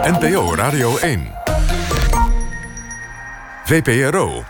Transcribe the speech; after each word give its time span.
NPO 0.00 0.54
Radio 0.54 0.96
1. 0.98 1.32
VPRO. 3.64 4.44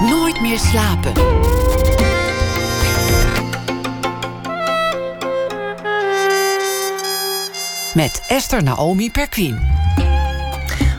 Nooit 0.00 0.40
meer 0.40 0.58
slapen. 0.58 1.12
Met 7.94 8.24
Esther 8.28 8.62
Naomi 8.62 9.10
Perquin. 9.10 9.58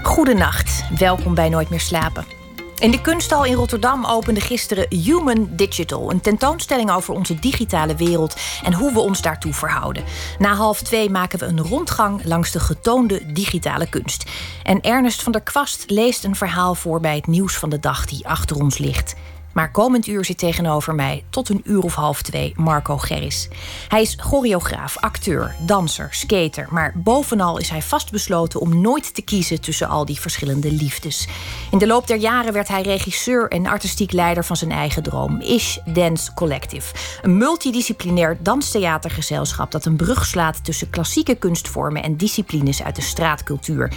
Goedenacht, 0.03 0.83
welkom 0.97 1.33
bij 1.33 1.49
Nooit 1.49 1.69
meer 1.69 1.79
slapen. 1.79 2.38
In 2.79 2.91
de 2.91 3.01
kunsthal 3.01 3.45
in 3.45 3.53
Rotterdam 3.53 4.05
opende 4.05 4.41
gisteren 4.41 4.85
Human 4.89 5.49
Digital, 5.51 6.11
een 6.11 6.21
tentoonstelling 6.21 6.91
over 6.91 7.13
onze 7.13 7.39
digitale 7.39 7.95
wereld 7.95 8.35
en 8.63 8.73
hoe 8.73 8.93
we 8.93 8.99
ons 8.99 9.21
daartoe 9.21 9.53
verhouden. 9.53 10.03
Na 10.37 10.53
half 10.53 10.81
twee 10.81 11.09
maken 11.09 11.39
we 11.39 11.45
een 11.45 11.61
rondgang 11.61 12.23
langs 12.23 12.51
de 12.51 12.59
getoonde 12.59 13.31
digitale 13.33 13.89
kunst. 13.89 14.29
En 14.63 14.81
Ernest 14.81 15.23
van 15.23 15.31
der 15.31 15.41
Kwast 15.41 15.83
leest 15.89 16.23
een 16.23 16.35
verhaal 16.35 16.75
voor 16.75 16.99
bij 16.99 17.15
het 17.15 17.27
nieuws 17.27 17.55
van 17.55 17.69
de 17.69 17.79
dag 17.79 18.05
die 18.05 18.27
achter 18.27 18.55
ons 18.55 18.77
ligt. 18.77 19.15
Maar 19.53 19.71
komend 19.71 20.07
uur 20.07 20.25
zit 20.25 20.37
tegenover 20.37 20.95
mij 20.95 21.23
tot 21.29 21.49
een 21.49 21.61
uur 21.63 21.81
of 21.81 21.95
half 21.95 22.21
twee 22.21 22.53
Marco 22.55 22.97
Gerris. 22.97 23.47
Hij 23.87 24.01
is 24.01 24.17
choreograaf, 24.19 24.97
acteur, 24.97 25.55
danser, 25.59 26.07
skater. 26.11 26.67
Maar 26.69 26.93
bovenal 26.95 27.57
is 27.57 27.69
hij 27.69 27.81
vastbesloten 27.81 28.59
om 28.59 28.81
nooit 28.81 29.15
te 29.15 29.21
kiezen 29.21 29.61
tussen 29.61 29.87
al 29.87 30.05
die 30.05 30.19
verschillende 30.19 30.71
liefdes. 30.71 31.27
In 31.71 31.77
de 31.77 31.87
loop 31.87 32.07
der 32.07 32.17
jaren 32.17 32.53
werd 32.53 32.67
hij 32.67 32.81
regisseur 32.81 33.47
en 33.47 33.65
artistiek 33.65 34.11
leider 34.11 34.45
van 34.45 34.55
zijn 34.55 34.71
eigen 34.71 35.03
droom, 35.03 35.41
Ish 35.41 35.77
Dance 35.85 36.33
Collective. 36.33 36.93
Een 37.21 37.37
multidisciplinair 37.37 38.37
danstheatergezelschap 38.39 39.71
dat 39.71 39.85
een 39.85 39.95
brug 39.95 40.25
slaat 40.25 40.63
tussen 40.63 40.89
klassieke 40.89 41.35
kunstvormen 41.35 42.03
en 42.03 42.17
disciplines 42.17 42.83
uit 42.83 42.95
de 42.95 43.01
straatcultuur. 43.01 43.91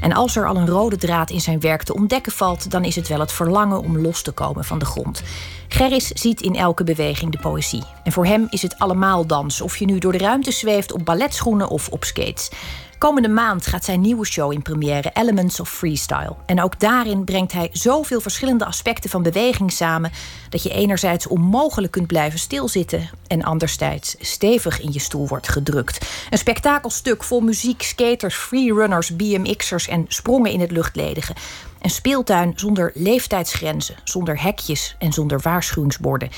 En 0.00 0.12
als 0.12 0.36
er 0.36 0.46
al 0.46 0.56
een 0.56 0.68
rode 0.68 0.96
draad 0.96 1.30
in 1.30 1.40
zijn 1.40 1.60
werk 1.60 1.82
te 1.82 1.94
ontdekken 1.94 2.32
valt, 2.32 2.70
dan 2.70 2.84
is 2.84 2.96
het 2.96 3.08
wel 3.08 3.20
het 3.20 3.32
verlangen 3.32 3.82
om 3.82 3.98
los 3.98 4.22
te 4.22 4.32
komen 4.32 4.64
van 4.64 4.78
de 4.78 4.84
grond. 4.84 5.22
Gerris 5.68 6.06
ziet 6.06 6.40
in 6.40 6.54
elke 6.54 6.84
beweging 6.84 7.32
de 7.32 7.38
poëzie. 7.38 7.82
En 8.04 8.12
voor 8.12 8.26
hem 8.26 8.46
is 8.50 8.62
het 8.62 8.78
allemaal 8.78 9.26
dans, 9.26 9.60
of 9.60 9.76
je 9.76 9.84
nu 9.84 9.98
door 9.98 10.12
de 10.12 10.18
ruimte 10.18 10.52
zweeft 10.52 10.92
op 10.92 11.04
balletschoenen 11.04 11.68
of 11.68 11.88
op 11.88 12.04
skates. 12.04 12.50
Komende 12.98 13.28
maand 13.28 13.66
gaat 13.66 13.84
zijn 13.84 14.00
nieuwe 14.00 14.26
show 14.26 14.52
in 14.52 14.62
première, 14.62 15.10
Elements 15.14 15.60
of 15.60 15.70
Freestyle. 15.70 16.36
En 16.46 16.62
ook 16.62 16.80
daarin 16.80 17.24
brengt 17.24 17.52
hij 17.52 17.68
zoveel 17.72 18.20
verschillende 18.20 18.64
aspecten 18.64 19.10
van 19.10 19.22
beweging 19.22 19.72
samen 19.72 20.12
dat 20.48 20.62
je 20.62 20.70
enerzijds 20.70 21.26
onmogelijk 21.26 21.92
kunt 21.92 22.06
blijven 22.06 22.38
stilzitten 22.38 23.10
en 23.26 23.42
anderzijds 23.42 24.16
stevig 24.20 24.80
in 24.80 24.92
je 24.92 24.98
stoel 24.98 25.28
wordt 25.28 25.48
gedrukt. 25.48 26.08
Een 26.30 26.38
spektakelstuk 26.38 27.24
vol 27.24 27.40
muziek, 27.40 27.82
skaters, 27.82 28.34
freerunners, 28.34 29.16
BMX'ers 29.16 29.88
en 29.88 30.04
sprongen 30.08 30.50
in 30.50 30.60
het 30.60 30.70
luchtledige. 30.70 31.34
Een 31.80 31.90
speeltuin 31.90 32.52
zonder 32.54 32.90
leeftijdsgrenzen, 32.94 33.96
zonder 34.04 34.42
hekjes 34.42 34.96
en 34.98 35.12
zonder 35.12 35.40
waarschuwingsborden. 35.42 36.30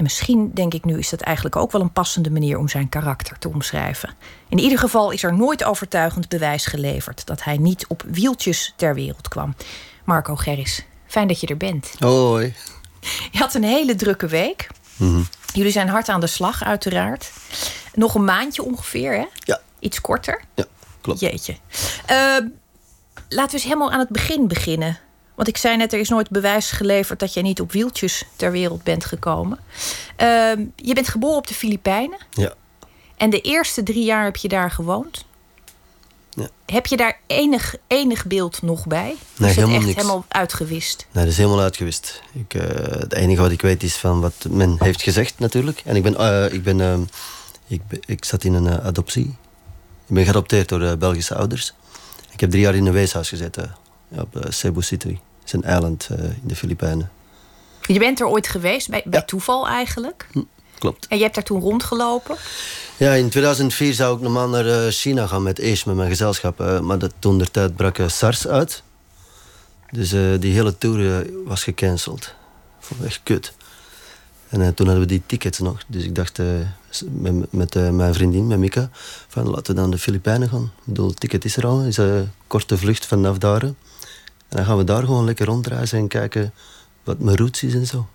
En 0.00 0.06
misschien, 0.06 0.50
denk 0.54 0.74
ik 0.74 0.84
nu, 0.84 0.98
is 0.98 1.08
dat 1.08 1.20
eigenlijk 1.20 1.56
ook 1.56 1.72
wel 1.72 1.80
een 1.80 1.92
passende 1.92 2.30
manier 2.30 2.58
om 2.58 2.68
zijn 2.68 2.88
karakter 2.88 3.38
te 3.38 3.48
omschrijven. 3.48 4.14
In 4.48 4.58
ieder 4.58 4.78
geval 4.78 5.10
is 5.10 5.22
er 5.22 5.34
nooit 5.34 5.64
overtuigend 5.64 6.28
bewijs 6.28 6.66
geleverd 6.66 7.26
dat 7.26 7.44
hij 7.44 7.56
niet 7.56 7.86
op 7.86 8.02
wieltjes 8.06 8.72
ter 8.76 8.94
wereld 8.94 9.28
kwam. 9.28 9.54
Marco 10.04 10.36
Gerris, 10.36 10.84
fijn 11.06 11.28
dat 11.28 11.40
je 11.40 11.46
er 11.46 11.56
bent. 11.56 11.94
Hoi. 11.98 12.54
Je 13.30 13.38
had 13.38 13.54
een 13.54 13.62
hele 13.62 13.94
drukke 13.94 14.26
week. 14.26 14.68
Mhm. 14.96 15.22
Jullie 15.52 15.72
zijn 15.72 15.88
hard 15.88 16.08
aan 16.08 16.20
de 16.20 16.26
slag, 16.26 16.64
uiteraard. 16.64 17.30
Nog 17.94 18.14
een 18.14 18.24
maandje 18.24 18.64
ongeveer, 18.64 19.12
hè? 19.12 19.26
Ja. 19.34 19.60
Iets 19.78 20.00
korter. 20.00 20.40
Ja, 20.54 20.64
klopt. 21.00 21.20
Jeetje. 21.20 21.52
Uh, 21.52 22.38
laten 23.28 23.46
we 23.46 23.52
eens 23.52 23.62
helemaal 23.62 23.92
aan 23.92 23.98
het 23.98 24.08
begin 24.08 24.48
beginnen. 24.48 24.98
Want 25.40 25.52
ik 25.52 25.58
zei 25.58 25.76
net, 25.76 25.92
er 25.92 25.98
is 25.98 26.08
nooit 26.08 26.30
bewijs 26.30 26.70
geleverd 26.70 27.18
dat 27.18 27.34
je 27.34 27.42
niet 27.42 27.60
op 27.60 27.72
wieltjes 27.72 28.24
ter 28.36 28.50
wereld 28.50 28.82
bent 28.82 29.04
gekomen. 29.04 29.58
Uh, 29.58 30.52
je 30.76 30.94
bent 30.94 31.08
geboren 31.08 31.36
op 31.36 31.46
de 31.46 31.54
Filipijnen. 31.54 32.18
Ja. 32.30 32.54
En 33.16 33.30
de 33.30 33.40
eerste 33.40 33.82
drie 33.82 34.04
jaar 34.04 34.24
heb 34.24 34.36
je 34.36 34.48
daar 34.48 34.70
gewoond. 34.70 35.24
Ja. 36.30 36.48
Heb 36.66 36.86
je 36.86 36.96
daar 36.96 37.20
enig, 37.26 37.76
enig 37.86 38.26
beeld 38.26 38.62
nog 38.62 38.86
bij? 38.86 39.16
Nee, 39.36 39.50
is 39.50 39.56
helemaal 39.56 39.76
echt 39.76 39.86
niks. 39.86 39.96
helemaal 39.96 40.24
uitgewist? 40.28 41.06
Nee, 41.12 41.24
dat 41.24 41.32
is 41.32 41.38
helemaal 41.38 41.60
uitgewist. 41.60 42.22
Ik, 42.32 42.54
uh, 42.54 42.62
het 43.00 43.12
enige 43.12 43.40
wat 43.40 43.50
ik 43.50 43.62
weet 43.62 43.82
is 43.82 43.96
van 43.96 44.20
wat 44.20 44.46
men 44.48 44.76
heeft 44.78 45.02
gezegd 45.02 45.38
natuurlijk. 45.38 45.82
En 45.84 45.96
ik 45.96 46.02
ben, 46.02 46.14
uh, 46.20 46.52
ik, 46.52 46.62
ben, 46.62 46.78
uh, 46.78 46.98
ik, 47.66 47.82
ik 48.06 48.24
zat 48.24 48.44
in 48.44 48.54
een 48.54 48.80
adoptie. 48.80 49.36
Ik 50.06 50.14
ben 50.14 50.24
geadopteerd 50.24 50.68
door 50.68 50.96
Belgische 50.96 51.34
ouders. 51.34 51.74
Ik 52.30 52.40
heb 52.40 52.50
drie 52.50 52.62
jaar 52.62 52.74
in 52.74 52.86
een 52.86 52.92
weeshuis 52.92 53.28
gezeten 53.28 53.76
op 54.10 54.46
Cebu 54.48 54.82
City. 54.82 55.18
Het 55.50 55.60
is 55.60 55.66
een 55.66 55.76
eiland 55.76 56.08
in 56.42 56.48
de 56.48 56.56
Filipijnen. 56.56 57.10
Je 57.82 57.98
bent 57.98 58.20
er 58.20 58.26
ooit 58.26 58.48
geweest, 58.48 58.88
bij, 58.88 59.02
bij 59.04 59.18
ja. 59.18 59.24
toeval 59.24 59.68
eigenlijk? 59.68 60.26
Hm, 60.32 60.42
klopt. 60.78 61.06
En 61.06 61.16
je 61.16 61.22
hebt 61.22 61.34
daar 61.34 61.44
toen 61.44 61.60
rondgelopen? 61.60 62.36
Ja, 62.96 63.12
in 63.12 63.28
2004 63.28 63.94
zou 63.94 64.16
ik 64.16 64.22
normaal 64.22 64.48
naar 64.48 64.90
China 64.90 65.26
gaan 65.26 65.42
met 65.42 65.60
Ace, 65.60 65.82
met 65.86 65.96
mijn 65.96 66.08
gezelschap. 66.08 66.80
maar 66.82 66.98
dat, 66.98 67.12
toen 67.18 67.38
de 67.38 67.50
tijd 67.50 67.76
brak 67.76 67.98
SARS 68.06 68.46
uit. 68.46 68.82
Dus 69.90 70.10
die 70.40 70.52
hele 70.52 70.78
tour 70.78 71.26
was 71.44 71.62
gecanceld. 71.62 72.34
Vond 72.78 73.00
ik 73.00 73.06
echt 73.06 73.20
kut. 73.22 73.52
En 74.48 74.60
uh, 74.60 74.68
toen 74.68 74.86
hadden 74.86 75.04
we 75.04 75.10
die 75.12 75.22
tickets 75.26 75.58
nog. 75.58 75.82
Dus 75.86 76.04
ik 76.04 76.14
dacht 76.14 76.38
met, 77.10 77.52
met 77.52 77.74
mijn 77.92 78.14
vriendin, 78.14 78.46
met 78.46 78.58
Mika, 78.58 78.90
van 79.28 79.48
laten 79.48 79.74
we 79.74 79.80
dan 79.80 79.90
de 79.90 79.98
Filipijnen 79.98 80.48
gaan. 80.48 80.72
Ik 80.78 80.84
bedoel, 80.84 81.08
het 81.08 81.20
ticket 81.20 81.44
is 81.44 81.56
er 81.56 81.66
al. 81.66 81.80
is 81.80 81.96
een 81.96 82.30
korte 82.46 82.78
vlucht 82.78 83.06
vanaf 83.06 83.38
daar. 83.38 83.62
En 84.50 84.56
dan 84.56 84.64
gaan 84.64 84.76
we 84.76 84.84
daar 84.84 85.04
gewoon 85.04 85.24
lekker 85.24 85.46
rondreizen 85.46 85.98
en 85.98 86.08
kijken 86.08 86.52
wat 87.04 87.18
mijn 87.18 87.36
roots 87.36 87.62
is 87.62 87.74
en 87.74 87.86
zo. 87.86 88.08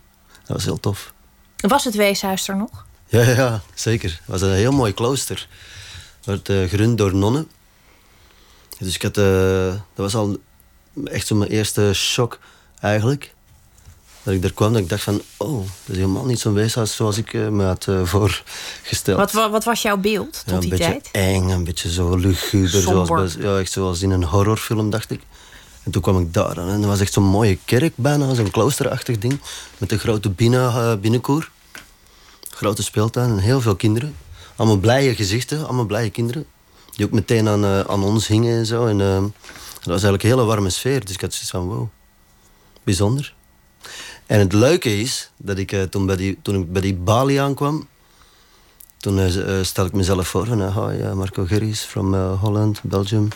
Dat 0.46 0.56
was 0.56 0.66
heel 0.66 0.80
tof. 0.80 1.14
Was 1.58 1.84
het 1.84 1.96
weeshuis 1.96 2.48
er 2.48 2.58
nog? 2.58 2.86
Ja, 3.08 3.22
ja, 3.22 3.62
zeker. 3.74 4.10
Het 4.10 4.20
was 4.26 4.42
een 4.42 4.54
heel 4.54 4.72
mooi 4.72 4.94
klooster. 4.94 5.48
Het 6.24 6.48
werd 6.48 6.70
gerund 6.70 6.98
door 6.98 7.16
nonnen. 7.16 7.48
Dus 8.78 8.96
ik 8.96 9.02
had, 9.02 9.14
dat 9.14 9.80
was 9.96 10.16
al 10.16 10.38
echt 11.04 11.28
zo 11.28 11.36
mijn 11.36 11.52
eerste 11.52 11.92
shock 11.94 12.40
eigenlijk. 12.80 13.34
Dat 14.24 14.34
ik 14.34 14.44
er 14.44 14.54
kwam, 14.54 14.74
dat 14.74 14.82
ik 14.82 14.90
dacht 14.90 15.04
van... 15.04 15.22
oh, 15.38 15.60
dat 15.60 15.70
is 15.86 15.96
helemaal 15.96 16.26
niet 16.26 16.40
zo'n 16.40 16.54
weeshuis 16.54 16.96
zoals 16.96 17.18
ik 17.18 17.34
me 17.34 17.64
had 17.64 17.88
uh, 17.88 18.06
voorgesteld. 18.06 19.18
Wat, 19.18 19.32
wat, 19.32 19.64
was 19.64 19.82
jouw 19.82 19.98
beeld 19.98 20.44
tot 20.46 20.54
ja, 20.54 20.70
die 20.70 20.76
tijd? 20.76 20.94
Een 20.96 21.02
beetje 21.12 21.12
eng, 21.12 21.50
een 21.50 21.64
beetje 21.64 21.92
zo 21.92 22.16
luguber. 22.16 22.82
Zoals, 22.82 23.34
ja, 23.34 23.58
echt 23.58 23.72
zoals 23.72 24.02
in 24.02 24.12
een 24.12 24.24
horrorfilm, 24.24 24.90
dacht 24.90 25.12
ik. 25.12 25.22
En 25.86 25.92
toen 25.92 26.02
kwam 26.02 26.20
ik 26.20 26.34
daar 26.34 26.60
aan 26.60 26.70
en 26.70 26.82
dat 26.82 26.90
was 26.90 27.00
echt 27.00 27.14
zo'n 27.14 27.24
mooie 27.24 27.58
kerk 27.66 27.94
bijna. 27.96 28.34
Zo'n 28.34 28.52
kloosterachtig 28.52 29.18
ding. 29.18 29.40
Met 29.78 29.92
een 29.92 30.00
grote 30.00 30.30
binnen, 30.30 30.62
uh, 30.62 30.96
binnenkoer. 30.96 31.50
Grote 32.50 32.84
speeltuin 32.84 33.30
en 33.30 33.38
heel 33.38 33.62
veel 33.62 33.76
kinderen. 33.76 34.16
Allemaal 34.56 34.78
blije 34.78 35.16
gezichten, 35.16 35.64
allemaal 35.64 35.86
blije 35.86 36.10
kinderen. 36.10 36.46
Die 36.96 37.06
ook 37.06 37.12
meteen 37.12 37.48
aan, 37.48 37.64
uh, 37.64 37.80
aan 37.80 38.04
ons 38.04 38.28
hingen 38.28 38.58
en 38.58 38.66
zo. 38.66 38.86
En, 38.86 39.00
uh, 39.00 39.16
dat 39.16 39.94
was 39.94 40.04
eigenlijk 40.04 40.24
een 40.24 40.30
hele 40.30 40.44
warme 40.44 40.70
sfeer. 40.70 41.06
Dus 41.06 41.14
ik 41.14 41.22
had 41.22 41.34
zoiets 41.34 41.50
van, 41.50 41.68
wow, 41.68 41.88
bijzonder. 42.84 43.34
En 44.26 44.40
het 44.40 44.54
leuke 44.54 45.00
is, 45.00 45.32
dat 45.38 45.58
ik 45.58 45.72
uh, 45.72 45.82
toen, 45.82 46.06
bij 46.06 46.16
die, 46.16 46.40
toen 46.42 46.56
ik 46.56 46.72
bij 46.72 46.82
die 46.82 46.96
balie 46.96 47.42
aankwam... 47.42 47.88
toen 48.98 49.32
stel 49.66 49.86
ik 49.86 49.94
mezelf 49.94 50.28
voor 50.28 50.46
van... 50.46 50.62
Hi, 50.62 51.14
Marco 51.14 51.46
Gerries 51.46 51.82
from 51.82 52.14
Holland, 52.16 52.80
Belgium. 52.84 53.28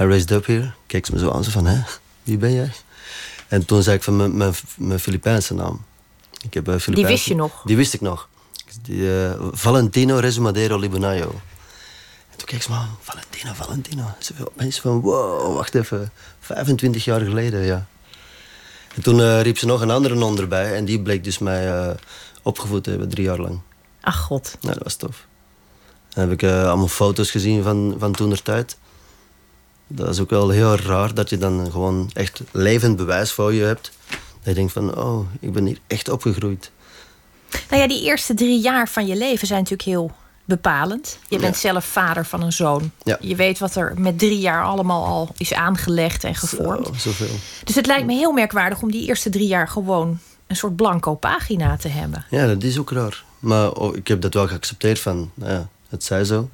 I 0.00 0.04
raised 0.04 0.30
up 0.30 0.46
here. 0.46 0.70
Keek 0.86 1.06
ze 1.06 1.12
me 1.12 1.18
zo 1.18 1.30
aan, 1.30 1.44
zo 1.44 1.50
van, 1.50 1.66
hè, 1.66 1.82
wie 2.22 2.36
ben 2.36 2.52
jij? 2.52 2.72
En 3.48 3.64
toen 3.64 3.82
zei 3.82 3.96
ik 3.96 4.02
van 4.02 4.36
mijn, 4.36 4.54
mijn 4.76 5.00
Filipijnse 5.00 5.54
naam. 5.54 5.84
Ik 6.42 6.54
heb, 6.54 6.64
Filipijnse, 6.64 6.90
die 6.90 7.06
wist 7.06 7.24
je 7.24 7.34
nog? 7.34 7.62
Die 7.64 7.76
wist 7.76 7.94
ik 7.94 8.00
nog. 8.00 8.28
Die, 8.82 9.08
Valentino 9.52 10.18
Resumadero 10.18 10.78
Libonayo. 10.78 11.40
Toen 12.36 12.46
keek 12.46 12.62
ze 12.62 12.70
me 12.70 12.76
aan, 12.76 12.96
Valentino, 13.00 13.52
Valentino. 13.52 14.04
Ze 14.18 14.32
mensen 14.54 14.82
van, 14.82 15.00
wow, 15.00 15.54
wacht 15.54 15.74
even. 15.74 16.12
25 16.40 17.04
jaar 17.04 17.20
geleden, 17.20 17.64
ja. 17.64 17.86
En 18.94 19.02
toen 19.02 19.18
uh, 19.18 19.40
riep 19.40 19.58
ze 19.58 19.66
nog 19.66 19.80
een 19.80 19.90
andere 19.90 20.14
non 20.14 20.38
erbij. 20.38 20.74
En 20.74 20.84
die 20.84 21.02
bleek 21.02 21.24
dus 21.24 21.38
mij 21.38 21.88
uh, 21.88 21.94
opgevoed 22.42 22.84
te 22.84 22.90
hebben, 22.90 23.08
drie 23.08 23.24
jaar 23.24 23.38
lang. 23.38 23.60
Ach 24.00 24.18
god. 24.18 24.56
Ja, 24.60 24.72
dat 24.72 24.82
was 24.82 24.94
tof. 24.94 25.26
Dan 26.08 26.28
heb 26.28 26.42
ik 26.42 26.50
allemaal 26.50 26.88
foto's 26.88 27.30
gezien 27.30 27.62
van, 27.62 27.96
van 27.98 28.12
toen 28.12 28.28
der 28.28 28.42
tijd. 28.42 28.76
Dat 29.88 30.08
is 30.08 30.20
ook 30.20 30.30
wel 30.30 30.48
heel 30.48 30.76
raar 30.76 31.14
dat 31.14 31.30
je 31.30 31.38
dan 31.38 31.70
gewoon 31.70 32.10
echt 32.12 32.40
levend 32.50 32.96
bewijs 32.96 33.32
voor 33.32 33.54
je 33.54 33.62
hebt. 33.62 33.90
Dat 34.08 34.18
je 34.42 34.54
denkt 34.54 34.72
van, 34.72 34.98
oh, 34.98 35.26
ik 35.40 35.52
ben 35.52 35.64
hier 35.64 35.78
echt 35.86 36.08
opgegroeid. 36.08 36.70
Nou 37.70 37.82
ja, 37.82 37.88
die 37.88 38.02
eerste 38.02 38.34
drie 38.34 38.60
jaar 38.60 38.88
van 38.88 39.06
je 39.06 39.16
leven 39.16 39.46
zijn 39.46 39.58
natuurlijk 39.58 39.88
heel 39.88 40.12
bepalend. 40.44 41.18
Je 41.28 41.38
bent 41.38 41.54
ja. 41.54 41.60
zelf 41.60 41.84
vader 41.84 42.24
van 42.24 42.42
een 42.42 42.52
zoon. 42.52 42.90
Ja. 43.02 43.16
Je 43.20 43.36
weet 43.36 43.58
wat 43.58 43.74
er 43.74 43.94
met 43.96 44.18
drie 44.18 44.38
jaar 44.38 44.64
allemaal 44.64 45.04
al 45.04 45.28
is 45.36 45.54
aangelegd 45.54 46.24
en 46.24 46.34
gevormd. 46.34 46.86
Zo, 46.86 46.92
zoveel. 46.94 47.36
Dus 47.64 47.74
het 47.74 47.86
lijkt 47.86 48.06
me 48.06 48.12
heel 48.12 48.32
merkwaardig 48.32 48.82
om 48.82 48.90
die 48.90 49.06
eerste 49.06 49.30
drie 49.30 49.46
jaar 49.46 49.68
gewoon 49.68 50.18
een 50.46 50.56
soort 50.56 50.76
blanco 50.76 51.14
pagina 51.14 51.76
te 51.76 51.88
hebben. 51.88 52.24
Ja, 52.30 52.46
dat 52.46 52.62
is 52.62 52.78
ook 52.78 52.90
raar. 52.90 53.24
Maar 53.38 53.72
oh, 53.72 53.96
ik 53.96 54.08
heb 54.08 54.20
dat 54.20 54.34
wel 54.34 54.48
geaccepteerd 54.48 55.00
van, 55.00 55.30
nou 55.34 55.52
ja, 55.52 55.68
het 55.88 56.04
zij 56.04 56.24
zo. 56.24 56.48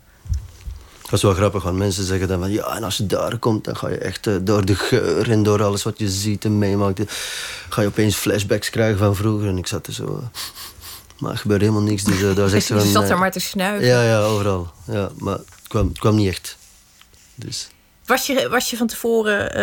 Dat 1.04 1.12
is 1.12 1.22
wel 1.22 1.34
grappig, 1.34 1.62
want 1.62 1.76
mensen 1.76 2.04
zeggen 2.04 2.28
dan 2.28 2.40
van... 2.40 2.50
ja, 2.50 2.76
en 2.76 2.84
als 2.84 2.96
je 2.96 3.06
daar 3.06 3.38
komt, 3.38 3.64
dan 3.64 3.76
ga 3.76 3.88
je 3.88 3.98
echt 3.98 4.26
uh, 4.26 4.36
door 4.42 4.64
de 4.64 4.74
geur 4.74 5.30
en 5.30 5.42
door 5.42 5.62
alles 5.62 5.82
wat 5.82 5.98
je 5.98 6.08
ziet 6.08 6.44
en 6.44 6.58
meemaakt... 6.58 7.00
ga 7.68 7.80
je 7.80 7.88
opeens 7.88 8.16
flashbacks 8.16 8.70
krijgen 8.70 8.98
van 8.98 9.16
vroeger. 9.16 9.48
En 9.48 9.58
ik 9.58 9.66
zat 9.66 9.86
er 9.86 9.92
zo... 9.92 10.22
maar 11.18 11.32
er 11.32 11.38
gebeurde 11.38 11.64
helemaal 11.64 11.88
niks. 11.88 12.04
Dus 12.04 12.20
uh, 12.20 12.32
was 12.36 12.52
echt 12.52 12.66
je 12.66 12.90
zat 12.92 13.10
er 13.10 13.18
maar 13.18 13.32
te 13.32 13.40
snuiven. 13.40 13.86
Ja, 13.86 14.02
ja, 14.02 14.22
overal. 14.22 14.72
Ja, 14.86 15.10
maar 15.18 15.38
het 15.38 15.68
kwam, 15.68 15.88
het 15.88 15.98
kwam 15.98 16.14
niet 16.14 16.28
echt. 16.28 16.56
Dus... 17.34 17.68
Was 18.06 18.26
je, 18.26 18.48
was 18.48 18.70
je 18.70 18.76
van 18.76 18.86
tevoren, 18.86 19.58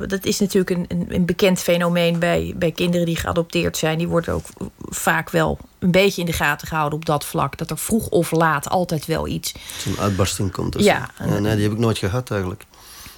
uh, 0.00 0.08
dat 0.08 0.24
is 0.24 0.38
natuurlijk 0.38 0.70
een, 0.70 1.06
een, 1.08 1.24
bekend 1.24 1.60
fenomeen 1.60 2.18
bij, 2.18 2.54
bij 2.56 2.72
kinderen 2.72 3.06
die 3.06 3.16
geadopteerd 3.16 3.76
zijn. 3.76 3.98
Die 3.98 4.08
worden 4.08 4.34
ook 4.34 4.46
vaak 4.88 5.30
wel 5.30 5.58
een 5.78 5.90
beetje 5.90 6.20
in 6.20 6.26
de 6.26 6.32
gaten 6.32 6.68
gehouden 6.68 6.98
op 6.98 7.04
dat 7.04 7.24
vlak. 7.24 7.58
Dat 7.58 7.70
er 7.70 7.78
vroeg 7.78 8.08
of 8.08 8.30
laat 8.30 8.68
altijd 8.68 9.06
wel 9.06 9.26
iets. 9.26 9.54
Zo'n 9.78 9.98
uitbarsting 9.98 10.52
komt. 10.52 10.74
Ja. 10.78 11.10
ja. 11.18 11.38
Nee, 11.38 11.54
die 11.54 11.62
heb 11.62 11.72
ik 11.72 11.78
nooit 11.78 11.98
gehad 11.98 12.30
eigenlijk. 12.30 12.64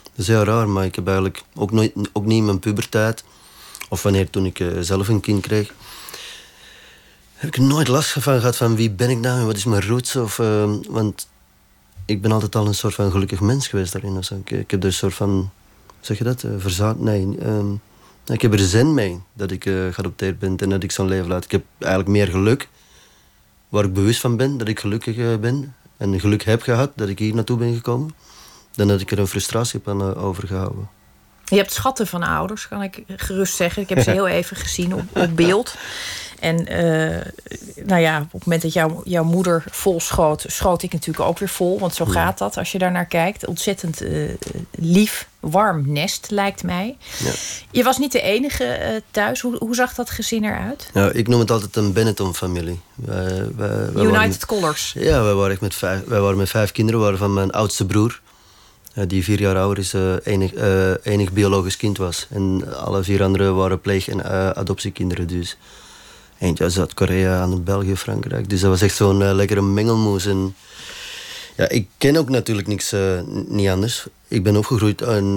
Dat 0.02 0.18
is 0.18 0.26
heel 0.26 0.44
raar, 0.44 0.68
maar 0.68 0.84
ik 0.84 0.94
heb 0.94 1.06
eigenlijk 1.06 1.42
ook, 1.54 1.72
nooit, 1.72 1.92
ook 2.12 2.24
niet 2.24 2.38
in 2.38 2.44
mijn 2.44 2.58
puberteit. 2.58 3.24
Of 3.88 4.02
wanneer 4.02 4.30
toen 4.30 4.46
ik 4.46 4.58
uh, 4.58 4.80
zelf 4.80 5.08
een 5.08 5.20
kind 5.20 5.42
kreeg. 5.42 5.72
Heb 7.34 7.56
ik 7.56 7.62
nooit 7.62 7.88
last 7.88 8.10
van 8.10 8.38
gehad 8.38 8.56
van 8.56 8.76
wie 8.76 8.90
ben 8.90 9.10
ik 9.10 9.18
nou 9.18 9.38
en 9.40 9.46
wat 9.46 9.56
is 9.56 9.64
mijn 9.64 9.86
roots. 9.86 10.16
Of, 10.16 10.38
uh, 10.38 10.64
want 10.88 11.28
ik 12.06 12.22
ben 12.22 12.32
altijd 12.32 12.54
al 12.54 12.66
een 12.66 12.74
soort 12.74 12.94
van 12.94 13.10
gelukkig 13.10 13.40
mens 13.40 13.68
geweest 13.68 13.92
daarin. 13.92 14.16
Of 14.16 14.30
Ik, 14.30 14.50
ik, 14.50 14.70
heb 14.70 14.80
er 14.80 14.86
een 14.86 14.92
soort 14.92 15.14
van, 15.14 15.50
zeg 16.00 16.18
je 16.18 16.24
dat, 16.24 16.42
uh, 16.42 16.50
verzaad? 16.58 16.98
Nee, 16.98 17.46
um, 17.46 17.80
ik 18.26 18.42
heb 18.42 18.52
er 18.52 18.58
zin 18.58 18.94
mee 18.94 19.20
dat 19.32 19.50
ik 19.50 19.64
uh, 19.64 19.92
geadopteerd 19.92 20.38
ben 20.38 20.56
en 20.56 20.70
dat 20.70 20.82
ik 20.82 20.92
zo'n 20.92 21.08
leven 21.08 21.28
laat. 21.28 21.44
Ik 21.44 21.50
heb 21.50 21.64
eigenlijk 21.78 22.12
meer 22.12 22.26
geluk, 22.26 22.68
waar 23.68 23.84
ik 23.84 23.92
bewust 23.92 24.20
van 24.20 24.36
ben 24.36 24.58
dat 24.58 24.68
ik 24.68 24.80
gelukkig 24.80 25.16
uh, 25.16 25.36
ben. 25.36 25.74
En 25.96 26.20
geluk 26.20 26.42
heb 26.42 26.62
gehad 26.62 26.90
dat 26.94 27.08
ik 27.08 27.18
hier 27.18 27.34
naartoe 27.34 27.58
ben 27.58 27.74
gekomen. 27.74 28.14
Dan 28.74 28.88
dat 28.88 29.00
ik 29.00 29.10
er 29.10 29.18
een 29.18 29.26
frustratie 29.26 29.80
heb 29.84 29.94
aan 29.94 30.14
overgehouden. 30.14 30.88
Je 31.44 31.56
hebt 31.56 31.72
schatten 31.72 32.06
van 32.06 32.22
ouders, 32.22 32.68
kan 32.68 32.82
ik 32.82 33.02
gerust 33.06 33.54
zeggen. 33.54 33.82
Ik 33.82 33.88
heb 33.88 34.02
ze 34.02 34.10
heel 34.20 34.26
even 34.26 34.56
gezien 34.56 34.94
op, 34.94 35.16
op 35.16 35.36
beeld. 35.36 35.74
En 36.40 36.72
uh, 36.72 37.20
nou 37.86 38.00
ja, 38.00 38.18
op 38.20 38.32
het 38.32 38.44
moment 38.44 38.62
dat 38.62 38.72
jouw, 38.72 39.00
jouw 39.04 39.24
moeder 39.24 39.64
vol 39.70 40.00
schoot, 40.00 40.44
schoot 40.46 40.82
ik 40.82 40.92
natuurlijk 40.92 41.28
ook 41.28 41.38
weer 41.38 41.48
vol. 41.48 41.78
Want 41.78 41.94
zo 41.94 42.04
gaat 42.04 42.38
dat 42.38 42.56
als 42.56 42.72
je 42.72 42.78
daar 42.78 42.92
naar 42.92 43.06
kijkt. 43.06 43.46
Ontzettend 43.46 44.02
uh, 44.02 44.30
lief, 44.70 45.28
warm 45.40 45.92
nest, 45.92 46.30
lijkt 46.30 46.62
mij. 46.62 46.96
Ja. 47.18 47.30
Je 47.70 47.82
was 47.82 47.98
niet 47.98 48.12
de 48.12 48.20
enige 48.20 48.78
uh, 48.80 49.00
thuis. 49.10 49.40
Hoe, 49.40 49.56
hoe 49.58 49.74
zag 49.74 49.94
dat 49.94 50.10
gezin 50.10 50.44
eruit? 50.44 50.90
Ik 51.12 51.28
noem 51.28 51.40
het 51.40 51.50
altijd 51.50 51.76
een 51.76 51.92
Benetton-familie. 51.92 52.80
United 53.94 54.12
met, 54.12 54.46
Colors. 54.46 54.94
Ja, 54.98 55.22
wij 55.22 55.34
waren, 55.34 55.58
met 55.60 55.74
vijf, 55.74 56.04
wij 56.04 56.20
waren 56.20 56.36
met 56.36 56.50
vijf 56.50 56.72
kinderen. 56.72 57.00
We 57.00 57.06
waren 57.06 57.20
van 57.20 57.34
mijn 57.34 57.50
oudste 57.50 57.86
broer. 57.86 58.20
Die 59.06 59.24
vier 59.24 59.40
jaar 59.40 59.56
ouder 59.56 59.78
is, 59.78 59.94
enig, 60.24 60.52
enig 61.02 61.32
biologisch 61.32 61.76
kind 61.76 61.98
was. 61.98 62.26
En 62.30 62.74
alle 62.76 63.02
vier 63.02 63.22
anderen 63.22 63.56
waren 63.56 63.80
pleeg- 63.80 64.08
en 64.08 64.24
adoptiekinderen. 64.56 65.26
Dus 65.26 65.56
Eentje 66.38 66.64
uit 66.64 66.72
Zuid-Korea, 66.72 67.40
aan 67.40 67.64
België, 67.64 67.96
Frankrijk. 67.96 68.48
Dus 68.48 68.60
dat 68.60 68.70
was 68.70 68.82
echt 68.82 68.96
zo'n 68.96 69.20
uh, 69.20 69.32
lekkere 69.32 69.62
mengelmoes. 69.62 70.26
En 70.26 70.54
ja, 71.56 71.68
ik 71.68 71.88
ken 71.98 72.16
ook 72.16 72.28
natuurlijk 72.28 72.66
niks, 72.66 72.92
uh, 72.92 73.20
niet 73.48 73.68
anders. 73.68 74.06
Ik 74.28 74.42
ben 74.42 74.56
opgegroeid 74.56 75.02
en 75.02 75.34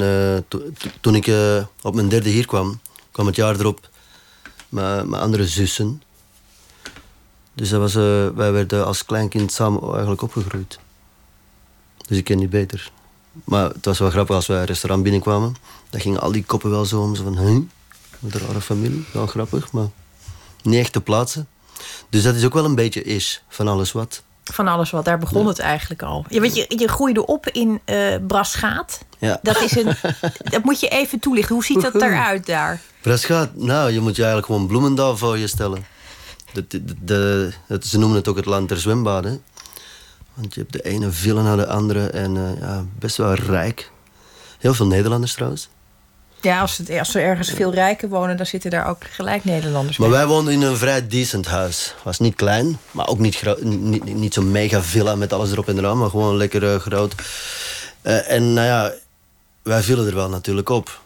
to 0.47 0.61
toen 1.01 1.15
ik 1.15 1.31
op 1.81 1.95
mijn 1.95 2.09
derde 2.09 2.29
hier 2.29 2.45
kwam, 2.45 2.79
kwam 3.11 3.25
het 3.25 3.35
jaar 3.35 3.59
erop 3.59 3.89
met 4.69 5.13
andere 5.13 5.47
zussen. 5.47 6.01
Dus 7.53 7.69
dat 7.69 7.79
was, 7.79 7.93
wij 8.35 8.51
werden 8.51 8.85
als 8.85 9.05
kleinkind 9.05 9.51
samen 9.51 9.91
eigenlijk 9.91 10.21
opgegroeid. 10.21 10.79
Dus 12.07 12.17
ik 12.17 12.23
ken 12.23 12.37
die 12.37 12.47
beter. 12.47 12.91
Maar 13.43 13.69
het 13.69 13.85
was 13.85 13.99
wel 13.99 14.09
grappig 14.09 14.35
als 14.35 14.47
wij 14.47 14.59
een 14.59 14.65
restaurant 14.65 15.03
binnenkwamen. 15.03 15.55
Dan 15.89 16.01
gingen 16.01 16.21
al 16.21 16.31
die 16.31 16.43
koppen 16.43 16.69
wel 16.69 16.85
zo 16.85 17.01
om. 17.01 17.15
Zo 17.15 17.23
van, 17.23 17.37
hè? 17.37 17.51
Met 18.19 18.33
een 18.33 18.39
rare 18.47 18.61
familie. 18.61 19.05
Wel 19.13 19.27
grappig, 19.27 19.71
maar 19.71 19.87
niet 20.63 20.79
echt 20.79 20.93
te 20.93 21.01
plaatsen. 21.01 21.47
Dus 22.09 22.23
dat 22.23 22.35
is 22.35 22.45
ook 22.45 22.53
wel 22.53 22.65
een 22.65 22.75
beetje 22.75 23.03
is 23.03 23.43
van 23.47 23.67
alles 23.67 23.91
wat. 23.91 24.23
Van 24.43 24.67
alles 24.67 24.89
wat, 24.89 25.05
daar 25.05 25.17
begon 25.17 25.47
het 25.47 25.59
eigenlijk 25.59 26.03
al. 26.03 26.25
Ja, 26.29 26.43
je, 26.43 26.65
je 26.67 26.87
groeide 26.87 27.25
op 27.25 27.47
in 27.49 27.81
uh, 27.85 28.15
Braschaat. 28.27 29.05
Ja. 29.17 29.39
Dat, 29.41 29.61
is 29.61 29.75
een, 29.75 29.85
dat 30.53 30.63
moet 30.63 30.79
je 30.79 30.87
even 30.87 31.19
toelichten. 31.19 31.55
Hoe 31.55 31.63
ziet 31.63 31.81
dat 31.81 31.95
eruit 31.95 32.45
daar? 32.45 32.81
Braschaat, 33.01 33.55
nou, 33.55 33.91
je 33.91 33.99
moet 33.99 34.15
je 34.15 34.21
eigenlijk 34.23 34.51
gewoon 34.51 34.67
Bloemendaal 34.67 35.17
voor 35.17 35.37
je 35.37 35.47
stellen. 35.47 35.85
De, 36.53 36.67
de, 36.67 36.83
de, 37.01 37.51
ze 37.81 37.97
noemen 37.97 38.17
het 38.17 38.27
ook 38.27 38.35
het 38.35 38.45
land 38.45 38.69
der 38.69 38.79
zwembaden. 38.79 39.43
Want 40.33 40.53
je 40.53 40.59
hebt 40.59 40.73
de 40.73 40.81
ene 40.81 41.11
villa 41.11 41.41
naar 41.41 41.57
de 41.57 41.67
andere 41.67 42.09
en 42.09 42.35
uh, 42.35 42.59
ja, 42.59 42.85
best 42.99 43.17
wel 43.17 43.33
rijk. 43.33 43.91
Heel 44.59 44.73
veel 44.73 44.87
Nederlanders 44.87 45.33
trouwens. 45.33 45.69
Ja, 46.41 46.61
als, 46.61 46.77
het, 46.77 46.89
als 46.89 47.15
er 47.15 47.21
ergens 47.21 47.49
veel 47.49 47.73
rijken 47.73 48.09
wonen, 48.09 48.37
dan 48.37 48.45
zitten 48.45 48.71
daar 48.71 48.87
ook 48.87 49.03
gelijk 49.11 49.43
Nederlanders 49.43 49.97
Maar 49.97 50.09
wij 50.09 50.25
woonden 50.25 50.53
in 50.53 50.61
een 50.61 50.77
vrij 50.77 51.07
decent 51.07 51.45
huis. 51.45 51.95
Was 52.03 52.19
niet 52.19 52.35
klein, 52.35 52.77
maar 52.91 53.07
ook 53.07 53.19
niet, 53.19 53.43
niet, 53.63 54.03
niet 54.15 54.33
zo'n 54.33 54.51
mega 54.51 54.81
villa 54.81 55.15
met 55.15 55.33
alles 55.33 55.51
erop 55.51 55.67
en 55.67 55.77
eraan, 55.77 55.97
maar 55.97 56.09
gewoon 56.09 56.37
lekker 56.37 56.63
uh, 56.63 56.75
groot. 56.75 57.15
Uh, 58.03 58.31
en 58.31 58.53
nou 58.53 58.67
ja, 58.67 58.93
wij 59.61 59.81
vielen 59.81 60.07
er 60.07 60.15
wel 60.15 60.29
natuurlijk 60.29 60.69
op. 60.69 61.01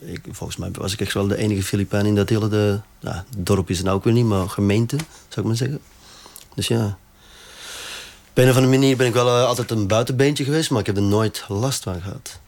Ik, 0.00 0.20
volgens 0.30 0.58
mij 0.58 0.70
was 0.72 0.92
ik 0.92 1.00
echt 1.00 1.12
wel 1.12 1.26
de 1.26 1.36
enige 1.36 1.62
Filipijn 1.62 2.06
in 2.06 2.14
dat 2.14 2.28
hele 2.28 2.48
de, 2.48 2.80
ja, 3.00 3.24
dorp 3.36 3.70
is 3.70 3.76
het 3.76 3.86
nou 3.86 3.98
ook 3.98 4.04
weer 4.04 4.12
niet, 4.12 4.24
maar 4.24 4.48
gemeente, 4.48 4.96
zou 4.96 5.40
ik 5.40 5.44
maar 5.44 5.56
zeggen. 5.56 5.80
Dus 6.54 6.68
ja. 6.68 6.98
Op 8.30 8.42
een 8.42 8.50
of 8.50 8.56
andere 8.56 8.78
manier 8.78 8.96
ben 8.96 9.06
ik 9.06 9.14
wel 9.14 9.26
uh, 9.26 9.44
altijd 9.44 9.70
een 9.70 9.86
buitenbeentje 9.86 10.44
geweest, 10.44 10.70
maar 10.70 10.80
ik 10.80 10.86
heb 10.86 10.96
er 10.96 11.02
nooit 11.02 11.44
last 11.48 11.82
van 11.82 12.00
gehad. 12.02 12.38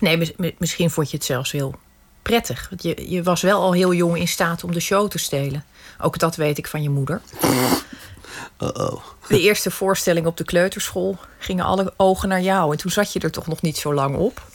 Nee, 0.00 0.34
misschien 0.58 0.90
vond 0.90 1.10
je 1.10 1.16
het 1.16 1.26
zelfs 1.26 1.52
heel 1.52 1.74
prettig. 2.22 2.66
Want 2.68 2.82
je, 2.82 3.10
je 3.10 3.22
was 3.22 3.42
wel 3.42 3.60
al 3.60 3.72
heel 3.72 3.94
jong 3.94 4.18
in 4.18 4.28
staat 4.28 4.64
om 4.64 4.72
de 4.72 4.80
show 4.80 5.10
te 5.10 5.18
stelen. 5.18 5.64
Ook 6.00 6.18
dat 6.18 6.36
weet 6.36 6.58
ik 6.58 6.66
van 6.66 6.82
je 6.82 6.90
moeder. 6.90 7.20
Uh 7.42 8.68
-oh. 8.72 9.02
De 9.28 9.40
eerste 9.40 9.70
voorstelling 9.70 10.26
op 10.26 10.36
de 10.36 10.44
kleuterschool 10.44 11.16
gingen 11.38 11.64
alle 11.64 11.92
ogen 11.96 12.28
naar 12.28 12.42
jou. 12.42 12.72
En 12.72 12.78
toen 12.78 12.90
zat 12.90 13.12
je 13.12 13.20
er 13.20 13.30
toch 13.30 13.46
nog 13.46 13.62
niet 13.62 13.76
zo 13.76 13.94
lang 13.94 14.16
op? 14.16 14.46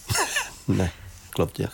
Nee, 0.66 0.90
klopt, 1.30 1.58
ja. 1.58 1.70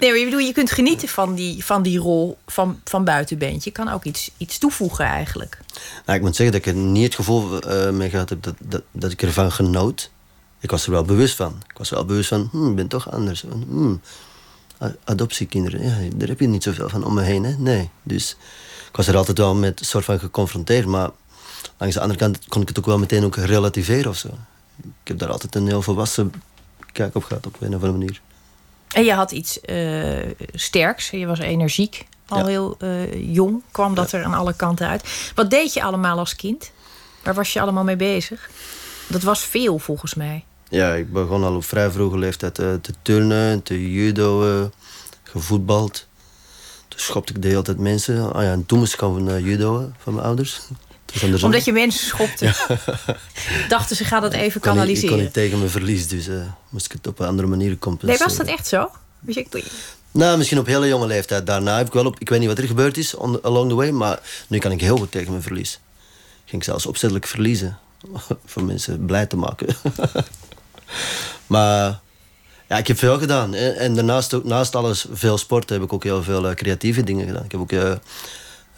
Nee, 0.00 0.10
maar 0.10 0.18
je, 0.18 0.24
bedoel, 0.24 0.40
je 0.40 0.52
kunt 0.52 0.70
genieten 0.70 1.08
van 1.08 1.34
die, 1.34 1.64
van 1.64 1.82
die 1.82 1.98
rol 1.98 2.38
van, 2.46 2.80
van 2.84 3.04
buitenbeentje. 3.04 3.70
Je 3.70 3.76
kan 3.76 3.88
ook 3.88 4.04
iets, 4.04 4.30
iets 4.36 4.58
toevoegen 4.58 5.04
eigenlijk. 5.04 5.58
Nou, 6.06 6.18
ik 6.18 6.24
moet 6.24 6.36
zeggen 6.36 6.58
dat 6.58 6.66
ik 6.66 6.74
er 6.74 6.80
niet 6.80 7.04
het 7.04 7.14
gevoel 7.14 7.70
uh, 7.70 7.90
mee 7.90 8.10
gehad 8.10 8.28
heb 8.28 8.42
dat, 8.42 8.54
dat, 8.58 8.82
dat 8.92 9.12
ik 9.12 9.22
ervan 9.22 9.52
genoot 9.52 10.10
ik 10.60 10.70
was 10.70 10.84
er 10.84 10.90
wel 10.90 11.02
bewust 11.02 11.36
van. 11.36 11.62
Ik 11.68 11.78
was 11.78 11.90
wel 11.90 12.04
bewust 12.04 12.28
van, 12.28 12.48
hm, 12.50 12.68
ik 12.68 12.76
ben 12.76 12.88
toch 12.88 13.10
anders. 13.10 13.44
Hm, 13.68 13.94
adoptiekinderen, 15.04 15.82
ja, 15.82 15.96
daar 16.16 16.28
heb 16.28 16.40
je 16.40 16.46
niet 16.46 16.62
zoveel 16.62 16.88
van 16.88 17.04
om 17.04 17.14
me 17.14 17.22
heen. 17.22 17.44
Hè? 17.44 17.54
Nee. 17.58 17.90
Dus 18.02 18.36
ik 18.88 18.96
was 18.96 19.06
er 19.06 19.16
altijd 19.16 19.38
wel 19.38 19.54
met 19.54 19.80
een 19.80 19.86
soort 19.86 20.04
van 20.04 20.18
geconfronteerd. 20.18 20.86
Maar 20.86 21.10
langs 21.78 21.94
de 21.94 22.00
andere 22.00 22.18
kant 22.18 22.38
kon 22.48 22.62
ik 22.62 22.68
het 22.68 22.78
ook 22.78 22.86
wel 22.86 22.98
meteen 22.98 23.24
ook 23.24 23.36
relativeren 23.36 24.10
of 24.10 24.16
zo. 24.16 24.28
Ik 24.78 25.08
heb 25.08 25.18
daar 25.18 25.30
altijd 25.30 25.54
een 25.54 25.66
heel 25.66 25.82
volwassen 25.82 26.32
kijk 26.92 27.14
op 27.14 27.24
gehad, 27.24 27.46
op 27.46 27.56
een 27.60 27.68
of 27.68 27.74
andere 27.74 27.92
manier. 27.92 28.20
En 28.88 29.04
je 29.04 29.12
had 29.12 29.30
iets 29.30 29.58
uh, 29.66 30.18
sterks, 30.54 31.10
je 31.10 31.26
was 31.26 31.38
energiek. 31.38 32.06
Al 32.28 32.46
heel 32.46 32.76
uh, 32.78 33.34
jong 33.34 33.62
kwam 33.70 33.94
dat 33.94 34.12
er 34.12 34.24
aan 34.24 34.34
alle 34.34 34.54
kanten 34.54 34.88
uit. 34.88 35.32
Wat 35.34 35.50
deed 35.50 35.72
je 35.72 35.82
allemaal 35.82 36.18
als 36.18 36.36
kind? 36.36 36.70
Waar 37.22 37.34
was 37.34 37.52
je 37.52 37.60
allemaal 37.60 37.84
mee 37.84 37.96
bezig? 37.96 38.50
Dat 39.06 39.22
was 39.22 39.40
veel 39.40 39.78
volgens 39.78 40.14
mij. 40.14 40.44
Ja, 40.70 40.94
ik 40.94 41.12
begon 41.12 41.44
al 41.44 41.54
op 41.54 41.64
vrij 41.64 41.90
vroege 41.90 42.18
leeftijd 42.18 42.58
uh, 42.58 42.74
te 42.74 42.92
turnen, 43.02 43.62
te 43.62 43.92
judo, 43.92 44.60
uh, 44.60 44.64
gevoetbald. 45.22 46.06
Toen 46.88 47.00
schopte 47.00 47.34
ik 47.34 47.42
de 47.42 47.48
hele 47.48 47.62
tijd 47.62 47.78
mensen. 47.78 48.32
Ah 48.32 48.42
ja, 48.42 48.52
en 48.52 48.66
toen 48.66 48.78
moest 48.78 48.92
ik 48.92 48.98
gaan 48.98 49.30
uh, 49.30 49.40
judo 49.46 49.92
van 49.98 50.14
mijn 50.14 50.26
ouders. 50.26 50.60
Omdat 51.42 51.64
je 51.64 51.72
mensen 51.72 52.06
schopte. 52.06 52.54
Dachten 53.68 53.96
ze, 53.96 54.04
gaat 54.04 54.22
dat 54.22 54.32
even 54.32 54.60
kanaliseren. 54.60 55.08
Ik 55.08 55.14
kon 55.14 55.24
niet 55.24 55.32
tegen 55.32 55.58
mijn 55.58 55.70
verlies, 55.70 56.08
dus 56.08 56.28
moest 56.68 56.84
ik 56.84 56.92
het 56.92 57.06
op 57.06 57.18
een 57.18 57.26
andere 57.26 57.48
manier 57.48 57.78
compenseren. 57.78 58.26
Nee, 58.26 58.36
was 58.36 58.46
dat 58.46 58.56
echt 58.56 58.66
zo? 58.66 58.90
Nou, 60.12 60.38
misschien 60.38 60.58
op 60.58 60.66
hele 60.66 60.88
jonge 60.88 61.06
leeftijd. 61.06 61.46
Daarna 61.46 61.76
heb 61.76 61.86
ik 61.86 61.92
wel 61.92 62.06
op... 62.06 62.18
Ik 62.18 62.28
weet 62.28 62.38
niet 62.38 62.48
wat 62.48 62.58
er 62.58 62.66
gebeurd 62.66 62.96
is 62.96 63.14
on, 63.14 63.42
along 63.42 63.68
the 63.68 63.74
way, 63.74 63.90
maar 63.90 64.20
nu 64.48 64.58
kan 64.58 64.72
ik 64.72 64.80
heel 64.80 64.96
goed 64.96 65.10
tegen 65.10 65.30
mijn 65.30 65.42
verlies. 65.42 65.80
Ik 66.44 66.50
ging 66.50 66.64
zelfs 66.64 66.86
opzettelijk 66.86 67.26
verliezen. 67.26 67.78
Voor 68.44 68.64
mensen 68.64 69.04
blij 69.04 69.26
te 69.26 69.36
maken. 69.36 69.76
Maar 71.46 72.00
ja, 72.70 72.76
ik 72.76 72.86
heb 72.86 72.98
veel 72.98 73.18
gedaan. 73.18 73.54
En 73.54 73.94
daarnaast 73.94 74.34
ook, 74.34 74.44
naast 74.44 74.74
alles 74.74 75.06
veel 75.12 75.38
sporten 75.38 75.76
heb 75.76 75.84
ik 75.84 75.92
ook 75.92 76.04
heel 76.04 76.22
veel 76.22 76.48
uh, 76.48 76.54
creatieve 76.54 77.02
dingen 77.02 77.26
gedaan. 77.26 77.44
Ik 77.44 77.52
heb 77.52 77.60
ook 77.60 77.72
uh, 77.72 77.90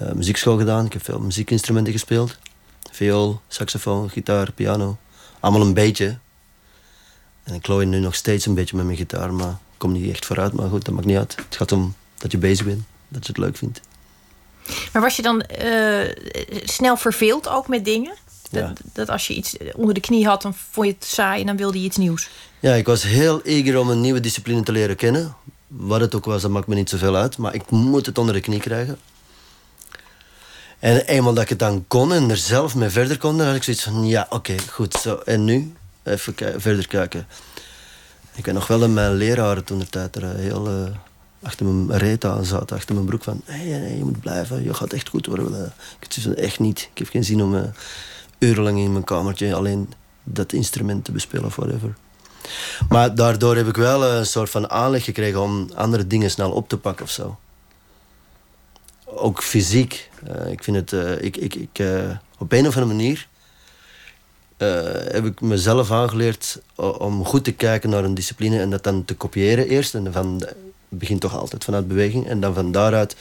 uh, 0.02 0.12
muziekschool 0.12 0.58
gedaan. 0.58 0.86
Ik 0.86 0.92
heb 0.92 1.04
veel 1.04 1.18
muziekinstrumenten 1.18 1.92
gespeeld. 1.92 2.38
Viool, 2.90 3.40
saxofoon, 3.48 4.10
gitaar, 4.10 4.52
piano. 4.52 4.96
Allemaal 5.40 5.60
een 5.60 5.74
beetje. 5.74 6.18
En 7.42 7.54
ik 7.54 7.62
klooi 7.62 7.86
nu 7.86 7.98
nog 7.98 8.14
steeds 8.14 8.46
een 8.46 8.54
beetje 8.54 8.76
met 8.76 8.84
mijn 8.84 8.98
gitaar. 8.98 9.32
Maar 9.32 9.50
ik 9.50 9.78
kom 9.78 9.92
niet 9.92 10.10
echt 10.10 10.26
vooruit. 10.26 10.52
Maar 10.52 10.68
goed, 10.68 10.84
dat 10.84 10.94
maakt 10.94 11.06
niet 11.06 11.16
uit. 11.16 11.36
Het 11.36 11.56
gaat 11.56 11.72
om 11.72 11.94
dat 12.18 12.32
je 12.32 12.38
bezig 12.38 12.66
bent. 12.66 12.82
Dat 13.08 13.26
je 13.26 13.32
het 13.32 13.40
leuk 13.40 13.56
vindt. 13.56 13.80
Maar 14.92 15.02
was 15.02 15.16
je 15.16 15.22
dan 15.22 15.44
snel 16.64 16.96
verveeld 16.96 17.48
ook 17.48 17.68
met 17.68 17.84
dingen? 17.84 18.14
Dat, 18.52 18.80
dat, 18.92 19.08
als 19.08 19.26
je 19.26 19.34
iets 19.34 19.56
onder 19.74 19.94
de 19.94 20.00
knie 20.00 20.26
had, 20.26 20.42
dan 20.42 20.54
vond 20.70 20.86
je 20.86 20.92
het 20.92 21.04
saai 21.04 21.40
en 21.40 21.46
dan 21.46 21.56
wilde 21.56 21.78
je 21.78 21.84
iets 21.84 21.96
nieuws. 21.96 22.28
Ja, 22.60 22.74
ik 22.74 22.86
was 22.86 23.02
heel 23.02 23.42
eager 23.42 23.78
om 23.78 23.90
een 23.90 24.00
nieuwe 24.00 24.20
discipline 24.20 24.62
te 24.62 24.72
leren 24.72 24.96
kennen. 24.96 25.34
Wat 25.66 26.00
het 26.00 26.14
ook 26.14 26.24
was, 26.24 26.42
dat 26.42 26.50
maakt 26.50 26.66
me 26.66 26.74
niet 26.74 26.90
zoveel 26.90 27.16
uit. 27.16 27.38
Maar 27.38 27.54
ik 27.54 27.70
moet 27.70 28.06
het 28.06 28.18
onder 28.18 28.34
de 28.34 28.40
knie 28.40 28.60
krijgen. 28.60 28.98
En 30.78 31.06
eenmaal 31.06 31.34
dat 31.34 31.42
ik 31.42 31.48
het 31.48 31.58
dan 31.58 31.84
kon 31.88 32.12
en 32.12 32.30
er 32.30 32.36
zelf 32.36 32.74
mee 32.74 32.88
verder 32.88 33.18
kon, 33.18 33.38
dan 33.38 33.46
had 33.46 33.56
ik 33.56 33.62
zoiets 33.62 33.82
van... 33.82 34.06
Ja, 34.06 34.26
oké, 34.30 34.54
goed, 34.70 34.94
zo. 34.94 35.16
En 35.16 35.44
nu? 35.44 35.72
Even 36.02 36.34
verder 36.56 36.88
kijken. 36.88 37.26
Ik 38.34 38.44
weet 38.44 38.54
nog 38.54 38.66
wel 38.66 38.78
dat 38.78 38.88
mijn 38.88 39.14
leraren 39.14 39.64
toen 39.64 39.78
de 39.78 39.88
tijd 39.88 40.16
er 40.16 40.36
heel... 40.36 40.68
Uh, 40.68 40.90
achter 41.42 41.66
mijn 41.66 41.98
reet 41.98 42.24
aan 42.24 42.44
zat, 42.44 42.72
achter 42.72 42.94
mijn 42.94 43.06
broek 43.06 43.22
van... 43.22 43.40
Hey, 43.44 43.66
hey, 43.66 43.96
je 43.96 44.04
moet 44.04 44.20
blijven, 44.20 44.64
je 44.64 44.74
gaat 44.74 44.92
echt 44.92 45.08
goed 45.08 45.26
worden. 45.26 45.72
Ik 46.00 46.14
het 46.14 46.34
echt 46.34 46.58
niet. 46.58 46.88
Ik 46.92 46.98
heb 46.98 47.08
geen 47.08 47.24
zin 47.24 47.42
om 47.42 47.54
uh, 47.54 47.62
urenlang 48.42 48.78
in 48.78 48.92
mijn 48.92 49.04
kamertje 49.04 49.54
alleen 49.54 49.92
dat 50.22 50.52
instrument 50.52 51.04
te 51.04 51.12
bespelen 51.12 51.44
of 51.44 51.56
whatever. 51.56 51.94
Maar 52.88 53.14
daardoor 53.14 53.56
heb 53.56 53.68
ik 53.68 53.76
wel 53.76 54.04
een 54.04 54.26
soort 54.26 54.50
van 54.50 54.70
aanleg 54.70 55.04
gekregen 55.04 55.40
om 55.40 55.68
andere 55.74 56.06
dingen 56.06 56.30
snel 56.30 56.50
op 56.50 56.68
te 56.68 56.78
pakken 56.78 57.04
of 57.04 57.10
zo. 57.10 57.38
Ook 59.04 59.42
fysiek. 59.42 60.10
Uh, 60.28 60.50
ik 60.50 60.64
vind 60.64 60.76
het, 60.76 60.92
uh, 60.92 61.22
ik, 61.22 61.36
ik, 61.36 61.54
ik, 61.54 61.78
uh, 61.78 62.10
op 62.38 62.52
een 62.52 62.66
of 62.66 62.76
andere 62.76 62.94
manier 62.94 63.30
heb 65.12 65.24
ik 65.24 65.40
mezelf 65.40 65.90
aangeleerd 65.90 66.60
om 66.76 67.24
goed 67.24 67.44
te 67.44 67.52
kijken 67.52 67.90
naar 67.90 68.04
een 68.04 68.14
discipline 68.14 68.60
en 68.60 68.70
dat 68.70 68.84
dan 68.84 69.04
te 69.04 69.14
kopiëren 69.14 69.68
eerst. 69.68 69.94
En 69.94 70.12
van, 70.12 70.34
het 70.38 70.54
begint 70.88 71.20
toch 71.20 71.36
altijd 71.38 71.64
vanuit 71.64 71.88
beweging. 71.88 72.26
En 72.26 72.40
dan 72.40 72.54
van 72.54 72.72
daaruit 72.72 73.16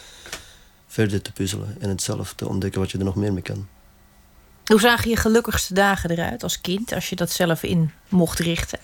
verder 0.88 1.22
te 1.22 1.32
puzzelen 1.32 1.76
en 1.80 1.90
het 1.90 2.02
zelf 2.02 2.34
te 2.34 2.48
ontdekken 2.48 2.82
wat 2.82 2.92
je 2.92 2.98
er 2.98 3.04
nog 3.04 3.16
meer 3.16 3.34
mee 3.34 3.42
kan. 3.42 3.68
Hoe 4.72 4.80
zagen 4.80 5.10
je 5.10 5.16
gelukkigste 5.16 5.74
dagen 5.74 6.10
eruit 6.10 6.44
als 6.44 6.62
kind, 6.62 6.94
als 6.94 7.10
je 7.10 7.16
dat 7.16 7.32
zelf 7.32 7.64
in 7.64 7.92
mocht 8.10 8.40
richten? 8.40 8.80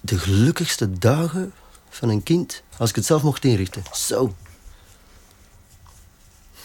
De 0.00 0.18
gelukkigste 0.18 0.98
dagen 0.98 1.52
van 1.88 2.08
een 2.08 2.22
kind, 2.22 2.62
als 2.76 2.90
ik 2.90 2.96
het 2.96 3.04
zelf 3.04 3.22
mocht 3.22 3.44
inrichten. 3.44 3.82
Zo. 3.92 4.34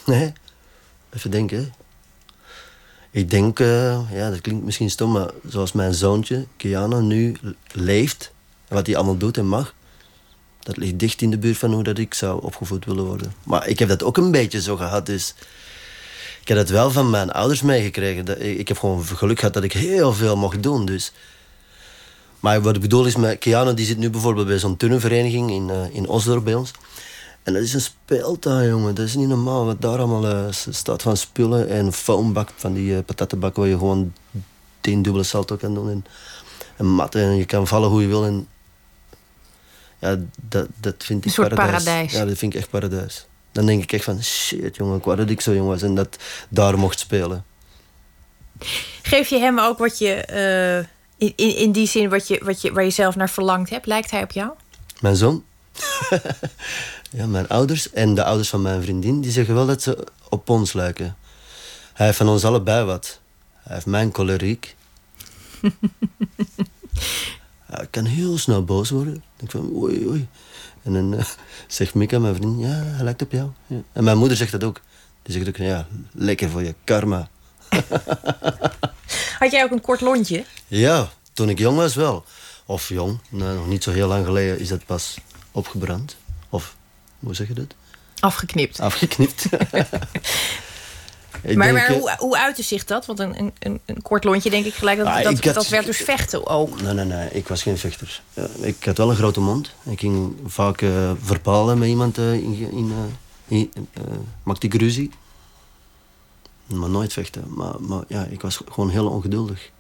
Nee, 0.06 0.34
even 1.10 1.32
denken. 1.32 1.74
Ik 3.12 3.30
denk, 3.30 3.60
uh, 3.60 4.12
ja, 4.12 4.30
dat 4.30 4.42
klinkt 4.42 4.66
misschien 4.66 4.90
stom, 4.90 5.12
maar 5.12 5.32
zoals 5.48 5.72
mijn 5.72 5.94
zoontje, 5.94 6.48
Kiana, 6.58 7.00
nu 7.00 7.36
leeft, 7.72 8.32
wat 8.68 8.86
hij 8.86 8.96
allemaal 8.96 9.18
doet 9.18 9.38
en 9.38 9.48
mag, 9.48 9.74
dat 10.60 10.78
ligt 10.78 11.00
dicht 11.00 11.22
in 11.22 11.30
de 11.30 11.38
buurt 11.38 11.58
van 11.58 11.74
hoe 11.74 11.84
dat 11.84 11.98
ik 11.98 12.14
zou 12.14 12.44
opgevoed 12.44 12.86
willen 12.86 13.06
worden. 13.06 13.34
Maar 13.44 13.68
ik 13.68 13.80
heb 13.80 13.88
dat 13.88 14.04
ook 14.04 14.18
een 14.18 14.32
beetje 14.32 14.62
zo 14.62 14.76
gehad, 14.76 15.06
dus 15.06 15.34
ik 16.44 16.50
heb 16.50 16.58
dat 16.58 16.70
wel 16.70 16.92
van 16.92 17.10
mijn 17.10 17.32
ouders 17.32 17.62
meegekregen. 17.62 18.58
Ik 18.60 18.68
heb 18.68 18.78
gewoon 18.80 19.06
geluk 19.06 19.40
gehad 19.40 19.54
dat 19.54 19.64
ik 19.64 19.74
heel 19.74 20.14
veel 20.14 20.36
mocht 20.36 20.64
doen, 20.64 20.86
dus 20.86 21.14
maar 22.44 22.62
wat 22.62 22.76
ik 22.76 22.82
bedoel 22.82 23.06
is, 23.06 23.16
met 23.16 23.38
Keanu 23.38 23.74
die 23.74 23.86
zit 23.86 23.98
nu 23.98 24.10
bijvoorbeeld 24.10 24.48
bij 24.48 24.60
zo'n 24.60 24.78
turnenvereniging 24.78 25.52
in, 25.52 25.70
uh, 25.70 25.96
in 25.96 26.08
Oslo 26.08 26.42
bij 26.42 26.54
ons. 26.54 26.72
En 27.44 27.54
dat 27.54 27.62
is 27.62 27.74
een 27.74 27.82
speeltuin, 27.82 28.70
jongen. 28.70 28.96
Dat 28.96 29.06
is 29.06 29.16
niet 29.16 29.28
normaal 29.28 29.66
wat 29.66 29.82
daar 29.82 29.98
allemaal 29.98 30.26
uh, 30.26 30.52
staat 30.52 31.02
van 31.02 31.18
spullen. 31.18 31.70
En 31.70 31.86
een 31.86 31.94
foambak 31.94 32.50
van 32.56 32.74
die 32.74 32.92
uh, 32.92 33.00
patattenbak 33.06 33.56
waar 33.56 33.68
je 33.68 33.78
gewoon 33.78 34.14
tien 34.82 35.02
dubbele 35.02 35.24
salto 35.24 35.56
kan 35.56 35.74
doen. 35.74 35.90
En, 35.90 36.06
en 36.78 36.86
matten 36.86 37.22
en 37.22 37.36
je 37.36 37.46
kan 37.46 37.68
vallen 37.68 37.90
hoe 37.90 38.02
je 38.02 38.08
wil. 38.08 38.26
En 38.26 38.48
ja, 40.00 40.18
dat, 40.50 40.68
dat 40.80 40.96
vind 40.98 41.20
ik 41.20 41.26
Een 41.26 41.32
soort 41.32 41.56
paradijs. 41.56 42.12
Ja, 42.12 42.26
dat 42.26 42.38
vind 42.38 42.54
ik 42.54 42.60
echt 42.60 42.70
paradijs. 42.70 43.28
Dan 43.54 43.66
denk 43.66 43.84
ik 43.84 43.92
echt 43.92 44.04
van, 44.04 44.24
shit 44.24 44.76
jongen, 44.76 44.98
ik 44.98 45.04
wou 45.04 45.18
dat 45.18 45.30
ik 45.30 45.42
zo 45.42 45.54
jong 45.54 45.68
was 45.68 45.82
en 45.82 45.96
dat 45.96 46.18
daar 46.50 46.78
mocht 46.78 47.00
spelen. 47.00 47.46
Geef 49.02 49.30
je 49.30 49.40
hem 49.40 49.60
ook 49.60 49.78
wat 49.78 49.98
je 49.98 50.26
in, 51.18 51.34
in, 51.36 51.56
in 51.56 51.72
die 51.72 51.88
zin 51.88 52.10
wat 52.10 52.28
je, 52.28 52.42
wat 52.44 52.62
je, 52.62 52.72
waar 52.72 52.84
je 52.84 52.90
zelf 52.90 53.16
naar 53.16 53.30
verlangt 53.30 53.70
hebt, 53.70 53.86
lijkt 53.86 54.12
hij 54.12 54.24
op 54.24 54.32
jou? 54.32 54.52
Mijn 55.00 55.16
zoon? 55.16 55.44
ja, 57.18 57.26
mijn 57.26 57.48
ouders 57.48 57.92
en 57.92 58.16
de 58.16 58.24
ouders 58.24 58.50
van 58.50 58.62
mijn 58.62 58.82
vriendin, 58.82 59.22
die 59.22 59.32
zeggen 59.32 59.54
wel 59.56 59.66
dat 59.66 59.82
ze 59.82 60.08
op 60.30 60.50
ons 60.50 60.74
lijken. 60.74 61.18
Hij 61.94 62.06
heeft 62.06 62.18
van 62.18 62.30
ons 62.30 62.46
allebei 62.46 62.86
wat. 62.86 63.20
Hij 63.54 63.74
heeft 63.74 63.86
mijn 63.86 64.14
choleriek. 64.14 64.76
hij 67.72 67.88
kan 67.90 68.06
heel 68.06 68.38
snel 68.38 68.64
boos 68.64 68.90
worden. 68.90 69.16
Ik 69.16 69.22
denk 69.36 69.52
van, 69.52 69.76
oei, 69.76 70.08
oei. 70.08 70.28
En 70.84 70.94
dan 70.94 71.14
uh, 71.14 71.24
zegt 71.68 71.94
Mika, 71.94 72.20
mijn 72.20 72.36
vriend, 72.36 72.60
ja, 72.60 72.68
hij 72.68 73.04
lijkt 73.04 73.22
op 73.22 73.32
jou. 73.32 73.50
Ja. 73.68 73.78
En 73.92 74.04
mijn 74.04 74.18
moeder 74.18 74.38
zegt 74.38 74.52
dat 74.52 74.64
ook. 74.64 74.82
Die 75.22 75.34
zegt 75.34 75.48
ook, 75.48 75.58
ja, 75.58 75.88
lekker 76.12 76.50
voor 76.50 76.64
je 76.64 76.76
karma. 76.84 77.30
Had 79.40 79.52
jij 79.52 79.64
ook 79.64 79.72
een 79.72 79.82
kort 79.82 80.02
lontje? 80.02 80.46
Ja, 80.68 81.10
toen 81.34 81.50
ik 81.50 81.60
jong 81.60 81.78
was 81.78 81.96
wel. 81.96 82.26
Of 82.66 82.90
jong, 82.90 83.20
nee, 83.30 83.54
nog 83.54 83.68
niet 83.68 83.84
zo 83.84 83.92
heel 83.92 84.08
lang 84.08 84.26
geleden 84.26 84.60
is 84.60 84.68
dat 84.68 84.86
pas 84.86 85.18
opgebrand. 85.52 86.16
Of, 86.50 86.76
hoe 87.20 87.36
zeg 87.36 87.48
je 87.48 87.54
dat? 87.54 87.76
Afgeknipt. 88.20 88.80
Afgeknipt. 88.80 89.46
maar, 91.44 91.74
maar 91.74 91.92
hoe, 91.94 92.16
hoe 92.18 92.38
uitte 92.38 92.64
zich 92.64 92.86
dat? 92.86 93.06
Want 93.06 93.20
een, 93.20 93.54
een, 93.60 93.80
een 93.86 94.02
kort 94.02 94.24
lontje 94.24 94.50
denk 94.50 94.66
ik 94.66 94.74
gelijk 94.74 94.98
dat, 94.98 95.08
ah, 95.08 95.24
dat, 95.24 95.44
dat 95.54 95.68
werd 95.68 95.86
dus 95.86 95.98
vechten 95.98 96.48
ook. 96.48 96.82
Nee, 96.82 96.94
nee, 96.94 97.06
nee. 97.06 97.30
Ik 97.30 97.48
was 97.48 97.62
geen 97.62 97.78
vechter. 97.78 98.22
ik 98.62 98.84
had 98.84 98.98
wel 98.98 99.10
een 99.10 99.16
grote 99.16 99.40
mond. 99.40 99.72
Ik 99.84 100.00
ging 100.00 100.36
vaak 100.46 100.82
uh, 100.82 101.12
verpalen 101.22 101.78
met 101.78 101.88
iemand 101.88 102.18
uh, 102.18 102.34
in... 102.34 102.70
in, 102.72 102.92
uh, 103.48 103.60
in 103.60 103.72
maakte 104.44 104.66
ik 104.66 104.74
ruzie. 104.74 105.12
Maar 106.66 106.90
nooit 106.90 107.14
vechten. 107.14 107.44
Maar, 107.48 107.82
maar 107.82 108.04
ja, 108.08 108.24
ik 108.24 108.42
was 108.42 108.62
gewoon 108.72 108.90
heel 108.90 109.08
ongeduldig. 109.08 109.72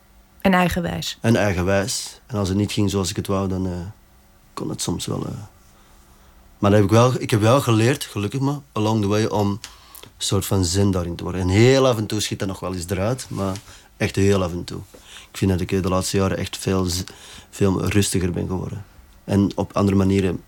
En 0.41 0.53
eigenwijs. 0.53 1.17
En 1.21 1.35
eigenwijs. 1.35 2.21
En 2.25 2.37
als 2.37 2.47
het 2.47 2.57
niet 2.57 2.71
ging 2.71 2.89
zoals 2.89 3.09
ik 3.09 3.15
het 3.15 3.27
wou, 3.27 3.47
dan 3.47 3.91
kon 4.53 4.69
het 4.69 4.81
soms 4.81 5.05
wel. 5.05 5.25
Maar 6.57 6.71
heb 6.71 6.83
ik, 6.83 6.89
wel, 6.89 7.13
ik 7.21 7.29
heb 7.29 7.41
wel 7.41 7.61
geleerd, 7.61 8.03
gelukkig 8.03 8.39
maar, 8.39 8.59
along 8.71 9.01
the 9.01 9.07
way, 9.07 9.25
om 9.25 9.59
soort 10.23 10.45
van 10.45 10.65
zin 10.65 10.91
daarin 10.91 11.15
te 11.15 11.23
worden. 11.23 11.41
En 11.41 11.47
heel 11.47 11.87
af 11.87 11.97
en 11.97 12.05
toe 12.05 12.19
schiet 12.19 12.39
dat 12.39 12.47
nog 12.47 12.59
wel 12.59 12.73
eens 12.73 12.89
eruit, 12.89 13.25
maar 13.29 13.57
echt 13.97 14.15
heel 14.15 14.43
af 14.43 14.51
en 14.51 14.63
toe. 14.63 14.79
Ik 15.31 15.37
vind 15.37 15.51
dat 15.51 15.61
ik 15.61 15.83
de 15.83 15.89
laatste 15.89 16.17
jaren 16.17 16.37
echt 16.37 16.57
veel, 16.57 16.87
veel 17.49 17.85
rustiger 17.85 18.31
ben 18.31 18.47
geworden. 18.47 18.85
En 19.23 19.51
op 19.55 19.73
andere 19.73 19.97
manieren 19.97 20.41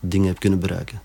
dingen 0.00 0.26
heb 0.26 0.38
kunnen 0.38 0.58
bereiken. 0.58 1.00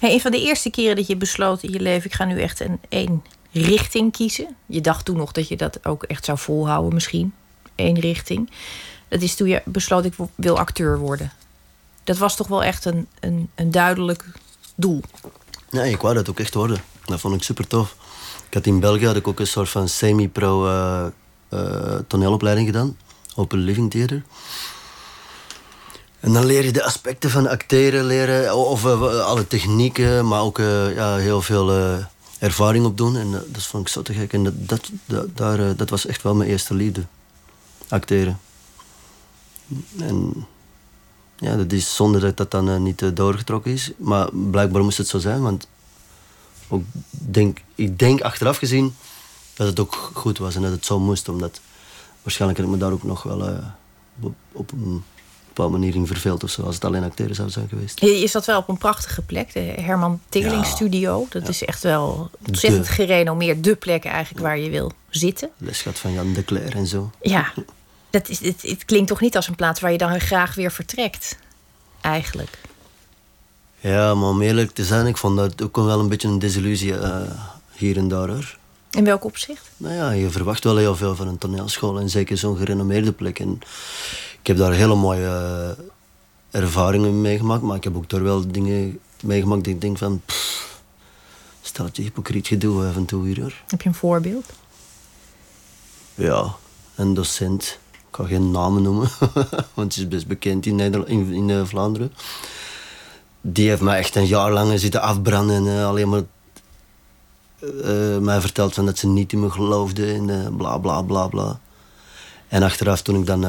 Een 0.00 0.20
van 0.20 0.30
de 0.30 0.40
eerste 0.40 0.70
keren 0.70 0.96
dat 0.96 1.06
je 1.06 1.16
besloot 1.16 1.62
in 1.62 1.72
je 1.72 1.80
leven... 1.80 2.10
ik 2.10 2.16
ga 2.16 2.24
nu 2.24 2.40
echt 2.40 2.60
een 2.60 2.78
één 2.88 3.22
richting 3.52 4.12
kiezen. 4.12 4.56
Je 4.66 4.80
dacht 4.80 5.04
toen 5.04 5.16
nog 5.16 5.32
dat 5.32 5.48
je 5.48 5.56
dat 5.56 5.86
ook 5.86 6.02
echt 6.02 6.24
zou 6.24 6.38
volhouden 6.38 6.94
misschien. 6.94 7.34
Eén 7.74 7.98
richting. 8.00 8.50
Dat 9.08 9.22
is 9.22 9.34
toen 9.34 9.48
je 9.48 9.62
besloot 9.64 10.04
ik 10.04 10.14
wil 10.34 10.58
acteur 10.58 10.98
worden. 10.98 11.32
Dat 12.04 12.16
was 12.16 12.36
toch 12.36 12.48
wel 12.48 12.62
echt 12.62 12.84
een, 12.84 13.06
een, 13.20 13.50
een 13.54 13.70
duidelijk 13.70 14.24
doel. 14.74 15.00
Nee, 15.70 15.92
ik 15.92 16.00
wou 16.00 16.14
dat 16.14 16.30
ook 16.30 16.40
echt 16.40 16.54
worden. 16.54 16.82
Dat 17.04 17.20
vond 17.20 17.34
ik 17.34 17.42
super 17.42 17.66
tof. 17.66 17.96
Ik 18.48 18.54
had 18.54 18.66
in 18.66 18.80
België 18.80 19.06
had 19.06 19.16
ik 19.16 19.28
ook 19.28 19.40
een 19.40 19.46
soort 19.46 19.68
van 19.68 19.88
semi-pro 19.88 20.66
uh, 20.66 21.06
uh, 21.50 21.94
toneelopleiding 22.06 22.66
gedaan. 22.66 22.96
Open 23.34 23.58
Living 23.58 23.90
Theater. 23.90 24.22
En 26.20 26.32
dan 26.32 26.44
leer 26.44 26.64
je 26.64 26.72
de 26.72 26.84
aspecten 26.84 27.30
van 27.30 27.48
acteren 27.48 28.04
leren. 28.04 28.56
Of 28.56 28.84
uh, 28.84 29.20
alle 29.20 29.46
technieken, 29.46 30.28
maar 30.28 30.40
ook 30.40 30.58
ja, 30.94 31.16
heel 31.16 31.42
veel 31.42 31.70
ervaring 32.38 32.84
op 32.84 32.96
doen. 32.96 33.16
En 33.16 33.30
dat 33.30 33.62
vond 33.62 33.86
ik 33.86 33.92
zo 33.92 34.02
te 34.02 34.12
gek. 34.12 34.32
En 34.32 34.42
dat, 34.42 34.90
dat, 35.06 35.26
daar, 35.34 35.58
eh, 35.58 35.70
dat 35.76 35.90
was 35.90 36.06
echt 36.06 36.22
wel 36.22 36.34
mijn 36.34 36.50
eerste 36.50 36.74
liefde. 36.74 37.06
Acteren. 37.88 38.38
En 39.98 40.46
ja, 41.36 41.56
dat 41.56 41.72
is 41.72 41.94
zonder 41.94 42.20
dat 42.20 42.36
dat 42.36 42.50
dan 42.50 42.68
uh, 42.68 42.76
niet 42.76 43.02
uh, 43.02 43.10
doorgetrokken 43.14 43.72
is. 43.72 43.90
Maar 43.96 44.28
blijkbaar 44.32 44.82
moest 44.82 44.98
het 44.98 45.08
zo 45.08 45.18
zijn. 45.18 45.42
Want 45.42 45.68
ook 46.68 46.82
denk, 47.10 47.58
ik 47.74 47.98
denk 47.98 48.20
achteraf 48.20 48.56
gezien 48.56 48.94
dat 49.54 49.66
het 49.66 49.80
ook 49.80 50.10
goed 50.14 50.38
was 50.38 50.54
en 50.54 50.62
dat 50.62 50.70
het 50.70 50.84
zo 50.84 50.98
moest. 50.98 51.28
Omdat 51.28 51.60
waarschijnlijk 52.22 52.60
heb 52.60 52.68
ik 52.68 52.74
me 52.74 52.80
daar 52.80 52.92
ook 52.92 53.02
nog 53.02 53.22
wel 53.22 53.48
uh, 53.48 53.58
op, 54.20 54.34
op 54.52 54.72
een 54.72 55.02
bepaalde 55.46 55.78
manier 55.78 55.94
in 55.94 56.06
verveeld 56.06 56.44
of 56.44 56.50
zo, 56.50 56.62
als 56.62 56.74
het 56.74 56.84
alleen 56.84 57.04
acteren 57.04 57.34
zou 57.34 57.50
zijn 57.50 57.68
geweest. 57.68 58.00
Je, 58.00 58.18
je 58.20 58.26
zat 58.26 58.46
wel 58.46 58.58
op 58.58 58.68
een 58.68 58.78
prachtige 58.78 59.22
plek, 59.22 59.52
de 59.52 59.60
Herman 59.60 60.20
Tegeling 60.28 60.66
Studio. 60.66 61.26
Dat 61.28 61.48
is 61.48 61.64
echt 61.64 61.82
wel 61.82 62.30
ontzettend 62.46 62.88
gerenommeerd. 62.88 63.64
De 63.64 63.76
plek 63.76 64.04
eigenlijk 64.04 64.44
waar 64.44 64.58
je 64.58 64.70
wil 64.70 64.92
zitten. 65.10 65.50
Lesgat 65.56 65.98
van 65.98 66.12
Jan 66.12 66.32
de 66.32 66.44
Cler 66.44 66.76
en 66.76 66.86
zo. 66.86 67.10
Ja, 67.20 67.52
dat 68.16 68.28
is, 68.28 68.40
het, 68.40 68.62
het, 68.62 68.84
klinkt 68.84 69.08
toch 69.08 69.20
niet 69.20 69.36
als 69.36 69.48
een 69.48 69.54
plaats 69.54 69.80
waar 69.80 69.92
je 69.92 69.98
dan 69.98 70.20
graag 70.20 70.54
weer 70.54 70.72
vertrekt, 70.72 71.38
eigenlijk. 72.00 72.58
Ja, 73.80 74.14
maar 74.14 74.28
om 74.28 74.42
eerlijk 74.42 74.70
te 74.70 74.84
zijn, 74.84 75.06
ik 75.06 75.16
vond 75.16 75.36
dat 75.36 75.62
ook 75.62 75.76
wel 75.76 76.00
een 76.00 76.08
beetje 76.08 76.28
een 76.28 76.38
desillusie 76.38 76.92
uh, 76.92 77.20
hier 77.72 77.96
en 77.96 78.08
daar. 78.08 78.28
Hoor. 78.28 78.58
In 78.90 79.04
welk 79.04 79.24
opzicht? 79.24 79.70
Nou 79.76 79.94
ja, 79.94 80.10
je 80.10 80.30
verwacht 80.30 80.64
wel 80.64 80.76
heel 80.76 80.96
veel 80.96 81.16
van 81.16 81.28
een 81.28 81.38
toneelschool 81.38 82.00
en 82.00 82.10
zeker 82.10 82.36
zo'n 82.36 82.56
gerenommeerde 82.56 83.12
plek. 83.12 83.38
En 83.38 83.58
ik 84.40 84.46
heb 84.46 84.56
daar 84.56 84.72
hele 84.72 84.94
mooie 84.94 85.76
uh, 86.50 86.60
ervaringen 86.62 87.20
meegemaakt, 87.20 87.62
maar 87.62 87.76
ik 87.76 87.84
heb 87.84 87.96
ook 87.96 88.08
daar 88.08 88.22
wel 88.22 88.50
dingen 88.50 88.98
meegemaakt 89.22 89.64
die 89.64 89.74
ik 89.74 89.80
denk 89.80 89.98
van... 89.98 90.22
Pff, 90.26 90.80
steltje 91.62 92.02
hypocriet 92.02 92.46
gedoe 92.46 92.86
af 92.86 92.96
en 92.96 93.04
toe 93.04 93.26
hier 93.26 93.40
hoor. 93.40 93.54
Heb 93.66 93.82
je 93.82 93.88
een 93.88 93.94
voorbeeld? 93.94 94.52
Ja, 96.14 96.54
een 96.94 97.14
docent. 97.14 97.78
Ga 98.16 98.24
geen 98.24 98.50
namen 98.50 98.82
noemen, 98.82 99.08
want 99.74 99.94
ze 99.94 100.00
is 100.00 100.08
best 100.08 100.26
bekend 100.26 100.66
in, 100.66 100.76
Nederland, 100.76 101.10
in, 101.10 101.48
uh, 101.48 101.64
Vlaanderen. 101.64 102.12
Die 103.40 103.68
heeft 103.68 103.80
mij 103.80 103.98
echt 103.98 104.14
een 104.14 104.26
jaar 104.26 104.52
lang 104.52 104.80
zitten 104.80 105.02
afbranden 105.02 105.56
en 105.56 105.66
uh, 105.66 105.86
alleen 105.86 106.08
maar 106.08 106.22
uh, 107.60 108.18
mij 108.18 108.40
verteld 108.40 108.74
van 108.74 108.86
dat 108.86 108.98
ze 108.98 109.06
niet 109.06 109.32
in 109.32 109.40
me 109.40 109.50
geloofde 109.50 110.12
en 110.12 110.56
bla 110.56 110.78
bla 110.78 111.02
bla 111.02 111.26
bla. 111.26 111.60
En 112.48 112.62
achteraf, 112.62 113.02
toen 113.02 113.16
ik 113.16 113.26
dan 113.26 113.44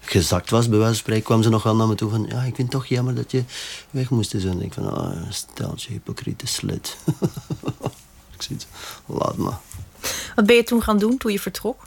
gezakt 0.00 0.50
was, 0.50 0.68
bij 0.68 0.78
wijze 0.78 1.02
van 1.04 1.22
kwam 1.22 1.42
ze 1.42 1.48
nog 1.48 1.62
wel 1.62 1.76
naar 1.76 1.88
me 1.88 1.94
toe 1.94 2.10
van... 2.10 2.26
Ja, 2.28 2.42
ik 2.42 2.54
vind 2.54 2.70
toch 2.70 2.86
jammer 2.86 3.14
dat 3.14 3.30
je 3.30 3.44
weg 3.90 4.10
moest 4.10 4.34
zijn. 4.36 4.62
Ik 4.62 4.72
van, 4.72 4.94
ah, 4.94 5.30
steltje 5.30 5.92
hypocriete 5.92 6.46
slit. 6.46 6.96
ik 8.38 8.46
het, 8.48 8.66
laat 9.06 9.36
maar. 9.36 9.58
Wat 10.34 10.46
ben 10.46 10.56
je 10.56 10.62
toen 10.62 10.82
gaan 10.82 10.98
doen, 10.98 11.18
toen 11.18 11.32
je 11.32 11.40
vertrok? 11.40 11.86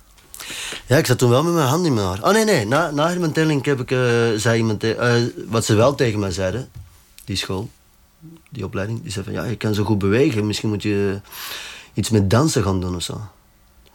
Ja, 0.86 0.98
ik 0.98 1.06
zat 1.06 1.18
toen 1.18 1.30
wel 1.30 1.44
met 1.44 1.54
mijn 1.54 1.68
hand 1.68 1.86
in 1.86 1.94
mijn 1.94 2.08
haar. 2.08 2.24
Oh 2.24 2.32
nee, 2.32 2.46
nee, 2.46 2.66
na, 2.66 2.92
na 2.92 3.16
mijn 3.20 3.32
telling 3.32 3.66
heb 3.66 3.80
ik, 3.80 3.92
uh, 3.92 4.00
zei 4.36 4.58
iemand... 4.58 4.84
Uh, 4.84 5.14
wat 5.48 5.66
ze 5.66 5.76
wel 5.76 5.96
tegen 5.96 6.20
mij 6.20 6.32
zeiden, 6.32 6.70
die 7.26 7.36
school, 7.36 7.70
die 8.50 8.66
opleiding... 8.66 9.02
Die 9.02 9.12
zei 9.12 9.26
van, 9.26 9.34
ja, 9.34 9.44
je 9.44 9.56
kan 9.56 9.74
zo 9.74 9.84
goed 9.84 9.98
bewegen. 9.98 10.48
Misschien 10.48 10.70
moet 10.70 10.84
je 10.84 11.22
iets 11.94 12.10
met 12.10 12.30
dansen 12.30 12.64
gaan 12.64 12.82
doen 12.82 12.96
of 12.96 13.02
zo. 13.02 13.22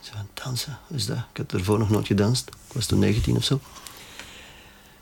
Zei, 0.00 0.16
dansen, 0.44 0.78
is 0.94 1.06
dat? 1.06 1.16
Ik 1.16 1.36
had 1.36 1.52
ervoor 1.52 1.78
nog 1.78 1.90
nooit 1.90 2.06
gedanst. 2.06 2.48
Ik 2.48 2.74
was 2.74 2.86
toen 2.86 2.98
19 2.98 3.36
of 3.36 3.44
zo. 3.44 3.60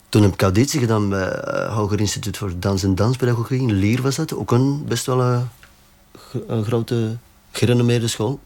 Toen 0.08 0.22
heb 0.22 0.32
ik 0.32 0.42
auditie 0.42 0.80
gedaan 0.80 1.08
bij 1.08 1.22
het 1.22 1.68
Hoger 1.68 2.00
Instituut 2.00 2.36
voor 2.36 2.52
Dans 2.58 2.82
en 2.82 2.94
Danspedagogie. 2.94 3.72
Lier 3.72 4.02
was 4.02 4.16
dat. 4.16 4.34
Ook 4.34 4.50
een 4.50 4.84
best 4.84 5.06
wel 5.06 5.20
een, 6.46 6.64
grote, 6.64 7.16
gerenommeerde 7.50 8.08
school. 8.08 8.40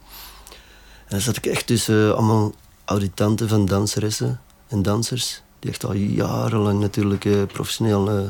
En 1.05 1.09
dan 1.09 1.21
zat 1.21 1.37
ik 1.37 1.47
echt 1.47 1.67
tussen 1.67 2.17
allemaal 2.17 2.55
auditanten 2.87 3.49
van 3.49 3.67
danseressen 3.67 4.41
en 4.69 4.83
dansers. 4.83 5.43
Die 5.59 5.71
echt 5.71 5.85
al 5.85 5.93
jarenlang 5.93 6.81
natuurlijk 6.81 7.25
uh, 7.25 7.43
professioneel 7.43 8.19
uh, 8.19 8.29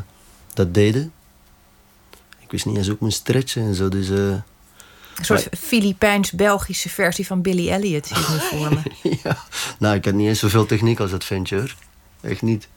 dat 0.55 0.75
deden. 0.75 1.13
Ik 2.39 2.51
wist 2.51 2.67
niet 2.67 2.77
eens 2.77 2.91
ook 2.91 3.01
mijn 3.01 3.13
stretchen 3.13 3.63
en 3.63 3.75
zo. 3.75 3.89
Dus, 3.89 4.09
een 4.09 4.45
soort 5.25 5.49
Filipijns-Belgische 5.59 6.89
versie 6.89 7.27
van 7.27 7.43
Billy 7.43 7.71
Elliot 7.71 8.07
zie 8.07 8.17
ik 8.17 8.29
nu 8.29 8.39
voor 8.51 8.75
me. 8.75 9.17
ja, 9.23 9.39
nou, 9.79 9.95
ik 9.95 10.05
had 10.05 10.15
niet 10.15 10.29
eens 10.29 10.39
zoveel 10.39 10.67
techniek 10.67 11.01
als 11.01 11.11
dat 11.11 11.25
ventje 11.25 11.57
hoor. 11.57 11.75
Echt 12.21 12.43
niet. 12.43 12.69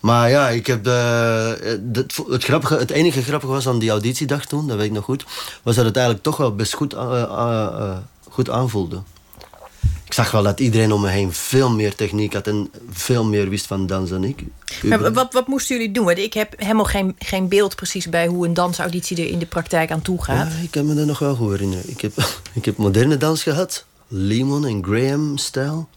Maar 0.00 0.30
ja, 0.30 0.48
ik 0.48 0.66
heb 0.66 0.84
het, 0.84 2.16
het, 2.28 2.44
grappige, 2.44 2.76
het 2.76 2.90
enige 2.90 3.22
grappige 3.22 3.52
was 3.52 3.68
aan 3.68 3.78
die 3.78 3.90
auditiedag 3.90 4.44
toen, 4.44 4.68
dat 4.68 4.76
weet 4.76 4.86
ik 4.86 4.92
nog 4.92 5.04
goed, 5.04 5.24
was 5.62 5.76
dat 5.76 5.84
het 5.84 5.96
eigenlijk 5.96 6.24
toch 6.24 6.36
wel 6.36 6.54
best 6.54 6.72
goed, 6.72 6.94
uh, 6.94 7.00
uh, 7.00 7.68
uh, 7.78 7.96
goed 8.28 8.50
aanvoelde. 8.50 9.02
Ik 10.12 10.18
zag 10.18 10.30
wel 10.30 10.42
dat 10.42 10.60
iedereen 10.60 10.92
om 10.92 11.00
me 11.00 11.08
heen 11.08 11.32
veel 11.32 11.70
meer 11.70 11.94
techniek 11.94 12.32
had 12.32 12.46
en 12.46 12.70
veel 12.90 13.24
meer 13.24 13.48
wist 13.48 13.66
van 13.66 13.86
dans 13.86 14.10
dan 14.10 14.24
ik. 14.24 14.44
Maar 14.82 15.12
wat, 15.12 15.32
wat 15.32 15.46
moesten 15.46 15.76
jullie 15.76 15.92
doen? 15.92 16.04
Want 16.04 16.18
ik 16.18 16.34
heb 16.34 16.54
helemaal 16.56 16.84
geen, 16.84 17.16
geen 17.18 17.48
beeld 17.48 17.74
precies 17.76 18.08
bij 18.08 18.26
hoe 18.26 18.46
een 18.46 18.54
dansauditie 18.54 19.16
er 19.16 19.28
in 19.28 19.38
de 19.38 19.46
praktijk 19.46 19.90
aan 19.90 20.02
toe 20.02 20.24
gaat. 20.24 20.52
Ja, 20.52 20.58
ik 20.62 20.70
kan 20.70 20.86
me 20.86 20.94
dat 20.94 21.06
nog 21.06 21.18
wel 21.18 21.34
goed 21.34 21.50
herinneren. 21.50 21.90
Ik 21.90 22.00
heb, 22.00 22.12
ik 22.60 22.64
heb 22.64 22.76
moderne 22.76 23.16
dans 23.16 23.42
gehad, 23.42 23.84
Lehman 24.08 24.66
en 24.66 24.84
Graham-stijl. 24.84 25.88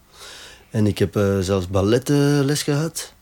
En 0.70 0.88
ik 0.88 1.00
heb 1.00 1.20
zelfs 1.40 1.68
balletles 1.68 2.64
gehad. 2.64 3.14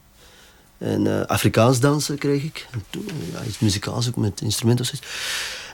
En 0.77 1.05
uh, 1.05 1.21
Afrikaans 1.21 1.79
dansen 1.79 2.17
kreeg 2.17 2.43
ik. 2.43 2.67
En 2.71 2.83
toen, 2.89 3.05
ja, 3.33 3.43
iets 3.47 3.59
muzikaals 3.59 4.07
ook 4.07 4.15
met 4.15 4.41
instrumenten 4.41 4.85
of 4.85 4.91
zoiets. 4.91 5.07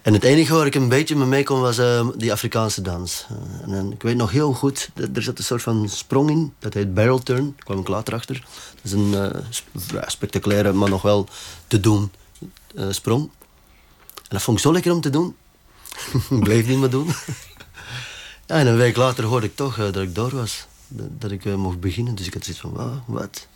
En 0.01 0.13
het 0.13 0.23
enige 0.23 0.53
waar 0.53 0.65
ik 0.65 0.75
een 0.75 0.89
beetje 0.89 1.15
mee 1.15 1.43
kon 1.43 1.61
was 1.61 1.79
uh, 1.79 2.07
die 2.17 2.31
Afrikaanse 2.31 2.81
dans. 2.81 3.25
Uh, 3.67 3.77
en 3.77 3.91
ik 3.91 4.01
weet 4.01 4.15
nog 4.15 4.31
heel 4.31 4.53
goed, 4.53 4.89
er 5.13 5.23
zat 5.23 5.37
een 5.37 5.43
soort 5.43 5.61
van 5.61 5.89
sprong 5.89 6.29
in. 6.29 6.53
Dat 6.59 6.73
heet 6.73 6.93
barrel 6.93 7.19
turn. 7.19 7.43
Daar 7.43 7.65
kwam 7.65 7.79
ik 7.79 7.87
later 7.87 8.13
achter. 8.13 8.45
Dat 8.75 8.83
is 8.83 8.91
een 8.91 9.31
spectaculaire, 10.07 10.73
maar 10.73 10.89
nog 10.89 11.01
wel 11.01 11.27
te 11.67 11.79
doen 11.79 12.11
sprong. 12.89 13.29
En 13.99 14.35
dat 14.35 14.41
vond 14.41 14.57
ik 14.57 14.63
zo 14.63 14.71
lekker 14.71 14.91
om 14.91 15.01
te 15.01 15.09
doen. 15.09 15.35
ik 16.29 16.39
bleef 16.39 16.67
niet 16.67 16.79
meer 16.79 16.89
doen. 16.89 17.07
en 18.45 18.67
een 18.67 18.77
week 18.77 18.95
later 18.95 19.23
hoorde 19.23 19.47
ik 19.47 19.55
toch 19.55 19.75
dat 19.75 19.95
ik 19.95 20.15
door 20.15 20.35
was. 20.35 20.67
Dat, 20.87 21.21
dat 21.21 21.31
ik 21.31 21.45
mocht 21.45 21.79
beginnen. 21.79 22.15
Dus 22.15 22.27
ik 22.27 22.33
had 22.33 22.43
zoiets 22.43 22.61
van, 22.61 23.03
wat? 23.05 23.47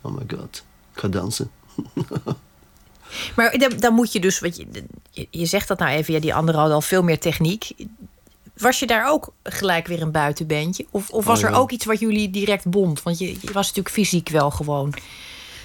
Oh 0.00 0.14
my 0.14 0.36
god 0.36 0.64
ik 0.92 1.00
ga 1.00 1.08
dansen. 1.08 1.50
maar 3.36 3.58
dan, 3.78 3.94
moet 3.94 4.12
je 4.12 4.20
dus, 4.20 4.40
wat 4.40 4.56
je, 4.56 4.86
je 5.30 5.46
zegt 5.46 5.68
dat 5.68 5.78
nou 5.78 5.90
even, 5.90 6.14
ja, 6.14 6.20
die 6.20 6.34
anderen 6.34 6.60
hadden 6.60 6.76
al 6.76 6.82
veel 6.82 7.02
meer 7.02 7.18
techniek. 7.18 7.70
Was 8.56 8.78
je 8.78 8.86
daar 8.86 9.10
ook 9.10 9.32
gelijk 9.42 9.86
weer 9.86 10.02
een 10.02 10.10
buitenbeentje? 10.10 10.86
Of, 10.90 11.10
of 11.10 11.24
was 11.24 11.42
oh, 11.42 11.48
er 11.50 11.56
ook 11.56 11.70
iets 11.70 11.84
wat 11.84 12.00
jullie 12.00 12.30
direct 12.30 12.70
bond? 12.70 13.02
Want 13.02 13.18
je, 13.18 13.26
je, 13.26 13.52
was 13.52 13.66
natuurlijk 13.66 13.94
fysiek 13.94 14.28
wel 14.28 14.50
gewoon 14.50 14.94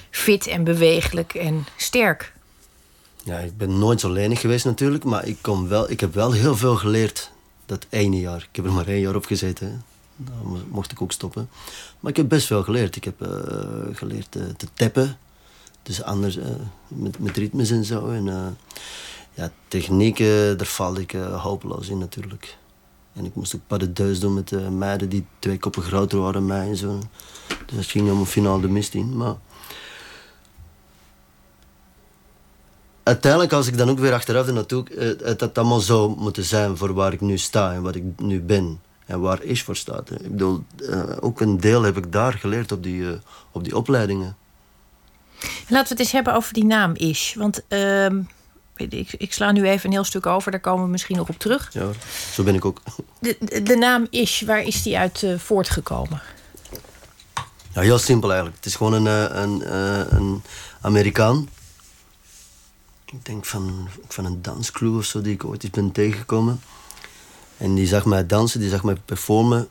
fit 0.09 0.47
en 0.47 0.63
bewegelijk 0.63 1.33
en 1.33 1.65
sterk. 1.77 2.33
Ja, 3.23 3.37
ik 3.37 3.57
ben 3.57 3.79
nooit 3.79 3.99
zo 3.99 4.11
lenig 4.11 4.41
geweest 4.41 4.65
natuurlijk, 4.65 5.03
maar 5.03 5.25
ik, 5.25 5.37
kom 5.41 5.67
wel, 5.67 5.91
ik 5.91 5.99
heb 5.99 6.13
wel 6.13 6.31
heel 6.31 6.55
veel 6.55 6.75
geleerd 6.75 7.31
dat 7.65 7.85
ene 7.89 8.19
jaar. 8.19 8.47
Ik 8.49 8.55
heb 8.55 8.65
er 8.65 8.71
maar 8.71 8.87
één 8.87 9.01
jaar 9.01 9.15
op 9.15 9.25
gezeten. 9.25 9.83
Dan 10.15 10.65
mocht 10.69 10.91
ik 10.91 11.01
ook 11.01 11.11
stoppen. 11.11 11.49
Maar 11.99 12.11
ik 12.11 12.17
heb 12.17 12.29
best 12.29 12.47
veel 12.47 12.63
geleerd. 12.63 12.95
Ik 12.95 13.03
heb 13.03 13.21
uh, 13.21 13.29
geleerd 13.93 14.35
uh, 14.35 14.43
te 14.57 14.67
tappen. 14.73 15.17
Dus 15.87 16.03
anders 16.03 16.37
uh, 16.37 16.45
met, 16.87 17.19
met 17.19 17.37
ritmes 17.37 17.71
en 17.71 17.85
zo. 17.85 18.09
En 18.09 18.57
ja, 19.33 19.51
technieken, 19.67 20.57
daar 20.57 20.67
val 20.67 20.97
ik 20.97 21.11
hopeloos 21.11 21.87
in 21.87 21.97
natuurlijk. 21.97 22.57
En 23.13 23.25
ik 23.25 23.35
moest 23.35 23.55
ook 23.55 23.61
pas 23.67 23.79
de 23.79 23.93
duis 23.93 24.19
doen 24.19 24.33
met 24.33 24.71
meiden 24.71 25.09
die 25.09 25.25
twee 25.39 25.59
koppen 25.59 25.83
groter 25.83 26.19
waren 26.19 26.33
dan 26.33 26.45
mij 26.45 26.67
en 26.67 26.75
zo. 26.75 26.99
Dus 27.65 27.75
dat 27.75 27.85
ging 27.85 28.03
helemaal 28.03 28.25
finaal 28.25 28.61
de 28.61 28.67
mist 28.67 28.93
in. 28.93 29.17
Maar 29.17 29.35
uiteindelijk, 33.03 33.53
als 33.53 33.67
ik 33.67 33.77
dan 33.77 33.89
ook 33.89 33.99
weer 33.99 34.13
achteraf 34.13 34.51
naartoe, 34.51 34.83
het 35.23 35.41
had 35.41 35.57
allemaal 35.57 35.79
zo 35.79 36.09
moeten 36.09 36.43
zijn 36.43 36.77
voor 36.77 36.93
waar 36.93 37.13
ik 37.13 37.21
nu 37.21 37.37
sta 37.37 37.73
en 37.73 37.81
wat 37.81 37.95
ik 37.95 38.03
nu 38.17 38.41
ben 38.41 38.79
en 39.05 39.19
waar 39.19 39.43
Ish 39.43 39.63
voor 39.63 39.75
staat. 39.75 40.11
Ik 40.11 40.31
bedoel, 40.31 40.63
ook 41.19 41.41
een 41.41 41.59
deel 41.59 41.83
heb 41.83 41.97
ik 41.97 42.11
daar 42.11 42.33
geleerd 42.33 42.71
op 42.71 42.83
die, 42.83 43.05
op 43.51 43.63
die 43.63 43.77
opleidingen. 43.77 44.35
Laten 45.39 45.67
we 45.69 45.89
het 45.89 45.99
eens 45.99 46.11
hebben 46.11 46.33
over 46.33 46.53
die 46.53 46.65
naam 46.65 46.95
Ish. 46.95 47.35
Want 47.35 47.61
uh, 47.69 48.05
ik, 48.75 49.13
ik, 49.17 49.33
sla 49.33 49.51
nu 49.51 49.67
even 49.67 49.85
een 49.85 49.95
heel 49.95 50.03
stuk 50.03 50.25
over, 50.25 50.51
daar 50.51 50.59
komen 50.59 50.83
we 50.85 50.91
misschien 50.91 51.17
nog 51.17 51.29
op 51.29 51.39
terug. 51.39 51.69
Ja, 51.73 51.89
zo 52.33 52.43
ben 52.43 52.55
ik 52.55 52.65
ook. 52.65 52.81
De, 53.63 53.75
naam 53.79 54.07
Ish, 54.09 54.41
waar 54.41 54.61
is 54.61 54.83
die 54.83 54.97
uit 54.97 55.21
uh, 55.21 55.39
voortgekomen? 55.39 56.21
Ja, 57.73 57.81
heel 57.81 57.99
simpel 57.99 58.29
eigenlijk. 58.29 58.57
Het 58.57 58.65
is 58.65 58.75
gewoon 58.75 58.93
een, 58.93 59.41
een, 59.41 59.73
een 60.15 60.41
Amerikaan. 60.81 61.49
Ik 63.05 63.25
denk 63.25 63.45
van, 63.45 63.89
van 64.07 64.25
een 64.25 64.41
danscrew 64.41 64.97
of 64.97 65.05
zo 65.05 65.21
die 65.21 65.33
ik 65.33 65.45
ooit 65.45 65.63
eens 65.63 65.71
ben 65.71 65.91
tegengekomen. 65.91 66.61
En 67.57 67.75
die 67.75 67.87
zag 67.87 68.05
mij 68.05 68.25
dansen, 68.25 68.59
die 68.59 68.69
zag 68.69 68.83
mij 68.83 68.95
performen. 69.05 69.67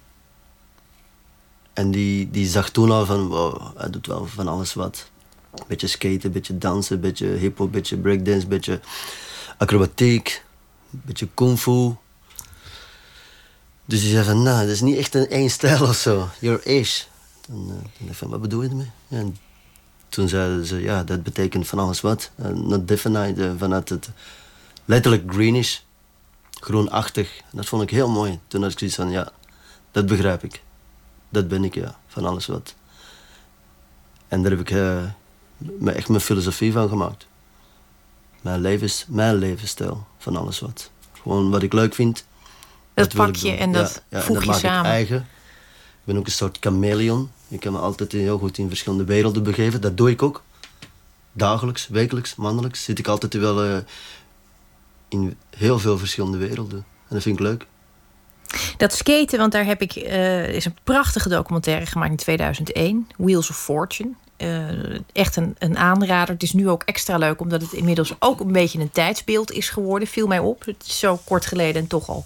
En 1.72 1.90
die, 1.90 2.30
die 2.30 2.48
zag 2.48 2.70
toen 2.70 2.90
al 2.90 3.06
van, 3.06 3.26
wow, 3.26 3.76
hij 3.76 3.90
doet 3.90 4.06
wel 4.06 4.26
van 4.26 4.48
alles 4.48 4.74
wat. 4.74 5.10
Beetje 5.66 5.86
skaten, 5.86 6.32
beetje 6.32 6.58
dansen, 6.58 7.00
beetje 7.00 7.26
hip-hop, 7.26 7.72
beetje 7.72 7.96
breakdance, 7.96 8.46
beetje 8.46 8.80
acrobatiek, 9.58 10.42
beetje 10.90 11.28
kung 11.34 11.58
fu. 11.58 11.94
Dus 13.84 14.00
die 14.00 14.10
zei 14.10 14.24
van, 14.24 14.42
nou, 14.42 14.60
dat 14.60 14.74
is 14.74 14.80
niet 14.80 14.96
echt 14.96 15.14
een 15.14 15.28
één 15.28 15.50
stijl 15.50 15.82
of 15.82 15.96
zo. 15.96 16.28
You're 16.40 16.62
ish. 16.62 17.02
Dan, 17.48 17.64
uh, 17.68 17.74
dacht 17.98 18.10
ik 18.10 18.14
van, 18.14 18.30
wat 18.30 18.40
bedoel 18.40 18.62
je 18.62 18.68
ermee? 18.68 18.90
en 19.08 19.36
toen 20.08 20.28
zeiden 20.28 20.66
ze, 20.66 20.80
ja, 20.80 21.04
dat 21.04 21.22
betekent 21.22 21.68
van 21.68 21.78
alles 21.78 22.00
wat. 22.00 22.30
Uh, 22.40 22.46
not 22.46 22.88
definite, 22.88 23.42
uh, 23.42 23.50
vanuit 23.56 23.88
het 23.88 24.10
letterlijk 24.84 25.32
greenish 25.32 25.78
groenachtig. 26.50 27.40
Dat 27.52 27.66
vond 27.66 27.82
ik 27.82 27.90
heel 27.90 28.08
mooi. 28.08 28.38
Toen 28.46 28.62
had 28.62 28.72
ik 28.72 28.78
zoiets 28.78 28.96
van, 28.96 29.10
ja, 29.10 29.32
dat 29.90 30.06
begrijp 30.06 30.44
ik. 30.44 30.62
Dat 31.28 31.48
ben 31.48 31.64
ik, 31.64 31.74
ja, 31.74 31.98
van 32.06 32.24
alles 32.24 32.46
wat. 32.46 32.74
En 34.28 34.42
daar 34.42 34.50
heb 34.50 34.60
ik 34.60 34.68
echt 35.84 36.08
mijn 36.08 36.20
filosofie 36.20 36.72
van 36.72 36.88
gemaakt. 36.88 37.26
Mijn, 38.40 38.60
levens, 38.60 39.04
mijn 39.08 39.34
levensstijl, 39.34 40.06
van 40.18 40.36
alles 40.36 40.60
wat. 40.60 40.90
Gewoon 41.22 41.50
wat 41.50 41.62
ik 41.62 41.72
leuk 41.72 41.94
vind. 41.94 42.24
Dat 42.94 43.14
pak 43.14 43.34
je 43.34 43.50
en 43.50 43.72
dat 43.72 44.02
ja, 44.08 44.20
voeg 44.20 44.44
je 44.44 44.52
samen. 44.52 44.90
Ik 44.90 44.96
eigen. 44.96 45.16
Ik 45.16 46.04
ben 46.04 46.16
ook 46.16 46.26
een 46.26 46.32
soort 46.32 46.58
chameleon. 46.60 47.30
Ik 47.48 47.60
kan 47.60 47.72
me 47.72 47.78
altijd 47.78 48.12
heel 48.12 48.38
goed 48.38 48.58
in 48.58 48.68
verschillende 48.68 49.04
werelden 49.04 49.42
begeven. 49.42 49.80
Dat 49.80 49.96
doe 49.96 50.10
ik 50.10 50.22
ook. 50.22 50.42
Dagelijks, 51.32 51.88
wekelijks, 51.88 52.34
mannelijks 52.34 52.84
zit 52.84 52.98
ik 52.98 53.06
altijd 53.06 53.34
wel 53.34 53.64
uh, 53.64 53.76
in 55.08 55.36
heel 55.56 55.78
veel 55.78 55.98
verschillende 55.98 56.38
werelden. 56.38 56.78
En 56.78 57.14
dat 57.14 57.22
vind 57.22 57.38
ik 57.38 57.46
leuk. 57.46 57.66
Dat 58.76 58.92
skaten, 58.92 59.38
want 59.38 59.52
daar 59.52 59.64
heb 59.64 59.82
ik, 59.82 59.96
uh, 59.96 60.48
is 60.48 60.64
een 60.64 60.76
prachtige 60.84 61.28
documentaire 61.28 61.86
gemaakt 61.86 62.10
in 62.10 62.16
2001, 62.16 63.08
Wheels 63.16 63.50
of 63.50 63.56
Fortune. 63.56 64.10
Echt 65.12 65.36
een, 65.36 65.56
een 65.58 65.78
aanrader. 65.78 66.34
Het 66.34 66.42
is 66.42 66.52
nu 66.52 66.68
ook 66.68 66.82
extra 66.82 67.16
leuk 67.16 67.40
omdat 67.40 67.62
het 67.62 67.72
inmiddels 67.72 68.14
ook 68.18 68.40
een 68.40 68.52
beetje 68.52 68.78
een 68.80 68.90
tijdsbeeld 68.90 69.52
is 69.52 69.68
geworden. 69.68 70.08
Viel 70.08 70.26
mij 70.26 70.38
op. 70.38 70.64
Het 70.64 70.84
is 70.86 70.98
zo 70.98 71.20
kort 71.24 71.46
geleden 71.46 71.82
en 71.82 71.88
toch 71.88 72.08
al. 72.08 72.24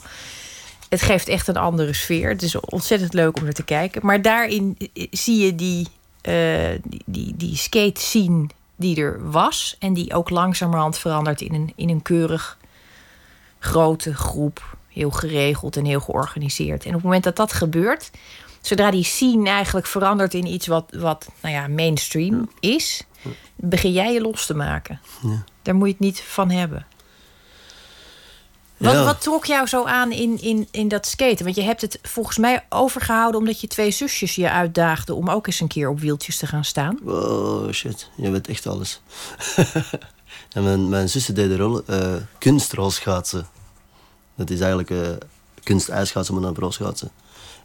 Het 0.88 1.02
geeft 1.02 1.28
echt 1.28 1.48
een 1.48 1.56
andere 1.56 1.92
sfeer. 1.92 2.28
Het 2.28 2.42
is 2.42 2.60
ontzettend 2.60 3.14
leuk 3.14 3.36
om 3.40 3.46
er 3.46 3.54
te 3.54 3.64
kijken. 3.64 4.06
Maar 4.06 4.22
daarin 4.22 4.76
zie 5.10 5.44
je 5.44 5.54
die, 5.54 5.86
die, 6.82 7.02
die, 7.06 7.36
die 7.36 7.56
skate 7.56 8.00
scene 8.00 8.46
die 8.76 9.00
er 9.00 9.30
was. 9.30 9.76
En 9.78 9.94
die 9.94 10.14
ook 10.14 10.30
langzamerhand 10.30 10.98
verandert 10.98 11.40
in 11.40 11.54
een, 11.54 11.72
in 11.76 11.88
een 11.88 12.02
keurig 12.02 12.58
grote 13.58 14.14
groep. 14.14 14.76
Heel 14.88 15.10
geregeld 15.10 15.76
en 15.76 15.84
heel 15.84 16.00
georganiseerd. 16.00 16.82
En 16.82 16.88
op 16.88 16.94
het 16.94 17.04
moment 17.04 17.24
dat 17.24 17.36
dat 17.36 17.52
gebeurt, 17.52 18.10
zodra 18.60 18.90
die 18.90 19.04
scene 19.04 19.48
eigenlijk 19.48 19.86
verandert 19.86 20.34
in 20.34 20.46
iets 20.46 20.66
wat, 20.66 20.84
wat 20.96 21.28
nou 21.40 21.54
ja, 21.54 21.68
mainstream 21.68 22.50
is, 22.60 23.02
begin 23.56 23.92
jij 23.92 24.12
je 24.12 24.20
los 24.20 24.46
te 24.46 24.54
maken. 24.54 25.00
Ja. 25.22 25.44
Daar 25.62 25.74
moet 25.74 25.86
je 25.86 25.92
het 25.92 26.02
niet 26.02 26.20
van 26.20 26.50
hebben. 26.50 26.86
Wat, 28.76 29.04
wat, 29.04 29.20
trok 29.20 29.44
jou 29.44 29.66
zo 29.66 29.84
aan 29.84 30.12
in, 30.12 30.40
in, 30.40 30.68
in 30.70 30.88
dat 30.88 31.06
skaten? 31.06 31.44
Want 31.44 31.56
je 31.56 31.62
hebt 31.62 31.80
het 31.80 31.98
volgens 32.02 32.38
mij 32.38 32.66
overgehouden 32.68 33.40
omdat 33.40 33.60
je 33.60 33.66
twee 33.66 33.90
zusjes 33.90 34.34
je 34.34 34.50
uitdaagden 34.50 35.16
om 35.16 35.30
ook 35.30 35.46
eens 35.46 35.60
een 35.60 35.68
keer 35.68 35.88
op 35.88 36.00
wieltjes 36.00 36.36
te 36.36 36.46
gaan 36.46 36.64
staan. 36.64 36.98
Oh 37.04 37.70
shit, 37.70 38.10
je 38.16 38.30
weet 38.30 38.48
echt 38.48 38.66
alles. 38.66 39.00
en 40.54 40.64
mijn, 40.64 40.88
mijn 40.88 41.08
zussen 41.08 41.34
deden 41.34 41.56
rol, 41.56 41.82
uh, 41.90 42.14
kunstrolschaatsen. 42.38 43.46
Dat 44.34 44.50
is 44.50 44.60
eigenlijk 44.60 44.90
uh, 44.90 45.08
kunst-ijsschaatsen, 45.62 46.34
maar 46.34 46.42
dan 46.42 46.54
rolschaatsen. 46.54 47.10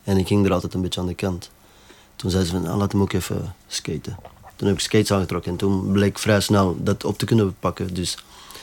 En 0.06 0.18
ik 0.18 0.28
ging 0.28 0.46
er 0.46 0.54
altijd 0.54 0.74
een 0.74 0.82
beetje 0.82 1.00
aan 1.00 1.08
de 1.08 1.14
kant. 1.14 1.50
Toen 2.16 2.32
zei 2.32 2.46
ze 2.46 2.52
van, 2.52 2.68
ah, 2.68 2.78
laat 2.78 2.92
hem 2.92 3.02
ook 3.02 3.14
even 3.14 3.56
skaten. 3.68 4.18
Toen 4.56 4.68
heb 4.68 4.78
ik 4.78 4.84
skates 4.84 5.12
aangetrokken 5.12 5.52
en 5.52 5.58
toen 5.58 5.92
bleek 5.92 6.20
vrij 6.20 6.40
snel 6.40 6.78
dat 6.84 7.04
op 7.04 7.18
te 7.18 7.26
kunnen 7.26 7.56
pakken. 7.60 7.94
Dus 7.94 8.18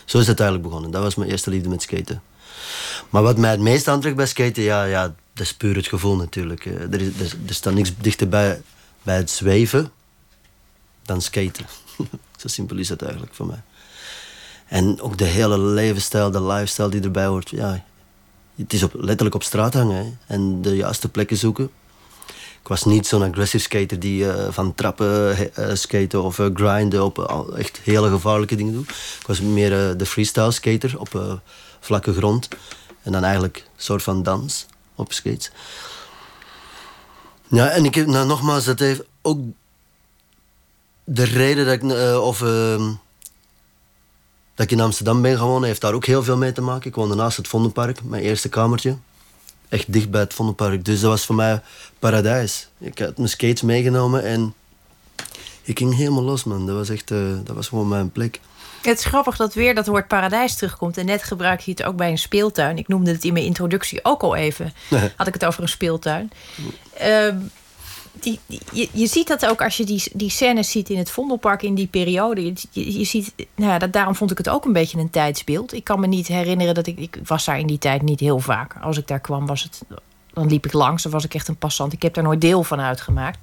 zo 0.05 0.19
is 0.19 0.27
het 0.27 0.41
eigenlijk 0.41 0.69
begonnen. 0.69 0.91
Dat 0.91 1.03
was 1.03 1.15
mijn 1.15 1.31
eerste 1.31 1.51
liefde 1.51 1.69
met 1.69 1.83
skaten. 1.83 2.23
Maar 3.11 3.23
wat 3.23 3.39
mij 3.39 3.51
het 3.51 3.61
meest 3.61 3.89
aantrekt 3.89 4.17
bij 4.17 4.27
skaten, 4.27 4.63
ja, 4.63 4.85
ja, 4.85 5.15
dat 5.33 5.47
is 5.47 5.55
puur 5.55 5.77
het 5.77 5.87
gevoel 5.87 6.17
natuurlijk. 6.17 6.67
Eh, 6.67 6.93
er, 6.93 7.01
is, 7.01 7.33
er, 7.47 7.55
staat 7.55 7.75
niks 7.75 7.93
dichterbij 7.97 8.63
bij 9.03 9.17
het 9.17 9.31
zweven 9.31 9.93
dan 11.03 11.23
skaten. 11.23 11.67
Zo 12.41 12.49
simpel 12.49 12.77
is 12.77 12.89
het 12.89 13.03
eigenlijk 13.03 13.35
voor 13.35 13.47
mij. 13.47 13.63
En 14.67 15.01
ook 15.01 15.19
de 15.19 15.25
hele 15.25 15.59
levensstijl, 15.59 16.31
de 16.31 16.43
lifestyle 16.43 16.89
die 16.89 17.01
erbij 17.01 17.27
hoort. 17.27 17.51
Ja, 17.51 17.85
het 18.57 18.73
is 18.73 18.83
op, 18.83 18.93
letterlijk 18.95 19.35
op 19.35 19.43
straat 19.43 19.75
hangen 19.75 20.19
en 20.27 20.63
de 20.63 20.77
juiste 20.77 21.09
plekken 21.09 21.37
zoeken. 21.37 21.71
Ik 22.63 22.69
was 22.69 22.85
niet 22.85 23.07
zo'n 23.07 23.23
aggressive 23.23 23.63
skater 23.63 23.99
die 24.01 24.25
uh, 24.25 24.47
van 24.51 24.75
trappen 24.75 25.37
uh, 25.59 25.75
skaten 25.75 26.23
of 26.23 26.39
uh, 26.39 26.47
grinden 26.55 27.05
op 27.05 27.19
echt 27.57 27.81
hele 27.83 28.11
gevaarlijke 28.11 28.57
dingen 28.57 28.73
doen. 28.73 28.87
Ik 29.21 29.27
was 29.27 29.41
meer 29.41 29.97
de 29.97 30.07
freestyle 30.07 30.51
skater 30.51 30.99
op 30.99 31.41
vlakke 31.81 32.13
grond. 32.13 32.49
En 33.03 33.13
dan 33.13 33.25
eigenlijk 33.25 33.57
een 33.57 33.83
soort 33.83 34.03
van 34.03 34.23
dans 34.23 34.67
op 34.95 35.13
skates. 35.13 35.51
Ja, 37.49 37.69
en 37.69 37.85
ik 37.85 37.95
heb 37.95 38.07
nou, 38.07 38.27
nogmaals, 38.27 38.65
dat 38.65 38.79
heeft 38.79 39.03
ook 39.23 39.41
de 41.05 41.25
reden 41.25 41.67
dat 41.67 41.75
ik, 41.75 41.83
of, 42.21 42.43
ehm, 42.43 42.91
dat 44.55 44.65
ik 44.67 44.73
in 44.73 44.81
Amsterdam 44.81 45.23
ben 45.23 45.37
gewoon, 45.37 45.65
heeft 45.65 45.81
daar 45.81 45.93
ook 45.93 46.07
heel 46.07 46.23
veel 46.23 46.37
mee 46.37 46.53
te 46.53 46.61
maken. 46.61 46.89
Ik 46.89 46.95
woonde 46.95 47.15
naast 47.15 47.37
het 47.37 47.49
Vondenpark, 47.49 48.03
mijn 48.05 48.23
eerste 48.23 48.49
kamertje. 48.49 48.97
Echt 49.69 49.93
dicht 49.93 50.11
bij 50.11 50.21
het 50.21 50.35
Vondenpark. 50.35 50.85
Dus 50.85 51.01
dat 51.01 51.11
was 51.11 51.27
voor 51.27 51.35
mij 51.35 51.63
paradijs. 51.99 52.69
Ik 52.79 52.99
had 52.99 53.17
mijn 53.17 53.29
skates 53.29 53.63
meegenomen 53.63 54.25
en 54.25 54.55
ik 55.63 55.79
ging 55.79 55.97
helemaal 55.97 56.23
los, 56.23 56.45
man. 56.45 56.67
Dat 56.67 56.77
was 56.77 56.89
echt, 56.89 57.11
uh, 57.11 57.19
dat 57.45 57.57
was 57.57 57.69
gewoon 57.69 57.89
mijn 57.89 58.11
plek. 58.11 58.41
Het 58.83 58.99
is 58.99 59.05
grappig 59.05 59.37
dat 59.37 59.55
weer 59.55 59.75
dat 59.75 59.87
woord 59.87 60.09
paradijs 60.09 60.55
terugkomt. 60.55 60.97
En 60.97 61.07
net 61.07 61.23
gebruik 61.23 61.61
je 61.61 61.71
het 61.71 61.83
ook 61.83 61.97
bij 61.97 62.11
een 62.11 62.19
speeltuin. 62.19 62.79
Ik 62.79 62.89
noemde 62.89 63.13
het 63.13 63.25
in 63.25 63.33
mijn 63.33 63.45
introductie 63.45 64.05
ook 64.05 64.23
al 64.23 64.37
even. 64.37 64.73
Had 65.17 65.27
ik 65.27 65.35
het 65.35 65.45
over 65.45 65.63
een 65.63 65.69
speeltuin. 65.69 66.31
Uh, 67.03 67.29
die, 68.13 68.41
je, 68.73 68.89
je 68.93 69.07
ziet 69.07 69.29
dat 69.29 69.47
ook 69.47 69.63
als 69.63 69.77
je 69.77 69.85
die, 69.85 70.03
die 70.13 70.31
scènes 70.31 70.71
ziet 70.71 70.91
in 70.91 70.99
het 70.99 71.11
Vondelpark 71.11 71.63
in 71.63 71.75
die 71.75 71.87
periode. 71.87 72.45
Je, 72.71 72.99
je, 72.99 73.05
ziet, 73.05 73.33
nou 73.55 73.71
ja, 73.71 73.79
dat, 73.79 73.93
daarom 73.93 74.15
vond 74.15 74.31
ik 74.31 74.39
het 74.39 74.49
ook 74.49 74.65
een 74.65 74.73
beetje 74.73 74.99
een 74.99 75.11
tijdsbeeld. 75.11 75.73
Ik 75.73 75.85
kan 75.85 76.01
me 76.01 76.07
niet 76.07 76.27
herinneren 76.27 76.75
dat 76.75 76.87
ik. 76.87 76.99
Ik 76.99 77.19
was 77.25 77.45
daar 77.45 77.59
in 77.59 77.67
die 77.67 77.79
tijd 77.79 78.03
niet 78.03 78.21
heel 78.21 78.39
vaak. 78.39 78.77
Als 78.83 78.99
ik 78.99 79.07
daar 79.07 79.21
kwam, 79.21 79.47
was 79.47 79.63
het. 79.63 79.83
Dan 80.33 80.47
liep 80.47 80.67
ik 80.67 80.73
langs, 80.73 81.03
dan 81.03 81.13
was 81.13 81.25
ik 81.25 81.35
echt 81.35 81.49
een 81.49 81.57
passant. 81.57 81.93
Ik 81.93 82.03
heb 82.03 82.15
daar 82.15 82.25
nooit 82.25 82.41
deel 82.41 82.63
van 82.63 82.81
uitgemaakt. 82.81 83.39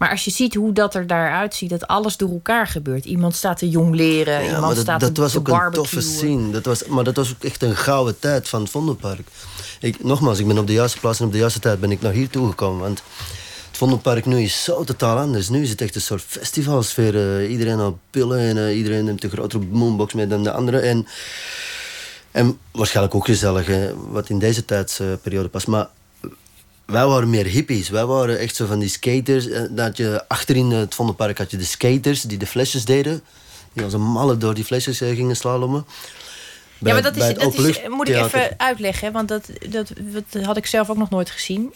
Maar 0.00 0.10
als 0.10 0.24
je 0.24 0.30
ziet 0.30 0.54
hoe 0.54 0.72
dat 0.72 0.94
er 0.94 1.06
daaruit 1.06 1.54
ziet, 1.54 1.70
dat 1.70 1.86
alles 1.86 2.16
door 2.16 2.30
elkaar 2.30 2.66
gebeurt. 2.66 3.04
Iemand 3.04 3.34
staat 3.34 3.58
te 3.58 3.68
jong 3.68 3.94
leren, 3.94 4.44
iemand 4.44 4.74
dat, 4.74 4.82
staat 4.82 5.00
dat 5.00 5.14
te 5.14 5.20
was 5.20 5.36
ook 5.36 5.48
een 5.48 5.70
toffe 5.70 6.00
scene. 6.00 6.50
Dat 6.50 6.64
was, 6.64 6.86
maar 6.86 7.04
dat 7.04 7.16
was 7.16 7.30
ook 7.30 7.44
echt 7.44 7.62
een 7.62 7.76
gouden 7.76 8.18
tijd 8.18 8.48
van 8.48 8.60
het 8.60 8.70
Vondelpark. 8.70 9.28
Ik, 9.80 10.04
nogmaals, 10.04 10.38
ik 10.38 10.46
ben 10.46 10.58
op 10.58 10.66
de 10.66 10.72
juiste 10.72 11.00
plaats 11.00 11.20
en 11.20 11.26
op 11.26 11.32
de 11.32 11.38
juiste 11.38 11.60
tijd 11.60 11.80
ben 11.80 11.90
ik 11.90 12.00
naar 12.00 12.12
hier 12.12 12.30
toegekomen. 12.30 12.80
Want 12.80 13.02
Vondelpark 13.80 14.26
nu 14.26 14.42
is 14.42 14.64
zo 14.64 14.84
totaal 14.84 15.18
anders. 15.18 15.48
Nu 15.48 15.62
is 15.62 15.70
het 15.70 15.80
echt 15.80 15.94
een 15.94 16.00
soort 16.00 16.22
festivalsfeer. 16.22 17.14
Uh, 17.14 17.50
iedereen 17.50 17.78
al 17.78 17.98
pillen 18.10 18.38
en 18.38 18.56
uh, 18.56 18.76
iedereen 18.76 19.04
neemt 19.04 19.24
een 19.24 19.30
grotere 19.30 19.64
boombox 19.64 20.14
mee 20.14 20.26
dan 20.26 20.42
de 20.42 20.52
andere. 20.52 20.78
En, 20.78 21.06
en 22.30 22.58
waarschijnlijk 22.72 23.14
ook 23.14 23.24
gezellig, 23.24 23.66
hè, 23.66 23.94
wat 24.10 24.28
in 24.28 24.38
deze 24.38 24.64
tijdsperiode 24.64 25.48
past. 25.48 25.66
Maar 25.66 25.88
wij 26.86 27.06
waren 27.06 27.30
meer 27.30 27.44
hippies. 27.46 27.88
Wij 27.88 28.06
waren 28.06 28.38
echt 28.38 28.56
zo 28.56 28.66
van 28.66 28.78
die 28.78 28.88
skaters. 28.88 29.48
Eh, 29.48 29.62
dat 29.70 29.96
je 29.96 30.24
achterin 30.28 30.70
het 30.70 30.94
Vondelpark 30.94 31.38
had 31.38 31.50
je 31.50 31.56
de 31.56 31.64
skaters 31.64 32.22
die 32.22 32.38
de 32.38 32.46
flesjes 32.46 32.84
deden. 32.84 33.22
Die 33.72 33.84
als 33.84 33.92
een 33.92 34.10
malle 34.12 34.36
door 34.36 34.54
die 34.54 34.64
flesjes 34.64 34.98
gingen 34.98 35.36
slalommen. 35.36 35.86
ja, 36.78 36.92
maar 36.92 37.02
dat, 37.02 37.16
is, 37.16 37.34
dat 37.34 37.54
is, 37.54 37.80
moet 37.88 38.08
ik 38.08 38.16
even 38.16 38.54
uitleggen, 38.56 39.12
want 39.12 39.28
dat, 39.28 39.50
dat, 39.68 39.92
dat 40.12 40.44
had 40.44 40.56
ik 40.56 40.66
zelf 40.66 40.90
ook 40.90 40.96
nog 40.96 41.10
nooit 41.10 41.30
gezien. 41.30 41.74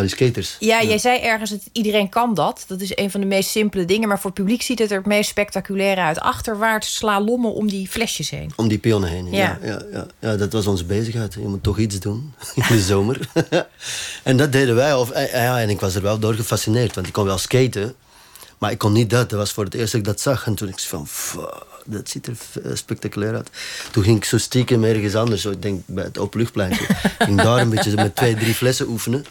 Die 0.00 0.10
skaters. 0.10 0.56
Ja, 0.58 0.82
jij 0.82 0.98
zei 0.98 1.20
ergens, 1.20 1.50
dat 1.50 1.60
iedereen 1.72 2.08
kan 2.08 2.34
dat. 2.34 2.64
Dat 2.66 2.80
is 2.80 2.96
een 2.96 3.10
van 3.10 3.20
de 3.20 3.26
meest 3.26 3.50
simpele 3.50 3.84
dingen. 3.84 4.08
Maar 4.08 4.20
voor 4.20 4.30
het 4.30 4.38
publiek 4.38 4.62
ziet 4.62 4.78
het 4.78 4.90
er 4.90 4.96
het 4.96 5.06
meest 5.06 5.30
spectaculair 5.30 5.96
uit. 5.96 6.20
Achterwaarts 6.20 6.94
slalommen 6.94 7.54
om 7.54 7.68
die 7.68 7.88
flesjes 7.88 8.30
heen. 8.30 8.52
Om 8.56 8.68
die 8.68 8.78
pionnen 8.78 9.10
heen, 9.10 9.30
ja. 9.30 9.58
Ja, 9.62 9.82
ja, 9.92 10.06
ja. 10.20 10.36
dat 10.36 10.52
was 10.52 10.66
onze 10.66 10.84
bezigheid. 10.84 11.34
Je 11.34 11.40
moet 11.40 11.62
toch 11.62 11.78
iets 11.78 12.00
doen 12.00 12.34
in 12.54 12.64
de 12.68 12.80
zomer. 12.80 13.28
en 14.22 14.36
dat 14.36 14.52
deden 14.52 14.74
wij. 14.74 14.94
Of, 14.94 15.10
eh, 15.10 15.32
ja, 15.32 15.60
en 15.60 15.70
ik 15.70 15.80
was 15.80 15.94
er 15.94 16.02
wel 16.02 16.18
door 16.18 16.34
gefascineerd. 16.34 16.94
Want 16.94 17.06
ik 17.06 17.12
kon 17.12 17.24
wel 17.24 17.38
skaten. 17.38 17.94
Maar 18.58 18.70
ik 18.70 18.78
kon 18.78 18.92
niet 18.92 19.10
dat. 19.10 19.30
Dat 19.30 19.38
was 19.38 19.52
voor 19.52 19.64
het 19.64 19.74
eerst 19.74 19.92
dat 19.92 20.00
ik 20.00 20.06
dat 20.06 20.20
zag. 20.20 20.46
En 20.46 20.54
toen 20.54 20.68
ik 20.68 20.80
van, 20.80 21.08
dat 21.84 22.08
ziet 22.08 22.26
er 22.26 22.36
eh, 22.64 22.70
spectaculair 22.74 23.34
uit. 23.34 23.50
Toen 23.92 24.02
ging 24.02 24.16
ik 24.16 24.24
zo 24.24 24.38
stiekem 24.38 24.84
ergens 24.84 25.14
anders. 25.14 25.42
Zo, 25.42 25.50
ik 25.50 25.62
denk 25.62 25.82
bij 25.86 26.04
het 26.04 26.18
openluchtpleintje. 26.18 26.84
ik 26.88 27.14
ging 27.18 27.42
daar 27.42 27.58
een 27.58 27.70
beetje 27.70 27.94
met 27.94 28.16
twee, 28.16 28.34
drie 28.34 28.54
flessen 28.54 28.88
oefenen 28.88 29.24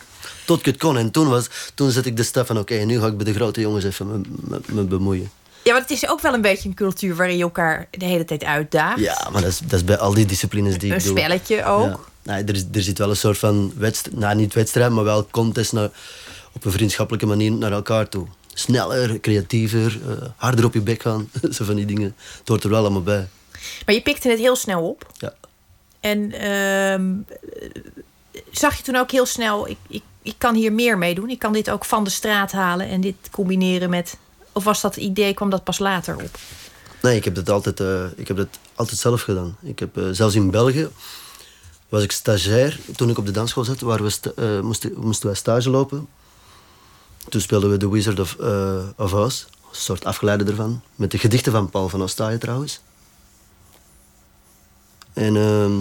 tot 0.45 0.59
ik 0.59 0.65
het 0.65 0.77
kon. 0.77 0.97
En 0.97 1.11
toen, 1.11 1.29
was, 1.29 1.47
toen 1.73 1.91
zet 1.91 2.05
ik 2.05 2.17
de 2.17 2.23
stap 2.23 2.45
van... 2.45 2.57
oké, 2.57 2.75
nu 2.75 2.99
ga 2.99 3.07
ik 3.07 3.17
bij 3.17 3.25
de 3.25 3.33
grote 3.33 3.61
jongens 3.61 3.83
even 3.83 4.25
me, 4.65 4.83
bemoeien. 4.83 5.31
Ja, 5.63 5.71
maar 5.71 5.81
het 5.81 5.91
is 5.91 6.07
ook 6.07 6.21
wel 6.21 6.33
een 6.33 6.41
beetje 6.41 6.69
een 6.69 6.75
cultuur... 6.75 7.15
waarin 7.15 7.37
je 7.37 7.43
elkaar 7.43 7.87
de 7.91 8.05
hele 8.05 8.25
tijd 8.25 8.43
uitdaagt. 8.43 8.99
Ja, 8.99 9.27
maar 9.31 9.41
dat 9.41 9.51
is, 9.51 9.59
dat 9.59 9.73
is 9.73 9.83
bij 9.83 9.97
al 9.97 10.13
die 10.13 10.25
disciplines 10.25 10.77
die 10.77 10.91
een 10.91 10.97
ik 10.97 11.03
doe. 11.03 11.11
Een 11.11 11.17
spelletje 11.17 11.65
ook. 11.65 12.09
Ja. 12.23 12.33
Nee, 12.33 12.43
er, 12.43 12.63
er 12.71 12.81
zit 12.81 12.97
wel 12.97 13.09
een 13.09 13.15
soort 13.15 13.37
van 13.37 13.73
wedstrijd... 13.77 14.19
Nou, 14.19 14.35
niet 14.35 14.53
wedstrijd, 14.53 14.91
maar 14.91 15.03
wel 15.03 15.27
contest... 15.31 15.73
Naar, 15.73 15.89
op 16.55 16.65
een 16.65 16.71
vriendschappelijke 16.71 17.25
manier 17.25 17.51
naar 17.51 17.71
elkaar 17.71 18.09
toe. 18.09 18.27
Sneller, 18.53 19.19
creatiever, 19.19 19.99
uh, 20.07 20.11
harder 20.35 20.65
op 20.65 20.73
je 20.73 20.81
bek 20.81 21.01
gaan. 21.01 21.29
Zo 21.55 21.65
van 21.65 21.75
die 21.75 21.85
dingen. 21.85 22.15
Het 22.39 22.47
hoort 22.47 22.63
er 22.63 22.69
wel 22.69 22.79
allemaal 22.79 23.03
bij. 23.03 23.27
Maar 23.85 23.95
je 23.95 24.01
pikte 24.01 24.29
het 24.29 24.39
heel 24.39 24.55
snel 24.55 24.89
op. 24.89 25.11
Ja. 25.17 25.33
En 25.99 26.19
uh, 26.19 26.99
zag 28.51 28.77
je 28.77 28.83
toen 28.83 28.95
ook 28.95 29.11
heel 29.11 29.25
snel... 29.25 29.69
Ik, 29.69 29.77
ik 29.87 30.03
ik 30.25 30.35
kan 30.37 30.55
hier 30.55 30.73
meer 30.73 30.97
mee 30.97 31.15
doen. 31.15 31.29
Ik 31.29 31.39
kan 31.39 31.53
dit 31.53 31.69
ook 31.69 31.85
van 31.85 32.03
de 32.03 32.09
straat 32.09 32.51
halen 32.51 32.87
en 32.87 33.01
dit 33.01 33.15
combineren 33.31 33.89
met. 33.89 34.17
Of 34.51 34.63
was 34.63 34.81
dat 34.81 34.95
idee, 34.95 35.33
kwam 35.33 35.49
dat 35.49 35.63
pas 35.63 35.79
later 35.79 36.15
op? 36.15 36.37
Nee, 37.01 37.15
ik 37.15 37.23
heb 37.23 37.35
dat 37.35 37.49
altijd, 37.49 37.79
uh, 37.79 38.05
ik 38.15 38.27
heb 38.27 38.37
dat 38.37 38.47
altijd 38.75 38.99
zelf 38.99 39.21
gedaan. 39.21 39.57
Ik 39.61 39.79
heb, 39.79 39.97
uh, 39.97 40.07
zelfs 40.11 40.35
in 40.35 40.51
België 40.51 40.89
was 41.89 42.03
ik 42.03 42.11
stagiair 42.11 42.79
toen 42.95 43.09
ik 43.09 43.17
op 43.17 43.25
de 43.25 43.31
dansschool 43.31 43.63
zat, 43.63 43.79
waar 43.79 44.03
we 44.03 44.33
uh, 44.39 44.59
moesten, 44.59 44.93
moesten 44.97 45.27
wij 45.27 45.35
stage 45.35 45.69
lopen. 45.69 46.07
Toen 47.29 47.41
speelden 47.41 47.69
we 47.69 47.77
The 47.77 47.89
Wizard 47.89 48.19
of, 48.19 48.35
of 48.97 49.13
Oz, 49.13 49.43
een 49.43 49.49
soort 49.71 50.05
afgeleide 50.05 50.43
ervan, 50.43 50.81
met 50.95 51.11
de 51.11 51.17
gedichten 51.17 51.51
van 51.51 51.69
Paul 51.69 51.89
van 51.89 52.01
Ostaaien 52.01 52.39
trouwens. 52.39 52.81
En 55.13 55.35
ehm, 55.35 55.73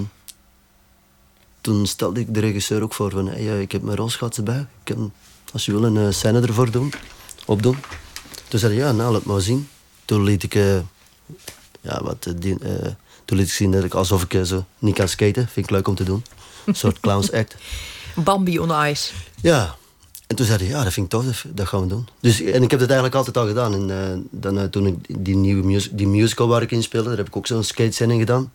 toen 1.64 1.86
stelde 1.86 2.20
ik 2.20 2.34
de 2.34 2.40
regisseur 2.40 2.82
ook 2.82 2.94
voor 2.94 3.10
van... 3.10 3.26
Hey, 3.28 3.60
ik 3.60 3.72
heb 3.72 3.82
mijn 3.82 3.96
rolschaatsen 3.96 4.44
bij. 4.44 4.58
Ik 4.60 4.94
kan, 4.94 5.12
als 5.52 5.64
je 5.64 5.72
wil, 5.72 5.84
een 5.84 5.96
uh, 5.96 6.10
scène 6.10 6.40
ervoor 6.40 6.70
doen. 6.70 6.92
Opdoen. 7.44 7.76
Toen 8.48 8.58
zei 8.58 8.74
hij, 8.74 8.84
ja, 8.84 8.92
nou, 8.92 9.12
laat 9.12 9.24
maar 9.24 9.40
zien. 9.40 9.68
Toen 10.04 10.22
liet 10.22 10.42
ik... 10.42 10.54
Uh, 10.54 10.78
ja, 11.80 12.02
wat... 12.02 12.26
Uh, 12.44 12.54
toen 13.24 13.38
liet 13.38 13.46
ik 13.46 13.52
zien 13.52 13.70
dat 13.70 13.84
ik 13.84 13.94
alsof 13.94 14.22
ik 14.22 14.46
zo 14.46 14.64
niet 14.78 14.94
kan 14.94 15.08
skaten. 15.08 15.48
Vind 15.48 15.66
ik 15.66 15.70
leuk 15.70 15.88
om 15.88 15.94
te 15.94 16.04
doen. 16.04 16.24
Een 16.66 16.74
soort 16.74 17.00
clowns 17.00 17.32
act. 17.32 17.54
Bambi 18.14 18.58
on 18.58 18.86
ice. 18.86 19.12
Ja. 19.40 19.76
En 20.26 20.36
toen 20.36 20.46
zei 20.46 20.58
hij, 20.58 20.68
ja, 20.68 20.84
dat 20.84 20.92
vind 20.92 21.12
ik 21.12 21.20
tof, 21.20 21.46
dat 21.48 21.68
gaan 21.68 21.80
we 21.80 21.86
doen. 21.86 22.08
Dus, 22.20 22.40
en 22.40 22.62
ik 22.62 22.70
heb 22.70 22.80
dat 22.80 22.88
eigenlijk 22.88 23.14
altijd 23.14 23.36
al 23.36 23.46
gedaan. 23.46 23.90
En 23.90 24.28
dan, 24.30 24.70
toen 24.70 24.86
ik 24.86 25.24
die 25.24 25.36
nieuwe 25.36 25.88
die 25.92 26.06
musical 26.06 26.48
waar 26.48 26.62
ik 26.62 26.70
in 26.70 26.82
speelde, 26.82 27.08
daar 27.08 27.16
heb 27.16 27.26
ik 27.26 27.36
ook 27.36 27.46
zo'n 27.46 27.64
skatezending 27.64 28.20
gedaan. 28.20 28.52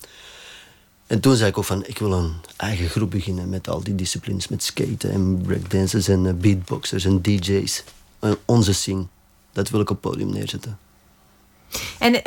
En 1.09 1.19
toen 1.19 1.35
zei 1.35 1.49
ik 1.49 1.57
ook 1.57 1.65
van, 1.65 1.85
ik 1.85 1.97
wil 1.97 2.13
een 2.13 2.33
eigen 2.55 2.89
groep 2.89 3.11
beginnen 3.11 3.49
met 3.49 3.69
al 3.69 3.83
die 3.83 3.95
disciplines. 3.95 4.47
Met 4.47 4.63
skaten 4.63 5.11
en 5.11 5.41
breakdancers 5.41 6.07
en 6.07 6.25
uh, 6.25 6.33
beatboxers 6.33 7.05
en 7.05 7.21
DJ's. 7.21 7.83
onze 8.45 8.73
scene. 8.73 9.05
Dat 9.51 9.69
wil 9.69 9.79
ik 9.79 9.89
op 9.89 10.03
het 10.03 10.11
podium 10.11 10.31
neerzetten. 10.31 10.79
En 11.99 12.21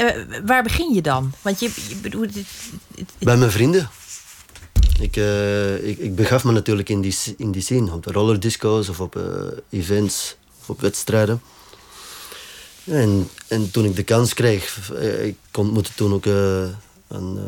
waar 0.47 0.63
begin 0.63 0.95
je 0.95 1.03
dan? 1.03 1.33
Want 1.43 1.61
je, 1.61 1.71
je 1.89 1.97
bedoelt... 1.97 2.33
Bij 3.19 3.37
mijn 3.37 3.51
vrienden. 3.51 3.89
Ik, 5.01 5.17
uh, 5.17 5.89
ik, 5.89 5.99
ik, 5.99 6.15
begaf 6.15 6.45
me 6.45 6.53
natuurlijk 6.53 6.89
in 6.89 7.01
die, 7.01 7.17
in 7.37 7.51
die 7.51 7.63
scene, 7.63 7.93
op 7.93 8.03
de 8.03 8.13
rollerdisco's 8.13 8.89
of 8.89 9.01
op 9.01 9.17
uh, 9.17 9.25
events 9.71 10.37
of 10.61 10.71
op 10.71 10.81
wedstrijden. 10.81 11.43
En, 12.85 13.29
en 13.49 13.71
toen 13.71 13.85
ik 13.85 13.97
de 13.97 14.03
kans 14.03 14.35
kreeg, 14.35 14.93
eh, 14.93 15.27
ik 15.27 15.37
ontmoette 15.53 15.95
toen 15.95 16.13
ook 16.13 16.25
een 17.09 17.39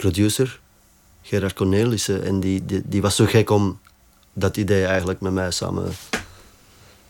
producer, 0.00 0.60
Gerard 1.22 1.54
Cornelissen, 1.54 2.24
en 2.24 2.40
die, 2.40 2.64
die, 2.64 2.82
die, 2.84 3.02
was 3.02 3.16
zo 3.16 3.24
gek 3.24 3.50
om 3.50 3.78
dat 4.32 4.56
idee 4.56 4.84
eigenlijk 4.84 5.20
met 5.20 5.32
mij 5.32 5.50
samen 5.50 5.92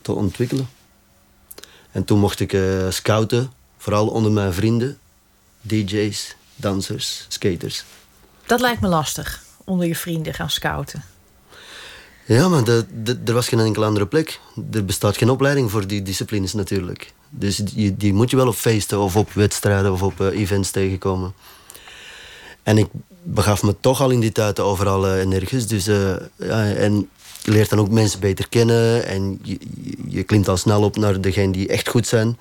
te 0.02 0.12
ontwikkelen. 0.12 0.68
En 1.90 2.04
toen 2.04 2.18
mocht 2.18 2.40
ik 2.40 2.58
scouten, 2.88 3.52
vooral 3.78 4.08
onder 4.08 4.32
mijn 4.32 4.52
vrienden, 4.52 4.98
DJ's, 5.60 6.36
dansers, 6.56 7.24
skaters. 7.28 7.84
Dat 8.46 8.60
lijkt 8.60 8.80
me 8.80 8.88
lastig, 8.88 9.42
onder 9.64 9.86
je 9.86 9.96
vrienden 9.96 10.34
gaan 10.34 10.50
scouten. 10.50 11.04
Ja, 12.26 12.48
maar 12.48 12.64
de, 12.64 12.86
de, 13.02 13.20
er 13.24 13.32
was 13.32 13.48
geen 13.48 13.60
enkele 13.60 13.86
andere 13.86 14.06
plek. 14.06 14.40
Er 14.72 14.84
bestaat 14.84 15.16
geen 15.16 15.30
opleiding 15.30 15.70
voor 15.70 15.86
die 15.86 16.02
disciplines 16.02 16.52
natuurlijk. 16.52 17.12
Dus 17.28 17.56
die, 17.56 17.96
die 17.96 18.12
moet 18.12 18.30
je 18.30 18.36
wel 18.36 18.48
op 18.48 18.54
feesten 18.54 19.00
of 19.00 19.16
op 19.16 19.32
wedstrijden 19.32 19.92
of 19.92 20.02
op 20.02 20.20
uh, 20.20 20.40
events 20.40 20.70
tegenkomen. 20.70 21.34
En 22.62 22.78
ik 22.78 22.86
begaf 23.22 23.62
me 23.62 23.76
toch 23.80 24.00
al 24.00 24.10
in 24.10 24.20
die 24.20 24.32
tijd 24.32 24.60
overal 24.60 25.06
en 25.06 25.32
ergens. 25.32 25.66
Dus, 25.66 25.88
uh, 25.88 26.16
ja, 26.36 26.72
en 26.72 27.08
je 27.42 27.50
leert 27.50 27.70
dan 27.70 27.78
ook 27.78 27.90
mensen 27.90 28.20
beter 28.20 28.48
kennen. 28.48 29.06
En 29.06 29.38
je, 29.42 29.58
je 30.08 30.22
klimt 30.22 30.48
al 30.48 30.56
snel 30.56 30.82
op 30.82 30.96
naar 30.96 31.20
degenen 31.20 31.52
die 31.52 31.68
echt 31.68 31.88
goed 31.88 32.06
zijn. 32.06 32.38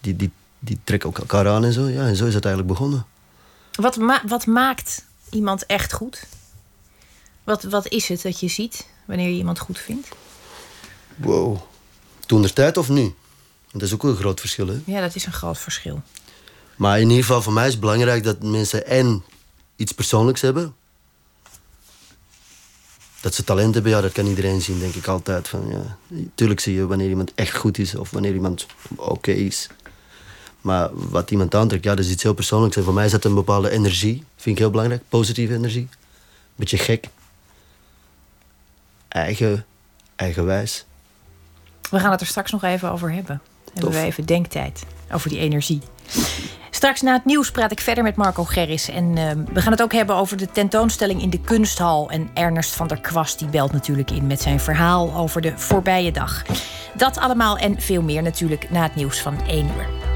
Die, 0.00 0.16
die, 0.16 0.30
die 0.58 0.78
trekken 0.84 1.08
ook 1.08 1.18
elkaar 1.18 1.48
aan 1.48 1.64
en 1.64 1.72
zo. 1.72 1.88
Ja, 1.88 2.06
en 2.06 2.16
zo 2.16 2.26
is 2.26 2.34
het 2.34 2.44
eigenlijk 2.44 2.74
begonnen. 2.74 3.06
Wat, 3.72 3.96
ma 3.96 4.22
wat 4.26 4.46
maakt 4.46 5.04
iemand 5.30 5.66
echt 5.66 5.92
goed? 5.92 6.26
Wat, 7.44 7.62
wat 7.62 7.88
is 7.88 8.08
het 8.08 8.22
dat 8.22 8.40
je 8.40 8.48
ziet 8.48 8.86
wanneer 9.04 9.28
je 9.28 9.36
iemand 9.36 9.58
goed 9.58 9.78
vindt? 9.78 10.08
Wow. 11.16 11.58
Toen 12.26 12.42
de 12.42 12.52
tijd 12.52 12.76
of 12.76 12.88
nu? 12.88 13.14
Dat 13.72 13.82
is 13.82 13.94
ook 13.94 14.02
een 14.02 14.16
groot 14.16 14.40
verschil, 14.40 14.66
hè? 14.66 14.80
Ja, 14.84 15.00
dat 15.00 15.14
is 15.14 15.26
een 15.26 15.32
groot 15.32 15.58
verschil. 15.58 16.02
Maar 16.76 17.00
in 17.00 17.08
ieder 17.08 17.24
geval, 17.24 17.42
voor 17.42 17.52
mij 17.52 17.66
is 17.66 17.70
het 17.72 17.80
belangrijk 17.80 18.24
dat 18.24 18.42
mensen 18.42 18.86
en 18.86 19.24
iets 19.78 19.92
persoonlijks 19.92 20.40
hebben. 20.40 20.74
Dat 23.20 23.34
ze 23.34 23.44
talent 23.44 23.74
hebben, 23.74 23.92
ja, 23.92 24.00
dat 24.00 24.12
kan 24.12 24.26
iedereen 24.26 24.62
zien, 24.62 24.78
denk 24.78 24.94
ik 24.94 25.06
altijd. 25.06 25.48
Van, 25.48 25.68
ja. 25.68 25.96
Tuurlijk 26.34 26.60
zie 26.60 26.74
je 26.74 26.86
wanneer 26.86 27.08
iemand 27.08 27.34
echt 27.34 27.56
goed 27.56 27.78
is 27.78 27.94
of 27.94 28.10
wanneer 28.10 28.34
iemand 28.34 28.66
oké 28.96 29.30
is. 29.30 29.68
Maar 30.60 30.88
wat 30.92 31.30
iemand 31.30 31.54
aantrekt, 31.54 31.84
ja, 31.84 31.94
dat 31.94 32.04
is 32.04 32.10
iets 32.10 32.22
heel 32.22 32.34
persoonlijks. 32.34 32.76
En 32.76 32.84
voor 32.84 32.94
mij 32.94 33.04
is 33.04 33.10
dat 33.10 33.24
een 33.24 33.34
bepaalde 33.34 33.70
energie. 33.70 34.24
Vind 34.36 34.56
ik 34.56 34.58
heel 34.58 34.70
belangrijk. 34.70 35.02
Positieve 35.08 35.54
energie. 35.54 35.88
Beetje 36.56 36.78
gek. 36.78 37.08
Eigen, 39.08 39.66
eigenwijs. 40.16 40.84
We 41.90 41.98
gaan 41.98 42.10
het 42.10 42.20
er 42.20 42.26
straks 42.26 42.50
nog 42.50 42.62
even 42.62 42.90
over 42.90 43.12
hebben. 43.12 43.40
Hebben 43.72 43.92
we 43.92 43.98
even 43.98 44.26
denktijd 44.26 44.82
over 45.12 45.28
die 45.28 45.38
energie. 45.38 45.80
Straks 46.78 47.02
na 47.02 47.12
het 47.12 47.24
nieuws 47.24 47.50
praat 47.50 47.70
ik 47.70 47.80
verder 47.80 48.04
met 48.04 48.16
Marco 48.16 48.44
Gerris. 48.44 48.88
En 48.88 49.16
uh, 49.16 49.30
we 49.52 49.60
gaan 49.60 49.72
het 49.72 49.82
ook 49.82 49.92
hebben 49.92 50.16
over 50.16 50.36
de 50.36 50.50
tentoonstelling 50.50 51.22
in 51.22 51.30
de 51.30 51.40
kunsthal. 51.40 52.10
En 52.10 52.30
Ernest 52.34 52.74
van 52.74 52.86
der 52.86 53.00
Kwast 53.00 53.38
die 53.38 53.48
belt 53.48 53.72
natuurlijk 53.72 54.10
in 54.10 54.26
met 54.26 54.40
zijn 54.40 54.60
verhaal 54.60 55.14
over 55.14 55.40
de 55.40 55.52
voorbije 55.56 56.12
dag. 56.12 56.42
Dat 56.94 57.18
allemaal 57.18 57.56
en 57.56 57.80
veel 57.80 58.02
meer 58.02 58.22
natuurlijk 58.22 58.70
na 58.70 58.82
het 58.82 58.94
nieuws 58.94 59.20
van 59.20 59.46
1 59.46 59.66
uur. 59.66 60.07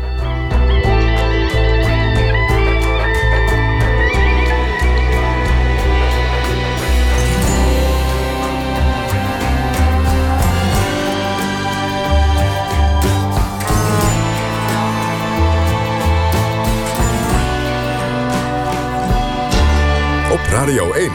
Radio 20.62 20.92
1. 20.92 21.10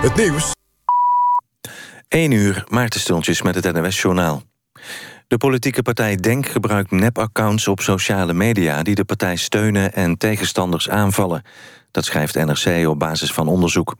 Het 0.00 0.16
nieuws. 0.16 0.52
1 2.08 2.30
uur, 2.30 2.64
Maarten 2.68 3.00
Stultjes 3.00 3.42
met 3.42 3.54
het 3.54 3.72
NOS-journaal. 3.72 4.42
De 5.28 5.36
politieke 5.36 5.82
partij 5.82 6.16
DENK 6.16 6.46
gebruikt 6.46 6.90
nep-accounts 6.90 7.68
op 7.68 7.80
sociale 7.80 8.32
media... 8.32 8.82
die 8.82 8.94
de 8.94 9.04
partij 9.04 9.36
steunen 9.36 9.92
en 9.92 10.18
tegenstanders 10.18 10.88
aanvallen. 10.88 11.42
Dat 11.90 12.04
schrijft 12.04 12.34
NRC 12.34 12.88
op 12.88 12.98
basis 12.98 13.32
van 13.32 13.48
onderzoek. 13.48 13.94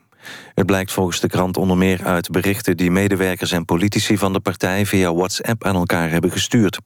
Het 0.55 0.67
blijkt 0.67 0.93
volgens 0.93 1.21
de 1.21 1.29
krant 1.29 1.57
onder 1.57 1.77
meer 1.77 2.05
uit 2.05 2.31
berichten... 2.31 2.77
die 2.77 2.91
medewerkers 2.91 3.53
en 3.53 3.65
politici 3.65 4.19
van 4.19 4.33
de 4.33 4.41
partij 4.41 4.87
via 4.87 5.15
WhatsApp 5.15 5.65
aan 5.65 5.77
elkaar 5.77 6.11
hebben 6.11 6.31
gestuurd. 6.31 6.79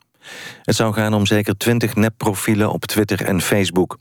Het 0.63 0.77
zou 0.77 0.93
gaan 0.93 1.15
om 1.15 1.27
zeker 1.27 1.57
twintig 1.57 1.95
nepprofielen 1.95 2.71
op 2.71 2.85
Twitter 2.85 3.25
en 3.25 3.41
Facebook. 3.41 3.99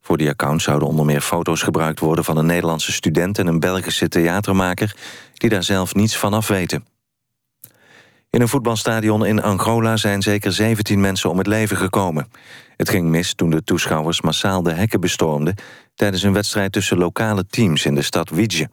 Voor 0.00 0.16
die 0.16 0.28
accounts 0.28 0.64
zouden 0.64 0.88
onder 0.88 1.04
meer 1.04 1.20
foto's 1.20 1.62
gebruikt 1.62 2.00
worden... 2.00 2.24
van 2.24 2.36
een 2.36 2.46
Nederlandse 2.46 2.92
student 2.92 3.38
en 3.38 3.46
een 3.46 3.60
Belgische 3.60 4.08
theatermaker... 4.08 4.96
die 5.34 5.50
daar 5.50 5.64
zelf 5.64 5.94
niets 5.94 6.16
van 6.16 6.34
af 6.34 6.48
weten. 6.48 6.86
In 8.30 8.40
een 8.40 8.48
voetbalstadion 8.48 9.26
in 9.26 9.42
Angola 9.42 9.96
zijn 9.96 10.22
zeker 10.22 10.52
17 10.52 11.00
mensen 11.00 11.30
om 11.30 11.38
het 11.38 11.46
leven 11.46 11.76
gekomen. 11.76 12.28
Het 12.76 12.88
ging 12.88 13.08
mis 13.08 13.34
toen 13.34 13.50
de 13.50 13.64
toeschouwers 13.64 14.20
massaal 14.20 14.62
de 14.62 14.72
hekken 14.72 15.00
bestormden... 15.00 15.54
tijdens 15.94 16.22
een 16.22 16.32
wedstrijd 16.32 16.72
tussen 16.72 16.98
lokale 16.98 17.46
teams 17.46 17.84
in 17.84 17.94
de 17.94 18.02
stad 18.02 18.30
Widje. 18.30 18.70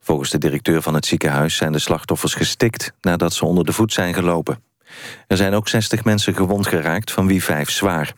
Volgens 0.00 0.30
de 0.30 0.38
directeur 0.38 0.82
van 0.82 0.94
het 0.94 1.06
ziekenhuis 1.06 1.56
zijn 1.56 1.72
de 1.72 1.78
slachtoffers 1.78 2.34
gestikt... 2.34 2.92
nadat 3.00 3.32
ze 3.32 3.44
onder 3.44 3.64
de 3.64 3.72
voet 3.72 3.92
zijn 3.92 4.14
gelopen. 4.14 4.62
Er 5.26 5.36
zijn 5.36 5.54
ook 5.54 5.68
60 5.68 6.04
mensen 6.04 6.34
gewond 6.34 6.66
geraakt, 6.66 7.12
van 7.12 7.26
wie 7.26 7.44
vijf 7.44 7.70
zwaar. 7.70 8.12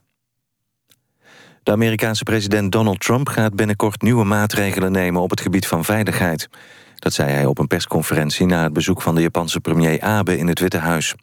De 1.63 1.73
Amerikaanse 1.73 2.23
president 2.23 2.73
Donald 2.73 3.01
Trump 3.01 3.29
gaat 3.29 3.55
binnenkort 3.55 4.03
nieuwe 4.03 4.25
maatregelen 4.25 4.93
nemen 4.93 5.23
op 5.23 5.31
het 5.31 5.41
gebied 5.41 5.67
van 5.67 5.85
veiligheid. 5.85 6.49
Dat 6.95 7.13
zei 7.13 7.31
hij 7.31 7.47
op 7.47 7.59
een 7.59 7.67
persconferentie 7.67 8.47
na 8.47 8.63
het 8.63 8.73
bezoek 8.73 9.03
van 9.03 9.15
de 9.15 9.21
Japanse 9.21 9.61
premier 9.61 10.01
Abe 10.01 10.39
in 10.39 10.49
het 10.49 10.59
Witte 10.59 10.79
Huis. 10.79 11.15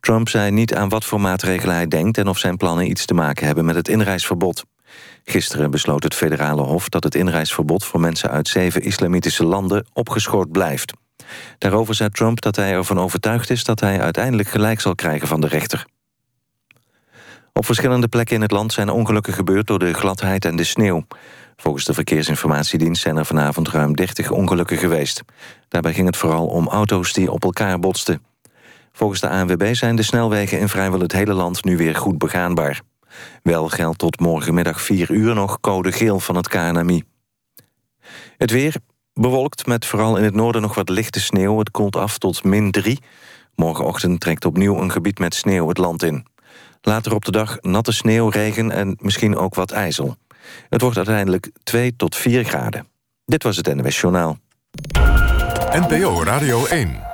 Trump 0.00 0.28
zei 0.28 0.50
niet 0.50 0.74
aan 0.74 0.88
wat 0.88 1.04
voor 1.04 1.20
maatregelen 1.20 1.74
hij 1.74 1.88
denkt 1.88 2.18
en 2.18 2.28
of 2.28 2.38
zijn 2.38 2.56
plannen 2.56 2.90
iets 2.90 3.04
te 3.04 3.14
maken 3.14 3.46
hebben 3.46 3.64
met 3.64 3.74
het 3.74 3.88
inreisverbod. 3.88 4.64
Gisteren 5.24 5.70
besloot 5.70 6.02
het 6.02 6.14
federale 6.14 6.62
hof 6.62 6.88
dat 6.88 7.04
het 7.04 7.14
inreisverbod 7.14 7.84
voor 7.84 8.00
mensen 8.00 8.30
uit 8.30 8.48
zeven 8.48 8.82
islamitische 8.82 9.44
landen 9.44 9.86
opgeschort 9.92 10.52
blijft. 10.52 10.92
Daarover 11.58 11.94
zei 11.94 12.10
Trump 12.10 12.40
dat 12.40 12.56
hij 12.56 12.72
ervan 12.72 12.98
overtuigd 12.98 13.50
is 13.50 13.64
dat 13.64 13.80
hij 13.80 14.00
uiteindelijk 14.00 14.48
gelijk 14.48 14.80
zal 14.80 14.94
krijgen 14.94 15.28
van 15.28 15.40
de 15.40 15.46
rechter. 15.46 15.86
Op 17.52 17.66
verschillende 17.66 18.08
plekken 18.08 18.36
in 18.36 18.42
het 18.42 18.50
land 18.50 18.72
zijn 18.72 18.90
ongelukken 18.90 19.32
gebeurd 19.32 19.66
door 19.66 19.78
de 19.78 19.94
gladheid 19.94 20.44
en 20.44 20.56
de 20.56 20.64
sneeuw. 20.64 21.06
Volgens 21.56 21.84
de 21.84 21.94
Verkeersinformatiedienst 21.94 23.02
zijn 23.02 23.16
er 23.16 23.26
vanavond 23.26 23.68
ruim 23.68 23.96
30 23.96 24.30
ongelukken 24.30 24.76
geweest. 24.76 25.22
Daarbij 25.68 25.94
ging 25.94 26.06
het 26.06 26.16
vooral 26.16 26.46
om 26.46 26.68
auto's 26.68 27.12
die 27.12 27.30
op 27.30 27.44
elkaar 27.44 27.78
botsten. 27.78 28.22
Volgens 28.92 29.20
de 29.20 29.28
ANWB 29.28 29.74
zijn 29.74 29.96
de 29.96 30.02
snelwegen 30.02 30.58
in 30.58 30.68
vrijwel 30.68 31.00
het 31.00 31.12
hele 31.12 31.32
land 31.32 31.64
nu 31.64 31.76
weer 31.76 31.96
goed 31.96 32.18
begaanbaar. 32.18 32.80
Wel 33.42 33.68
geldt 33.68 33.98
tot 33.98 34.20
morgenmiddag 34.20 34.82
4 34.82 35.10
uur 35.10 35.34
nog 35.34 35.60
code 35.60 35.92
geel 35.92 36.20
van 36.20 36.36
het 36.36 36.48
KNMI. 36.48 37.02
Het 38.36 38.50
weer 38.50 38.74
bewolkt 39.14 39.66
met 39.66 39.86
vooral 39.86 40.16
in 40.16 40.24
het 40.24 40.34
noorden 40.34 40.62
nog 40.62 40.74
wat 40.74 40.88
lichte 40.88 41.20
sneeuw. 41.20 41.58
Het 41.58 41.70
koelt 41.70 41.96
af 41.96 42.18
tot 42.18 42.44
min 42.44 42.70
3. 42.70 42.98
Morgenochtend 43.54 44.20
trekt 44.20 44.44
opnieuw 44.44 44.80
een 44.80 44.90
gebied 44.90 45.18
met 45.18 45.34
sneeuw 45.34 45.68
het 45.68 45.78
land 45.78 46.02
in. 46.02 46.26
Later 46.80 47.14
op 47.14 47.24
de 47.24 47.30
dag 47.30 47.60
natte 47.60 47.92
sneeuw, 47.92 48.28
regen 48.28 48.70
en 48.70 48.96
misschien 49.00 49.36
ook 49.36 49.54
wat 49.54 49.70
ijzel. 49.70 50.16
Het 50.68 50.80
wordt 50.80 50.96
uiteindelijk 50.96 51.50
2 51.62 51.96
tot 51.96 52.16
4 52.16 52.44
graden. 52.44 52.86
Dit 53.24 53.42
was 53.42 53.56
het 53.56 53.74
NWS 53.74 54.00
Journaal. 54.00 54.38
NPO 55.72 56.22
Radio 56.22 56.66
1. 56.66 57.08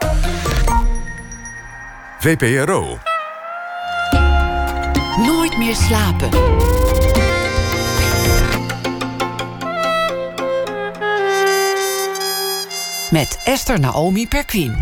VPRO. 2.19 2.99
Meer 5.59 5.75
slapen. 5.75 6.29
Met 13.11 13.41
Esther 13.45 13.81
Naomi 13.81 14.29
Perquin. 14.29 14.77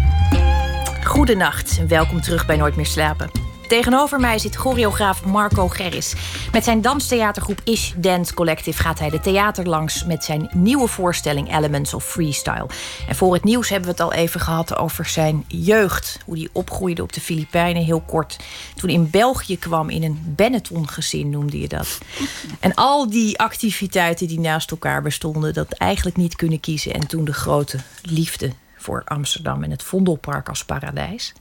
Goedenacht 1.04 1.78
en 1.78 1.88
welkom 1.88 2.20
terug 2.20 2.46
bij 2.46 2.56
Nooit 2.56 2.76
meer 2.76 2.86
slapen. 2.86 3.43
Tegenover 3.68 4.20
mij 4.20 4.38
zit 4.38 4.56
choreograaf 4.56 5.24
Marco 5.24 5.68
Gerris. 5.68 6.14
Met 6.52 6.64
zijn 6.64 6.80
danstheatergroep 6.80 7.60
Ish 7.64 7.92
Dance 7.96 8.34
Collective 8.34 8.82
gaat 8.82 8.98
hij 8.98 9.10
de 9.10 9.20
theater 9.20 9.66
langs 9.68 10.04
met 10.04 10.24
zijn 10.24 10.50
nieuwe 10.52 10.88
voorstelling 10.88 11.56
Elements 11.56 11.94
of 11.94 12.04
Freestyle. 12.04 12.66
En 13.08 13.14
voor 13.14 13.34
het 13.34 13.44
nieuws 13.44 13.68
hebben 13.68 13.88
we 13.88 13.94
het 13.94 14.04
al 14.04 14.12
even 14.12 14.40
gehad 14.40 14.76
over 14.76 15.06
zijn 15.06 15.44
jeugd. 15.48 16.18
Hoe 16.24 16.38
hij 16.38 16.48
opgroeide 16.52 17.02
op 17.02 17.12
de 17.12 17.20
Filipijnen, 17.20 17.84
heel 17.84 18.00
kort. 18.00 18.36
Toen 18.74 18.90
in 18.90 19.10
België 19.10 19.58
kwam 19.58 19.90
in 19.90 20.02
een 20.02 20.22
Benetton-gezin, 20.36 21.30
noemde 21.30 21.60
je 21.60 21.68
dat. 21.68 21.98
En 22.60 22.74
al 22.74 23.10
die 23.10 23.38
activiteiten 23.38 24.26
die 24.26 24.40
naast 24.40 24.70
elkaar 24.70 25.02
bestonden, 25.02 25.54
dat 25.54 25.72
eigenlijk 25.72 26.16
niet 26.16 26.36
kunnen 26.36 26.60
kiezen. 26.60 26.94
En 26.94 27.06
toen 27.06 27.24
de 27.24 27.32
grote 27.32 27.78
liefde 28.02 28.52
voor 28.76 29.02
Amsterdam 29.04 29.62
en 29.62 29.70
het 29.70 29.82
Vondelpark 29.82 30.48
als 30.48 30.64
paradijs. 30.64 31.32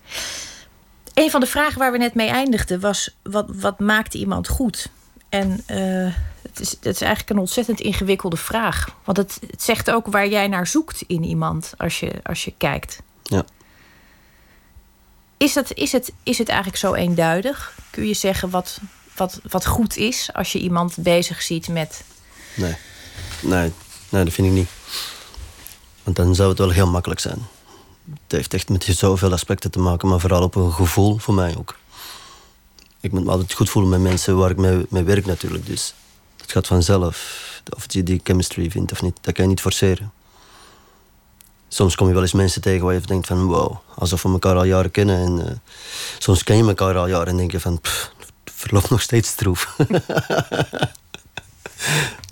Een 1.14 1.30
van 1.30 1.40
de 1.40 1.46
vragen 1.46 1.80
waar 1.80 1.92
we 1.92 1.98
net 1.98 2.14
mee 2.14 2.30
eindigden 2.30 2.80
was: 2.80 3.16
wat, 3.22 3.46
wat 3.48 3.80
maakt 3.80 4.14
iemand 4.14 4.48
goed? 4.48 4.90
En 5.30 5.64
uh, 5.68 6.14
het, 6.42 6.60
is, 6.60 6.70
het 6.70 6.86
is 6.86 7.02
eigenlijk 7.02 7.30
een 7.30 7.38
ontzettend 7.38 7.80
ingewikkelde 7.80 8.38
vraag. 8.38 8.96
Want 9.04 9.18
het, 9.18 9.40
het 9.50 9.64
zegt 9.64 9.92
ook 9.92 10.08
waar 10.08 10.28
jij 10.28 10.48
naar 10.48 10.68
zoekt 10.68 11.04
in 11.08 11.24
iemand 11.24 11.74
als 11.78 12.00
je, 12.00 12.12
als 12.24 12.46
je 12.46 12.54
kijkt. 12.58 13.02
Ja. 13.24 13.46
Is, 15.38 15.54
dat, 15.54 15.74
is, 15.74 15.92
het, 15.92 16.12
is 16.24 16.38
het 16.38 16.48
eigenlijk 16.48 16.78
zo 16.78 16.94
eenduidig? 16.94 17.78
Kun 17.90 18.08
je 18.08 18.14
zeggen 18.14 18.50
wat, 18.50 18.80
wat, 19.16 19.40
wat 19.50 19.66
goed 19.66 19.98
is 19.98 20.30
als 20.34 20.52
je 20.52 20.60
iemand 20.60 20.96
bezig 20.98 21.42
ziet 21.42 21.68
met. 21.68 22.04
Nee. 22.54 22.76
nee, 23.42 23.72
nee, 24.10 24.24
dat 24.24 24.34
vind 24.34 24.48
ik 24.48 24.54
niet. 24.54 24.70
Want 26.04 26.16
dan 26.16 26.36
zou 26.36 26.50
het 26.50 26.58
wel 26.58 26.70
heel 26.70 26.88
makkelijk 26.88 27.20
zijn. 27.20 27.48
Het 28.12 28.32
heeft 28.32 28.54
echt 28.54 28.70
met 28.70 28.84
zoveel 28.84 29.32
aspecten 29.32 29.72
te 29.72 29.80
maken, 29.80 30.08
maar 30.08 30.20
vooral 30.20 30.44
op 30.44 30.56
een 30.56 30.72
gevoel 30.72 31.18
voor 31.18 31.34
mij 31.34 31.58
ook. 31.58 31.78
Ik 33.00 33.12
moet 33.12 33.24
me 33.24 33.32
altijd 33.32 33.54
goed 33.54 33.70
voelen 33.70 33.92
met 33.92 34.02
mensen 34.02 34.38
waar 34.38 34.50
ik 34.50 34.88
mee, 34.90 35.04
werk 35.04 35.26
natuurlijk. 35.26 35.66
Dus 35.66 35.94
het 36.38 36.52
gaat 36.52 36.68
vanzelf. 36.68 37.42
Of 37.76 37.86
je 37.88 38.04
die 38.04 38.22
chemistry 38.24 38.72
vindt 38.72 38.92
of 38.92 39.02
niet, 39.02 39.18
dat 39.22 39.34
kan 39.34 39.44
je 39.44 39.50
niet 39.50 39.62
forceren. 39.62 40.12
Soms 41.68 41.96
kom 41.96 42.08
je 42.08 42.14
wel 42.14 42.22
eens 42.22 42.34
mensen 42.34 42.62
tegen 42.62 42.86
waar 42.86 42.94
je 42.94 43.02
denkt 43.02 43.28
van 43.28 43.46
wow, 43.46 43.76
alsof 43.96 44.22
we 44.22 44.30
elkaar 44.30 44.56
al 44.56 44.64
jaren 44.64 44.92
kennen. 44.92 45.18
En 45.18 45.40
uh, 45.40 45.52
soms 46.18 46.44
ken 46.44 46.58
je 46.58 46.64
elkaar 46.64 46.98
al 46.98 47.08
jaren 47.08 47.28
en 47.28 47.38
denk 47.38 47.52
je 47.52 47.60
van 47.60 47.82
pff, 47.82 48.12
verloopt 48.46 48.90
nog 48.90 49.02
steeds 49.02 49.30
stroef. 49.30 49.76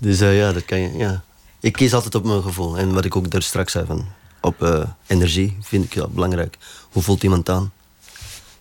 dus 0.00 0.20
uh, 0.20 0.38
ja, 0.38 0.52
dat 0.52 0.64
kan 0.64 0.78
je. 0.78 0.96
Ja. 0.96 1.22
Ik 1.60 1.72
kies 1.72 1.94
altijd 1.94 2.14
op 2.14 2.24
mijn 2.24 2.42
gevoel. 2.42 2.78
En 2.78 2.94
wat 2.94 3.04
ik 3.04 3.16
ook 3.16 3.30
daar 3.30 3.42
straks 3.42 3.72
zei 3.72 3.86
van 3.86 4.06
op 4.42 4.62
uh, 4.62 4.84
energie 5.06 5.56
vind 5.60 5.84
ik 5.84 5.92
heel 5.92 6.08
belangrijk. 6.08 6.58
Hoe 6.90 7.02
voelt 7.02 7.22
iemand 7.22 7.48
aan? 7.48 7.72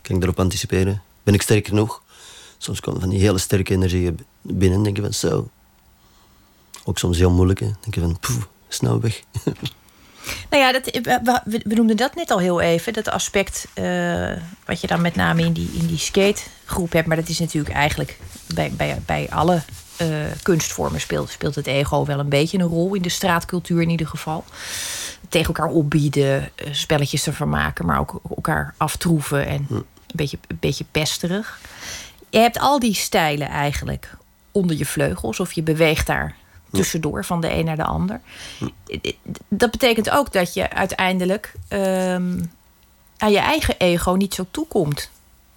Kan 0.02 0.16
ik 0.16 0.24
erop 0.24 0.40
anticiperen? 0.40 1.02
Ben 1.24 1.34
ik 1.34 1.42
sterk 1.42 1.68
genoeg? 1.68 2.02
Soms 2.58 2.80
komen 2.80 3.02
van 3.02 3.10
die 3.10 3.20
hele 3.20 3.38
sterke 3.38 3.74
energie 3.74 4.16
binnen. 4.42 4.84
denk 4.84 4.96
je 4.96 5.02
van 5.02 5.14
zo. 5.14 5.50
Ook 6.84 6.98
soms 6.98 7.18
heel 7.18 7.32
moeilijk. 7.32 7.60
Denk 7.60 7.96
je 7.96 8.02
van 8.02 8.20
poef, 8.20 8.48
snel 8.68 9.02
weg. 9.02 9.22
Nou 10.50 10.64
ja, 10.64 10.72
dat, 10.72 10.86
we, 10.86 11.62
we, 11.64 11.74
noemden 11.76 11.98
dat 11.98 12.16
net 12.16 12.32
al 12.32 12.40
heel 12.40 12.62
even. 12.62 12.94
Dat 12.94 13.10
aspect 13.10 13.68
uh, 13.76 14.32
wat 14.66 14.82
je 14.82 14.88
dan 14.88 15.02
met 15.02 15.16
name 15.16 15.42
in 15.42 15.54
die, 15.54 15.70
in 15.74 15.88
die 15.88 15.98
skategroep 15.98 16.92
hebt. 16.92 17.08
Maar 17.08 17.18
dat 17.18 17.30
is 17.30 17.40
natuurlijk 17.40 17.76
eigenlijk 17.76 18.18
bij, 18.54 18.72
bij, 18.72 19.02
bij 19.06 19.28
alle 19.30 19.62
kunstvormen 20.44 21.02
speelt, 21.02 21.30
speelt 21.30 21.56
het 21.56 21.68
ego 21.68 22.06
wel 22.06 22.20
een 22.20 22.30
beetje 22.30 22.58
een 22.58 22.68
rol. 22.68 22.94
In 22.94 23.02
de 23.02 23.10
straatcultuur 23.10 23.82
in 23.82 23.90
ieder 23.90 24.08
geval 24.08 24.44
tegen 25.30 25.48
elkaar 25.54 25.74
opbieden, 25.74 26.50
eh, 26.56 26.74
spelletjes 26.74 27.28
ervan 27.28 27.50
maken, 27.50 27.86
maar 27.86 28.00
ook 28.00 28.22
elkaar 28.36 28.74
aftroeven 28.78 29.46
en 29.46 29.66
een, 29.70 29.86
beetje, 30.14 30.38
een 30.48 30.58
beetje 30.60 30.86
pesterig. 30.92 31.60
Je 32.30 32.40
hebt 32.40 32.60
al 32.60 32.80
die 32.80 32.96
stijlen 32.96 33.48
eigenlijk 33.48 34.18
onder 34.52 34.78
je 34.78 34.86
vleugels, 34.86 35.40
of 35.40 35.54
je 35.54 35.62
beweegt 35.62 36.08
daar 36.08 36.36
tussendoor 36.72 37.26
van 37.26 37.42
de 37.42 37.54
een 37.54 37.66
naar 37.66 37.76
de 37.76 37.84
ander. 37.84 38.22
Dat 39.48 39.72
betekent 39.72 40.10
ook 40.10 40.32
dat 40.34 40.54
je 40.54 40.70
uiteindelijk 40.70 41.54
um, 41.70 42.52
aan 43.18 43.32
je 43.32 43.40
eigen 43.40 43.76
ego 43.78 44.12
niet 44.12 44.34
zo 44.34 44.46
toekomt. 44.52 45.10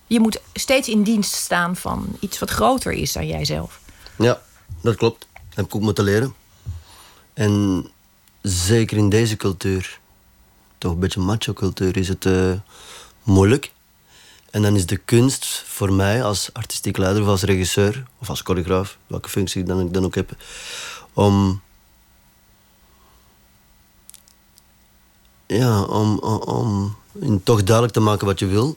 Je 0.06 0.20
moet 0.20 0.40
steeds 0.52 0.88
in 0.88 1.02
dienst 1.02 1.32
staan 1.32 1.76
van 1.76 2.16
iets 2.20 2.38
wat 2.38 2.50
groter 2.50 2.92
is 2.92 3.12
dan 3.12 3.26
jijzelf. 3.26 3.80
Ja, 4.16 4.40
dat 4.80 4.96
klopt. 4.96 5.26
Dat 5.32 5.54
heb 5.54 5.64
ik 5.64 5.74
ook 5.74 5.82
moeten 5.82 6.04
leren. 6.04 6.34
En 7.32 7.86
zeker 8.44 8.96
in 8.96 9.08
deze 9.08 9.36
cultuur, 9.36 10.00
toch 10.78 10.92
een 10.92 10.98
beetje 10.98 11.20
macho-cultuur, 11.20 11.96
is 11.96 12.08
het 12.08 12.24
uh, 12.24 12.52
moeilijk. 13.22 13.72
En 14.50 14.62
dan 14.62 14.74
is 14.76 14.86
de 14.86 14.96
kunst 14.96 15.46
voor 15.66 15.92
mij 15.92 16.24
als 16.24 16.52
artistiek 16.52 16.96
leider 16.96 17.22
of 17.22 17.28
als 17.28 17.42
regisseur 17.42 18.04
of 18.18 18.28
als 18.28 18.40
choreograaf, 18.40 18.98
welke 19.06 19.28
functie 19.28 19.60
ik 19.60 19.66
dan, 19.66 19.92
dan 19.92 20.04
ook 20.04 20.14
heb, 20.14 20.36
om. 21.12 21.62
Ja, 25.46 25.82
om, 25.82 26.18
om, 26.18 26.96
toch 27.44 27.62
duidelijk 27.62 27.94
te 27.94 28.00
maken 28.00 28.26
wat 28.26 28.38
je 28.38 28.46
wil. 28.46 28.76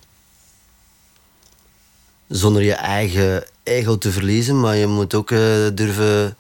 Zonder 2.28 2.64
je 2.64 2.74
eigen 2.74 3.46
ego 3.64 3.98
te 3.98 4.12
verliezen, 4.12 4.60
maar 4.60 4.76
je 4.76 4.88
moet 4.88 5.14
ook 5.14 5.32
uh, 5.32 5.40
durven 5.74 6.38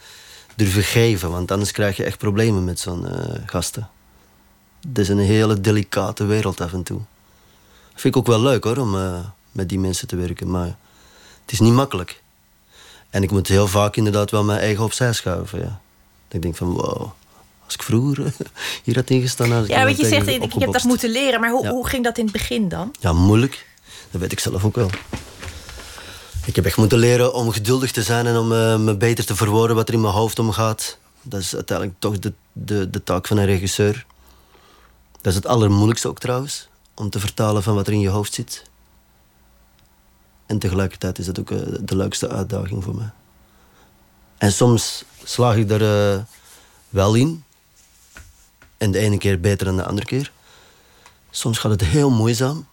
durven 0.58 0.84
geven. 0.84 1.32
Want 1.32 1.52
anders 1.52 1.72
krijg 1.72 1.98
je 1.98 2.04
echt 2.04 2.18
problemen 2.18 2.64
met 2.64 2.80
zo'n 2.80 3.06
uh, 3.06 3.36
gasten. 3.46 3.90
Het 4.88 4.98
is 4.98 5.10
een 5.10 5.20
hele 5.20 5.62
delicate 5.62 6.26
wereld 6.26 6.62
af 6.62 6.74
en 6.74 6.84
toe. 6.84 6.98
Dat 7.92 8.02
vind 8.02 8.16
ik 8.16 8.22
ook 8.22 8.28
wel 8.28 8.42
leuk 8.42 8.64
hoor, 8.64 8.78
om 8.78 8.96
uh, 8.96 9.20
met 9.52 9.70
die 9.70 9.80
mensen 9.80 10.08
te 10.08 10.16
werken. 10.16 10.50
Maar 10.50 10.78
het 11.42 11.52
is 11.52 11.60
niet 11.60 11.74
makkelijk. 11.74 12.22
En 13.10 13.24
ik 13.24 13.32
moet 13.32 13.48
heel 13.48 13.68
vaak 13.68 13.96
inderdaad 13.96 14.32
wel 14.32 14.44
mijn 14.44 14.60
eigen 14.60 14.84
opzij 14.84 15.14
schuiven. 15.14 15.60
Ja. 15.60 15.80
ik 16.32 16.42
denk 16.42 16.56
van 16.56 16.68
wow, 16.68 17.12
als 17.66 17.74
ik 17.74 17.84
vroeger 17.84 18.34
hier 18.84 18.96
had 18.96 19.10
ingestaan... 19.10 19.52
Had 19.52 19.68
ja, 19.68 19.86
weet 19.86 19.98
je 19.98 20.08
zegt, 20.08 20.28
ik 20.28 20.54
heb 20.54 20.72
dat 20.72 20.84
moeten 20.84 21.10
leren. 21.10 21.40
Maar 21.40 21.52
hoe, 21.52 21.64
ja. 21.64 21.72
hoe 21.72 21.88
ging 21.88 22.04
dat 22.04 22.18
in 22.18 22.24
het 22.24 22.34
begin 22.34 22.70
dan? 22.70 22.96
Ja, 23.00 23.14
moeilijk. 23.14 23.68
Dat 24.12 24.22
weet 24.22 24.32
ik 24.32 24.40
zelf 24.40 24.64
ook 24.64 24.76
wel. 24.76 24.90
Ik 26.48 26.56
heb 26.56 26.66
echt 26.66 26.78
moeten 26.78 26.98
leren 26.98 27.34
om 27.34 27.52
geduldig 27.52 27.92
te 27.92 28.04
zijn 28.04 28.28
en 28.28 28.38
om 28.38 28.52
uh, 28.52 28.78
me 28.78 28.96
beter 28.96 29.26
te 29.26 29.36
verwoorden 29.36 29.76
wat 29.76 29.88
er 29.88 29.94
in 29.94 30.02
mijn 30.02 30.14
hoofd 30.14 30.40
omgaat. 30.40 30.98
Dat 31.22 31.40
is 31.40 31.56
uiteindelijk 31.56 32.00
toch 32.00 32.20
de, 32.20 32.34
de, 32.54 32.90
de 32.90 33.04
taak 33.04 33.28
van 33.28 33.38
een 33.38 33.46
regisseur. 33.46 34.06
Dat 35.12 35.26
is 35.26 35.36
het 35.36 35.48
allermoeilijkste 35.48 36.08
ook 36.08 36.20
trouwens, 36.20 36.68
om 36.94 37.10
te 37.10 37.20
vertalen 37.20 37.64
van 37.64 37.76
wat 37.76 37.88
er 37.88 37.94
in 37.94 38.00
je 38.00 38.10
hoofd 38.10 38.34
zit. 38.34 38.64
En 40.46 40.60
tegelijkertijd 40.60 41.20
is 41.20 41.26
dat 41.26 41.40
ook 41.40 41.52
uh, 41.52 41.60
de 41.82 41.96
leukste 41.96 42.30
uitdaging 42.30 42.84
voor 42.84 42.96
mij. 42.96 43.10
En 44.38 44.52
soms 44.52 45.04
slaag 45.24 45.56
ik 45.56 45.72
er 45.72 46.16
uh, 46.16 46.24
wel 46.90 47.16
in. 47.16 47.44
En 48.78 48.92
de 48.92 49.00
ene 49.00 49.18
keer 49.18 49.40
beter 49.40 49.66
dan 49.66 49.78
de 49.78 49.86
andere 49.86 50.08
keer. 50.08 50.32
Soms 51.30 51.58
gaat 51.58 51.72
het 51.72 51.84
heel 51.84 52.10
moeizaam. 52.10 52.68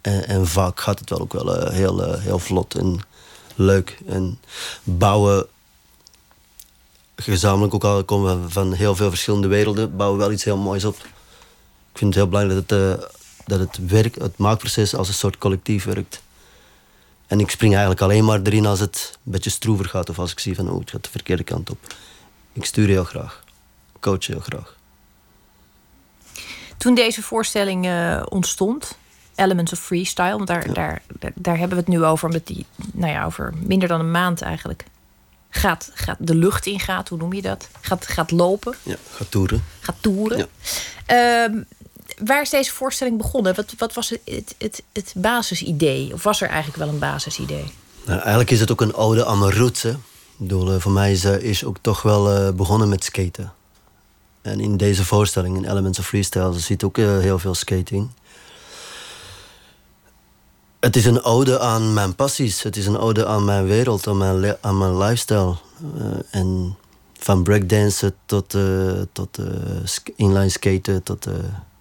En, 0.00 0.46
vaak 0.46 0.80
gaat 0.80 0.98
het 0.98 1.10
wel 1.10 1.20
ook 1.20 1.32
wel 1.32 1.66
uh, 1.66 1.70
heel, 1.70 2.08
uh, 2.08 2.20
heel 2.20 2.38
vlot 2.38 2.74
en 2.74 3.00
leuk. 3.54 3.98
En 4.06 4.40
bouwen, 4.82 5.46
gezamenlijk 7.16 7.74
ook 7.74 7.84
al 7.84 8.04
komen 8.04 8.42
we 8.42 8.50
van 8.50 8.72
heel 8.72 8.96
veel 8.96 9.08
verschillende 9.08 9.48
werelden, 9.48 9.96
bouwen 9.96 10.18
wel 10.18 10.32
iets 10.32 10.44
heel 10.44 10.56
moois 10.56 10.84
op. 10.84 10.96
Ik 11.92 11.98
vind 11.98 12.14
het 12.14 12.22
heel 12.24 12.28
belangrijk 12.28 12.68
dat 12.68 12.78
het, 12.78 13.00
uh, 13.00 13.06
dat 13.46 13.58
het 13.58 13.88
werk, 13.88 14.14
het 14.14 14.38
maakproces 14.38 14.94
als 14.94 15.08
een 15.08 15.14
soort 15.14 15.38
collectief 15.38 15.84
werkt. 15.84 16.22
En 17.26 17.40
ik 17.40 17.50
spring 17.50 17.72
eigenlijk 17.72 18.02
alleen 18.02 18.24
maar 18.24 18.40
erin 18.42 18.66
als 18.66 18.80
het 18.80 19.18
een 19.24 19.32
beetje 19.32 19.50
stroever 19.50 19.84
gaat 19.84 20.08
of 20.10 20.18
als 20.18 20.32
ik 20.32 20.38
zie 20.38 20.54
van 20.54 20.70
oh, 20.70 20.80
het 20.80 20.90
gaat 20.90 21.04
de 21.04 21.10
verkeerde 21.10 21.44
kant 21.44 21.70
op. 21.70 21.94
Ik 22.52 22.64
stuur 22.64 22.88
heel 22.88 23.04
graag, 23.04 23.44
coach 24.00 24.26
heel 24.26 24.40
graag. 24.40 24.76
Toen 26.76 26.94
deze 26.94 27.22
voorstelling 27.22 27.88
ontstond, 28.28 28.96
Elements 29.34 29.72
of 29.72 29.78
Freestyle. 29.78 30.36
Want 30.36 30.46
daar, 30.46 30.72
daar, 30.72 31.02
daar, 31.34 31.58
hebben 31.58 31.76
we 31.76 31.84
het 31.84 31.92
nu 31.92 32.04
over. 32.04 32.26
Omdat 32.28 32.46
die, 32.46 32.66
nou 32.92 33.12
ja, 33.12 33.24
over 33.24 33.54
minder 33.66 33.88
dan 33.88 34.00
een 34.00 34.10
maand 34.10 34.42
eigenlijk. 34.42 34.84
Gaat, 35.50 35.90
gaat 35.94 36.16
de 36.20 36.34
lucht 36.34 36.66
in 36.66 36.80
gaat, 36.80 37.08
hoe 37.08 37.18
noem 37.18 37.32
je 37.32 37.42
dat? 37.42 37.68
Gaat, 37.80 38.06
gaat 38.06 38.30
lopen. 38.30 38.74
Ja, 38.82 38.96
gaat 39.10 39.30
toeren. 39.30 39.64
Gaat 39.80 39.96
toeren. 40.00 40.38
Ja. 40.38 40.46
Ehm, 41.06 41.62
waar 42.24 42.42
is 42.42 42.50
deze 42.50 42.72
voorstelling 42.72 43.16
begonnen? 43.16 43.54
Wat, 43.54 43.74
wat 43.78 43.94
was 43.94 44.10
het, 44.10 44.20
het, 44.24 44.54
het, 44.58 44.82
het, 44.92 45.12
basisidee? 45.16 46.12
Of 46.12 46.22
was 46.22 46.40
er 46.40 46.48
eigenlijk 46.48 46.78
wel 46.78 46.88
een 46.88 46.98
basisidee? 46.98 47.72
Nou, 48.04 48.18
eigenlijk 48.18 48.50
is 48.50 48.60
het 48.60 48.70
ook 48.70 48.80
een 48.80 48.94
ode 48.94 49.26
aan 49.26 49.38
mijn 49.38 49.52
roots. 49.52 49.82
Hè. 49.82 49.90
Ik 49.90 49.96
bedoel, 50.36 50.80
voor 50.80 50.92
mij 50.92 51.12
is, 51.12 51.24
is 51.24 51.64
ook 51.64 51.76
toch 51.80 52.02
wel 52.02 52.46
uh, 52.46 52.50
begonnen 52.54 52.88
met 52.88 53.04
skaten. 53.04 53.52
En 54.42 54.60
in 54.60 54.76
deze 54.76 55.04
voorstelling, 55.04 55.56
in 55.56 55.70
Elements 55.70 55.98
of 55.98 56.06
Freestyle, 56.06 56.58
zit 56.58 56.84
ook 56.84 56.98
uh, 56.98 57.18
heel 57.18 57.38
veel 57.38 57.54
skating. 57.54 58.10
Het 60.84 60.96
is 60.96 61.04
een 61.04 61.22
ode 61.22 61.60
aan 61.60 61.94
mijn 61.94 62.14
passies. 62.14 62.62
Het 62.62 62.76
is 62.76 62.86
een 62.86 62.98
ode 62.98 63.26
aan 63.26 63.44
mijn 63.44 63.66
wereld, 63.66 64.06
aan 64.06 64.16
mijn, 64.16 64.56
aan 64.60 64.78
mijn 64.78 64.98
lifestyle. 64.98 65.56
Uh, 65.96 66.04
en 66.30 66.76
van 67.18 67.42
breakdansen 67.42 68.14
tot, 68.26 68.54
uh, 68.54 68.92
tot 69.12 69.38
uh, 69.38 69.46
inline 70.16 70.48
skaten, 70.48 71.02
tot 71.02 71.28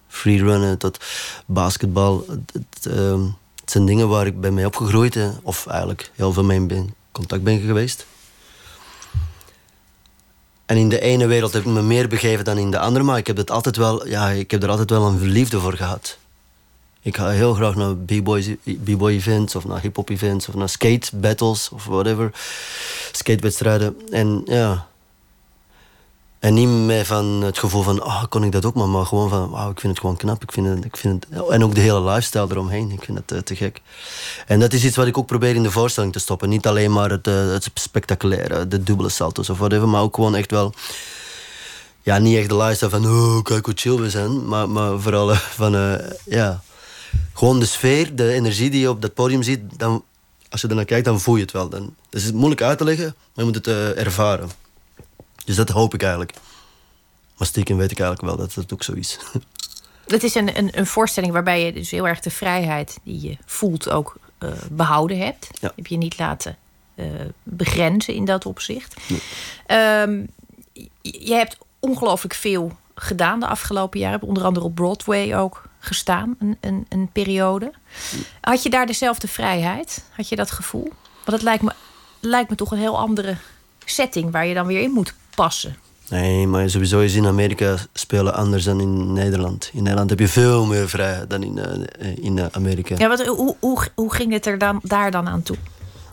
freerunnen 0.08 0.78
tot 0.78 0.98
basketbal. 1.46 2.26
Het, 2.54 2.86
ehm, 2.86 3.22
het, 3.56 3.72
zijn 3.72 3.86
dingen 3.86 4.08
waar 4.08 4.26
ik 4.26 4.42
bij 4.42 4.52
mij 4.52 4.66
opgegroeid 4.66 5.14
ben, 5.14 5.40
of 5.42 5.68
eigenlijk 5.68 6.12
heel 6.16 6.34
veel 6.34 6.44
mee 6.44 6.66
in 6.68 6.94
contact 7.12 7.44
ben 7.44 7.60
geweest. 7.60 8.06
En 10.66 10.78
in 10.78 10.90
de 10.90 11.00
ene 11.00 11.28
wereld 11.28 11.54
heb 11.54 11.66
ik 11.66 11.72
me 11.72 11.82
meer 11.82 12.08
begeven 12.08 12.46
dan 12.46 12.58
in 12.58 12.72
de 12.72 12.80
andere, 12.80 13.06
maar 13.06 13.18
ik 13.18 13.28
heb, 13.28 13.38
het 13.38 13.52
altijd 13.52 13.76
wel, 13.76 14.08
ja, 14.08 14.30
ik 14.30 14.52
heb 14.52 14.64
er 14.64 14.70
altijd 14.70 14.90
wel 14.90 15.08
een 15.08 15.22
liefde 15.22 15.60
voor 15.60 15.74
gehad. 15.74 16.18
Ik 17.04 17.18
ga 17.18 17.30
heel 17.30 17.54
graag 17.54 17.76
naar 17.76 17.96
b-boy 17.96 19.12
events 19.12 19.56
of 19.56 19.66
naar 19.66 19.82
hip-hop 19.82 20.10
events 20.10 20.48
of 20.48 20.56
naar 20.56 20.70
skate 20.70 21.16
battles 21.16 21.70
of 21.70 21.86
whatever. 21.86 22.32
Skatewedstrijden. 23.12 23.96
En 24.12 24.42
ja. 24.46 24.88
En 26.40 26.54
niet 26.54 26.68
meer 26.68 27.06
van 27.06 27.26
het 27.26 27.58
gevoel 27.58 27.82
van, 27.82 28.04
oh, 28.04 28.24
kon 28.30 28.44
ik 28.44 28.52
dat 28.52 28.66
ook 28.66 28.74
maar, 28.74 28.88
maar 28.88 29.06
gewoon 29.06 29.30
van, 29.30 29.50
wow, 29.50 29.72
ik 29.72 29.80
vind 29.80 29.94
het 29.94 30.02
gewoon 30.02 30.18
knap. 30.18 30.44
Ik 30.44 30.52
vind 30.52 30.68
het, 30.68 30.86
ik 30.86 30.98
vind 30.98 31.26
het, 31.30 31.48
en 31.50 31.64
ook 31.64 31.76
de 31.76 31.82
hele 31.82 32.02
lifestyle 32.02 32.48
eromheen, 32.50 32.92
ik 32.92 33.04
vind 33.04 33.18
het 33.18 33.32
uh, 33.32 33.40
te 33.40 33.56
gek. 33.56 33.82
En 34.48 34.60
dat 34.60 34.74
is 34.74 34.86
iets 34.86 34.96
wat 34.96 35.08
ik 35.08 35.18
ook 35.18 35.28
probeer 35.28 35.56
in 35.56 35.64
de 35.64 35.72
voorstelling 35.72 36.14
te 36.14 36.20
stoppen. 36.20 36.50
Niet 36.50 36.68
alleen 36.68 36.92
maar 36.92 37.10
het, 37.10 37.28
uh, 37.28 37.52
het 37.52 37.70
spectaculaire, 37.74 38.68
de 38.68 38.84
dubbele 38.84 39.10
salto's 39.10 39.50
of 39.50 39.58
whatever, 39.58 39.88
maar 39.88 40.02
ook 40.02 40.16
gewoon 40.16 40.36
echt 40.36 40.52
wel 40.52 40.74
ja, 42.02 42.18
niet 42.18 42.38
echt 42.38 42.50
de 42.50 42.58
lifestyle 42.58 42.90
van, 42.90 43.06
oh, 43.06 43.44
kijk 43.44 43.66
hoe 43.66 43.76
chill 43.78 43.96
we 43.96 44.10
zijn. 44.10 44.48
Maar, 44.48 44.70
maar 44.70 45.00
vooral 45.00 45.32
uh, 45.32 45.38
van, 45.38 46.02
ja, 46.26 46.62
gewoon 47.34 47.60
de 47.60 47.66
sfeer, 47.66 48.16
de 48.16 48.32
energie 48.32 48.70
die 48.70 48.80
je 48.80 48.90
op 48.90 49.02
dat 49.02 49.14
podium 49.14 49.44
ziet, 49.44 49.62
dan, 49.78 50.04
als 50.50 50.62
je 50.62 50.68
er 50.68 50.76
naar 50.76 50.86
kijkt, 50.86 51.06
dan 51.06 51.20
voel 51.20 51.36
je 51.36 51.42
het 51.42 51.52
wel. 51.52 51.70
Dan, 51.70 51.96
dus 52.10 52.24
het 52.24 52.34
is 52.34 52.38
moeilijk 52.38 52.62
uit 52.62 52.78
te 52.78 52.84
leggen, 52.84 53.16
maar 53.16 53.46
je 53.46 53.52
moet 53.52 53.56
het 53.56 53.68
uh, 53.68 54.00
ervaren. 54.00 54.50
Dus 55.46 55.56
dat 55.56 55.70
hoop 55.70 55.94
ik 55.94 56.02
eigenlijk. 56.02 56.34
Maar 57.38 57.48
stiekem 57.48 57.78
weet 57.78 57.92
ik 57.92 58.00
eigenlijk 58.00 58.38
wel 58.38 58.46
dat 58.46 58.56
het 58.56 58.74
ook 58.74 58.84
zo 58.84 58.94
is. 58.94 59.20
Het 60.08 60.24
is 60.24 60.36
een, 60.36 60.58
een, 60.58 60.78
een 60.78 60.88
voorstelling 60.88 61.34
waarbij 61.34 61.66
je 61.66 61.74
dus 61.74 61.92
heel 61.92 62.08
erg 62.08 62.20
de 62.20 62.30
vrijheid 62.30 62.98
die 63.04 63.22
je 63.22 63.38
voelt 63.46 63.90
ook 63.90 64.16
uh, 64.40 64.50
behouden 64.72 65.18
hebt. 65.18 65.48
Ja. 65.62 65.72
Heb 65.76 65.88
je 65.88 65.98
niet 65.98 66.20
laten 66.20 66.58
uh, 66.96 67.06
begrenzen 67.44 68.14
in 68.14 68.26
dat 68.26 68.46
opzicht. 68.46 68.96
Nee. 69.08 70.02
Um, 70.02 70.28
je 71.02 71.34
hebt 71.34 71.58
ongelooflijk 71.80 72.34
veel 72.34 72.72
gedaan 72.96 73.40
de 73.40 73.48
afgelopen 73.48 74.00
jaren. 74.00 74.22
Onder 74.22 74.44
andere 74.44 74.66
op 74.66 74.76
Broadway 74.76 75.36
ook 75.36 75.70
gestaan, 75.86 76.36
een, 76.40 76.58
een, 76.62 76.86
een 76.90 77.10
periode. 77.12 77.72
Had 78.42 78.64
je 78.64 78.70
daar 78.70 78.86
dezelfde 78.86 79.28
vrijheid? 79.28 80.04
Had 80.10 80.30
je 80.30 80.36
dat 80.36 80.52
gevoel? 80.52 80.92
Want 81.14 81.32
het 81.32 81.42
lijkt 81.42 81.64
me, 81.64 81.72
lijkt 82.20 82.50
me 82.50 82.56
toch 82.56 82.72
een 82.72 82.78
heel 82.78 82.98
andere 82.98 83.36
setting 83.86 84.32
waar 84.32 84.46
je 84.46 84.54
dan 84.54 84.68
weer 84.68 84.82
in 84.82 84.92
moet 84.92 85.14
passen. 85.36 85.76
Nee, 86.10 86.48
maar 86.48 86.70
sowieso 86.70 87.00
is 87.00 87.16
in 87.16 87.26
Amerika 87.26 87.78
spelen 87.94 88.34
anders 88.34 88.64
dan 88.64 88.80
in 88.80 89.14
Nederland. 89.14 89.70
In 89.74 89.84
Nederland 89.84 90.10
heb 90.10 90.20
je 90.20 90.28
veel 90.28 90.66
meer 90.66 90.90
vrijheid 90.90 91.30
dan 91.30 91.44
in, 91.44 91.58
uh, 92.00 92.18
in 92.18 92.54
Amerika. 92.54 92.96
Ja, 92.98 93.08
wat, 93.08 93.26
hoe, 93.26 93.56
hoe, 93.60 93.88
hoe 93.96 94.14
ging 94.14 94.32
het 94.32 94.46
er 94.46 94.58
dan, 94.58 94.80
daar 94.84 95.12
dan 95.12 95.28
aan 95.28 95.44
toe? 95.44 95.58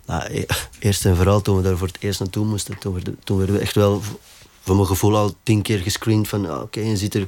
Nou, 0.07 0.47
eerst 0.79 1.05
en 1.05 1.17
vooral 1.17 1.41
toen 1.41 1.57
we 1.57 1.63
daar 1.63 1.77
voor 1.77 1.87
het 1.87 1.97
eerst 2.01 2.21
naartoe 2.21 2.47
moesten, 2.47 2.79
toen, 2.79 2.95
we, 2.95 3.15
toen 3.25 3.37
werden 3.37 3.55
we 3.57 3.61
echt 3.61 3.75
wel 3.75 4.03
voor 4.61 4.75
mijn 4.75 4.87
gevoel 4.87 5.17
al 5.17 5.35
tien 5.43 5.63
keer 5.63 5.79
gescreend 5.79 6.29
van 6.29 6.51
oké, 6.51 6.61
okay, 6.61 6.97
ziet 6.97 7.15
er, 7.15 7.27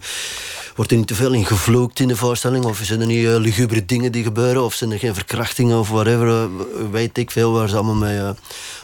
wordt 0.77 0.91
er 0.91 0.97
niet 0.97 1.07
te 1.07 1.15
veel 1.15 1.33
in 1.33 1.47
gevloekt 1.47 2.01
in 2.01 2.09
de 2.09 2.17
voorstelling? 2.17 2.65
Of 2.65 2.81
zijn 2.83 3.01
er 3.01 3.07
niet 3.07 3.25
uh, 3.25 3.37
lugubere 3.37 3.85
dingen 3.85 4.13
die 4.13 4.23
gebeuren? 4.23 4.65
Of 4.65 4.75
zijn 4.75 4.93
er 4.93 4.99
geen 4.99 5.15
verkrachtingen 5.15 5.79
of 5.79 5.89
whatever? 5.89 6.27
Uh, 6.27 6.47
weet 6.91 7.19
ik 7.19 7.31
veel 7.31 7.53
waar 7.53 7.69
ze 7.69 7.75
allemaal 7.75 7.95
mee 7.95 8.17
uh, 8.17 8.31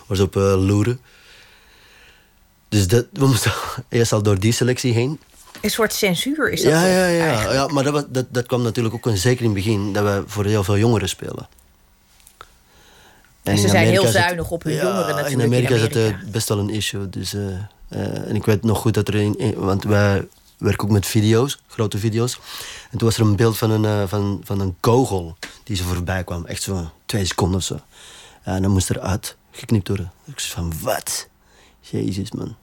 waar 0.06 0.16
ze 0.16 0.22
op 0.22 0.34
loeren. 0.34 1.00
Dus 2.68 2.88
dat, 2.88 3.06
we 3.12 3.26
moesten 3.26 3.52
eerst 3.88 4.12
al 4.12 4.22
door 4.22 4.38
die 4.38 4.52
selectie 4.52 4.92
heen. 4.92 5.20
Een 5.60 5.70
soort 5.70 5.92
censuur 5.92 6.50
is 6.50 6.62
dat 6.62 6.72
ja, 6.72 6.86
ja, 6.86 7.06
ja, 7.06 7.52
ja, 7.52 7.66
maar 7.66 7.84
dat, 7.84 8.14
dat, 8.14 8.26
dat 8.28 8.46
kwam 8.46 8.62
natuurlijk 8.62 8.94
ook 8.94 9.16
zeker 9.16 9.44
in 9.44 9.50
het 9.50 9.64
begin... 9.64 9.92
dat 9.92 10.04
we 10.04 10.22
voor 10.26 10.44
heel 10.44 10.64
veel 10.64 10.78
jongeren 10.78 11.08
spelen. 11.08 11.48
En, 13.42 13.52
en 13.52 13.58
ze 13.58 13.68
zijn 13.68 13.86
heel 13.86 14.06
zuinig 14.06 14.50
op 14.50 14.62
hun 14.62 14.72
ja, 14.72 14.82
jongeren 14.82 15.14
natuurlijk. 15.14 15.32
In 15.32 15.42
Amerika, 15.42 15.74
in 15.74 15.80
Amerika. 15.80 15.98
is 16.00 16.12
het 16.20 16.32
best 16.32 16.48
wel 16.48 16.58
een 16.58 16.70
issue. 16.70 17.08
Dus, 17.08 17.34
en 17.88 18.34
ik 18.34 18.44
weet 18.44 18.62
nog 18.62 18.78
goed 18.78 18.94
dat 18.94 19.08
er... 19.08 19.14
een, 19.14 19.54
want 19.56 19.84
wij 19.84 20.26
werken 20.58 20.84
ook 20.84 20.92
met 20.92 21.06
video's, 21.06 21.62
grote 21.66 21.98
video's. 21.98 22.40
En 22.90 22.98
toen 22.98 23.08
was 23.08 23.18
er 23.18 23.24
een 23.24 23.36
beeld 23.36 23.58
van 23.58 23.70
een, 23.70 23.84
uh, 23.84 24.08
van, 24.08 24.40
van 24.44 24.60
een 24.60 24.76
kogel 24.80 25.36
die 25.64 25.76
zo 25.76 25.84
voorbij 25.84 26.24
kwam. 26.24 26.46
Echt 26.46 26.62
zo 26.62 26.90
twee 27.06 27.24
seconden 27.24 27.56
of 27.56 27.64
zo. 27.64 27.80
en 28.42 28.62
dan 28.62 28.70
moest 28.70 28.88
er 28.88 29.00
uit 29.00 29.36
geknipt 29.50 29.88
worden. 29.88 30.12
Ik 30.24 30.40
zei 30.40 30.54
van, 30.54 30.72
wat? 30.82 31.28
Jezus, 31.80 32.32
man. 32.32 32.56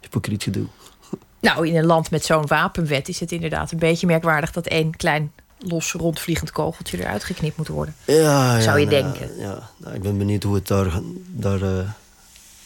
Hypocriet 0.00 0.42
gedoe. 0.42 0.66
Nou, 1.40 1.68
in 1.68 1.76
een 1.76 1.86
land 1.86 2.10
met 2.10 2.24
zo'n 2.24 2.46
wapenwet 2.46 3.08
is 3.08 3.20
het 3.20 3.32
inderdaad 3.32 3.72
een 3.72 3.78
beetje 3.78 4.06
merkwaardig 4.06 4.52
dat 4.52 4.66
één 4.66 4.96
klein 4.96 5.32
los 5.58 5.92
rondvliegend 5.92 6.52
kogeltje 6.52 6.98
eruit 6.98 7.24
geknipt 7.24 7.56
moet 7.56 7.68
worden. 7.68 7.94
Ja, 8.04 8.14
ja 8.14 8.60
zou 8.60 8.78
je 8.78 8.86
nou, 8.86 9.02
denken. 9.02 9.38
Ja, 9.38 9.70
nou, 9.76 9.94
ik 9.94 10.02
ben 10.02 10.18
benieuwd 10.18 10.42
hoe 10.42 10.54
het 10.54 10.66
daar, 10.66 11.00
daar 11.26 11.62
uh, 11.62 11.88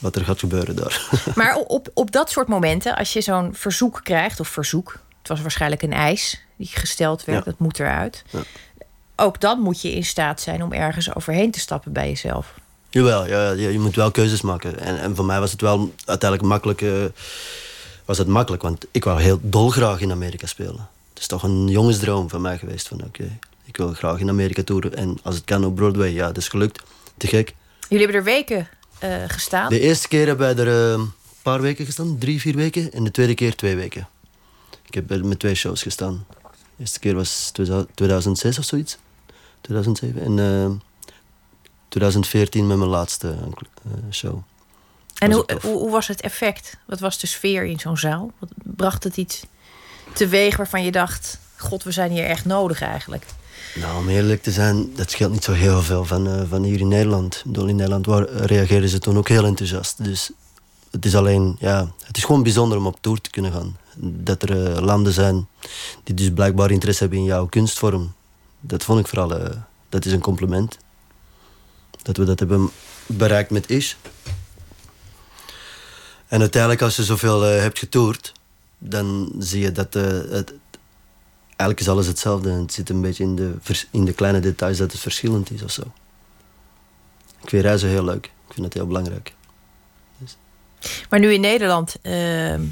wat 0.04 0.16
er 0.16 0.24
gaat 0.24 0.38
gebeuren 0.38 0.76
daar. 0.76 1.08
Maar 1.34 1.56
op, 1.56 1.88
op 1.94 2.10
dat 2.12 2.30
soort 2.30 2.48
momenten, 2.48 2.96
als 2.96 3.12
je 3.12 3.20
zo'n 3.20 3.54
verzoek 3.54 4.00
krijgt, 4.02 4.40
of 4.40 4.48
verzoek, 4.48 4.98
het 5.18 5.28
was 5.28 5.40
waarschijnlijk 5.40 5.82
een 5.82 5.92
eis 5.92 6.40
die 6.56 6.66
gesteld 6.72 7.24
werd, 7.24 7.38
Ja. 7.44 7.50
dat 7.50 7.58
moet 7.58 7.78
eruit. 7.78 8.22
Ja. 8.30 8.40
Ook 9.16 9.40
dan 9.40 9.60
moet 9.60 9.82
je 9.82 9.92
in 9.92 10.04
staat 10.04 10.40
zijn 10.40 10.62
om 10.62 10.72
ergens 10.72 11.14
overheen 11.14 11.50
te 11.50 11.58
stappen 11.60 11.92
bij 11.92 12.08
jezelf. 12.08 12.54
Jawel, 12.90 13.26
ja, 13.26 13.50
ja, 13.50 13.68
je 13.68 13.78
moet 13.78 13.94
wel 13.96 14.10
keuzes 14.10 14.40
maken. 14.42 14.78
En, 14.78 15.00
en 15.00 15.16
voor 15.16 15.24
mij 15.24 15.40
was 15.40 15.52
het 15.52 15.60
wel 15.60 15.94
uiteindelijk 16.04 16.48
makkelijk. 16.50 16.82
eh, 16.82 16.90
was 18.04 18.18
het 18.18 18.26
makkelijk, 18.26 18.62
want 18.62 18.86
ik 18.90 19.04
wou 19.04 19.20
heel 19.22 19.38
dolgraag 19.42 20.00
in 20.00 20.10
Amerika 20.10 20.46
spelen. 20.46 20.88
Het 21.10 21.18
is 21.22 21.26
toch 21.26 21.42
een 21.42 21.68
jongensdroom 21.68 22.28
van 22.28 22.40
mij 22.40 22.58
geweest. 22.58 22.88
Van 22.88 23.04
oké, 23.04 23.38
ik 23.64 23.76
wil 23.76 23.92
graag 23.92 24.18
in 24.18 24.28
Amerika 24.28 24.62
toeren. 24.62 24.94
En 24.96 25.18
als 25.22 25.34
het 25.34 25.44
kan 25.44 25.64
op 25.64 25.74
Broadway, 25.74 26.08
ja, 26.12 26.26
dat 26.26 26.36
is 26.36 26.48
gelukt. 26.48 26.82
Te 27.16 27.26
gek. 27.26 27.54
Jullie 27.88 28.04
hebben 28.04 28.16
er 28.16 28.26
weken 28.26 28.68
eh, 29.04 29.28
gestaan. 29.28 29.68
De 29.68 29.80
eerste 29.80 30.08
keer 30.08 30.26
hebben 30.26 30.54
wij 30.54 30.66
er 30.66 30.92
eh, 30.92 30.92
een 30.92 31.12
paar 31.42 31.60
weken 31.60 31.86
gestaan, 31.86 32.18
drie, 32.18 32.40
vier 32.40 32.56
weken. 32.56 32.92
En 32.92 33.04
de 33.04 33.10
tweede 33.10 33.34
keer 33.34 33.56
twee 33.56 33.76
weken. 33.76 34.08
Ik 34.86 34.94
heb 34.94 35.10
er 35.10 35.26
met 35.26 35.38
twee 35.38 35.54
shows 35.54 35.82
gestaan. 35.82 36.26
De 36.42 36.48
eerste 36.78 36.98
keer 36.98 37.14
was 37.14 37.52
2006 37.94 38.58
of 38.58 38.64
zoiets. 38.64 38.98
2007. 39.60 40.22
En 40.22 40.38
eh, 40.38 40.70
2014 41.88 42.66
met 42.66 42.76
mijn 42.76 42.90
laatste 42.90 43.28
eh, 43.84 43.90
show. 44.10 44.42
En 45.18 45.32
hoe, 45.32 45.44
hoe, 45.60 45.78
hoe 45.78 45.90
was 45.90 46.08
het 46.08 46.20
effect? 46.20 46.76
Wat 46.86 47.00
was 47.00 47.18
de 47.18 47.26
sfeer 47.26 47.64
in 47.64 47.80
zo'n 47.80 47.96
zaal? 47.96 48.32
Wat, 48.38 48.50
bracht 48.62 49.04
het 49.04 49.16
iets 49.16 49.44
teweeg 50.12 50.56
waarvan 50.56 50.84
je 50.84 50.92
dacht... 50.92 51.38
God, 51.64 51.82
we 51.82 51.90
zijn 51.90 52.10
hier 52.10 52.24
echt 52.24 52.44
nodig 52.44 52.80
eigenlijk. 52.80 53.26
Nou, 53.74 53.98
om 53.98 54.08
eerlijk 54.08 54.42
te 54.42 54.50
zijn, 54.50 54.94
dat 54.94 55.10
scheelt 55.10 55.32
niet 55.32 55.44
zo 55.44 55.52
heel 55.52 55.82
veel 55.82 56.04
van, 56.04 56.26
eh, 56.26 56.42
van 56.48 56.62
hier 56.62 56.80
in 56.80 56.88
Nederland. 56.88 57.42
Bedoel, 57.46 57.66
in 57.66 57.76
Nederland 57.76 58.06
waar, 58.06 58.28
reageerden 58.28 58.88
ze 58.88 58.98
toen 58.98 59.18
ook 59.18 59.28
heel 59.28 59.44
enthousiast. 59.44 60.04
Dus 60.04 60.30
het 60.90 61.04
is 61.04 61.16
alleen, 61.16 61.56
ja, 61.58 61.92
het 62.04 62.16
is 62.16 62.24
gewoon 62.24 62.42
bijzonder 62.42 62.78
om 62.78 62.86
op 62.86 62.98
tour 63.00 63.20
te 63.20 63.30
kunnen 63.30 63.52
gaan. 63.52 63.76
Dat 63.96 64.42
er 64.42 64.76
eh, 64.76 64.82
landen 64.82 65.12
zijn 65.12 65.48
die 66.04 66.14
dus 66.14 66.30
blijkbaar 66.30 66.70
interesse 66.70 67.02
hebben 67.02 67.18
in 67.18 67.24
jouw 67.24 67.46
kunstvorm. 67.46 68.14
Dat 68.60 68.84
vond 68.84 69.00
ik 69.00 69.06
vooral, 69.06 69.38
eh, 69.38 69.56
dat 69.88 70.04
is 70.04 70.12
een 70.12 70.20
compliment. 70.20 70.78
Dat 72.02 72.16
we 72.16 72.24
dat 72.24 72.38
hebben 72.38 72.70
bereikt 73.06 73.50
met 73.50 73.70
Ish. 73.70 73.94
En 76.28 76.40
uiteindelijk, 76.40 76.82
als 76.82 76.96
je 76.96 77.04
zoveel 77.04 77.46
eh, 77.46 77.60
hebt 77.60 77.78
getoerd, 77.78 78.32
dan 78.78 79.32
zie 79.38 79.62
je 79.62 79.72
dat 79.72 79.94
eh, 79.94 80.02
het, 80.30 80.52
eigenlijk 81.56 81.80
is 81.80 81.88
alles 81.88 82.06
hetzelfde. 82.06 82.50
En 82.50 82.58
het 82.58 82.72
zit 82.72 82.88
een 82.88 83.00
beetje 83.00 83.24
in 83.24 83.36
de, 83.36 83.54
in 83.90 84.04
de 84.04 84.12
kleine 84.12 84.40
details 84.40 84.78
dat 84.78 84.92
het 84.92 85.00
verschillend 85.00 85.50
is 85.50 85.62
of 85.62 85.70
zo. 85.70 85.82
Ik 87.42 87.48
vind 87.48 87.62
reizen 87.62 87.88
heel 87.88 88.04
leuk. 88.04 88.24
Ik 88.24 88.52
vind 88.54 88.64
het 88.64 88.74
heel 88.74 88.86
belangrijk. 88.86 89.32
Maar 91.10 91.20
nu 91.20 91.32
in 91.32 91.40
Nederland... 91.40 91.96
ehm, 92.02 92.62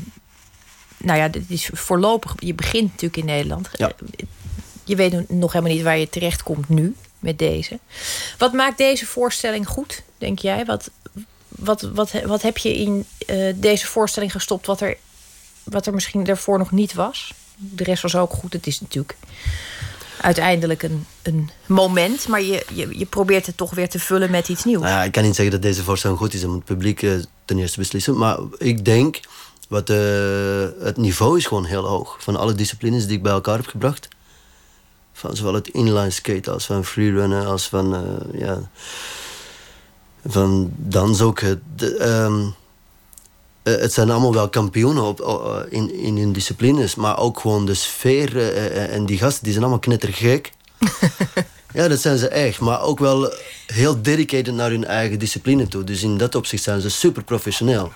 nou 0.96 1.18
ja, 1.18 1.28
dit 1.28 1.50
is 1.50 1.70
voorlopig... 1.72 2.34
Je 2.36 2.54
begint 2.54 2.90
natuurlijk 2.90 3.16
in 3.16 3.24
Nederland. 3.24 3.68
Ja. 3.72 3.92
Je 4.84 4.96
weet 4.96 5.28
nog 5.28 5.52
helemaal 5.52 5.74
niet 5.74 5.84
waar 5.84 5.98
je 5.98 6.08
terechtkomt 6.08 6.68
nu 6.68 6.96
met 7.18 7.38
deze. 7.38 7.78
Wat 8.38 8.52
maakt 8.52 8.78
deze 8.78 9.06
voorstelling 9.06 9.68
goed, 9.68 10.02
denk 10.18 10.38
jij? 10.38 10.64
Wat, 10.64 10.90
wat, 11.48 11.80
wat, 11.80 12.12
wat 12.12 12.42
heb 12.42 12.58
je 12.58 12.76
in 12.76 13.06
eh, 13.26 13.54
deze 13.56 13.86
voorstelling 13.86 14.32
gestopt... 14.32 14.66
Wat 14.66 14.80
er, 14.80 14.96
wat 15.62 15.86
er 15.86 15.94
misschien 15.94 16.24
daarvoor 16.24 16.58
nog 16.58 16.70
niet 16.70 16.94
was? 16.94 17.34
De 17.56 17.84
rest 17.84 18.02
was 18.02 18.16
ook 18.16 18.32
goed. 18.32 18.52
Het 18.52 18.66
is 18.66 18.80
natuurlijk 18.80 19.16
uiteindelijk 20.20 20.82
een, 20.82 21.06
een 21.22 21.50
moment... 21.66 22.28
maar 22.28 22.42
je, 22.42 22.64
je, 22.74 22.98
je 22.98 23.06
probeert 23.06 23.46
het 23.46 23.56
toch 23.56 23.70
weer 23.74 23.88
te 23.88 23.98
vullen 23.98 24.30
met 24.30 24.48
iets 24.48 24.64
nieuws. 24.64 24.82
Nou 24.82 24.94
ja, 24.94 25.02
ik 25.04 25.12
kan 25.12 25.22
niet 25.22 25.34
zeggen 25.34 25.54
dat 25.54 25.62
deze 25.62 25.82
voorstelling 25.82 26.18
goed 26.18 26.34
is. 26.34 26.44
Moet 26.44 26.54
het 26.54 26.64
publiek 26.64 27.02
eh, 27.02 27.12
ten 27.44 27.58
eerste 27.58 27.78
beslissen. 27.78 28.18
Maar 28.18 28.38
ik 28.58 28.84
denk, 28.84 29.20
wat, 29.68 29.90
eh, 29.90 29.96
het 30.80 30.96
niveau 30.96 31.38
is 31.38 31.46
gewoon 31.46 31.64
heel 31.64 31.84
hoog. 31.86 32.16
Van 32.20 32.36
alle 32.36 32.54
disciplines 32.54 33.06
die 33.06 33.16
ik 33.16 33.22
bij 33.22 33.32
elkaar 33.32 33.56
heb 33.56 33.66
gebracht. 33.66 34.08
Van 35.12 35.36
zowel 35.36 35.54
het 35.54 35.68
inline 35.68 36.10
skate 36.10 36.50
als 36.50 36.66
van 36.66 36.84
freerunnen 36.84 37.46
als 37.46 37.68
van... 37.68 37.94
eh, 37.94 38.40
ja, 38.40 38.70
van 40.26 40.72
dans 40.76 41.20
ook. 41.20 41.40
Ehm, 41.98 42.44
eh, 43.62 43.74
het 43.74 43.92
zijn 43.92 44.10
allemaal 44.10 44.34
wel 44.34 44.48
kampioenen 44.48 45.02
op, 45.02 45.20
in, 45.68 45.94
in 45.94 46.16
hun 46.16 46.32
disciplines, 46.32 46.94
maar 46.94 47.18
ook 47.18 47.40
gewoon 47.40 47.66
de 47.66 47.74
sfeer 47.74 48.36
uh, 48.36 48.94
en 48.94 49.06
die 49.06 49.18
gasten, 49.18 49.42
die 49.42 49.52
zijn 49.52 49.64
allemaal 49.64 49.82
knettergek. 49.82 50.52
ja, 51.74 51.88
dat 51.88 52.00
zijn 52.00 52.18
ze 52.18 52.28
echt, 52.28 52.60
maar 52.60 52.82
ook 52.82 52.98
wel 52.98 53.32
heel 53.66 54.02
dedicated 54.02 54.54
naar 54.54 54.70
hun 54.70 54.84
eigen 54.84 55.18
discipline 55.18 55.68
toe. 55.68 55.84
Dus 55.84 56.02
in 56.02 56.16
dat 56.16 56.34
opzicht 56.34 56.62
zijn 56.62 56.80
ze 56.80 56.90
super 56.90 57.24
professioneel. 57.24 57.92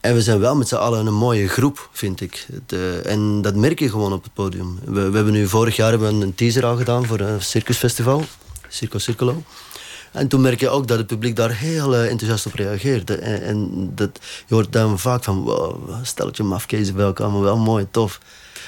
En 0.00 0.14
we 0.14 0.22
zijn 0.22 0.40
wel 0.40 0.56
met 0.56 0.68
z'n 0.68 0.74
allen 0.74 1.06
een 1.06 1.14
mooie 1.14 1.48
groep, 1.48 1.88
vind 1.92 2.20
ik. 2.20 2.46
Het, 2.52 3.04
en 3.04 3.42
dat 3.42 3.54
merk 3.54 3.78
je 3.78 3.90
gewoon 3.90 4.12
op 4.12 4.22
het 4.22 4.34
podium. 4.34 4.78
We, 4.84 5.08
we, 5.10 5.16
hebben 5.16 5.32
nu 5.32 5.48
vorig 5.48 5.76
jaar 5.76 5.90
hebben 5.90 6.18
we 6.18 6.24
een 6.24 6.34
teaser 6.34 6.64
al 6.64 6.76
gedaan 6.76 7.06
voor 7.06 7.20
een 7.20 7.42
circusfestival, 7.42 8.24
Circo 8.68 8.98
Circolo. 8.98 9.42
En 10.12 10.28
toen 10.28 10.40
merk 10.40 10.60
je 10.60 10.68
ook 10.68 10.88
dat 10.88 10.98
het 10.98 11.06
publiek 11.06 11.36
daar 11.36 11.50
heel 11.50 11.94
uh, 11.94 12.10
enthousiast 12.10 12.46
op 12.46 12.54
reageert. 12.54 13.10
En, 13.10 13.42
en, 13.42 13.90
dat, 13.94 14.18
je 14.46 14.54
hoort 14.54 14.72
dan 14.72 14.98
vaak 14.98 15.24
van, 15.24 15.42
wow, 15.42 15.94
stelletje 16.02 16.42
mafkezen 16.42 16.94
bij 16.94 17.04
elkaar, 17.04 17.30
maar 17.30 17.40
wel 17.40 17.58
mooi, 17.58 17.86
tof. 17.90 18.20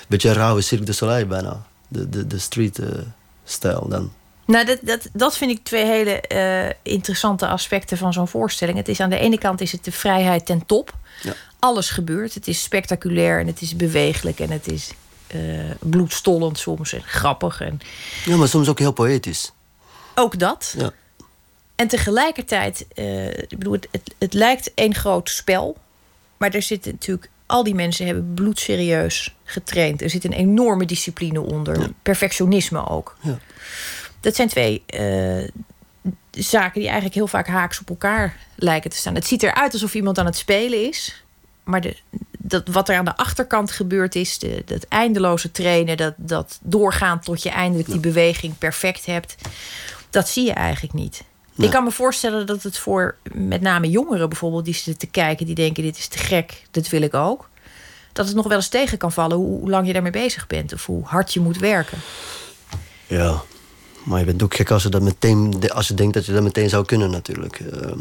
Beetje 0.08 0.32
rauwe 0.32 0.60
Cirque 0.60 0.86
du 0.86 0.92
Soleil 0.92 1.26
bijna. 1.26 1.62
De, 1.88 2.08
de, 2.08 2.26
de 2.26 2.38
street-stijl 2.38 3.84
uh, 3.84 3.90
dan. 3.90 4.12
Nou, 4.46 4.64
dat, 4.64 4.78
dat, 4.82 5.08
dat 5.12 5.36
vind 5.36 5.50
ik 5.50 5.64
twee 5.64 5.84
hele 5.84 6.22
uh, 6.32 6.92
interessante 6.94 7.46
aspecten 7.46 7.98
van 7.98 8.12
zo'n 8.12 8.28
voorstelling. 8.28 8.76
Het 8.76 8.88
is 8.88 9.00
aan 9.00 9.10
de 9.10 9.18
ene 9.18 9.38
kant 9.38 9.60
is 9.60 9.72
het 9.72 9.84
de 9.84 9.92
vrijheid 9.92 10.46
ten 10.46 10.66
top. 10.66 10.94
Ja. 11.22 11.32
Alles 11.58 11.90
gebeurt. 11.90 12.34
Het 12.34 12.48
is 12.48 12.62
spectaculair 12.62 13.40
en 13.40 13.46
het 13.46 13.60
is 13.60 13.76
bewegelijk 13.76 14.40
en 14.40 14.50
het 14.50 14.72
is 14.72 14.90
uh, 15.34 15.70
bloedstollend 15.80 16.58
soms 16.58 16.92
en 16.92 17.02
grappig. 17.02 17.60
En... 17.60 17.80
Ja, 18.24 18.36
maar 18.36 18.48
soms 18.48 18.68
ook 18.68 18.78
heel 18.78 18.92
poëtisch. 18.92 19.52
Ook 20.14 20.38
dat. 20.38 20.74
Ja. 20.78 20.90
En 21.80 21.88
tegelijkertijd, 21.88 22.86
uh, 22.94 23.28
ik 23.28 23.58
bedoel, 23.58 23.72
het, 23.72 23.88
het, 23.90 24.14
het, 24.18 24.34
lijkt 24.34 24.74
één 24.74 24.94
groot 24.94 25.30
spel. 25.30 25.76
Maar 26.36 26.54
er 26.54 26.62
zitten 26.62 26.92
natuurlijk, 26.92 27.30
al 27.46 27.64
die 27.64 27.74
mensen 27.74 28.06
hebben 28.06 28.34
bloedserieus 28.34 29.34
getraind. 29.44 30.02
Er 30.02 30.10
zit 30.10 30.24
een 30.24 30.32
enorme 30.32 30.84
discipline 30.84 31.40
onder. 31.40 31.90
Perfectionisme 32.02 32.88
ook. 32.88 33.16
Ja. 33.20 33.38
Dat 34.20 34.34
zijn 34.34 34.48
twee 34.48 34.82
uh, 34.94 35.48
zaken 36.30 36.80
die 36.80 36.84
eigenlijk 36.84 37.14
heel 37.14 37.26
vaak 37.26 37.46
haaks 37.46 37.80
op 37.80 37.88
elkaar 37.88 38.36
lijken 38.56 38.90
te 38.90 38.96
staan. 38.96 39.14
Het 39.14 39.26
ziet 39.26 39.42
eruit 39.42 39.72
alsof 39.72 39.94
iemand 39.94 40.18
aan 40.18 40.26
het 40.26 40.36
spelen 40.36 40.88
is. 40.88 41.24
Maar 41.64 41.80
de, 41.80 41.96
dat, 42.38 42.68
wat 42.68 42.88
er 42.88 42.96
aan 42.96 43.04
de 43.04 43.16
achterkant 43.16 43.70
gebeurd 43.70 44.14
is, 44.14 44.38
de, 44.38 44.62
dat 44.66 44.86
eindeloze 44.88 45.50
trainen, 45.50 45.96
dat, 45.96 46.14
dat 46.16 46.58
doorgaan 46.62 47.20
tot 47.20 47.42
je 47.42 47.50
eindelijk 47.50 47.88
die 47.88 48.00
beweging 48.00 48.58
perfect 48.58 49.06
hebt, 49.06 49.34
dat 50.10 50.28
zie 50.28 50.44
je 50.44 50.52
eigenlijk 50.52 50.94
niet. 50.94 51.22
Ik 51.64 51.70
kan 51.70 51.84
me 51.84 51.90
voorstellen 51.90 52.46
dat 52.46 52.62
het 52.62 52.78
voor 52.78 53.16
met 53.32 53.60
name 53.60 53.90
jongeren 53.90 54.28
bijvoorbeeld, 54.28 54.64
die 54.64 54.74
zitten 54.74 54.98
te 54.98 55.06
kijken, 55.06 55.46
die 55.46 55.54
denken: 55.54 55.82
dit 55.82 55.98
is 55.98 56.08
te 56.08 56.18
gek, 56.18 56.66
dit 56.70 56.88
wil 56.88 57.02
ik 57.02 57.14
ook. 57.14 57.48
Dat 58.12 58.26
het 58.26 58.36
nog 58.36 58.46
wel 58.46 58.56
eens 58.56 58.68
tegen 58.68 58.98
kan 58.98 59.12
vallen 59.12 59.36
hoe, 59.36 59.70
lang 59.70 59.86
je 59.86 59.92
daarmee 59.92 60.12
bezig 60.12 60.46
bent 60.46 60.72
of 60.72 60.86
hoe 60.86 61.04
hard 61.04 61.32
je 61.32 61.40
moet 61.40 61.58
werken. 61.58 61.98
Ja, 63.06 63.42
maar 64.04 64.18
je 64.18 64.24
bent 64.24 64.42
ook 64.42 64.54
gek 64.54 64.70
als 64.70 64.82
je, 64.82 64.88
dat 64.88 65.02
meteen, 65.02 65.70
als 65.70 65.88
je 65.88 65.94
denkt 65.94 66.14
dat 66.14 66.26
je 66.26 66.32
dat 66.32 66.42
meteen 66.42 66.68
zou 66.68 66.84
kunnen, 66.84 67.10
natuurlijk. 67.10 67.60
Ehm, 67.60 68.00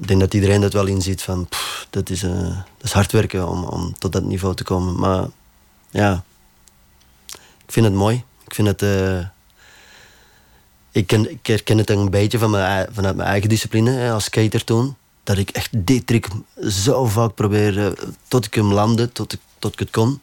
ik 0.00 0.08
denk 0.08 0.20
dat 0.20 0.34
iedereen 0.34 0.60
dat 0.60 0.72
wel 0.72 0.86
inziet 0.86 1.22
van 1.22 1.48
dat, 1.90 2.10
is, 2.10 2.22
uh, 2.22 2.32
dat 2.32 2.84
is 2.84 2.92
hard 2.92 3.12
werken 3.12 3.48
om, 3.48 3.64
om 3.64 3.98
tot 3.98 4.12
dat 4.12 4.22
niveau 4.22 4.54
te 4.54 4.64
komen. 4.64 4.98
Maar 4.98 5.26
ja, 5.90 6.24
ik 7.66 7.72
vind 7.72 7.86
het 7.86 7.94
mooi. 7.94 8.24
Ik 8.44 8.54
vind 8.54 8.68
het. 8.68 8.82
Uh, 8.82 9.24
ik, 10.92 11.06
ken, 11.06 11.30
ik 11.30 11.46
herken 11.46 11.78
het 11.78 11.90
een 11.90 12.10
beetje 12.10 12.38
van 12.38 12.50
mijn, 12.50 12.88
vanuit 12.92 13.16
mijn 13.16 13.28
eigen 13.28 13.48
discipline 13.48 14.10
als 14.12 14.24
skater 14.24 14.64
toen. 14.64 14.96
Dat 15.22 15.38
ik 15.38 15.50
echt 15.50 15.86
die 15.86 16.04
trick 16.04 16.28
zo 16.68 17.04
vaak 17.04 17.34
probeer 17.34 17.76
uh, 17.76 17.86
tot 18.28 18.46
ik 18.46 18.54
hem 18.54 18.72
landde, 18.72 19.12
tot 19.12 19.32
ik, 19.32 19.40
tot 19.58 19.72
ik 19.72 19.78
het 19.78 19.90
kon 19.90 20.20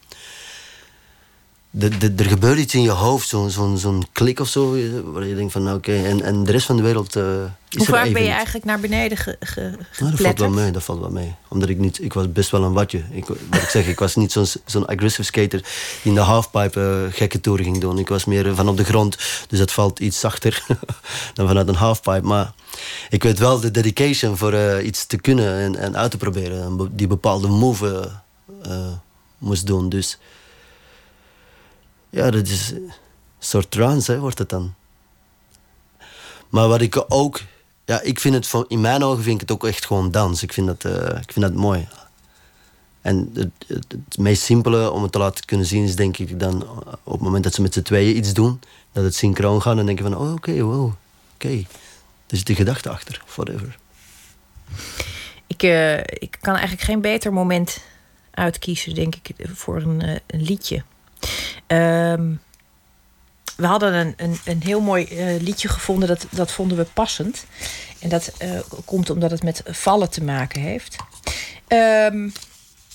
de, 1.70 1.98
de, 1.98 2.14
er 2.18 2.30
gebeurt 2.30 2.60
iets 2.60 2.74
in 2.74 2.82
je 2.82 2.90
hoofd, 2.90 3.28
zo'n 3.28 3.50
zo'n 3.50 3.78
zo'n 3.78 4.08
klik 4.12 4.40
of 4.40 4.48
zo, 4.48 4.78
waar 5.04 5.26
je 5.26 5.36
denkt 5.36 5.52
van 5.52 5.64
nou, 5.64 5.78
oké, 5.78 6.04
en, 6.04 6.22
en 6.22 6.44
de 6.44 6.52
rest 6.52 6.66
van 6.66 6.76
de 6.76 6.82
wereld 6.82 7.16
uh, 7.16 7.24
is 7.70 7.78
Hoe 7.78 7.86
vaak 7.86 8.14
ben 8.14 8.24
je 8.24 8.30
eigenlijk 8.30 8.66
naar 8.66 8.80
beneden 8.80 9.18
ge, 9.18 9.36
ge, 9.40 9.62
nou, 10.00 10.12
dat 10.12 10.20
valt 10.22 10.40
wel 10.40 10.50
mee, 10.50 10.72
dat 10.72 10.84
valt 10.84 11.00
wel 11.00 11.10
mee. 11.10 11.36
Omdat 11.48 11.70
ik 11.70 11.78
niet, 11.78 12.04
ik 12.04 12.14
was 12.14 12.32
best 12.32 12.50
wel 12.50 12.64
een 12.64 12.74
watje. 12.74 13.04
Ik, 13.12 13.26
wat 13.28 13.62
ik 13.62 13.70
zeg, 13.70 13.88
ik 13.88 14.00
was 14.00 14.16
niet 14.16 14.32
zo'n 14.32 14.46
zo'n 14.66 14.86
aggressive 14.86 15.24
skater 15.24 15.62
die 16.02 16.12
in 16.12 16.14
de 16.14 16.20
halfpipe 16.20 17.06
uh, 17.10 17.14
gekke 17.18 17.42
toeren 17.42 17.66
ging 17.66 17.78
doen. 17.78 18.00
Ik 18.00 18.10
was 18.10 18.26
meer 18.26 18.56
van 18.56 18.70
op 18.70 18.78
de 18.78 18.84
grond, 18.84 19.18
dus 19.48 19.60
dat 19.60 19.72
valt 19.72 20.00
iets 20.00 20.20
zachter 20.20 20.64
dan 21.34 21.48
vanuit 21.48 21.68
een 21.68 21.76
halfpipe. 21.76 22.28
Maar 22.28 22.54
ik 23.10 23.24
weet 23.24 23.40
wel 23.40 23.60
de 23.60 23.72
dedication 23.72 24.38
voor 24.38 24.82
iets 24.82 25.06
te 25.06 25.18
kunnen 25.18 25.54
en, 25.54 25.76
en 25.76 25.98
uit 25.98 26.12
te 26.12 26.18
proberen. 26.18 26.90
Die 26.92 27.08
bepaalde 27.08 27.48
move 27.48 28.12
moest 29.38 29.66
doen, 29.66 29.90
dus... 29.90 30.18
Ja, 32.10 32.32
dat 32.32 32.48
is 32.48 32.72
een 32.72 32.92
soort 33.40 33.72
trance, 33.72 34.12
hè, 34.12 34.20
wordt 34.20 34.38
het 34.38 34.50
dan. 34.50 34.74
Maar 36.50 36.68
wat 36.68 36.82
ik 36.82 37.06
ook... 37.08 37.42
Ja, 37.86 38.02
ik 38.02 38.20
vind 38.20 38.34
het 38.36 38.66
in 38.68 38.82
mijn 38.82 39.04
ogen 39.04 39.24
vind 39.24 39.36
ik 39.36 39.42
het 39.42 39.52
ook 39.52 39.66
echt 39.66 39.86
gewoon 39.86 40.12
dans. 40.12 40.44
Ik 40.44 40.54
vind 40.54 40.68
dat, 40.68 40.84
uh, 40.84 41.22
ik 41.22 41.32
vind 41.32 41.46
dat 41.46 41.54
mooi. 41.54 41.88
En 43.02 43.32
het, 43.34 43.50
het, 43.68 44.18
meest 44.18 44.42
simpele 44.42 44.92
om 44.92 45.04
het 45.04 45.12
te 45.12 45.18
laten 45.18 45.46
kunnen 45.46 45.66
zien 45.66 45.84
is 45.84 45.96
denk 45.96 46.18
ik 46.18 46.40
dan 46.40 46.68
op 47.04 47.14
het 47.14 47.22
moment 47.22 47.44
dat 47.44 47.54
ze 47.54 47.62
met 47.62 47.74
z'n 47.74 47.82
tweeën 47.82 48.18
iets 48.18 48.34
doen, 48.34 48.60
dat 48.92 49.04
het 49.04 49.16
synchroon 49.16 49.62
gaat, 49.62 49.76
dan 49.76 49.86
denk 49.86 49.98
je 49.98 50.04
van, 50.04 50.18
oh 50.18 50.34
oké, 50.34 50.62
wow, 50.62 50.84
oké. 50.84 50.96
Okay. 51.34 51.68
Er 52.28 52.38
zit 52.38 52.52
gedachte 52.52 52.90
achter, 52.90 53.24
whatever. 53.36 53.78
Ik, 55.48 55.64
uh, 55.64 55.98
ik 55.98 56.38
kan 56.42 56.54
eigenlijk 56.54 56.82
geen 56.82 57.02
beter 57.02 57.34
moment 57.34 57.82
uitkiezen, 58.32 58.94
denk 58.94 59.16
ik, 59.16 59.48
voor 59.54 59.82
een, 59.82 60.04
uh, 60.04 60.16
een 60.28 60.42
liedje. 60.42 60.84
Um, 61.68 62.42
we 63.56 63.66
hadden 63.66 63.94
een, 63.94 64.14
een, 64.18 64.38
een 64.46 64.62
heel 64.64 64.82
mooi 64.82 65.08
uh, 65.12 65.42
liedje 65.42 65.68
gevonden, 65.68 66.08
dat, 66.08 66.26
dat 66.30 66.52
vonden 66.52 66.78
we 66.78 66.86
passend. 66.94 67.46
En 68.00 68.10
dat 68.10 68.32
uh, 68.42 68.60
komt 68.86 69.10
omdat 69.10 69.32
het 69.32 69.44
met 69.44 69.62
vallen 69.66 70.10
te 70.10 70.24
maken 70.24 70.62
heeft. 70.62 70.96
Um, 71.68 72.24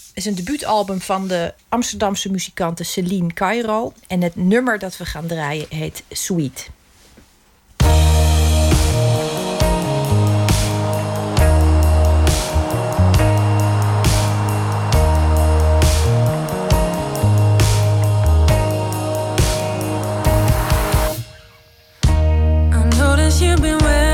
het 0.08 0.24
is 0.24 0.24
een 0.24 0.34
debuutalbum 0.34 1.00
van 1.00 1.28
de 1.28 1.54
Amsterdamse 1.68 2.30
muzikante 2.30 2.84
Celine 2.84 3.32
Cairo. 3.32 3.92
En 4.06 4.22
het 4.22 4.36
nummer 4.36 4.78
dat 4.78 4.96
we 4.96 5.06
gaan 5.06 5.26
draaien 5.26 5.66
heet 5.68 6.02
Sweet. 6.08 6.70
you've 23.42 23.60
been 23.60 23.78
waiting 23.78 24.11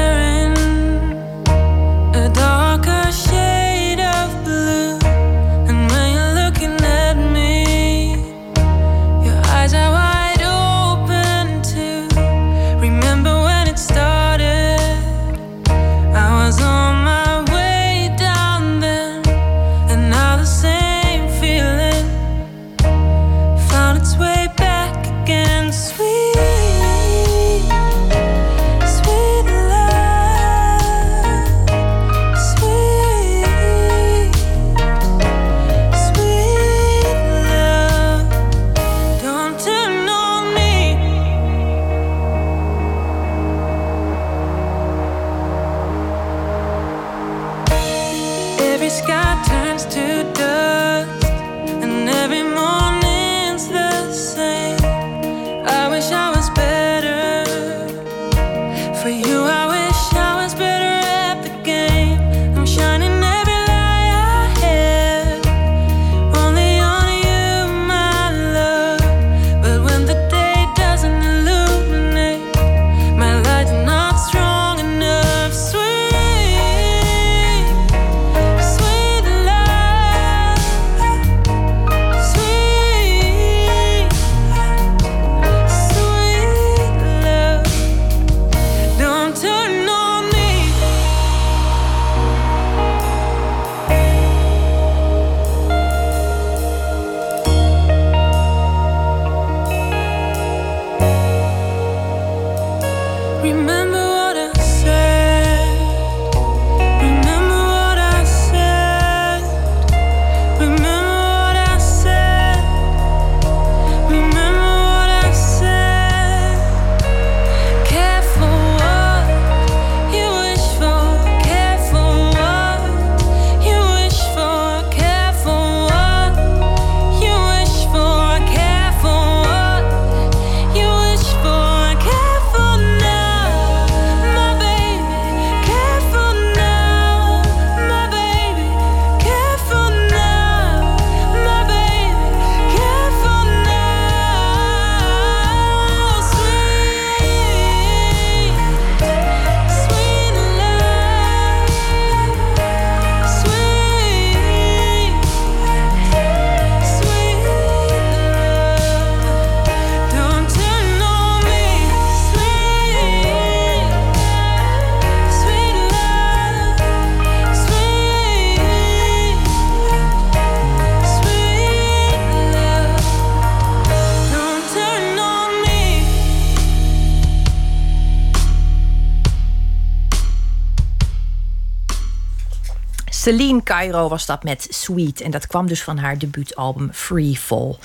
Cairo 183.78 184.08
was 184.08 184.26
dat 184.26 184.42
met 184.42 184.66
Sweet. 184.70 185.20
En 185.20 185.30
dat 185.30 185.46
kwam 185.46 185.66
dus 185.66 185.82
van 185.82 185.98
haar 185.98 186.18
debuutalbum 186.18 186.92
Free 186.92 187.36
Fall. 187.36 187.76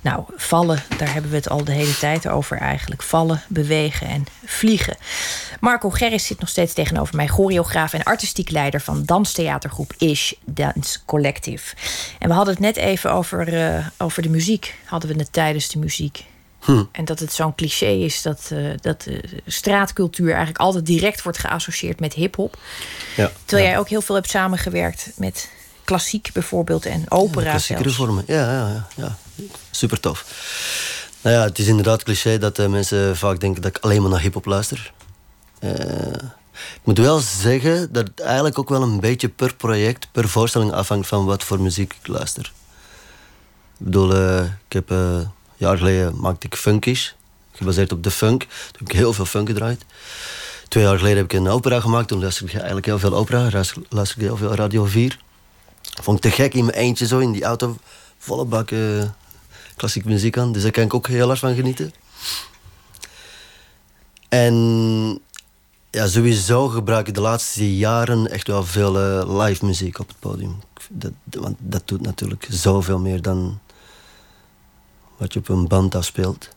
Nou, 0.00 0.24
vallen, 0.36 0.82
daar 0.98 1.12
hebben 1.12 1.30
we 1.30 1.36
het 1.36 1.48
al 1.48 1.64
de 1.64 1.72
hele 1.72 1.98
tijd 1.98 2.28
over 2.28 2.56
eigenlijk. 2.56 3.02
Vallen, 3.02 3.42
bewegen 3.48 4.06
en 4.06 4.24
vliegen. 4.44 4.96
Marco 5.60 5.90
Gerris 5.90 6.26
zit 6.26 6.40
nog 6.40 6.48
steeds 6.48 6.72
tegenover 6.72 7.16
mij. 7.16 7.26
Choreograaf 7.28 7.92
en 7.92 8.02
artistiek 8.02 8.50
leider 8.50 8.80
van 8.80 9.04
danstheatergroep 9.04 9.92
Ish 9.98 10.32
Dance 10.44 10.98
Collective. 11.04 11.74
En 12.18 12.28
we 12.28 12.34
hadden 12.34 12.54
het 12.54 12.62
net 12.62 12.76
even 12.76 13.12
over, 13.12 13.52
uh, 13.52 13.86
over 13.98 14.22
de 14.22 14.28
muziek. 14.28 14.74
Hadden 14.84 15.10
we 15.10 15.18
het 15.18 15.32
tijdens 15.32 15.68
de 15.68 15.78
muziek. 15.78 16.24
Hm. 16.62 16.82
En 16.92 17.04
dat 17.04 17.18
het 17.18 17.32
zo'n 17.32 17.54
cliché 17.54 17.86
is 17.86 18.22
dat, 18.22 18.50
uh, 18.52 18.70
dat 18.80 19.06
uh, 19.06 19.18
straatcultuur 19.46 20.28
eigenlijk 20.28 20.58
altijd 20.58 20.86
direct 20.86 21.22
wordt 21.22 21.38
geassocieerd 21.38 22.00
met 22.00 22.12
hip-hop. 22.12 22.56
Ja, 23.16 23.32
Terwijl 23.44 23.68
jij 23.68 23.78
ook 23.78 23.88
heel 23.88 24.02
veel 24.02 24.14
hebt 24.14 24.30
samengewerkt 24.30 25.12
met 25.16 25.50
klassiek 25.84 26.30
bijvoorbeeld 26.32 26.86
en 26.86 27.04
opera. 27.08 27.44
Ja, 27.44 27.50
klassieke 27.50 27.90
vormen, 27.90 28.24
ja, 28.26 28.52
ja, 28.52 28.86
ja, 28.96 29.16
super 29.70 30.00
tof. 30.00 30.24
Nou 31.20 31.36
ja, 31.36 31.42
het 31.42 31.58
is 31.58 31.66
inderdaad 31.66 32.02
cliché 32.02 32.38
dat 32.38 32.58
uh, 32.58 32.66
mensen 32.66 33.16
vaak 33.16 33.40
denken 33.40 33.62
dat 33.62 33.76
ik 33.76 33.84
alleen 33.84 34.02
maar 34.02 34.10
naar 34.10 34.20
hip-hop 34.20 34.44
luister. 34.44 34.92
ik 35.60 36.82
moet 36.82 36.98
wel 36.98 37.18
zeggen 37.18 37.92
dat 37.92 38.08
het 38.08 38.20
eigenlijk 38.20 38.58
ook 38.58 38.68
wel 38.68 38.82
een 38.82 39.00
beetje 39.00 39.28
per 39.28 39.54
project, 39.54 40.08
per 40.12 40.28
voorstelling 40.28 40.72
afhangt 40.72 41.08
van 41.08 41.24
wat 41.24 41.44
voor 41.44 41.60
muziek 41.60 41.94
ik 42.00 42.06
luister. 42.06 42.52
Ik 43.78 43.84
bedoel, 43.84 44.42
ik 44.44 44.72
heb 44.72 44.90
jaar 45.62 45.76
geleden 45.76 46.20
maakte 46.20 46.46
ik 46.46 46.56
funkies. 46.56 47.14
Gebaseerd 47.52 47.92
op 47.92 48.02
de 48.02 48.10
funk. 48.10 48.40
Toen 48.40 48.78
heb 48.78 48.88
ik 48.88 48.92
heel 48.92 49.12
veel 49.12 49.24
funk 49.24 49.48
gedraaid. 49.48 49.84
Twee 50.68 50.84
jaar 50.84 50.96
geleden 50.96 51.16
heb 51.16 51.32
ik 51.32 51.32
een 51.32 51.48
opera 51.48 51.80
gemaakt. 51.80 52.08
Toen 52.08 52.20
luisterde 52.20 52.48
ik 52.48 52.56
eigenlijk 52.56 52.86
heel 52.86 52.98
veel 52.98 53.14
opera. 53.14 53.42
Luisterde 53.88 54.02
ik 54.14 54.18
heel 54.18 54.36
veel 54.36 54.54
Radio 54.54 54.84
4. 54.84 55.18
Vond 56.02 56.24
ik 56.24 56.30
te 56.30 56.42
gek 56.42 56.54
in 56.54 56.64
mijn 56.64 56.76
eentje 56.76 57.06
zo 57.06 57.18
in 57.18 57.32
die 57.32 57.44
auto. 57.44 57.76
Volle 58.18 58.44
bak 58.44 58.70
uh, 58.70 59.04
klassieke 59.76 60.08
muziek 60.08 60.38
aan. 60.38 60.52
Dus 60.52 60.62
daar 60.62 60.70
kan 60.70 60.84
ik 60.84 60.94
ook 60.94 61.06
heel 61.06 61.30
erg 61.30 61.38
van 61.38 61.54
genieten. 61.54 61.92
En 64.28 65.20
ja, 65.90 66.06
sowieso 66.06 66.68
gebruik 66.68 67.08
ik 67.08 67.14
de 67.14 67.20
laatste 67.20 67.76
jaren 67.76 68.30
echt 68.30 68.46
wel 68.46 68.64
veel 68.64 69.20
uh, 69.20 69.40
live 69.40 69.64
muziek 69.64 69.98
op 69.98 70.08
het 70.08 70.18
podium. 70.18 70.60
Dat, 70.88 71.12
want 71.30 71.56
dat 71.58 71.82
doet 71.84 72.00
natuurlijk 72.00 72.46
zoveel 72.50 72.98
meer 72.98 73.22
dan 73.22 73.60
wat 75.22 75.32
je 75.32 75.38
op 75.38 75.48
een 75.48 75.68
band 75.68 75.94
afspeelt. 75.94 76.48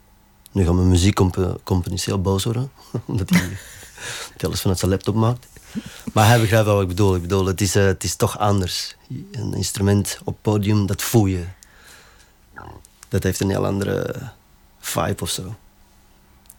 Nu 0.51 0.65
gaan 0.65 0.75
mijn 0.75 0.87
muziekcomponist 0.87 2.05
heel 2.05 2.21
boos 2.21 2.43
worden. 2.43 2.71
omdat 3.05 3.29
hij 3.29 3.57
alles 4.45 4.61
vanuit 4.61 4.79
zijn 4.79 4.91
laptop 4.91 5.15
maakt. 5.15 5.47
Maar 6.13 6.27
hij 6.27 6.39
begrijpt 6.39 6.65
wel 6.65 6.73
wat 6.73 6.83
ik 6.83 6.89
bedoel. 6.89 7.15
Ik 7.15 7.21
bedoel, 7.21 7.45
het 7.45 7.61
is, 7.61 7.75
uh, 7.75 7.85
het 7.85 8.03
is 8.03 8.15
toch 8.15 8.39
anders. 8.39 8.95
Een 9.31 9.53
instrument 9.53 10.19
op 10.23 10.37
podium, 10.41 10.85
dat 10.85 11.01
voel 11.01 11.25
je. 11.25 11.43
Dat 13.07 13.23
heeft 13.23 13.39
een 13.39 13.49
heel 13.49 13.65
andere 13.65 14.15
vibe 14.79 15.21
of 15.21 15.29
zo. 15.29 15.55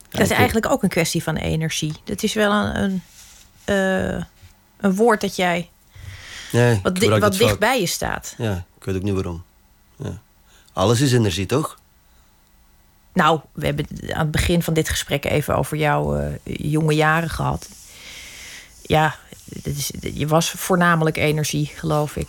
Dat 0.09 0.21
is 0.21 0.31
eigenlijk 0.31 0.67
ook 0.67 0.83
een 0.83 0.89
kwestie 0.89 1.23
van 1.23 1.37
energie. 1.37 1.95
Dat 2.05 2.23
is 2.23 2.35
wel 2.35 2.53
een, 2.53 2.77
een, 2.77 3.03
uh, 4.15 4.25
een 4.77 4.95
woord 4.95 5.21
dat 5.21 5.37
jij. 5.37 5.71
Nee, 6.53 6.81
wat, 6.83 6.97
di 6.97 7.09
wat 7.09 7.37
dicht 7.37 7.59
bij 7.59 7.81
je 7.81 7.87
staat. 7.87 8.35
Ja, 8.39 8.65
ik 8.79 8.85
weet 8.85 8.97
ook 8.97 9.03
niet 9.03 9.15
waarom. 9.15 9.45
Ja. 9.97 10.21
Alles 10.73 11.01
is 11.01 11.13
energie, 11.13 11.47
toch? 11.47 11.79
Nou, 13.17 13.41
we 13.53 13.67
hebben 13.67 13.87
aan 14.13 14.19
het 14.19 14.31
begin 14.31 14.63
van 14.63 14.75
dit 14.75 14.89
gesprek 14.89 15.25
even 15.25 15.57
over 15.57 15.77
jouw 15.77 16.21
uh, 16.21 16.27
jonge 16.45 16.95
jaren 16.95 17.31
gehad. 17.31 17.69
Ja, 18.83 19.17
is, 19.63 19.91
je 20.01 20.27
was 20.27 20.51
voornamelijk 20.51 21.17
energie, 21.17 21.67
geloof 21.67 22.17
ik. 22.17 22.27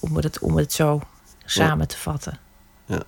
Om, 0.00 0.16
het, 0.16 0.38
om 0.38 0.56
het 0.56 0.72
zo 0.72 1.02
samen 1.44 1.88
te 1.88 1.98
vatten. 1.98 2.38
Ja. 2.86 3.02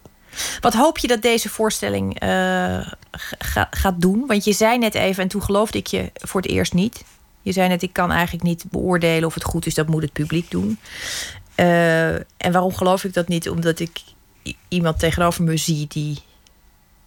Wat 0.61 0.75
hoop 0.75 0.99
je 0.99 1.09
dat 1.09 1.23
deze 1.23 1.49
voorstelling 1.49 2.23
uh, 2.23 2.87
gaat 3.71 4.01
doen? 4.01 4.27
Want 4.27 4.45
je 4.45 4.53
zei 4.53 4.79
net 4.79 4.95
even, 4.95 5.23
en 5.23 5.29
toen 5.29 5.43
geloofde 5.43 5.79
ik 5.79 5.87
je 5.87 6.11
voor 6.15 6.41
het 6.41 6.51
eerst 6.51 6.73
niet. 6.73 7.05
Je 7.43 7.53
zei 7.53 7.69
net, 7.69 7.83
ik 7.83 7.93
kan 7.93 8.11
eigenlijk 8.11 8.45
niet 8.45 8.65
beoordelen 8.71 9.29
of 9.29 9.35
het 9.35 9.45
goed 9.45 9.67
is, 9.67 9.75
dat 9.75 9.89
moet 9.89 10.03
het 10.03 10.13
publiek 10.13 10.51
doen. 10.51 10.79
Uh, 11.57 12.15
en 12.15 12.53
waarom 12.53 12.75
geloof 12.75 13.05
ik 13.05 13.15
dat 13.15 13.29
niet? 13.29 13.49
Omdat 13.49 13.81
ik 13.81 14.01
iemand 14.69 14.99
tegenover 14.99 15.45
me 15.45 15.57
zie 15.57 15.87
die 15.89 16.23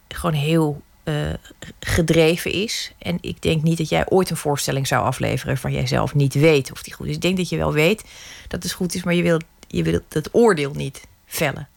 gewoon 0.07 0.35
heel 0.35 0.81
uh, 1.03 1.33
gedreven 1.79 2.51
is. 2.51 2.91
En 2.97 3.17
ik 3.21 3.41
denk 3.41 3.63
niet 3.63 3.77
dat 3.77 3.89
jij 3.89 4.09
ooit 4.09 4.29
een 4.29 4.37
voorstelling 4.37 4.87
zou 4.87 5.05
afleveren 5.05 5.47
waarvan 5.47 5.71
jij 5.71 5.87
zelf 5.87 6.13
niet 6.13 6.33
weet 6.33 6.71
of 6.71 6.83
die 6.83 6.93
goed 6.93 7.07
is. 7.07 7.15
Ik 7.15 7.21
denk 7.21 7.37
dat 7.37 7.49
je 7.49 7.57
wel 7.57 7.73
weet 7.73 8.03
dat 8.47 8.63
het 8.63 8.71
goed 8.71 8.95
is, 8.95 9.03
maar 9.03 9.13
je 9.13 9.23
wil, 9.23 9.39
je 9.67 9.83
wil 9.83 10.01
oordeel 10.31 10.71
niet 10.73 11.07
vellen. 11.25 11.67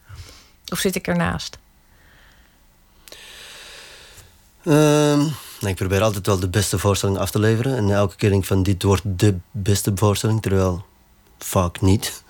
Of 0.73 0.79
zit 0.79 0.95
ik 0.95 1.07
ernaast? 1.07 1.59
Um, 4.65 5.35
ik 5.61 5.75
probeer 5.75 6.03
altijd 6.03 6.27
wel 6.27 6.39
de 6.39 6.49
beste 6.49 6.79
voorstelling 6.79 7.19
af 7.19 7.31
te 7.31 7.39
leveren. 7.39 7.77
En 7.77 7.91
elke 7.91 8.17
keer 8.17 8.31
denk 8.31 8.43
ik 8.43 8.49
van 8.49 8.63
dit 8.63 8.83
wordt 8.83 9.03
de 9.05 9.39
beste 9.51 9.93
voorstelling, 9.95 10.43
terwijl 10.43 10.85
vaak 11.39 11.81
niet. 11.81 12.23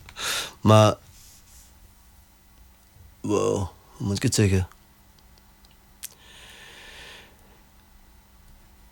maar, 0.60 0.94
wow, 3.20 3.68
hoe 3.92 4.06
moet 4.06 4.16
ik 4.16 4.22
het 4.22 4.34
zeggen? 4.34 4.68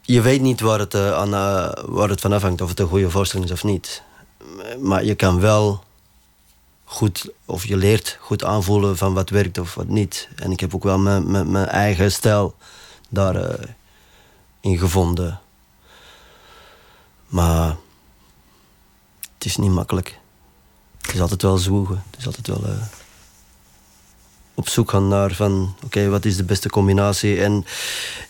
Je 0.06 0.20
weet 0.20 0.40
niet 0.40 0.60
waar 0.60 0.78
het, 0.78 0.94
uh, 0.94 1.12
aan, 1.12 1.34
uh, 1.34 1.72
waar 1.86 2.08
het 2.08 2.20
van 2.20 2.32
afhangt, 2.32 2.60
of 2.60 2.68
het 2.68 2.80
een 2.80 2.88
goede 2.88 3.10
voorstelling 3.10 3.48
is 3.48 3.54
of 3.54 3.64
niet. 3.64 4.02
Maar 4.80 5.04
je 5.04 5.14
kan 5.14 5.40
wel 5.40 5.84
goed, 6.84 7.30
of 7.44 7.66
je 7.66 7.76
leert 7.76 8.18
goed 8.20 8.44
aanvoelen 8.44 8.96
van 8.96 9.14
wat 9.14 9.30
werkt 9.30 9.58
of 9.58 9.74
wat 9.74 9.88
niet. 9.88 10.28
En 10.36 10.50
ik 10.50 10.60
heb 10.60 10.74
ook 10.74 10.82
wel 10.82 10.98
mijn, 10.98 11.50
mijn, 11.50 11.66
eigen 11.66 12.12
stijl 12.12 12.54
daarin 13.08 13.56
uh, 13.60 13.68
in 14.60 14.78
gevonden. 14.78 15.40
Maar 17.26 17.76
het 19.34 19.44
is 19.44 19.56
niet 19.56 19.70
makkelijk. 19.70 20.18
Het 21.00 21.14
is 21.14 21.20
altijd 21.20 21.42
wel 21.42 21.58
zwoegen. 21.58 22.02
Het 22.10 22.18
is 22.18 22.26
altijd 22.26 22.46
wel 22.46 22.60
op 24.54 24.68
zoek 24.68 24.90
gaan 24.90 25.08
naar 25.08 25.34
van 25.34 25.76
oké, 25.84 26.08
wat 26.08 26.24
is 26.24 26.36
de 26.36 26.44
beste 26.44 26.70
combinatie. 26.70 27.42
En 27.42 27.64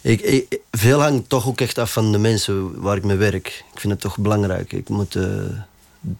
ik, 0.00 0.20
ik, 0.20 0.60
veel 0.70 1.00
hangt 1.00 1.28
toch 1.28 1.46
ook 1.46 1.60
echt 1.60 1.78
af 1.78 1.92
van 1.92 2.12
de 2.12 2.18
mensen 2.18 2.80
waar 2.80 2.96
ik 2.96 3.04
mee 3.04 3.16
werk. 3.16 3.64
Ik 3.72 3.80
vind 3.80 3.92
het 3.92 4.02
toch 4.02 4.18
belangrijk. 4.18 4.72
Ik 4.72 4.88
moet 4.88 5.14
uh, 5.14 5.24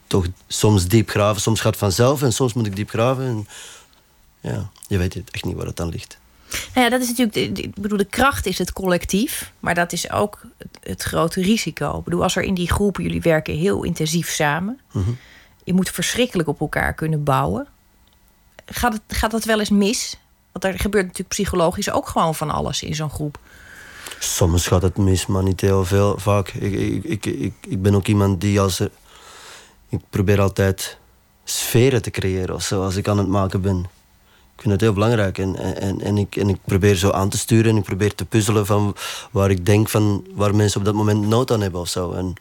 toch 0.07 0.25
soms 0.47 0.87
diep 0.87 1.09
graven. 1.09 1.41
Soms 1.41 1.59
gaat 1.59 1.71
het 1.71 1.79
vanzelf 1.79 2.21
en 2.21 2.33
soms 2.33 2.53
moet 2.53 2.65
ik 2.65 2.75
diep 2.75 2.89
graven. 2.89 3.25
En, 3.25 3.47
ja, 4.51 4.69
je 4.87 4.97
weet 4.97 5.21
echt 5.31 5.45
niet 5.45 5.55
waar 5.55 5.65
het 5.65 5.79
aan 5.79 5.89
ligt. 5.89 6.17
Nou 6.73 6.85
ja, 6.85 6.89
dat 6.89 7.01
is 7.01 7.07
natuurlijk. 7.07 7.57
Ik 7.57 7.73
bedoel, 7.75 7.97
de 7.97 8.05
kracht 8.05 8.45
is 8.45 8.57
het 8.57 8.73
collectief, 8.73 9.51
maar 9.59 9.75
dat 9.75 9.91
is 9.93 10.11
ook 10.11 10.41
het, 10.57 10.77
het 10.83 11.03
grote 11.03 11.41
risico. 11.41 11.97
Ik 11.97 12.03
bedoel, 12.03 12.23
als 12.23 12.35
er 12.35 12.43
in 12.43 12.53
die 12.53 12.71
groepen 12.71 13.03
jullie 13.03 13.21
werken 13.21 13.55
heel 13.57 13.83
intensief 13.83 14.29
samen, 14.29 14.79
Mhm. 14.91 15.09
je 15.63 15.73
moet 15.73 15.89
verschrikkelijk 15.89 16.49
op 16.49 16.59
elkaar 16.59 16.93
kunnen 16.93 17.23
bouwen. 17.23 17.67
Gaat, 18.65 18.93
het, 18.93 19.01
gaat 19.07 19.31
dat 19.31 19.43
wel 19.43 19.59
eens 19.59 19.69
mis? 19.69 20.17
Want 20.51 20.65
er 20.73 20.79
gebeurt 20.79 21.03
natuurlijk 21.03 21.29
psychologisch 21.29 21.91
ook 21.91 22.07
gewoon 22.07 22.35
van 22.35 22.49
alles 22.49 22.83
in 22.83 22.95
zo'n 22.95 23.09
groep. 23.09 23.39
Soms 24.19 24.67
gaat 24.67 24.81
het 24.81 24.97
mis, 24.97 25.25
maar 25.25 25.43
niet 25.43 25.61
heel 25.61 25.85
veel. 25.85 26.17
Vaak. 26.17 26.49
Ik, 26.49 27.03
ik, 27.03 27.25
ik, 27.25 27.53
ik, 27.67 27.81
ben 27.81 27.95
ook 27.95 28.07
iemand 28.07 28.41
die 28.41 28.59
als 28.59 28.79
er. 28.79 28.91
Ik 29.89 29.99
probeer 30.09 30.41
altijd 30.41 30.97
sferen 31.43 32.01
te 32.01 32.11
creëren 32.11 32.55
of 32.55 32.63
zo 32.63 32.83
als 32.83 32.95
ik 32.95 33.07
aan 33.07 33.17
het 33.17 33.27
maken 33.27 33.61
ben. 33.61 33.79
Ik 34.55 34.61
vind 34.61 34.73
het 34.73 34.81
heel 34.81 34.93
belangrijk 34.93 35.37
en, 35.37 35.55
en, 35.75 36.01
en, 36.01 36.17
ik, 36.17 36.35
en 36.35 36.49
ik 36.49 36.57
probeer 36.65 36.95
zo 36.95 37.11
aan 37.11 37.29
te 37.29 37.37
sturen 37.37 37.71
en 37.71 37.77
ik 37.77 37.83
probeer 37.83 38.15
te 38.15 38.25
puzzelen 38.25 38.65
van 38.65 38.95
waar 39.31 39.49
ik 39.49 39.65
denk 39.65 39.89
van 39.89 40.25
waar 40.33 40.55
mensen 40.55 40.79
op 40.79 40.85
dat 40.85 40.93
moment 40.93 41.27
nood 41.27 41.51
aan 41.51 41.61
hebben 41.61 41.81
of 41.81 41.89
zo. 41.89 42.11
En 42.11 42.33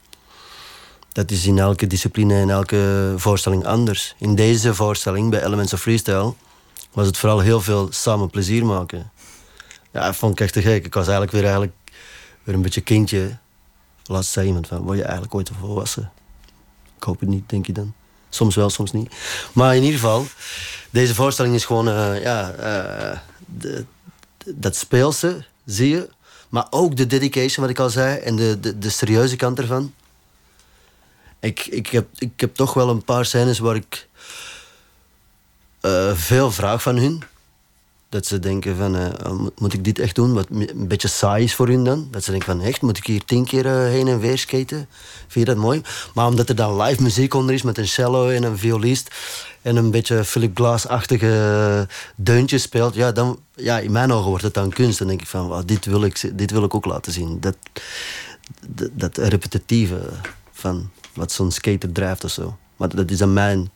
dat 1.14 1.30
is 1.30 1.46
in 1.46 1.58
elke 1.58 1.86
discipline 1.86 2.40
en 2.40 2.50
elke 2.50 3.12
voorstelling 3.16 3.66
anders. 3.66 4.14
In 4.18 4.34
deze 4.34 4.74
voorstelling, 4.74 5.30
bij 5.30 5.44
Elements 5.44 5.72
of 5.72 5.80
Freestyle, 5.80 6.34
was 6.92 7.06
het 7.06 7.16
vooral 7.16 7.40
heel 7.40 7.60
veel 7.60 7.88
samen 7.90 8.30
plezier 8.30 8.66
maken. 8.66 9.10
Ja, 9.92 10.04
dat 10.04 10.16
vond 10.16 10.32
ik 10.32 10.40
echt 10.40 10.52
te 10.52 10.62
gek. 10.62 10.84
Ik 10.84 10.94
was 10.94 11.04
eigenlijk 11.04 11.32
weer, 11.32 11.42
eigenlijk 11.42 11.72
weer 12.42 12.54
een 12.54 12.62
beetje 12.62 12.80
kindje. 12.80 13.36
Laatst 14.04 14.32
zei 14.32 14.46
iemand 14.46 14.66
van, 14.66 14.78
word 14.78 14.96
je 14.96 15.02
eigenlijk 15.02 15.34
ooit 15.34 15.50
volwassen? 15.60 16.12
Ik 16.96 17.02
hoop 17.02 17.20
het 17.20 17.28
niet, 17.28 17.48
denk 17.48 17.66
je 17.66 17.72
dan. 17.72 17.94
Soms 18.28 18.54
wel, 18.54 18.70
soms 18.70 18.92
niet. 18.92 19.14
Maar 19.52 19.76
in 19.76 19.82
ieder 19.82 19.98
geval, 20.00 20.26
deze 20.90 21.14
voorstelling 21.14 21.54
is 21.54 21.64
gewoon, 21.64 21.88
eh, 21.88 22.22
ja, 22.22 22.50
eh, 22.50 23.18
de, 23.58 23.84
dat 24.54 24.76
speelse, 24.76 25.44
zie 25.64 25.88
je. 25.88 26.08
Maar 26.48 26.66
ook 26.70 26.96
de 26.96 27.06
dedication, 27.06 27.66
wat 27.66 27.74
ik 27.74 27.78
al 27.80 27.90
zei, 27.90 28.18
en 28.18 28.36
de, 28.36 28.60
de, 28.60 28.78
de 28.78 28.90
serieuze 28.90 29.36
kant 29.36 29.58
ervan. 29.58 29.92
Ik, 31.44 31.66
ik, 31.66 31.86
heb, 31.86 32.06
ik 32.18 32.32
heb 32.36 32.54
toch 32.54 32.74
wel 32.74 32.88
een 32.88 33.04
paar 33.04 33.24
scènes 33.24 33.58
waar 33.58 33.76
ik 33.76 34.08
eh, 35.80 36.14
veel 36.14 36.50
vraag 36.50 36.82
van 36.82 36.96
hun. 36.96 37.22
Dat 38.08 38.26
ze 38.26 38.38
denken 38.38 38.76
van, 38.76 38.96
eh, 38.96 39.30
oh, 39.32 39.48
moet- 39.58 39.72
ik 39.72 39.84
dit 39.84 39.98
echt 39.98 40.14
doen? 40.14 40.32
Wat 40.32 40.46
een 40.50 40.88
beetje 40.88 41.08
saai 41.08 41.44
is 41.44 41.54
voor 41.54 41.68
hun 41.68 41.84
dan. 41.84 42.08
Dat 42.10 42.24
ze 42.24 42.30
denken 42.30 42.56
van, 42.56 42.66
echt, 42.66 42.82
moet 42.82 42.96
ik 42.96 43.06
hier 43.06 43.24
tien 43.24 43.44
keer 43.44 43.66
eh, 43.66 43.72
heen 43.72 44.08
en 44.08 44.20
weer 44.20 44.38
skaten? 44.38 44.88
Vind 45.28 45.46
je 45.46 45.54
dat 45.54 45.62
mooi? 45.62 45.82
Maar 46.14 46.26
omdat 46.26 46.48
er 46.48 46.54
dan 46.54 46.82
live 46.82 47.02
muziek 47.02 47.34
onder 47.34 47.54
is 47.54 47.62
met 47.62 47.78
een 47.78 47.88
cello 47.88 48.28
en 48.28 48.42
een 48.42 48.58
violist... 48.58 49.10
en 49.62 49.76
een 49.76 49.90
beetje 49.90 50.24
Philip 50.24 50.56
Glass-achtige 50.56 51.88
deuntjes 52.16 52.62
speelt... 52.62 52.94
Ja, 52.94 53.12
dan, 53.12 53.38
ja, 53.54 53.78
in 53.78 53.92
mijn 53.92 54.12
ogen 54.12 54.28
wordt 54.28 54.44
het 54.44 54.54
dan 54.54 54.70
kunst. 54.70 54.98
Dan 54.98 55.08
denk 55.08 55.20
ik 55.20 55.26
van, 55.26 55.62
dit, 55.66 55.84
wil 55.84 56.04
ik, 56.04 56.30
dit 56.38 56.50
wil 56.50 56.64
ik 56.64 56.74
ook 56.74 56.84
laten 56.84 57.12
zien. 57.12 57.40
Dat, 57.40 57.56
dat, 58.68 58.90
dat 58.92 59.16
repetitieve 59.16 60.00
van 60.52 60.90
wat 61.14 61.32
zo'n 61.32 61.50
skater 61.50 61.92
drijft 61.92 62.24
of 62.24 62.30
zo. 62.30 62.56
Maar 62.76 62.88
dat 62.88 63.10
is 63.10 63.18
dan 63.18 63.32
mijn 63.32 63.70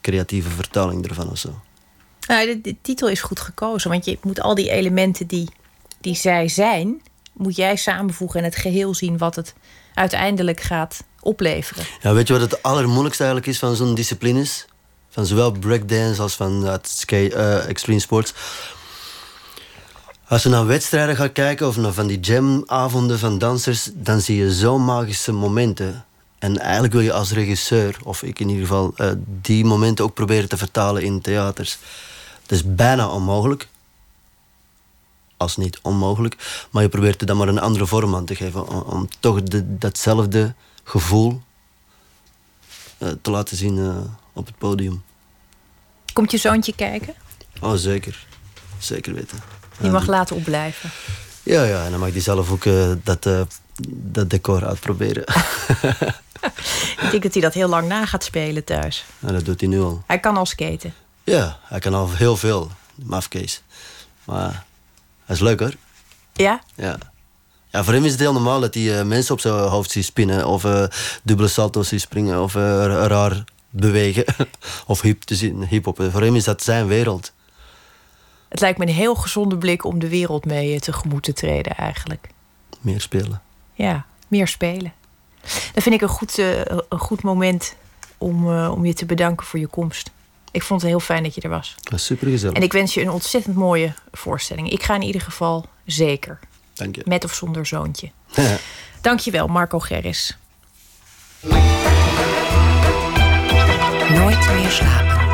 creatieve 0.00 0.48
vertaling 0.48 1.08
ervan 1.08 1.30
of 1.30 1.38
zo. 1.38 1.60
Nou, 2.26 2.46
de, 2.46 2.60
de 2.60 2.76
titel 2.82 3.08
is 3.08 3.20
goed 3.20 3.40
gekozen, 3.40 3.90
want 3.90 4.04
je 4.04 4.18
moet 4.22 4.40
al 4.40 4.54
die 4.54 4.70
elementen 4.70 5.26
die, 5.26 5.48
die 6.00 6.14
zij 6.14 6.48
zijn, 6.48 7.02
moet 7.32 7.56
jij 7.56 7.76
samenvoegen 7.76 8.38
en 8.38 8.44
het 8.44 8.56
geheel 8.56 8.94
zien 8.94 9.18
wat 9.18 9.36
het 9.36 9.54
uiteindelijk 9.94 10.60
gaat 10.60 11.04
opleveren. 11.20 11.84
Ja, 12.02 12.12
weet 12.12 12.26
je 12.26 12.32
wat 12.32 12.50
het 12.50 12.62
allermoeilijkste 12.62 13.22
eigenlijk 13.22 13.52
is 13.52 13.58
van 13.58 13.76
zo'n 13.76 13.94
disciplines? 13.94 14.66
Van 15.08 15.26
zowel 15.26 15.50
breakdance 15.50 16.22
als 16.22 16.34
van 16.34 16.64
uh, 16.64 17.30
uh, 17.30 17.68
extreme 17.68 18.00
sports. 18.00 18.34
Als 20.28 20.42
je 20.42 20.48
naar 20.48 20.66
wedstrijden 20.66 21.16
gaat 21.16 21.32
kijken 21.32 21.66
of 21.66 21.76
naar 21.76 21.92
van 21.92 22.06
die 22.06 22.20
jamavonden 22.20 23.18
van 23.18 23.38
dansers, 23.38 23.90
dan 23.94 24.20
zie 24.20 24.36
je 24.36 24.54
zo 24.54 24.78
magische 24.78 25.32
momenten. 25.32 26.05
En 26.38 26.58
eigenlijk 26.58 26.92
wil 26.92 27.02
je 27.02 27.12
als 27.12 27.32
regisseur, 27.32 27.96
of 28.02 28.22
ik 28.22 28.40
in 28.40 28.48
ieder 28.48 28.66
geval, 28.66 28.94
uh, 28.96 29.10
die 29.40 29.64
momenten 29.64 30.04
ook 30.04 30.14
proberen 30.14 30.48
te 30.48 30.56
vertalen 30.56 31.02
in 31.02 31.20
theaters. 31.20 31.78
Het 32.42 32.52
is 32.52 32.74
bijna 32.74 33.08
onmogelijk. 33.08 33.68
Als 35.36 35.56
niet 35.56 35.78
onmogelijk. 35.82 36.66
Maar 36.70 36.82
je 36.82 36.88
probeert 36.88 37.20
er 37.20 37.26
dan 37.26 37.36
maar 37.36 37.48
een 37.48 37.58
andere 37.58 37.86
vorm 37.86 38.14
aan 38.14 38.24
te 38.24 38.34
geven. 38.34 38.68
Om, 38.68 38.80
om 38.80 39.08
toch 39.20 39.42
de, 39.42 39.78
datzelfde 39.78 40.54
gevoel 40.84 41.42
uh, 42.98 43.08
te 43.22 43.30
laten 43.30 43.56
zien 43.56 43.76
uh, 43.76 43.96
op 44.32 44.46
het 44.46 44.58
podium. 44.58 45.02
Komt 46.12 46.30
je 46.30 46.38
zoontje 46.38 46.74
kijken? 46.74 47.14
Oh, 47.60 47.74
zeker. 47.74 48.26
Zeker 48.78 49.14
weten. 49.14 49.38
Je 49.80 49.90
mag 49.90 50.06
laten 50.06 50.36
opblijven. 50.36 50.90
Ja, 51.42 51.64
ja, 51.64 51.84
en 51.84 51.90
dan 51.90 52.00
mag 52.00 52.10
hij 52.10 52.20
zelf 52.20 52.50
ook 52.50 52.64
dat, 53.04 53.28
dat 53.88 54.30
decor 54.30 54.66
uitproberen. 54.66 55.24
Ik 57.00 57.10
denk 57.10 57.22
dat 57.22 57.32
hij 57.32 57.42
dat 57.42 57.54
heel 57.54 57.68
lang 57.68 57.88
na 57.88 58.06
gaat 58.06 58.24
spelen 58.24 58.64
thuis. 58.64 59.04
Ja, 59.18 59.32
dat 59.32 59.44
doet 59.44 59.60
hij 59.60 59.68
nu 59.68 59.80
al. 59.80 60.02
Hij 60.06 60.20
kan 60.20 60.36
al 60.36 60.46
skaten. 60.46 60.94
Ja, 61.24 61.58
hij 61.62 61.78
kan 61.78 61.94
al 61.94 62.10
heel 62.10 62.36
veel. 62.36 62.70
Mafkees. 62.94 63.62
Maar 64.24 64.64
hij 65.24 65.34
is 65.34 65.40
leuk 65.40 65.60
hoor. 65.60 65.74
Ja? 66.32 66.60
Ja. 66.74 66.98
Ja, 67.68 67.84
voor 67.84 67.92
hem 67.92 68.04
is 68.04 68.10
het 68.10 68.20
heel 68.20 68.32
normaal 68.32 68.60
dat 68.60 68.74
hij 68.74 68.82
uh, 68.82 69.02
mensen 69.02 69.34
op 69.34 69.40
zijn 69.40 69.54
hoofd 69.54 69.90
ziet 69.90 70.04
spinnen. 70.04 70.46
Of 70.46 70.64
uh, 70.64 70.84
dubbele 71.22 71.48
salto's 71.48 71.88
ziet 71.88 72.00
springen. 72.00 72.42
Of 72.42 72.54
uh, 72.54 72.62
raar 72.86 73.44
bewegen. 73.70 74.24
of 74.86 75.00
hip 75.00 75.22
te 75.22 75.34
zien, 75.34 75.66
hip-hop. 75.66 76.02
Voor 76.10 76.22
hem 76.22 76.36
is 76.36 76.44
dat 76.44 76.62
zijn 76.62 76.86
wereld. 76.86 77.32
Het 78.48 78.60
lijkt 78.60 78.78
me 78.78 78.86
een 78.86 78.92
heel 78.92 79.14
gezonde 79.14 79.58
blik 79.58 79.84
om 79.84 79.98
de 79.98 80.08
wereld 80.08 80.44
mee 80.44 80.80
tegemoet 80.80 81.22
te 81.22 81.32
treden 81.32 81.76
eigenlijk. 81.76 82.28
Meer 82.80 83.00
spelen. 83.00 83.42
Ja, 83.74 84.06
meer 84.28 84.48
spelen. 84.48 84.92
Dat 85.74 85.82
vind 85.82 85.94
ik 85.94 86.00
een 86.00 86.08
goed, 86.08 86.38
uh, 86.38 86.60
een 86.88 86.98
goed 86.98 87.22
moment 87.22 87.74
om, 88.18 88.48
uh, 88.48 88.72
om 88.74 88.86
je 88.86 88.94
te 88.94 89.06
bedanken 89.06 89.46
voor 89.46 89.58
je 89.58 89.66
komst. 89.66 90.10
Ik 90.50 90.62
vond 90.62 90.80
het 90.80 90.90
heel 90.90 91.00
fijn 91.00 91.22
dat 91.22 91.34
je 91.34 91.40
er 91.40 91.48
was. 91.48 91.74
Super 91.94 92.28
gezellig. 92.28 92.56
En 92.56 92.62
ik 92.62 92.72
wens 92.72 92.94
je 92.94 93.00
een 93.00 93.10
ontzettend 93.10 93.56
mooie 93.56 93.94
voorstelling. 94.12 94.70
Ik 94.70 94.82
ga 94.82 94.94
in 94.94 95.02
ieder 95.02 95.20
geval 95.20 95.66
zeker. 95.84 96.38
Dank 96.74 96.94
je. 96.96 97.02
Met 97.04 97.24
of 97.24 97.34
zonder 97.34 97.66
zoontje. 97.66 98.10
Dank 99.00 99.20
je 99.20 99.30
wel, 99.30 99.46
Marco 99.46 99.78
Gerris. 99.78 100.36
Nooit 104.08 104.48
meer 104.54 104.70
slapen. 104.70 105.25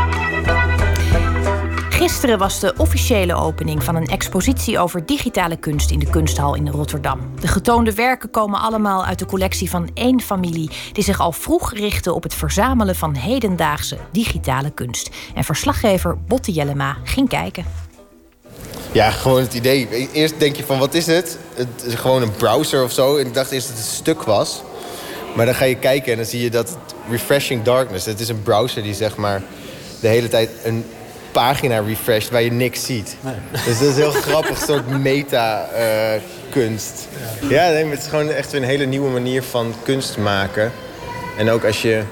Gisteren 2.02 2.38
was 2.38 2.60
de 2.60 2.74
officiële 2.76 3.34
opening 3.34 3.82
van 3.84 3.96
een 3.96 4.06
expositie 4.06 4.78
over 4.78 5.06
digitale 5.06 5.56
kunst 5.56 5.90
in 5.90 5.98
de 5.98 6.10
Kunsthal 6.10 6.54
in 6.54 6.68
Rotterdam. 6.68 7.20
De 7.40 7.48
getoonde 7.48 7.94
werken 7.94 8.30
komen 8.30 8.60
allemaal 8.60 9.04
uit 9.04 9.18
de 9.18 9.26
collectie 9.26 9.70
van 9.70 9.90
één 9.94 10.20
familie 10.20 10.70
die 10.92 11.04
zich 11.04 11.20
al 11.20 11.32
vroeg 11.32 11.72
richtte 11.72 12.12
op 12.12 12.22
het 12.22 12.34
verzamelen 12.34 12.94
van 12.94 13.14
hedendaagse 13.14 13.96
digitale 14.12 14.70
kunst. 14.70 15.10
En 15.34 15.44
verslaggever 15.44 16.18
Botte 16.18 16.52
Jellema 16.52 16.96
ging 17.04 17.28
kijken. 17.28 17.64
Ja, 18.92 19.10
gewoon 19.10 19.40
het 19.40 19.54
idee. 19.54 20.08
Eerst 20.12 20.38
denk 20.38 20.56
je 20.56 20.64
van 20.64 20.78
wat 20.78 20.94
is 20.94 21.06
het? 21.06 21.38
Het 21.54 21.84
is 21.84 21.94
gewoon 21.94 22.22
een 22.22 22.36
browser 22.36 22.82
of 22.84 22.92
zo. 22.92 23.16
En 23.16 23.26
ik 23.26 23.34
dacht 23.34 23.50
eerst 23.50 23.68
dat 23.68 23.76
het 23.76 23.86
een 23.86 23.92
stuk 23.92 24.22
was. 24.22 24.62
Maar 25.36 25.46
dan 25.46 25.54
ga 25.54 25.64
je 25.64 25.76
kijken 25.76 26.12
en 26.12 26.18
dan 26.18 26.26
zie 26.26 26.42
je 26.42 26.50
dat 26.50 26.76
Refreshing 27.10 27.62
Darkness. 27.62 28.06
Het 28.06 28.20
is 28.20 28.28
een 28.28 28.42
browser 28.42 28.82
die 28.82 28.94
zeg 28.94 29.16
maar 29.16 29.42
de 30.00 30.08
hele 30.08 30.28
tijd 30.28 30.50
een 30.64 30.84
pagina 31.32 31.78
refreshed 31.80 32.30
waar 32.30 32.42
je 32.42 32.52
niks 32.52 32.84
ziet. 32.84 33.16
Nee. 33.20 33.34
Dus 33.64 33.78
dat 33.78 33.88
is 33.88 33.96
heel 33.96 34.10
grappig, 34.10 34.60
een 34.60 34.66
soort 34.66 34.88
meta-kunst. 34.88 36.28
Uh, 37.42 37.50
ja, 37.50 37.66
ja 37.66 37.72
nee, 37.72 37.86
het 37.86 37.98
is 37.98 38.06
gewoon 38.06 38.30
echt 38.30 38.52
een 38.52 38.62
hele 38.62 38.84
nieuwe 38.84 39.10
manier 39.10 39.42
van 39.42 39.74
kunst 39.82 40.16
maken. 40.16 40.72
En 41.38 41.50
ook 41.50 41.64
als 41.64 41.82
je 41.82 42.02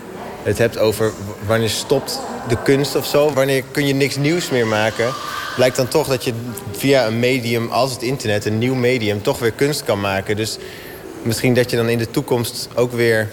het 0.42 0.58
hebt 0.58 0.78
over 0.78 1.12
wanneer 1.46 1.68
stopt 1.68 2.20
de 2.48 2.56
kunst 2.62 2.96
of 2.96 3.06
zo, 3.06 3.32
wanneer 3.32 3.62
kun 3.70 3.86
je 3.86 3.94
niks 3.94 4.16
nieuws 4.16 4.50
meer 4.50 4.66
maken, 4.66 5.12
blijkt 5.56 5.76
dan 5.76 5.88
toch 5.88 6.08
dat 6.08 6.24
je 6.24 6.32
via 6.72 7.06
een 7.06 7.18
medium 7.18 7.70
als 7.70 7.92
het 7.92 8.02
internet, 8.02 8.44
een 8.44 8.58
nieuw 8.58 8.74
medium, 8.74 9.22
toch 9.22 9.38
weer 9.38 9.52
kunst 9.52 9.84
kan 9.84 10.00
maken. 10.00 10.36
Dus 10.36 10.58
misschien 11.22 11.54
dat 11.54 11.70
je 11.70 11.76
dan 11.76 11.88
in 11.88 11.98
de 11.98 12.10
toekomst 12.10 12.68
ook 12.74 12.92
weer 12.92 13.28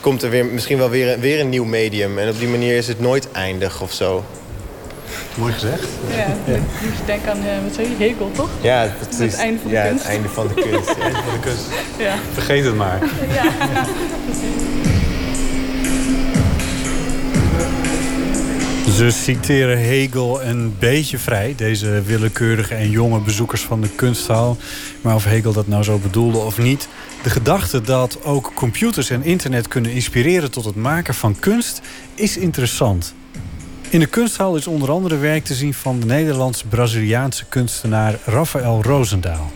komt 0.00 0.22
er 0.22 0.30
weer 0.30 0.44
misschien 0.44 0.78
wel 0.78 0.90
weer, 0.90 1.20
weer 1.20 1.40
een 1.40 1.48
nieuw 1.48 1.64
medium. 1.64 2.18
En 2.18 2.28
op 2.28 2.38
die 2.38 2.48
manier 2.48 2.76
is 2.76 2.88
het 2.88 3.00
nooit 3.00 3.32
eindig 3.32 3.80
of 3.80 3.92
zo. 3.92 4.24
Mooi 5.34 5.52
gezegd. 5.52 5.88
Ja, 6.08 6.16
ja. 6.52 6.58
moet 6.82 6.96
je 6.96 7.04
denken 7.06 7.30
aan, 7.30 7.38
uh, 7.38 7.62
wat 7.64 7.74
zei 7.74 7.88
je, 7.88 7.94
Hegel, 7.96 8.30
toch? 8.32 8.48
Ja, 8.60 8.92
precies. 9.00 9.32
Het 9.32 9.34
einde 9.34 9.60
van 9.60 9.70
de 9.70 9.76
ja, 9.76 9.86
kunst. 9.86 10.02
het 10.02 10.12
einde 10.12 10.28
van 10.28 10.46
de 10.48 10.54
kunst. 10.54 10.88
het 10.88 10.98
einde 11.06 11.18
van 11.18 11.32
de 11.32 11.40
kunst. 11.40 11.64
Ja. 11.98 12.14
Vergeet 12.32 12.64
het 12.64 12.76
maar. 12.76 12.98
Ja, 13.32 13.52
precies. 14.24 14.72
Ze 18.96 19.10
citeren 19.10 19.78
Hegel 19.78 20.42
een 20.42 20.74
beetje 20.78 21.18
vrij, 21.18 21.54
deze 21.56 22.02
willekeurige 22.02 22.74
en 22.74 22.90
jonge 22.90 23.20
bezoekers 23.20 23.62
van 23.62 23.80
de 23.80 23.88
kunsthal. 23.88 24.56
Maar 25.00 25.14
of 25.14 25.24
Hegel 25.24 25.52
dat 25.52 25.66
nou 25.66 25.82
zo 25.82 25.98
bedoelde 25.98 26.38
of 26.38 26.58
niet, 26.58 26.88
de 27.22 27.30
gedachte 27.30 27.80
dat 27.80 28.24
ook 28.24 28.52
computers 28.54 29.10
en 29.10 29.22
internet 29.22 29.68
kunnen 29.68 29.92
inspireren 29.92 30.50
tot 30.50 30.64
het 30.64 30.74
maken 30.74 31.14
van 31.14 31.38
kunst 31.38 31.80
is 32.14 32.36
interessant. 32.36 33.14
In 33.92 34.00
de 34.00 34.06
kunsthal 34.06 34.56
is 34.56 34.66
onder 34.66 34.90
andere 34.90 35.16
werk 35.16 35.44
te 35.44 35.54
zien 35.54 35.74
van 35.74 36.00
de 36.00 36.06
Nederlands-Braziliaanse 36.06 37.44
kunstenaar 37.48 38.18
Rafael 38.24 38.82
Roosendaal. 38.82 39.50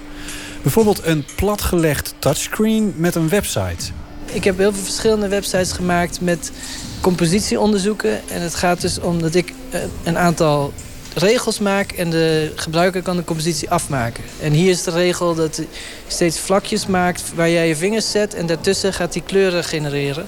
Bijvoorbeeld 0.62 1.05
een 1.05 1.24
platgelegd 1.37 2.14
touchscreen 2.18 2.95
met 2.97 3.14
een 3.14 3.28
website. 3.28 3.93
Ik 4.32 4.45
heb 4.45 4.59
heel 4.59 4.72
veel 4.72 4.82
verschillende 4.82 5.28
websites 5.28 5.72
gemaakt 5.72 6.20
met 6.20 6.53
compositieonderzoeken. 7.01 8.28
En 8.28 8.41
het 8.41 8.55
gaat 8.55 8.80
dus 8.80 9.01
om 9.01 9.22
dat 9.22 9.34
ik 9.34 9.53
eh, 9.70 9.80
een 10.05 10.18
aantal 10.18 10.72
regels 11.14 11.59
maak 11.59 11.93
en 11.93 12.11
de 12.11 12.53
gebruiker 12.57 13.03
kan 13.03 13.16
de 13.16 13.24
compositie 13.24 13.70
afmaken. 13.70 14.24
En 14.41 14.53
hier 14.53 14.70
is 14.70 14.82
de 14.82 14.91
regel 14.91 15.34
dat 15.34 15.57
hij 15.57 15.68
steeds 16.07 16.39
vlakjes 16.39 16.87
maakt 16.87 17.32
waar 17.34 17.51
jij 17.51 17.68
je 17.68 17.76
vingers 17.76 18.11
zet 18.11 18.34
en 18.34 18.47
daartussen 18.47 18.93
gaat 18.93 19.14
hij 19.14 19.22
kleuren 19.22 19.64
genereren. 19.64 20.26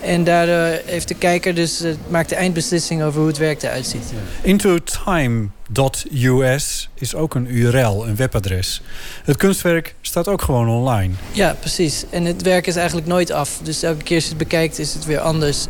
En 0.00 0.24
daardoor 0.24 0.80
heeft 0.84 1.08
de 1.08 1.14
kijker 1.14 1.54
dus 1.54 1.82
uh, 1.82 1.94
maakt 2.08 2.28
de 2.28 2.34
eindbeslissing 2.34 3.02
over 3.02 3.18
hoe 3.18 3.28
het 3.28 3.38
werk 3.38 3.62
eruit 3.62 3.86
ziet. 3.86 4.12
Intotime.us 4.42 5.58
is 6.94 7.14
ook 7.14 7.34
een 7.34 7.54
URL, 7.54 8.06
een 8.06 8.16
webadres. 8.16 8.82
Het 9.24 9.36
kunstwerk 9.36 9.94
staat 10.00 10.28
ook 10.28 10.42
gewoon 10.42 10.68
online. 10.68 11.14
Ja, 11.32 11.56
precies. 11.60 12.04
En 12.10 12.24
het 12.24 12.42
werk 12.42 12.66
is 12.66 12.76
eigenlijk 12.76 13.06
nooit 13.06 13.30
af. 13.30 13.60
Dus 13.62 13.82
elke 13.82 14.02
keer 14.02 14.14
als 14.14 14.24
je 14.24 14.30
het 14.30 14.38
bekijkt 14.38 14.78
is 14.78 14.94
het 14.94 15.04
weer 15.04 15.20
anders. 15.20 15.66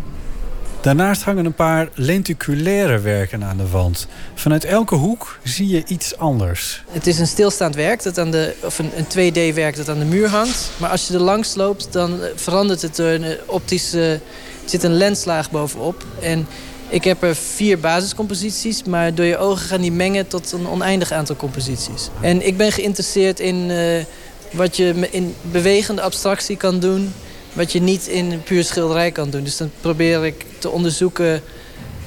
Daarnaast 0.81 1.23
hangen 1.23 1.45
een 1.45 1.55
paar 1.55 1.89
lenticulaire 1.95 2.99
werken 2.99 3.45
aan 3.45 3.57
de 3.57 3.69
wand. 3.69 4.07
Vanuit 4.35 4.65
elke 4.65 4.95
hoek 4.95 5.39
zie 5.43 5.69
je 5.69 5.83
iets 5.87 6.17
anders. 6.17 6.85
Het 6.91 7.07
is 7.07 7.19
een 7.19 7.27
stilstaand 7.27 7.75
werk, 7.75 8.03
dat 8.03 8.19
aan 8.19 8.31
de, 8.31 8.55
of 8.63 8.79
een, 8.79 8.91
een 8.97 9.33
2D-werk 9.33 9.77
dat 9.77 9.89
aan 9.89 9.99
de 9.99 10.05
muur 10.05 10.29
hangt. 10.29 10.71
Maar 10.77 10.91
als 10.91 11.09
je 11.09 11.15
er 11.15 11.21
langs 11.21 11.55
loopt, 11.55 11.93
dan 11.93 12.19
verandert 12.35 12.83
het 12.83 12.97
door 12.97 13.09
een 13.09 13.37
optische... 13.47 14.21
Er 14.63 14.77
zit 14.77 14.83
een 14.83 14.97
lenslaag 14.97 15.51
bovenop. 15.51 16.05
En 16.21 16.47
ik 16.89 17.05
heb 17.05 17.23
er 17.23 17.37
vier 17.37 17.79
basiscomposities, 17.79 18.85
maar 18.85 19.15
door 19.15 19.25
je 19.25 19.39
ogen 19.39 19.67
gaan 19.67 19.81
die 19.81 19.93
mengen 19.93 20.27
tot 20.27 20.53
een 20.53 20.69
oneindig 20.69 21.13
aantal 21.13 21.37
composities. 21.37 22.09
En 22.21 22.47
ik 22.47 22.57
ben 22.57 22.73
geïnteresseerd 22.73 23.41
in 23.41 23.71
uh, 23.71 24.05
wat 24.53 24.77
je 24.77 25.09
in 25.11 25.35
bewegende 25.43 26.03
abstractie 26.03 26.57
kan 26.57 26.81
doen 26.81 27.13
wat 27.53 27.73
je 27.73 27.81
niet 27.81 28.07
in 28.07 28.43
puur 28.43 28.65
schilderij 28.65 29.11
kan 29.11 29.31
doen. 29.31 29.45
Dus 29.45 29.57
dan 29.57 29.71
probeer 29.81 30.25
ik 30.25 30.45
te 30.59 30.71
onderzoeken 30.71 31.43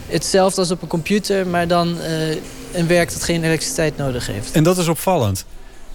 hetzelfde 0.08 0.62
als 0.62 0.72
op 0.72 0.82
een 0.82 0.88
computer... 0.88 1.48
maar 1.48 1.68
dan 1.68 1.98
uh, 1.98 2.30
een 2.72 2.88
werk 2.88 3.14
dat 3.14 3.24
geen 3.24 3.44
elektriciteit 3.44 3.98
nodig 3.98 4.28
heeft. 4.28 4.52
En 4.52 4.64
dat 4.64 4.78
is 4.78 4.88
opvallend. 4.88 5.46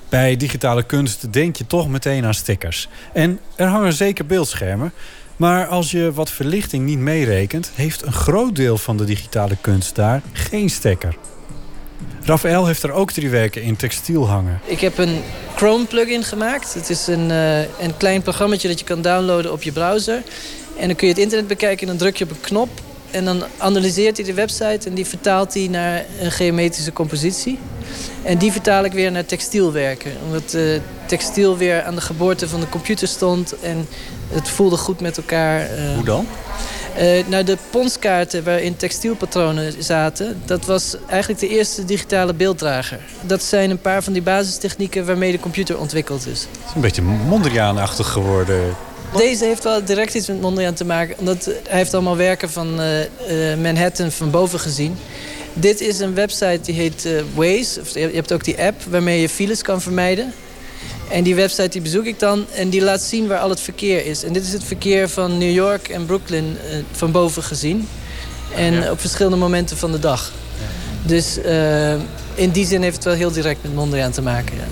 Bij 0.08 0.36
digitale 0.36 0.82
kunst 0.82 1.32
denk 1.32 1.56
je 1.56 1.66
toch 1.66 1.88
meteen 1.88 2.24
aan 2.24 2.34
stickers. 2.34 2.88
En 3.12 3.40
er 3.56 3.66
hangen 3.66 3.92
zeker 3.92 4.26
beeldschermen. 4.26 4.92
Maar 5.36 5.66
als 5.66 5.90
je 5.90 6.12
wat 6.12 6.30
verlichting 6.30 6.84
niet 6.84 6.98
meerekent... 6.98 7.70
heeft 7.74 8.06
een 8.06 8.12
groot 8.12 8.56
deel 8.56 8.78
van 8.78 8.96
de 8.96 9.04
digitale 9.04 9.56
kunst 9.60 9.94
daar 9.94 10.22
geen 10.32 10.70
stekker. 10.70 11.16
Rafael 12.22 12.66
heeft 12.66 12.82
er 12.82 12.92
ook 12.92 13.10
drie 13.12 13.30
werken 13.30 13.62
in 13.62 13.76
textiel 13.76 14.28
hangen. 14.28 14.60
Ik 14.64 14.80
heb 14.80 14.98
een 14.98 15.22
Chrome 15.56 15.84
plugin 15.84 16.24
gemaakt. 16.24 16.74
Het 16.74 16.90
is 16.90 17.06
een, 17.06 17.30
uh, 17.30 17.60
een 17.60 17.96
klein 17.96 18.22
programma 18.22 18.56
dat 18.56 18.78
je 18.78 18.84
kan 18.84 19.02
downloaden 19.02 19.52
op 19.52 19.62
je 19.62 19.72
browser. 19.72 20.22
En 20.76 20.86
dan 20.86 20.96
kun 20.96 21.06
je 21.06 21.12
het 21.12 21.22
internet 21.22 21.46
bekijken 21.46 21.80
en 21.80 21.86
dan 21.86 21.96
druk 21.96 22.16
je 22.16 22.24
op 22.24 22.30
een 22.30 22.40
knop. 22.40 22.68
En 23.10 23.24
dan 23.24 23.44
analyseert 23.58 24.16
hij 24.16 24.26
de 24.26 24.34
website 24.34 24.88
en 24.88 24.94
die 24.94 25.06
vertaalt 25.06 25.54
hij 25.54 25.68
naar 25.68 26.04
een 26.20 26.32
geometrische 26.32 26.92
compositie. 26.92 27.58
En 28.22 28.38
die 28.38 28.52
vertaal 28.52 28.84
ik 28.84 28.92
weer 28.92 29.12
naar 29.12 29.24
textielwerken. 29.24 30.12
Omdat 30.26 30.54
uh, 30.54 30.80
textiel 31.06 31.56
weer 31.56 31.82
aan 31.82 31.94
de 31.94 32.00
geboorte 32.00 32.48
van 32.48 32.60
de 32.60 32.68
computer 32.68 33.08
stond. 33.08 33.60
En 33.60 33.88
het 34.28 34.48
voelde 34.48 34.76
goed 34.76 35.00
met 35.00 35.16
elkaar. 35.16 35.60
Uh, 35.60 35.94
Hoe 35.94 36.04
dan? 36.04 36.26
Uh, 37.00 37.26
nou, 37.26 37.44
de 37.44 37.58
ponskaarten 37.70 38.44
waarin 38.44 38.76
textielpatronen 38.76 39.82
zaten... 39.82 40.42
dat 40.44 40.64
was 40.64 40.96
eigenlijk 41.08 41.40
de 41.40 41.48
eerste 41.48 41.84
digitale 41.84 42.34
beelddrager. 42.34 42.98
Dat 43.22 43.42
zijn 43.42 43.70
een 43.70 43.80
paar 43.80 44.02
van 44.02 44.12
die 44.12 44.22
basistechnieken 44.22 45.06
waarmee 45.06 45.32
de 45.32 45.40
computer 45.40 45.78
ontwikkeld 45.78 46.26
is. 46.26 46.40
Het 46.40 46.68
is 46.68 46.74
een 46.74 46.80
beetje 46.80 47.02
Mondriaan-achtig 47.02 48.08
geworden. 48.08 48.76
Deze 49.16 49.44
heeft 49.44 49.64
wel 49.64 49.84
direct 49.84 50.14
iets 50.14 50.26
met 50.28 50.40
Mondriaan 50.40 50.74
te 50.74 50.84
maken. 50.84 51.18
Omdat 51.18 51.44
hij 51.44 51.78
heeft 51.78 51.94
allemaal 51.94 52.16
werken 52.16 52.50
van 52.50 52.80
uh, 52.80 53.00
uh, 53.00 53.06
Manhattan 53.62 54.12
van 54.12 54.30
boven 54.30 54.60
gezien. 54.60 54.96
Dit 55.52 55.80
is 55.80 55.98
een 56.00 56.14
website 56.14 56.60
die 56.62 56.74
heet 56.74 57.08
Waze. 57.34 57.80
Je 57.94 58.10
hebt 58.14 58.32
ook 58.32 58.44
die 58.44 58.62
app 58.62 58.82
waarmee 58.90 59.20
je 59.20 59.28
files 59.28 59.62
kan 59.62 59.80
vermijden. 59.80 60.32
En 61.10 61.22
die 61.22 61.34
website 61.34 61.68
die 61.68 61.80
bezoek 61.80 62.04
ik 62.04 62.18
dan 62.18 62.46
en 62.54 62.68
die 62.68 62.82
laat 62.82 63.02
zien 63.02 63.26
waar 63.26 63.38
al 63.38 63.50
het 63.50 63.60
verkeer 63.60 64.06
is. 64.06 64.24
En 64.24 64.32
dit 64.32 64.44
is 64.44 64.52
het 64.52 64.64
verkeer 64.64 65.08
van 65.08 65.38
New 65.38 65.52
York 65.52 65.88
en 65.88 66.06
Brooklyn 66.06 66.44
uh, 66.44 66.76
van 66.92 67.12
boven 67.12 67.42
gezien. 67.42 67.88
En 68.54 68.74
ja. 68.74 68.90
op 68.90 69.00
verschillende 69.00 69.36
momenten 69.36 69.76
van 69.76 69.92
de 69.92 69.98
dag. 69.98 70.32
Dus 71.02 71.38
uh, 71.38 71.92
in 72.34 72.50
die 72.50 72.66
zin 72.66 72.82
heeft 72.82 72.94
het 72.94 73.04
wel 73.04 73.14
heel 73.14 73.30
direct 73.30 73.62
met 73.62 73.74
Mondriaan 73.74 74.12
te 74.12 74.22
maken. 74.22 74.56
Ja. 74.56 74.64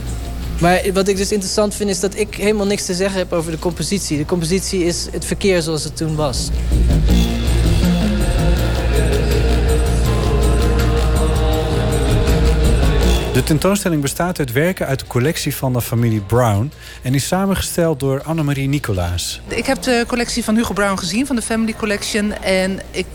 Maar 0.60 0.82
wat 0.92 1.08
ik 1.08 1.16
dus 1.16 1.32
interessant 1.32 1.74
vind 1.74 1.90
is 1.90 2.00
dat 2.00 2.18
ik 2.18 2.34
helemaal 2.34 2.66
niks 2.66 2.84
te 2.84 2.94
zeggen 2.94 3.18
heb 3.18 3.32
over 3.32 3.50
de 3.50 3.58
compositie. 3.58 4.18
De 4.18 4.24
compositie 4.24 4.84
is 4.84 5.06
het 5.10 5.24
verkeer 5.24 5.62
zoals 5.62 5.84
het 5.84 5.96
toen 5.96 6.16
was. 6.16 6.48
Tentoonstelling 13.46 14.02
bestaat 14.02 14.38
uit 14.38 14.52
werken 14.52 14.86
uit 14.86 15.00
de 15.00 15.06
collectie 15.06 15.56
van 15.56 15.72
de 15.72 15.82
familie 15.82 16.20
Brown... 16.20 16.72
en 17.02 17.14
is 17.14 17.26
samengesteld 17.26 18.00
door 18.00 18.22
Annemarie 18.22 18.68
Nicolaas. 18.68 19.40
Ik 19.48 19.66
heb 19.66 19.82
de 19.82 20.04
collectie 20.06 20.44
van 20.44 20.56
Hugo 20.56 20.72
Brown 20.72 20.98
gezien, 20.98 21.26
van 21.26 21.36
de 21.36 21.42
Family 21.42 21.72
Collection... 21.72 22.32
en 22.32 22.80
ik 22.90 23.06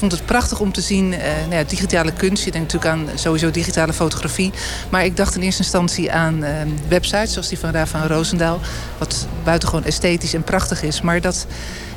vond 0.00 0.12
het 0.12 0.24
prachtig 0.24 0.60
om 0.60 0.72
te 0.72 0.80
zien, 0.80 1.12
uh, 1.12 1.18
nou 1.20 1.54
ja, 1.54 1.64
digitale 1.64 2.12
kunst. 2.12 2.44
Je 2.44 2.50
denkt 2.50 2.72
natuurlijk 2.72 3.10
aan 3.10 3.18
sowieso 3.18 3.50
digitale 3.50 3.92
fotografie. 3.92 4.52
Maar 4.88 5.04
ik 5.04 5.16
dacht 5.16 5.34
in 5.34 5.42
eerste 5.42 5.62
instantie 5.62 6.12
aan 6.12 6.44
uh, 6.44 6.50
websites, 6.88 7.32
zoals 7.32 7.48
die 7.48 7.58
van 7.58 7.70
Rafa 7.70 7.98
van 7.98 8.08
Roosendaal... 8.08 8.60
wat 8.98 9.26
buitengewoon 9.44 9.84
esthetisch 9.84 10.34
en 10.34 10.42
prachtig 10.42 10.82
is. 10.82 11.00
Maar 11.00 11.20
dat 11.20 11.46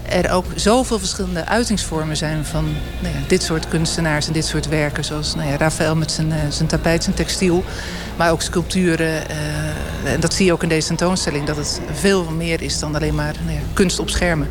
er 0.10 0.32
ook 0.32 0.46
zoveel 0.56 1.00
verschillende 1.00 1.46
uitingsvormen 1.46 2.18
zijn 2.18 2.46
van 2.46 2.64
nou 3.00 3.14
ja, 3.14 3.20
dit 3.28 3.44
soort 3.44 3.68
kunstenaars 3.68 4.28
en 4.28 4.34
dit 4.34 4.46
soort 4.46 4.68
werken. 4.68 5.04
Zoals 5.04 5.36
nou 5.36 5.50
ja, 5.50 5.58
Rafael 5.58 5.96
met 5.96 6.12
zijn, 6.12 6.28
uh, 6.28 6.36
zijn 6.50 6.68
tapijt, 6.68 7.04
zijn 7.04 7.16
textiel. 7.16 7.64
Maar 8.18 8.32
ook 8.32 8.42
sculpturen. 8.42 9.24
Uh, 10.06 10.14
en 10.14 10.20
dat 10.20 10.34
zie 10.34 10.46
je 10.46 10.54
ook 10.54 10.64
in 10.64 10.70
deze 10.70 10.88
tentoonstelling. 10.88 11.46
Dat 11.46 11.58
het 11.58 11.82
veel 11.94 12.32
meer 12.32 12.62
is 12.62 12.80
dan 12.80 12.96
alleen 12.96 13.16
maar 13.16 13.36
nou 13.46 13.58
ja, 13.58 13.64
kunst 13.74 14.00
op 14.00 14.10
schermen. 14.10 14.50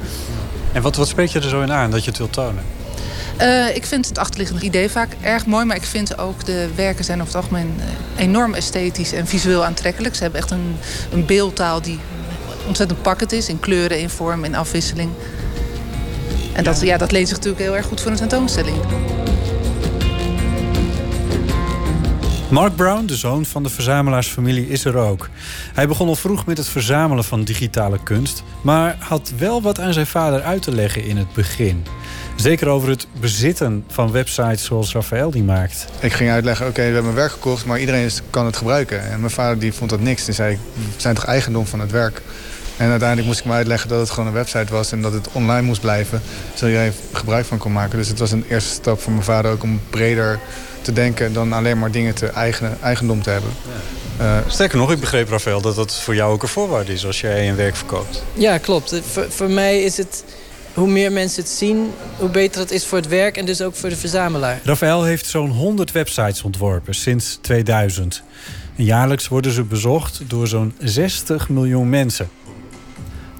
En 0.73 0.83
wat, 0.83 0.97
wat 0.97 1.33
je 1.33 1.41
er 1.41 1.49
zo 1.49 1.61
in 1.61 1.73
aan 1.73 1.91
dat 1.91 2.05
je 2.05 2.09
het 2.09 2.19
wilt 2.19 2.33
tonen? 2.33 2.82
Uh, 3.41 3.77
ik 3.77 3.87
vind 3.87 4.09
het 4.09 4.19
achterliggende 4.19 4.63
idee 4.63 4.91
vaak 4.91 5.09
erg 5.21 5.47
mooi. 5.47 5.65
Maar 5.65 5.77
ik 5.77 5.83
vind 5.83 6.19
ook 6.19 6.45
de 6.45 6.69
werken 6.75 7.05
zijn 7.05 7.21
over 7.21 7.35
het 7.35 7.43
algemeen 7.43 7.81
enorm 8.17 8.55
esthetisch 8.55 9.13
en 9.13 9.27
visueel 9.27 9.65
aantrekkelijk. 9.65 10.15
Ze 10.15 10.23
hebben 10.23 10.41
echt 10.41 10.51
een, 10.51 10.77
een 11.13 11.27
beeldtaal 11.27 11.83
die 11.83 11.99
ontzettend 12.67 13.03
pakkend 13.03 13.33
is. 13.33 13.49
In 13.49 13.61
kleuren, 13.61 14.01
in 14.01 14.11
vorm, 14.11 14.45
in 14.45 14.55
afwisseling. 14.55 15.11
En 16.53 16.65
dat, 16.65 16.81
ja, 16.81 16.97
dat 16.97 17.13
leent 17.13 17.29
zich 17.29 17.37
natuurlijk 17.37 17.65
heel 17.65 17.77
erg 17.77 17.87
goed 17.87 18.01
voor 18.01 18.11
een 18.11 18.17
tentoonstelling. 18.17 18.77
Mark 22.53 22.77
Brown, 22.77 23.07
de 23.07 23.17
zoon 23.17 23.45
van 23.45 23.63
de 23.63 23.69
verzamelaarsfamilie, 23.69 24.69
is 24.69 24.85
er 24.85 24.97
ook. 24.97 25.29
Hij 25.75 25.89
begon 25.89 26.09
al 26.09 26.17
vroeg 26.17 26.47
met 26.47 26.59
het 26.59 26.69
verzamelen 26.69 27.25
van 27.25 27.45
digitale 27.45 28.03
kunst, 28.03 28.43
maar 28.61 28.97
had 28.99 29.33
wel 29.39 29.63
wat 29.63 29.81
aan 29.81 29.93
zijn 29.93 30.07
vader 30.07 30.43
uit 30.43 30.63
te 30.63 30.75
leggen 30.75 31.05
in 31.05 31.17
het 31.17 31.33
begin. 31.33 31.85
Zeker 32.43 32.69
over 32.69 32.89
het 32.89 33.07
bezitten 33.21 33.85
van 33.89 34.13
websites 34.13 34.65
zoals 34.65 34.93
Rafael 34.93 35.31
die 35.31 35.43
maakt. 35.43 35.87
Ik 36.01 36.13
ging 36.13 36.31
uitleggen, 36.31 36.67
oké, 36.67 36.79
okay, 36.79 36.89
we 36.89 36.95
hebben 36.95 37.15
werk 37.15 37.31
gekocht, 37.31 37.65
maar 37.65 37.81
iedereen 37.81 38.11
kan 38.31 38.47
het 38.47 38.57
gebruiken. 38.57 39.11
En 39.11 39.21
mijn 39.21 39.33
vader 39.33 39.59
die 39.59 39.73
vond 39.73 39.91
dat 39.91 40.01
niks. 40.01 40.25
Die 40.25 40.35
zei, 40.35 40.59
we 40.75 40.81
zijn 40.97 41.15
toch 41.15 41.25
eigendom 41.25 41.67
van 41.67 41.81
het 41.81 41.91
werk. 41.91 42.23
En 42.77 42.91
uiteindelijk 42.91 43.29
moest 43.29 43.41
ik 43.41 43.45
me 43.45 43.53
uitleggen 43.53 43.89
dat 43.89 44.01
het 44.01 44.11
gewoon 44.11 44.27
een 44.27 44.35
website 44.35 44.73
was 44.73 44.93
en 44.93 45.03
dat 45.03 45.13
het 45.13 45.29
online 45.33 45.67
moest 45.67 45.81
blijven. 45.81 46.23
Zodat 46.55 46.69
iedereen 46.69 46.93
gebruik 47.13 47.45
van 47.47 47.59
kon 47.59 47.73
maken. 47.73 47.99
Dus 47.99 48.09
het 48.09 48.19
was 48.19 48.31
een 48.31 48.45
eerste 48.49 48.71
stap 48.71 49.01
voor 49.01 49.13
mijn 49.13 49.25
vader 49.25 49.51
ook 49.51 49.63
om 49.63 49.81
breder 49.91 50.39
te 50.81 50.93
denken 50.93 51.33
dan 51.33 51.53
alleen 51.53 51.79
maar 51.79 51.91
dingen 51.91 52.15
te 52.15 52.27
eigen, 52.27 52.79
eigendom 52.83 53.23
te 53.23 53.31
hebben. 53.31 53.51
Ja. 54.19 54.25
Uh, 54.25 54.51
Sterker 54.51 54.79
nog, 54.79 54.93
ik 54.93 55.01
begreep 55.01 55.29
Rafael 55.29 55.61
dat 55.61 55.77
dat 55.77 55.95
voor 55.95 56.15
jou 56.15 56.33
ook 56.33 56.43
een 56.43 56.49
voorwaarde 56.49 56.93
is 56.93 57.07
als 57.07 57.21
jij 57.21 57.49
een 57.49 57.57
werk 57.57 57.77
verkoopt. 57.77 58.23
Ja, 58.33 58.59
klopt. 58.59 59.01
Voor, 59.11 59.27
voor 59.29 59.51
mij 59.51 59.83
is 59.83 59.97
het 59.97 60.25
hoe 60.75 60.89
meer 60.89 61.13
mensen 61.13 61.43
het 61.43 61.53
zien, 61.53 61.91
hoe 62.19 62.29
beter 62.29 62.61
het 62.61 62.71
is 62.71 62.87
voor 62.87 62.99
het 62.99 63.09
werk 63.09 63.37
en 63.37 63.45
dus 63.45 63.63
ook 63.63 63.75
voor 63.75 63.89
de 63.89 63.97
verzamelaar. 63.97 64.61
Rafael 64.65 65.05
heeft 65.05 65.27
zo'n 65.27 65.51
100 65.51 65.93
websites 65.93 66.43
ontworpen 66.43 66.95
sinds 66.95 67.39
2000. 67.41 68.23
En 68.77 68.85
jaarlijks 68.85 69.29
worden 69.29 69.53
ze 69.53 69.63
bezocht 69.63 70.21
door 70.27 70.47
zo'n 70.47 70.75
60 70.79 71.49
miljoen 71.49 71.89
mensen. 71.89 72.29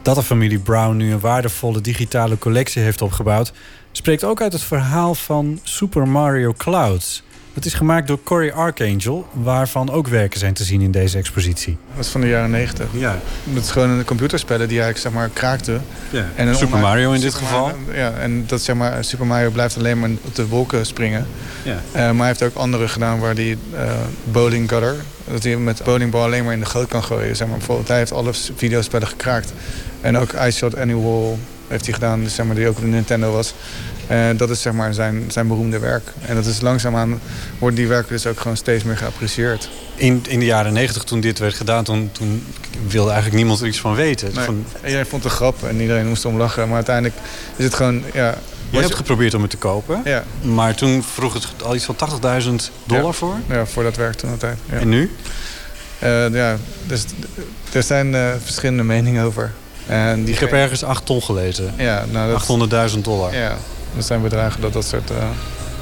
Dat 0.03 0.15
de 0.15 0.23
familie 0.23 0.59
Brown 0.59 0.97
nu 0.97 1.13
een 1.13 1.21
waardevolle 1.21 1.81
digitale 1.81 2.39
collectie 2.39 2.83
heeft 2.83 3.03
opgebouwd, 3.03 3.53
spreekt 3.93 4.25
ook 4.25 4.41
uit 4.41 4.53
het 4.53 4.63
verhaal 4.63 5.15
van 5.15 5.61
Super 5.63 6.09
Mario 6.09 6.53
Clouds. 6.57 7.23
Het 7.55 7.65
is 7.65 7.75
gemaakt 7.75 8.07
door 8.07 8.19
Cory 8.25 8.51
Archangel, 8.51 9.27
waarvan 9.33 9.91
ook 9.91 10.09
werken 10.09 10.39
zijn 10.39 10.55
te 10.55 10.65
zien 10.65 10.81
in 10.81 10.91
deze 10.91 11.19
expositie. 11.19 11.77
Dat 11.97 12.05
is 12.05 12.11
van 12.11 12.21
de 12.21 12.29
jaren 12.29 12.51
90. 12.51 12.87
Ja. 12.93 13.19
Dat 13.45 13.63
is 13.63 13.71
gewoon 13.71 13.91
een 13.91 14.05
computerspellen 14.05 14.69
die 14.69 14.81
eigenlijk 14.81 15.09
zeg 15.09 15.21
maar 15.23 15.29
kraakte. 15.33 15.81
Ja. 16.11 16.27
En 16.35 16.47
een 16.49 16.55
Super 16.55 16.67
online- 16.75 16.89
Mario 16.89 17.13
in 17.13 17.21
dit 17.21 17.35
geval. 17.35 17.61
Mario- 17.67 17.95
ja, 18.01 18.13
en 18.13 18.45
dat 18.47 18.61
zeg 18.61 18.77
maar, 18.77 19.05
Super 19.05 19.27
Mario 19.27 19.51
blijft 19.51 19.77
alleen 19.77 19.99
maar 20.01 20.11
op 20.25 20.35
de 20.35 20.47
wolken 20.49 20.87
springen. 20.87 21.27
Ja. 21.63 21.73
Eh, 21.93 22.03
maar 22.05 22.17
hij 22.17 22.27
heeft 22.27 22.43
ook 22.43 22.55
andere 22.55 22.89
gedaan 22.89 23.19
waar 23.19 23.35
hij 23.35 23.57
eh, 23.75 23.91
bowling 24.25 24.69
gutter, 24.69 24.95
dat 25.31 25.43
hij 25.43 25.57
met 25.57 25.83
bowlingbal 25.85 26.23
alleen 26.23 26.45
maar 26.45 26.53
in 26.53 26.61
de 26.61 26.67
goot 26.67 26.89
kan 26.89 27.05
gooien. 27.05 27.37
Zeg 27.37 27.49
maar. 27.49 27.57
Bijvoorbeeld, 27.57 27.89
hij 27.89 27.99
heeft 27.99 28.13
alle 28.13 28.31
videospellen 28.57 29.09
gekraakt. 29.09 29.53
En 30.01 30.17
ook 30.19 30.33
Ice 30.33 30.57
Shot 30.59 30.77
Annual 30.77 31.39
heeft 31.73 31.85
hij 31.85 31.95
gedaan, 31.95 32.23
dus 32.25 32.35
zeg 32.35 32.47
maar, 32.47 32.55
die 32.55 32.69
ook 32.69 32.77
op 32.77 32.83
de 32.83 32.89
Nintendo 32.89 33.33
was. 33.33 33.55
Eh, 34.07 34.19
dat 34.37 34.51
is 34.51 34.63
zeg 34.63 34.73
maar 34.73 34.95
zijn, 34.95 35.25
zijn 35.29 35.47
beroemde 35.49 35.79
werk. 35.79 36.13
En 36.27 36.35
dat 36.35 36.47
is 36.47 36.61
langzaamaan 36.61 37.21
worden 37.59 37.79
die 37.79 37.89
werken 37.89 38.13
dus 38.13 38.27
ook 38.27 38.41
gewoon 38.41 38.57
steeds 38.57 38.85
meer 38.85 38.97
geapprecieerd. 38.97 39.69
In, 39.95 40.25
in 40.29 40.39
de 40.39 40.45
jaren 40.45 40.73
negentig, 40.73 41.03
toen 41.05 41.21
dit 41.21 41.39
werd 41.39 41.55
gedaan, 41.55 41.85
toen, 41.85 42.09
toen 42.13 42.45
wilde 42.89 43.11
eigenlijk 43.11 43.37
niemand 43.39 43.61
er 43.61 43.67
iets 43.67 43.81
van 43.81 43.95
weten. 43.95 44.31
Nee, 44.35 44.45
Van, 44.45 44.65
Iedereen 44.85 45.07
vond 45.07 45.23
het 45.23 45.33
een 45.33 45.39
grap 45.39 45.63
en 45.65 45.81
iedereen 45.81 46.07
moest 46.09 46.25
om 46.25 46.37
lachen. 46.37 46.67
Maar 46.67 46.75
uiteindelijk 46.77 47.17
is 47.57 47.65
het 47.65 47.75
gewoon... 47.75 48.03
Ja, 48.13 48.35
je 48.71 48.79
hebt 48.79 48.95
geprobeerd 48.95 49.35
om 49.35 49.41
het 49.43 49.51
te 49.51 49.57
kopen, 49.57 50.01
Ja. 50.05 50.25
maar 50.43 50.75
toen 50.75 51.03
vroeg 51.03 51.33
het 51.33 51.47
al 51.63 51.75
iets 51.75 51.85
van 51.85 51.97
80.000 51.97 52.71
dollar 52.85 53.05
Ja. 53.05 53.13
voor. 53.13 53.35
Ja, 53.49 53.67
voor 53.67 53.83
dat 53.83 53.97
werk 53.97 54.15
toen 54.15 54.31
altijd. 54.31 54.59
Ja. 54.71 54.79
En 54.79 54.89
nu? 54.89 55.11
Eh, 55.99 56.29
ja, 56.35 56.57
dus 56.87 57.05
er 57.73 57.83
zijn 57.83 58.15
eh, 58.15 58.29
verschillende 58.43 58.83
meningen 58.83 59.25
over. 59.25 59.53
En 59.87 60.25
die 60.25 60.35
Ik 60.35 60.41
heb 60.41 60.49
ge- 60.49 60.57
ergens 60.57 60.85
8 60.85 61.07
ton 61.07 61.23
gelezen. 61.23 61.75
Ja, 61.77 62.05
nou, 62.11 62.33
dat, 62.33 62.93
800.000 62.95 62.99
dollar. 63.01 63.35
Ja, 63.35 63.57
dat 63.97 64.05
zijn 64.05 64.23
bedragen 64.23 64.61
dat 64.61 64.73
dat 64.73 64.85
soort... 64.85 65.11
eh, 65.11 65.17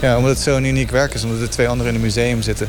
ja, 0.00 0.16
omdat 0.16 0.30
het 0.30 0.40
zo'n 0.40 0.64
uniek 0.64 0.90
werk 0.90 1.14
is, 1.14 1.24
omdat 1.24 1.40
er 1.40 1.50
twee 1.50 1.68
anderen 1.68 1.94
in 1.94 2.00
het 2.02 2.14
museum 2.14 2.42
zitten. 2.42 2.68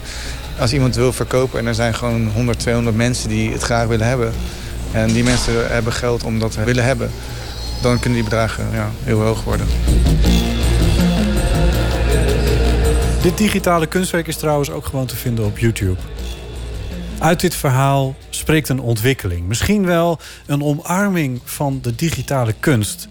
Als 0.60 0.74
iemand 0.74 0.96
wil 0.96 1.14
verkopen 1.14 1.60
en 1.60 1.66
er 1.66 1.76
zijn 1.76 1.94
gewoon 1.96 2.28
100, 2.34 2.60
200 2.60 2.96
mensen 2.96 3.30
die 3.30 3.52
het 3.52 3.62
graag 3.62 3.88
willen 3.88 4.08
hebben... 4.08 4.34
en 4.92 5.08
die 5.08 5.24
mensen 5.24 5.72
hebben 5.72 5.94
geld 5.94 6.24
om 6.24 6.40
dat 6.40 6.52
te 6.52 6.64
willen 6.64 6.84
hebben... 6.84 7.12
dan 7.82 8.00
kunnen 8.00 8.20
die 8.20 8.30
bedragen 8.30 8.66
ja, 8.74 8.90
heel 9.04 9.22
hoog 9.22 9.44
worden. 9.44 9.68
Dit 13.22 13.38
digitale 13.38 13.86
kunstwerk 13.88 14.28
is 14.28 14.36
trouwens 14.36 14.70
ook 14.72 14.86
gewoon 14.86 15.06
te 15.06 15.16
vinden 15.16 15.46
op 15.46 15.58
YouTube. 15.58 16.00
Uit 17.20 17.40
dit 17.40 17.56
verhaal 17.56 18.16
spreekt 18.42 18.70
een 18.70 18.80
ontwikkeling. 18.80 19.48
Misschien 19.48 19.86
wel 19.86 20.20
een 20.46 20.64
omarming 20.64 21.42
van 21.44 21.80
de 21.82 21.96
digitale 21.96 22.54
kunst. 22.60 23.08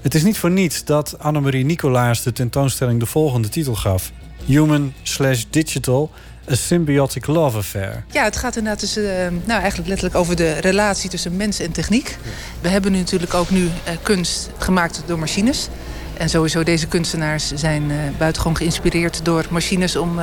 Het 0.00 0.14
is 0.14 0.22
niet 0.22 0.38
voor 0.38 0.50
niets 0.50 0.84
dat 0.84 1.18
Annemarie 1.18 1.64
Nicolaas 1.64 2.22
de 2.22 2.32
tentoonstelling 2.32 3.00
de 3.00 3.06
volgende 3.06 3.48
titel 3.48 3.74
gaf: 3.74 4.12
Human 4.44 4.92
slash 5.02 5.44
Digital, 5.50 6.10
a 6.50 6.54
Symbiotic 6.54 7.26
Love 7.26 7.56
Affair. 7.56 8.04
Ja, 8.10 8.24
het 8.24 8.36
gaat 8.36 8.56
inderdaad 8.56 8.80
dus, 8.80 8.96
eh, 8.96 9.04
nou, 9.44 9.60
eigenlijk 9.60 9.88
letterlijk 9.88 10.16
over 10.16 10.36
de 10.36 10.52
relatie 10.52 11.10
tussen 11.10 11.36
mens 11.36 11.60
en 11.60 11.72
techniek. 11.72 12.16
We 12.60 12.68
hebben 12.68 12.92
nu 12.92 12.98
natuurlijk 12.98 13.34
ook 13.34 13.50
nu 13.50 13.68
eh, 13.84 13.94
kunst 14.02 14.50
gemaakt 14.58 15.02
door 15.06 15.18
machines. 15.18 15.68
En 16.16 16.28
sowieso 16.28 16.62
deze 16.62 16.86
kunstenaars 16.86 17.52
zijn 17.54 17.90
eh, 17.90 17.96
buitengewoon 18.18 18.56
geïnspireerd 18.56 19.24
door 19.24 19.46
machines 19.50 19.96
om 19.96 20.18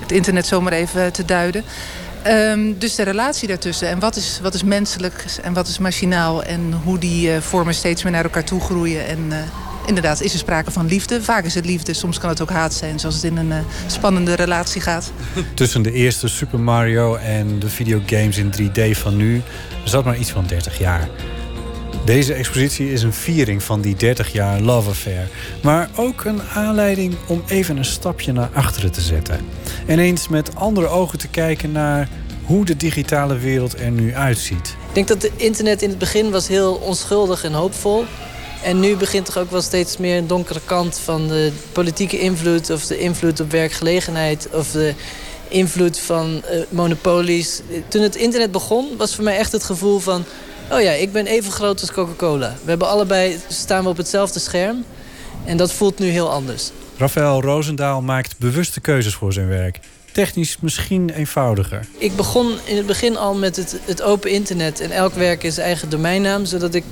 het 0.00 0.12
internet 0.12 0.46
zomaar 0.46 0.72
even 0.72 1.12
te 1.12 1.24
duiden. 1.24 1.64
Ehm, 2.22 2.72
dus 2.78 2.94
de 2.94 3.02
relatie 3.02 3.48
daartussen 3.48 3.88
en 3.88 3.98
wat 3.98 4.16
is, 4.16 4.38
wat 4.42 4.54
is 4.54 4.62
menselijk 4.62 5.24
en 5.42 5.52
wat 5.52 5.68
is 5.68 5.78
machinaal 5.78 6.42
en 6.42 6.72
hoe 6.84 6.98
die 6.98 7.32
eh, 7.32 7.40
vormen 7.40 7.74
steeds 7.74 8.02
meer 8.02 8.12
naar 8.12 8.24
elkaar 8.24 8.44
toe 8.44 8.60
groeien. 8.60 9.06
En 9.06 9.32
eh, 9.32 9.38
inderdaad 9.86 10.20
is 10.20 10.32
er 10.32 10.38
sprake 10.38 10.70
van 10.70 10.86
liefde. 10.86 11.22
Vaak 11.22 11.44
is 11.44 11.54
het 11.54 11.64
liefde, 11.64 11.92
soms 11.92 12.18
kan 12.18 12.28
het 12.28 12.40
ook 12.40 12.50
haat 12.50 12.74
zijn, 12.74 13.00
zoals 13.00 13.14
het 13.14 13.24
in 13.24 13.36
een 13.36 13.52
eh, 13.52 13.58
spannende 13.86 14.34
relatie 14.34 14.80
gaat. 14.80 15.12
Tussen 15.54 15.82
de 15.82 15.92
eerste 15.92 16.28
Super 16.28 16.60
Mario 16.60 17.16
en 17.16 17.58
de 17.58 17.68
videogames 17.68 18.36
in 18.36 18.52
3D 18.60 18.98
van 18.98 19.16
nu 19.16 19.42
zat 19.84 20.04
maar 20.04 20.18
iets 20.18 20.30
van 20.30 20.46
30 20.46 20.78
jaar. 20.78 21.08
Deze 22.10 22.34
expositie 22.34 22.92
is 22.92 23.02
een 23.02 23.12
viering 23.12 23.62
van 23.62 23.80
die 23.80 23.96
30 23.96 24.32
jaar 24.32 24.60
Love 24.60 24.88
Affair. 24.90 25.28
Maar 25.62 25.90
ook 25.96 26.24
een 26.24 26.42
aanleiding 26.42 27.14
om 27.26 27.42
even 27.46 27.76
een 27.76 27.84
stapje 27.84 28.32
naar 28.32 28.50
achteren 28.52 28.92
te 28.92 29.00
zetten. 29.00 29.40
En 29.86 29.98
eens 29.98 30.28
met 30.28 30.56
andere 30.56 30.86
ogen 30.86 31.18
te 31.18 31.28
kijken 31.28 31.72
naar 31.72 32.08
hoe 32.44 32.64
de 32.64 32.76
digitale 32.76 33.38
wereld 33.38 33.80
er 33.80 33.90
nu 33.90 34.14
uitziet. 34.14 34.76
Ik 34.88 34.94
denk 34.94 35.08
dat 35.08 35.22
het 35.22 35.32
internet 35.36 35.82
in 35.82 35.88
het 35.88 35.98
begin 35.98 36.30
was 36.30 36.48
heel 36.48 36.74
onschuldig 36.74 37.44
en 37.44 37.52
hoopvol. 37.52 38.04
En 38.62 38.80
nu 38.80 38.96
begint 38.96 39.28
er 39.28 39.38
ook 39.38 39.50
wel 39.50 39.62
steeds 39.62 39.96
meer 39.96 40.16
een 40.16 40.26
donkere 40.26 40.60
kant 40.64 40.98
van 40.98 41.28
de 41.28 41.52
politieke 41.72 42.18
invloed... 42.18 42.70
of 42.70 42.86
de 42.86 42.98
invloed 42.98 43.40
op 43.40 43.50
werkgelegenheid 43.50 44.48
of 44.52 44.70
de 44.70 44.94
invloed 45.48 45.98
van 45.98 46.42
eh, 46.44 46.60
monopolies. 46.68 47.60
Toen 47.88 48.02
het 48.02 48.16
internet 48.16 48.52
begon 48.52 48.96
was 48.96 49.14
voor 49.14 49.24
mij 49.24 49.36
echt 49.36 49.52
het 49.52 49.64
gevoel 49.64 49.98
van... 49.98 50.24
oh 50.70 50.80
ja, 50.80 50.90
ik 50.90 51.12
ben 51.12 51.26
even 51.26 51.52
groot 51.52 51.80
als 51.80 51.92
Coca-Cola. 51.92 52.54
We 52.62 52.70
hebben 52.70 52.88
allebei, 52.88 53.38
staan 53.48 53.82
we 53.82 53.88
op 53.88 53.96
hetzelfde 53.96 54.38
scherm. 54.38 54.84
En 55.44 55.56
dat 55.56 55.72
voelt 55.72 55.98
nu 55.98 56.08
heel 56.08 56.30
anders. 56.30 56.70
Rafael 56.96 57.42
Roosendaal 57.42 58.02
maakt 58.02 58.38
bewuste 58.38 58.80
keuzes 58.80 59.14
voor 59.14 59.32
zijn 59.32 59.48
werk. 59.48 59.78
Technisch 60.12 60.56
misschien 60.60 61.10
eenvoudiger. 61.10 61.86
Ik 61.98 62.16
begon 62.16 62.58
in 62.64 62.76
het 62.76 62.86
begin 62.86 63.16
al 63.16 63.34
met 63.34 63.56
het, 63.56 63.80
het 63.84 64.02
open 64.02 64.30
internet. 64.30 64.80
En 64.80 64.90
elk 64.90 65.14
werk 65.14 65.42
is 65.42 65.58
eigen 65.58 65.88
domeinnaam, 65.88 66.44
zodat 66.44 66.74
ik 66.74 66.84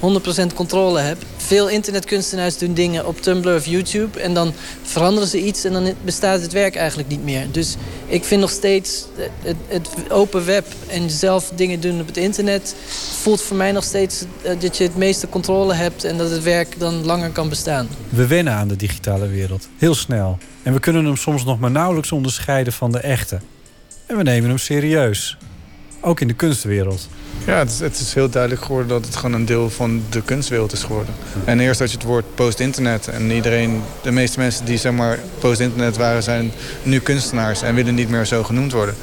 100% 0.00 0.54
controle 0.54 1.00
heb. 1.00 1.18
Veel 1.36 1.68
internetkunstenaars 1.68 2.58
doen 2.58 2.74
dingen 2.74 3.06
op 3.06 3.20
Tumblr 3.20 3.54
of 3.54 3.66
YouTube... 3.66 4.20
en 4.20 4.34
dan 4.34 4.52
veranderen 4.82 5.28
ze 5.28 5.44
iets 5.44 5.64
en 5.64 5.72
dan 5.72 5.94
bestaat 6.04 6.40
het 6.40 6.52
werk 6.52 6.76
eigenlijk 6.76 7.08
niet 7.08 7.24
meer. 7.24 7.46
Dus 7.50 7.76
ik 8.06 8.24
vind 8.24 8.40
nog 8.40 8.50
steeds 8.50 9.04
het, 9.42 9.56
het 9.68 9.88
open 10.10 10.44
web 10.44 10.66
en 10.86 11.10
zelf 11.10 11.52
dingen 11.54 11.80
doen 11.80 12.00
op 12.00 12.06
het 12.06 12.16
internet... 12.16 12.74
voelt 13.20 13.42
voor 13.42 13.56
mij 13.56 13.72
nog 13.72 13.84
steeds 13.84 14.24
eh, 14.42 14.60
dat 14.60 14.76
je 14.76 14.84
het 14.84 14.96
meeste 14.96 15.28
controle 15.28 15.74
hebt... 15.74 16.04
en 16.04 16.16
dat 16.16 16.30
het 16.30 16.42
werk 16.42 16.78
dan 16.78 17.04
langer 17.04 17.30
kan 17.30 17.48
bestaan. 17.48 17.88
We 18.08 18.26
wennen 18.26 18.52
aan 18.52 18.68
de 18.68 18.76
digitale 18.76 19.28
wereld. 19.28 19.68
Heel 19.78 19.94
snel. 19.94 20.38
En 20.62 20.72
we 20.72 20.80
kunnen 20.80 21.04
hem 21.04 21.16
soms 21.16 21.44
nog 21.44 21.58
maar 21.58 21.70
nauwelijks 21.70 22.12
onderscheiden 22.12 22.72
van 22.72 22.92
de 22.92 22.98
echte. 22.98 23.40
En 24.06 24.16
we 24.16 24.22
nemen 24.22 24.48
hem 24.48 24.58
serieus. 24.58 25.36
Ook 26.00 26.20
in 26.20 26.28
de 26.28 26.34
kunstwereld. 26.34 27.08
Ja, 27.46 27.58
het 27.58 27.70
is, 27.70 27.78
het 27.80 27.98
is 27.98 28.14
heel 28.14 28.28
duidelijk 28.28 28.62
geworden 28.62 28.88
dat 28.88 29.04
het 29.04 29.16
gewoon 29.16 29.32
een 29.32 29.44
deel 29.44 29.70
van 29.70 30.02
de 30.10 30.22
kunstwereld 30.22 30.72
is 30.72 30.82
geworden. 30.82 31.14
En 31.44 31.60
eerst 31.60 31.80
had 31.80 31.90
je 31.90 31.96
het 31.96 32.06
woord 32.06 32.34
post-internet. 32.34 33.08
En 33.08 33.30
iedereen, 33.30 33.82
de 34.02 34.10
meeste 34.10 34.38
mensen 34.38 34.64
die 34.64 34.78
zeg 34.78 34.92
maar 34.92 35.18
post-internet 35.38 35.96
waren, 35.96 36.22
zijn 36.22 36.52
nu 36.82 37.00
kunstenaars 37.00 37.62
en 37.62 37.74
willen 37.74 37.94
niet 37.94 38.08
meer 38.10 38.24
zo 38.24 38.44
genoemd 38.44 38.72
worden. 38.72 38.94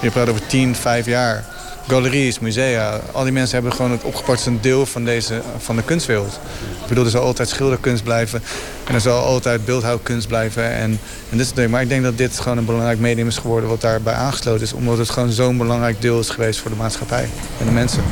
Je 0.00 0.10
praat 0.10 0.28
over 0.28 0.46
10, 0.46 0.74
5 0.76 1.06
jaar. 1.06 1.44
Galeries, 1.88 2.38
musea, 2.38 3.00
al 3.12 3.22
die 3.22 3.32
mensen 3.32 3.54
hebben 3.54 3.72
gewoon 3.72 3.90
het 3.90 4.46
een 4.46 4.60
deel 4.60 4.86
van, 4.86 5.04
deze, 5.04 5.42
van 5.58 5.76
de 5.76 5.82
kunstwereld. 5.82 6.40
Ik 6.82 6.88
bedoel, 6.88 7.04
er 7.04 7.10
zal 7.10 7.22
altijd 7.22 7.48
schilderkunst 7.48 8.04
blijven 8.04 8.42
en 8.86 8.94
er 8.94 9.00
zal 9.00 9.24
altijd 9.24 9.64
beeldhouwkunst 9.64 10.28
blijven. 10.28 10.72
En, 10.72 11.00
en 11.30 11.36
dit 11.36 11.46
soort. 11.46 11.68
Maar 11.68 11.82
ik 11.82 11.88
denk 11.88 12.02
dat 12.02 12.18
dit 12.18 12.40
gewoon 12.40 12.58
een 12.58 12.64
belangrijk 12.64 12.98
medium 12.98 13.26
is 13.26 13.38
geworden 13.38 13.68
wat 13.68 13.80
daarbij 13.80 14.14
aangesloten 14.14 14.62
is. 14.62 14.72
Omdat 14.72 14.98
het 14.98 15.10
gewoon 15.10 15.30
zo'n 15.30 15.58
belangrijk 15.58 16.00
deel 16.00 16.18
is 16.18 16.28
geweest 16.28 16.60
voor 16.60 16.70
de 16.70 16.76
maatschappij 16.76 17.28
en 17.58 17.66
de 17.66 17.72
mensen. 17.72 18.02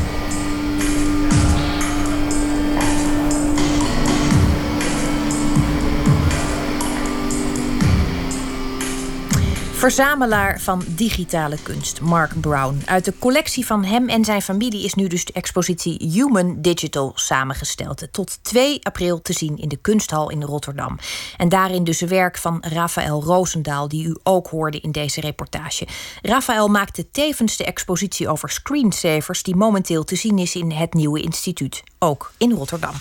Verzamelaar 9.89 10.61
van 10.61 10.85
digitale 10.87 11.57
kunst, 11.63 12.01
Mark 12.01 12.41
Brown. 12.41 12.83
Uit 12.87 13.05
de 13.05 13.19
collectie 13.19 13.67
van 13.67 13.85
hem 13.85 14.09
en 14.09 14.25
zijn 14.25 14.43
familie 14.43 14.85
is 14.85 14.95
nu 14.95 15.07
dus 15.07 15.25
de 15.25 15.33
expositie 15.33 16.11
Human 16.13 16.61
Digital 16.61 17.13
samengesteld. 17.15 18.09
Tot 18.13 18.45
2 18.45 18.79
april 18.83 19.23
te 19.23 19.33
zien 19.33 19.59
in 19.59 19.69
de 19.69 19.77
Kunsthal 19.77 20.31
in 20.31 20.43
Rotterdam. 20.43 20.99
En 21.37 21.49
daarin 21.49 21.85
dus 21.85 22.01
werk 22.01 22.39
van 22.39 22.65
Rafael 22.69 23.23
Roosendaal, 23.23 23.89
die 23.89 24.07
u 24.07 24.17
ook 24.23 24.49
hoorde 24.49 24.81
in 24.81 24.93
deze 24.93 25.21
reportage. 25.21 25.87
Rafael 26.23 26.69
maakte 26.69 27.11
tevens 27.11 27.57
de 27.57 27.65
expositie 27.65 28.29
over 28.29 28.51
screensavers, 28.51 29.43
die 29.43 29.57
momenteel 29.57 30.05
te 30.05 30.17
zien 30.17 30.39
is 30.39 30.55
in 30.55 30.71
het 30.71 30.95
Nieuwe 30.95 31.23
Instituut, 31.23 31.83
ook 31.99 32.33
in 32.39 32.53
Rotterdam. 32.53 32.95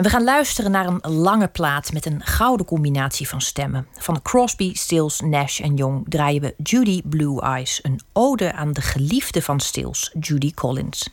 En 0.00 0.06
we 0.06 0.12
gaan 0.12 0.24
luisteren 0.24 0.70
naar 0.70 0.86
een 0.86 1.12
lange 1.12 1.48
plaat 1.48 1.92
met 1.92 2.06
een 2.06 2.20
gouden 2.24 2.66
combinatie 2.66 3.28
van 3.28 3.40
stemmen. 3.40 3.86
Van 3.98 4.22
Crosby, 4.22 4.74
Stills, 4.74 5.20
Nash 5.20 5.60
en 5.60 5.76
Young 5.76 6.04
draaien 6.08 6.40
we 6.40 6.54
Judy 6.62 7.02
Blue 7.04 7.40
Eyes, 7.40 7.78
een 7.82 8.00
ode 8.12 8.52
aan 8.52 8.72
de 8.72 8.80
geliefde 8.80 9.42
van 9.42 9.60
Stills, 9.60 10.14
Judy 10.20 10.54
Collins. 10.54 11.08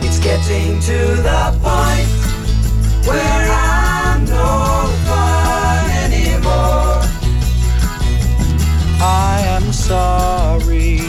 It's 0.00 0.18
getting 0.18 0.80
to 0.80 1.22
the 1.22 1.52
point 1.62 2.08
where 3.06 3.53
I 9.06 9.38
am 9.56 9.70
sorry. 9.70 11.00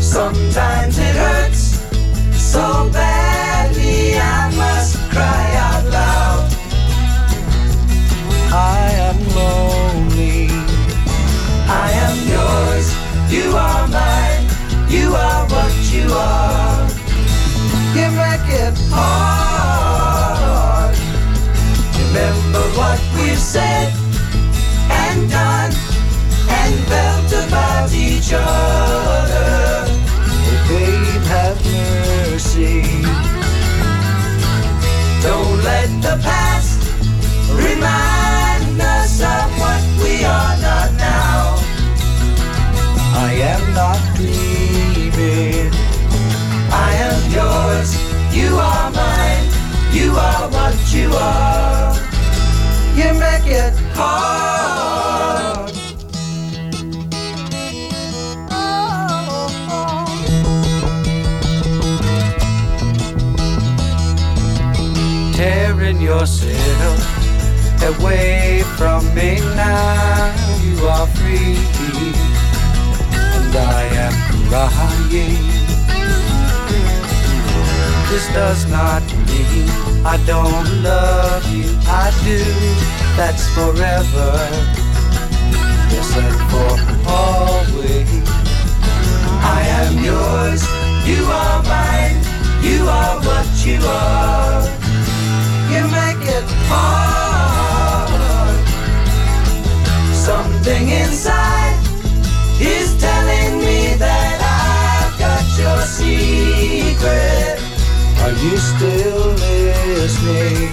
Sometimes 0.00 0.96
it 0.96 1.16
hurts 1.16 1.82
so 2.38 2.88
badly, 2.92 4.16
I 4.16 4.54
must 4.54 4.96
cry 5.10 5.44
out 5.66 5.84
loud. 5.90 6.52
I 8.52 8.92
am 9.08 9.18
lonely. 9.34 10.46
I 11.66 11.90
am 12.06 12.16
yours, 12.30 12.86
you 13.28 13.56
are 13.56 13.88
mine, 13.88 14.46
you 14.88 15.16
are 15.16 15.46
what 15.48 15.74
you 15.90 16.06
are. 16.12 16.86
You 17.96 18.08
make 18.22 18.48
it 18.62 18.78
hard. 18.94 20.94
Remember 21.98 22.62
what 22.78 23.00
we've 23.18 23.36
said 23.36 24.01
and 25.12 25.30
done 25.30 25.72
and 26.48 26.74
felt 26.88 27.32
about 27.44 27.92
each 27.92 28.32
other. 28.32 29.84
Oh, 30.48 30.58
babe, 30.68 31.24
have 31.34 31.58
mercy. 31.64 32.82
Don't 35.22 35.56
let 35.70 35.90
the 36.06 36.16
past 36.28 36.80
remind 37.52 38.80
us 38.80 39.20
of 39.20 39.48
what 39.60 39.82
we 40.02 40.24
are 40.24 40.56
not 40.66 40.90
now. 40.96 41.56
I 43.28 43.32
am 43.52 43.64
not 43.74 44.00
grieving. 44.16 45.70
I 46.88 46.90
am 47.08 47.20
yours. 47.38 47.90
You 48.34 48.56
are 48.56 48.90
mine. 48.90 49.46
You 49.92 50.08
are 50.16 50.48
what 50.48 50.76
you 50.94 51.08
are. 51.12 52.11
You 52.94 53.14
make 53.14 53.46
it 53.46 53.72
hard. 53.94 55.72
Tearing 65.34 66.00
yourself 66.02 67.00
away 67.82 68.62
from 68.76 69.02
me 69.14 69.40
now. 69.56 70.34
You 70.62 70.86
are 70.86 71.06
free, 71.06 71.56
and 73.10 73.56
I 73.56 73.84
am 74.04 74.14
crying. 74.48 75.46
This 78.10 78.26
does 78.34 78.66
not 78.70 79.02
mean 79.26 79.91
I 80.04 80.16
don't 80.26 80.82
love 80.82 81.46
you. 81.54 81.70
I 81.86 82.10
do. 82.24 82.38
That's 83.16 83.46
forever. 83.54 84.30
Yes, 85.92 86.16
and 86.16 86.36
for 86.50 86.74
always. 87.08 88.10
I 89.44 89.62
am 89.80 90.02
yours. 90.02 90.62
You 91.06 91.22
are 91.24 91.62
mine. 91.62 92.18
You 92.64 92.88
are 92.88 93.20
what 93.22 93.46
you 93.64 93.78
are. 93.86 94.62
You 95.70 95.82
make 95.86 96.26
it 96.28 96.48
hard. 96.66 98.10
Something 100.12 100.88
inside 100.88 101.78
is 102.60 103.00
telling 103.00 103.58
me 103.58 103.94
that 103.98 104.38
I've 104.42 105.18
got 105.20 105.44
your 105.58 105.80
secret. 105.82 107.51
Are 108.22 108.30
you 108.30 108.56
still 108.56 109.34
listening? 109.34 110.70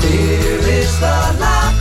Fear 0.00 0.60
is 0.80 0.92
the 0.98 1.18
lock 1.38 1.74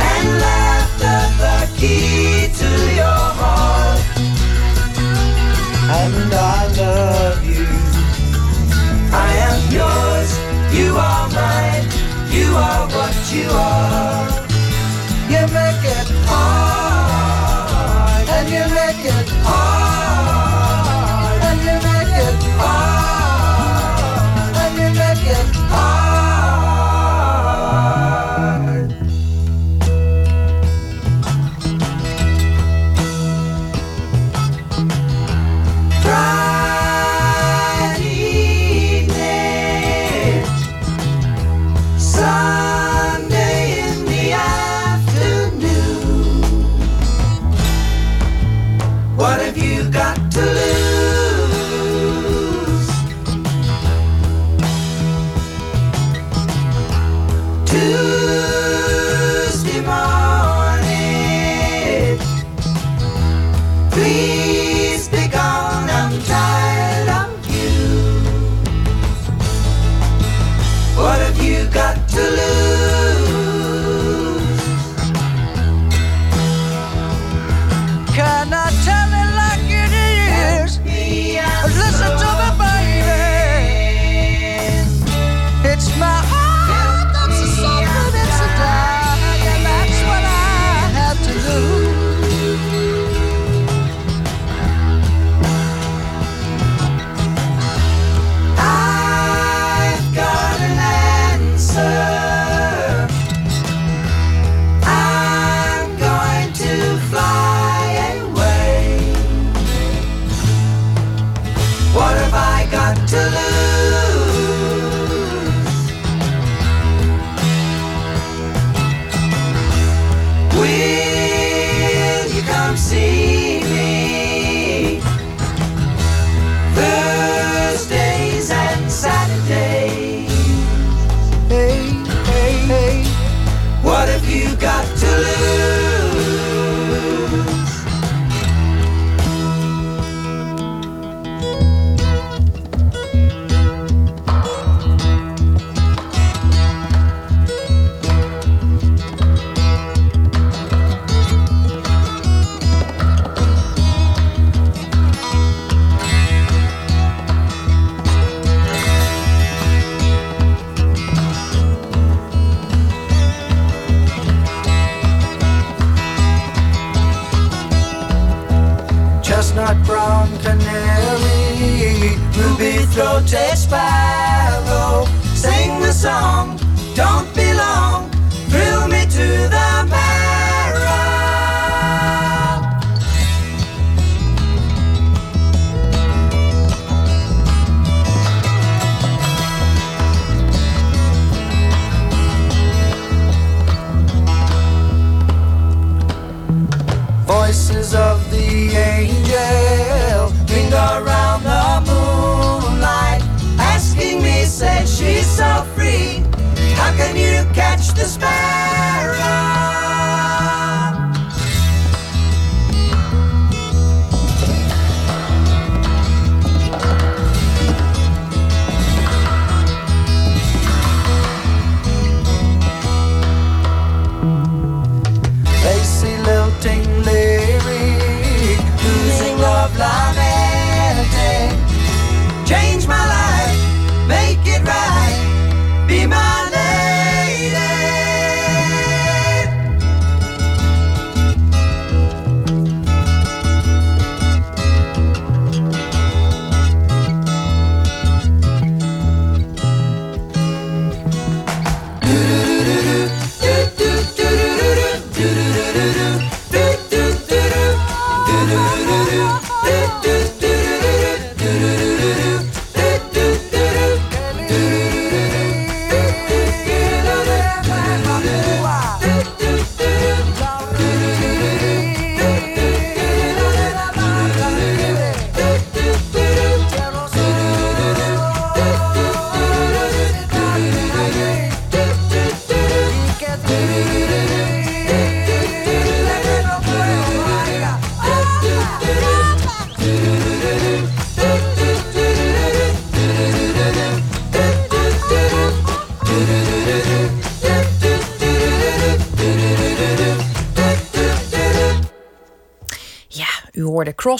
and 0.00 0.28
laughter 0.40 1.20
the 1.42 1.58
key 1.76 2.48
to 2.60 2.70
your 2.96 3.24
heart. 3.40 4.00
And 6.00 6.32
I 6.32 6.66
love 6.80 7.44
you. 7.44 7.68
I 9.12 9.30
am 9.48 9.60
yours. 9.78 10.30
You 10.72 10.96
are 10.96 11.28
mine. 11.28 11.88
You 12.32 12.56
are 12.56 12.88
what 12.88 13.16
you 13.30 13.50
are. 13.50 14.28
You 15.28 15.44
make 15.52 15.84
it 15.84 16.08
hard. 16.24 18.28
And 18.30 18.48
you 18.48 18.64
make 18.74 18.87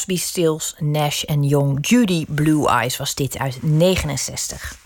Crosby, 0.08 0.26
Stills, 0.26 0.74
Nash 0.78 1.22
en 1.22 1.42
Young. 1.42 1.86
Judy 1.86 2.24
Blue 2.28 2.68
Eyes 2.68 2.96
was 2.96 3.14
dit 3.14 3.38
uit 3.38 3.62
69. 3.62 4.76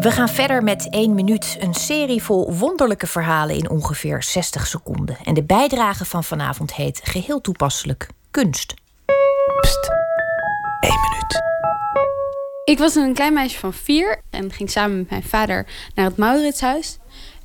We 0.00 0.10
gaan 0.10 0.28
verder 0.28 0.62
met 0.62 0.90
1 0.90 1.14
minuut. 1.14 1.56
Een 1.60 1.74
serie 1.74 2.22
vol 2.22 2.54
wonderlijke 2.54 3.06
verhalen 3.06 3.56
in 3.56 3.70
ongeveer 3.70 4.22
60 4.22 4.66
seconden. 4.66 5.16
En 5.24 5.34
de 5.34 5.44
bijdrage 5.44 6.04
van 6.04 6.24
vanavond 6.24 6.74
heet 6.74 7.00
geheel 7.04 7.40
toepasselijk 7.40 8.08
kunst. 8.30 8.74
Pst, 9.60 9.90
1 10.80 10.92
minuut. 11.00 11.42
Ik 12.64 12.78
was 12.78 12.94
een 12.94 13.14
klein 13.14 13.32
meisje 13.32 13.58
van 13.58 13.72
vier 13.72 14.20
en 14.30 14.52
ging 14.52 14.70
samen 14.70 14.96
met 14.96 15.10
mijn 15.10 15.22
vader 15.22 15.66
naar 15.94 16.04
het 16.04 16.16
Mauritshuis. 16.16 16.98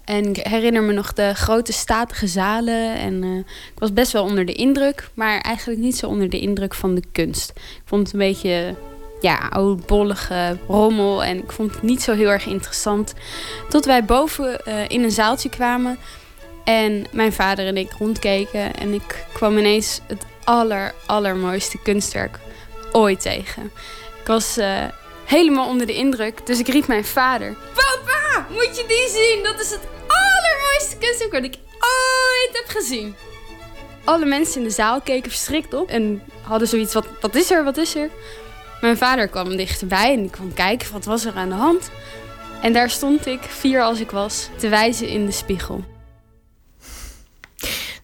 En 0.05 0.30
ik 0.30 0.47
herinner 0.47 0.84
me 0.84 0.93
nog 0.93 1.13
de 1.13 1.34
grote 1.34 1.73
statige 1.73 2.27
zalen. 2.27 2.95
En 2.95 3.23
eh, 3.23 3.38
ik 3.73 3.80
was 3.80 3.93
best 3.93 4.11
wel 4.11 4.23
onder 4.23 4.45
de 4.45 4.53
indruk, 4.53 5.09
maar 5.13 5.41
eigenlijk 5.41 5.80
niet 5.80 5.97
zo 5.97 6.07
onder 6.07 6.30
de 6.30 6.39
indruk 6.39 6.73
van 6.73 6.95
de 6.95 7.03
kunst. 7.11 7.49
Ik 7.55 7.81
vond 7.85 8.03
het 8.03 8.13
een 8.13 8.27
beetje 8.27 8.75
ja, 9.21 9.47
oudbollige 9.49 10.57
rommel 10.67 11.23
en 11.23 11.38
ik 11.38 11.51
vond 11.51 11.71
het 11.73 11.81
niet 11.81 12.01
zo 12.01 12.13
heel 12.13 12.30
erg 12.30 12.45
interessant. 12.45 13.13
Tot 13.69 13.85
wij 13.85 14.05
boven 14.05 14.65
eh, 14.65 14.89
in 14.89 15.03
een 15.03 15.11
zaaltje 15.11 15.49
kwamen 15.49 15.97
en 16.63 17.05
mijn 17.11 17.34
vader 17.34 17.67
en 17.67 17.77
ik 17.77 17.91
rondkeken. 17.91 18.75
En 18.75 18.93
ik 18.93 19.25
kwam 19.34 19.57
ineens 19.57 20.01
het 20.07 20.25
aller, 20.43 20.93
allermooiste 21.05 21.81
kunstwerk 21.81 22.39
ooit 22.91 23.21
tegen. 23.21 23.71
Ik 24.21 24.27
was 24.27 24.57
eh, 24.57 24.84
helemaal 25.25 25.67
onder 25.67 25.88
de 25.88 25.95
indruk, 25.95 26.45
dus 26.45 26.59
ik 26.59 26.67
riep 26.67 26.88
mijn 26.88 27.05
vader. 27.05 27.55
Papa, 27.73 28.45
moet 28.49 28.77
je 28.77 28.84
die 28.88 29.09
zien? 29.09 29.43
Dat 29.43 29.61
is 29.61 29.69
het 29.69 29.93
allermooiste 30.14 30.98
kunstwerk 30.99 31.31
dat 31.31 31.44
ik 31.44 31.60
ooit 31.69 32.49
heb 32.52 32.65
gezien. 32.68 33.15
Alle 34.03 34.26
mensen 34.26 34.61
in 34.61 34.68
de 34.68 34.73
zaal 34.73 35.02
keken 35.02 35.31
verschrikt 35.31 35.73
op 35.73 35.90
en 35.90 36.22
hadden 36.41 36.68
zoiets, 36.68 36.94
wat, 36.94 37.06
wat 37.22 37.35
is 37.35 37.52
er, 37.52 37.64
wat 37.64 37.77
is 37.77 37.95
er? 37.95 38.10
Mijn 38.81 38.98
vader 38.98 39.27
kwam 39.27 39.57
dichterbij 39.57 40.14
en 40.14 40.23
ik 40.23 40.31
kwam 40.31 40.53
kijken, 40.53 40.91
wat 40.91 41.06
was 41.06 41.26
er 41.26 41.35
aan 41.35 41.49
de 41.49 41.56
hand? 41.56 41.90
En 42.61 42.73
daar 42.73 42.90
stond 42.90 43.26
ik, 43.26 43.41
vier 43.41 43.81
als 43.81 43.99
ik 43.99 44.11
was, 44.11 44.49
te 44.57 44.69
wijzen 44.69 45.07
in 45.07 45.26
de 45.26 45.31
spiegel. 45.31 45.84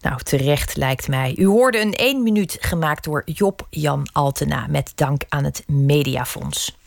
Nou, 0.01 0.21
terecht 0.23 0.75
lijkt 0.75 1.07
mij. 1.07 1.33
U 1.37 1.45
hoorde 1.45 1.79
een 1.79 1.93
1 1.93 2.23
minuut 2.23 2.57
gemaakt 2.59 3.03
door 3.03 3.21
Job 3.25 3.67
Jan 3.69 4.07
Altena 4.11 4.65
met 4.69 4.91
dank 4.95 5.21
aan 5.29 5.43
het 5.43 5.63
Mediafonds. 5.67 6.77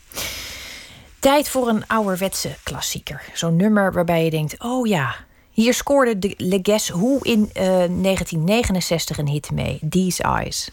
Tijd 1.23 1.49
voor 1.49 1.67
een 1.67 1.87
ouderwetse 1.87 2.55
klassieker. 2.63 3.21
Zo'n 3.33 3.55
nummer 3.55 3.93
waarbij 3.93 4.23
je 4.23 4.29
denkt: 4.29 4.63
oh 4.63 4.87
ja, 4.87 5.15
hier 5.51 5.73
scoorde 5.73 6.19
de 6.19 6.33
Le 6.37 6.59
Guess 6.61 6.89
Who 6.89 7.17
in 7.21 7.49
eh, 7.53 7.63
1969 7.63 9.17
een 9.17 9.27
hit 9.27 9.51
mee: 9.51 9.79
These 9.89 10.23
Eyes. 10.23 10.71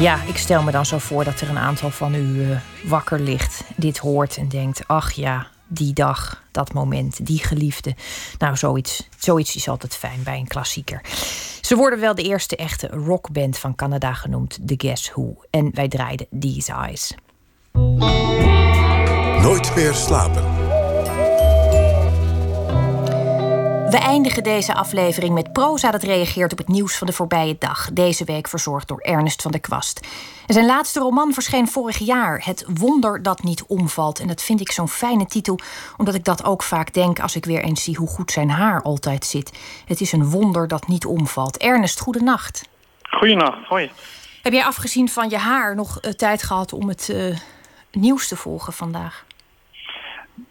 Ja, 0.00 0.22
ik 0.22 0.36
stel 0.36 0.62
me 0.62 0.70
dan 0.70 0.86
zo 0.86 0.98
voor 0.98 1.24
dat 1.24 1.40
er 1.40 1.48
een 1.48 1.58
aantal 1.58 1.90
van 1.90 2.14
u 2.14 2.42
eh, 2.42 2.60
wakker 2.84 3.20
ligt, 3.20 3.64
dit 3.76 3.98
hoort 3.98 4.36
en 4.36 4.48
denkt: 4.48 4.82
ach 4.86 5.12
ja, 5.12 5.46
die 5.66 5.92
dag, 5.92 6.42
dat 6.50 6.72
moment, 6.72 7.26
die 7.26 7.38
geliefde. 7.44 7.94
Nou, 8.38 8.56
zoiets, 8.56 9.08
zoiets 9.18 9.56
is 9.56 9.68
altijd 9.68 9.96
fijn 9.96 10.22
bij 10.22 10.38
een 10.38 10.48
klassieker. 10.48 11.00
Ze 11.60 11.76
worden 11.76 12.00
wel 12.00 12.14
de 12.14 12.22
eerste 12.22 12.56
echte 12.56 12.86
rockband 12.86 13.58
van 13.58 13.74
Canada 13.74 14.14
genoemd, 14.14 14.58
The 14.66 14.74
Guess 14.76 15.10
Who. 15.10 15.36
En 15.50 15.70
wij 15.74 15.88
draaiden 15.88 16.26
These 16.40 16.72
Eyes. 16.72 17.14
Nooit 19.42 19.74
meer 19.74 19.94
slapen. 19.94 20.59
We 23.90 23.98
eindigen 23.98 24.42
deze 24.42 24.74
aflevering 24.74 25.34
met 25.34 25.52
proza 25.52 25.90
dat 25.90 26.02
reageert 26.02 26.52
op 26.52 26.58
het 26.58 26.68
nieuws 26.68 26.98
van 26.98 27.06
de 27.06 27.12
voorbije 27.12 27.56
dag. 27.58 27.90
Deze 27.92 28.24
week 28.24 28.48
verzorgd 28.48 28.88
door 28.88 29.00
Ernest 29.00 29.42
van 29.42 29.50
der 29.50 29.60
Kwast. 29.60 30.06
En 30.46 30.54
zijn 30.54 30.66
laatste 30.66 31.00
roman 31.00 31.32
verscheen 31.32 31.68
vorig 31.68 31.98
jaar, 31.98 32.44
Het 32.44 32.64
Wonder 32.74 33.22
dat 33.22 33.42
niet 33.42 33.64
omvalt. 33.66 34.20
En 34.20 34.26
dat 34.26 34.42
vind 34.42 34.60
ik 34.60 34.72
zo'n 34.72 34.88
fijne 34.88 35.26
titel, 35.26 35.58
omdat 35.96 36.14
ik 36.14 36.24
dat 36.24 36.44
ook 36.44 36.62
vaak 36.62 36.92
denk 36.92 37.20
als 37.20 37.36
ik 37.36 37.44
weer 37.44 37.62
eens 37.62 37.82
zie 37.84 37.96
hoe 37.96 38.08
goed 38.08 38.30
zijn 38.30 38.50
haar 38.50 38.82
altijd 38.82 39.26
zit. 39.26 39.58
Het 39.86 40.00
is 40.00 40.12
een 40.12 40.30
wonder 40.30 40.68
dat 40.68 40.88
niet 40.88 41.06
omvalt. 41.06 41.56
Ernest, 41.56 42.00
goedenacht. 42.00 42.68
Goedenacht, 43.02 43.66
hoi. 43.66 43.90
Heb 44.42 44.52
jij 44.52 44.64
afgezien 44.64 45.08
van 45.08 45.30
je 45.30 45.38
haar 45.38 45.74
nog 45.74 46.00
eh, 46.00 46.12
tijd 46.12 46.42
gehad 46.42 46.72
om 46.72 46.88
het 46.88 47.08
eh, 47.08 47.36
nieuws 47.92 48.28
te 48.28 48.36
volgen 48.36 48.72
vandaag? 48.72 49.24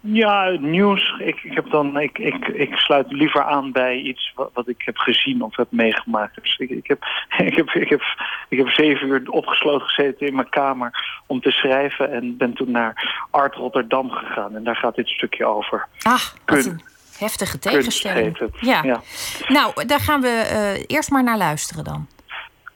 Ja, 0.01 0.49
nieuws. 0.59 1.13
Ik, 1.19 1.43
ik, 1.43 1.53
heb 1.53 1.69
dan, 1.69 1.99
ik, 1.99 2.17
ik, 2.17 2.47
ik 2.47 2.75
sluit 2.75 3.11
liever 3.11 3.43
aan 3.43 3.71
bij 3.71 3.97
iets 3.97 4.31
wat, 4.35 4.49
wat 4.53 4.67
ik 4.67 4.81
heb 4.85 4.97
gezien 4.97 5.41
of 5.41 5.55
heb 5.55 5.67
meegemaakt. 5.71 6.41
Dus 6.41 6.57
ik, 6.57 6.69
ik, 6.69 6.87
heb, 6.87 7.03
ik, 7.49 7.55
heb, 7.55 7.69
ik, 7.69 7.89
heb, 7.89 8.01
ik 8.49 8.57
heb 8.57 8.69
zeven 8.69 9.07
uur 9.07 9.21
opgesloten 9.29 9.87
gezeten 9.87 10.27
in 10.27 10.35
mijn 10.35 10.49
kamer 10.49 11.21
om 11.25 11.41
te 11.41 11.51
schrijven. 11.51 12.11
En 12.11 12.37
ben 12.37 12.53
toen 12.53 12.71
naar 12.71 13.25
Art 13.31 13.55
Rotterdam 13.55 14.09
gegaan. 14.09 14.55
En 14.55 14.63
daar 14.63 14.75
gaat 14.75 14.95
dit 14.95 15.07
stukje 15.07 15.45
over. 15.45 15.87
Ah, 16.01 16.21
Kun- 16.45 16.57
een 16.69 16.81
heftige 17.19 17.59
tegenstelling. 17.59 18.37
Ja. 18.59 18.83
ja. 18.83 19.01
Nou, 19.47 19.85
daar 19.85 19.99
gaan 19.99 20.21
we 20.21 20.27
eh, 20.27 20.83
eerst 20.87 21.11
maar 21.11 21.23
naar 21.23 21.37
luisteren 21.37 21.83
dan. 21.83 22.07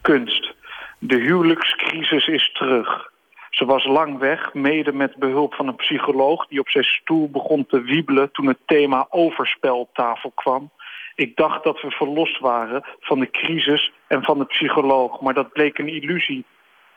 kunst. 0.01 0.51
De 0.99 1.15
huwelijkscrisis 1.17 2.27
is 2.27 2.51
terug. 2.53 3.11
Ze 3.53 3.65
was 3.65 3.85
lang 3.85 4.17
weg, 4.17 4.53
mede 4.53 4.93
met 4.93 5.15
behulp 5.15 5.53
van 5.53 5.67
een 5.67 5.75
psycholoog... 5.75 6.47
die 6.47 6.59
op 6.59 6.69
zijn 6.69 6.83
stoel 6.83 7.29
begon 7.29 7.65
te 7.65 7.81
wiebelen 7.81 8.31
toen 8.31 8.47
het 8.47 8.57
thema 8.65 9.07
overspel 9.09 9.79
op 9.79 9.89
tafel 9.93 10.31
kwam. 10.35 10.71
Ik 11.15 11.35
dacht 11.35 11.63
dat 11.63 11.81
we 11.81 11.91
verlost 11.91 12.39
waren 12.39 12.83
van 12.99 13.19
de 13.19 13.31
crisis 13.31 13.91
en 14.07 14.23
van 14.23 14.37
de 14.37 14.45
psycholoog... 14.45 15.21
maar 15.21 15.33
dat 15.33 15.51
bleek 15.51 15.77
een 15.77 15.87
illusie 15.87 16.45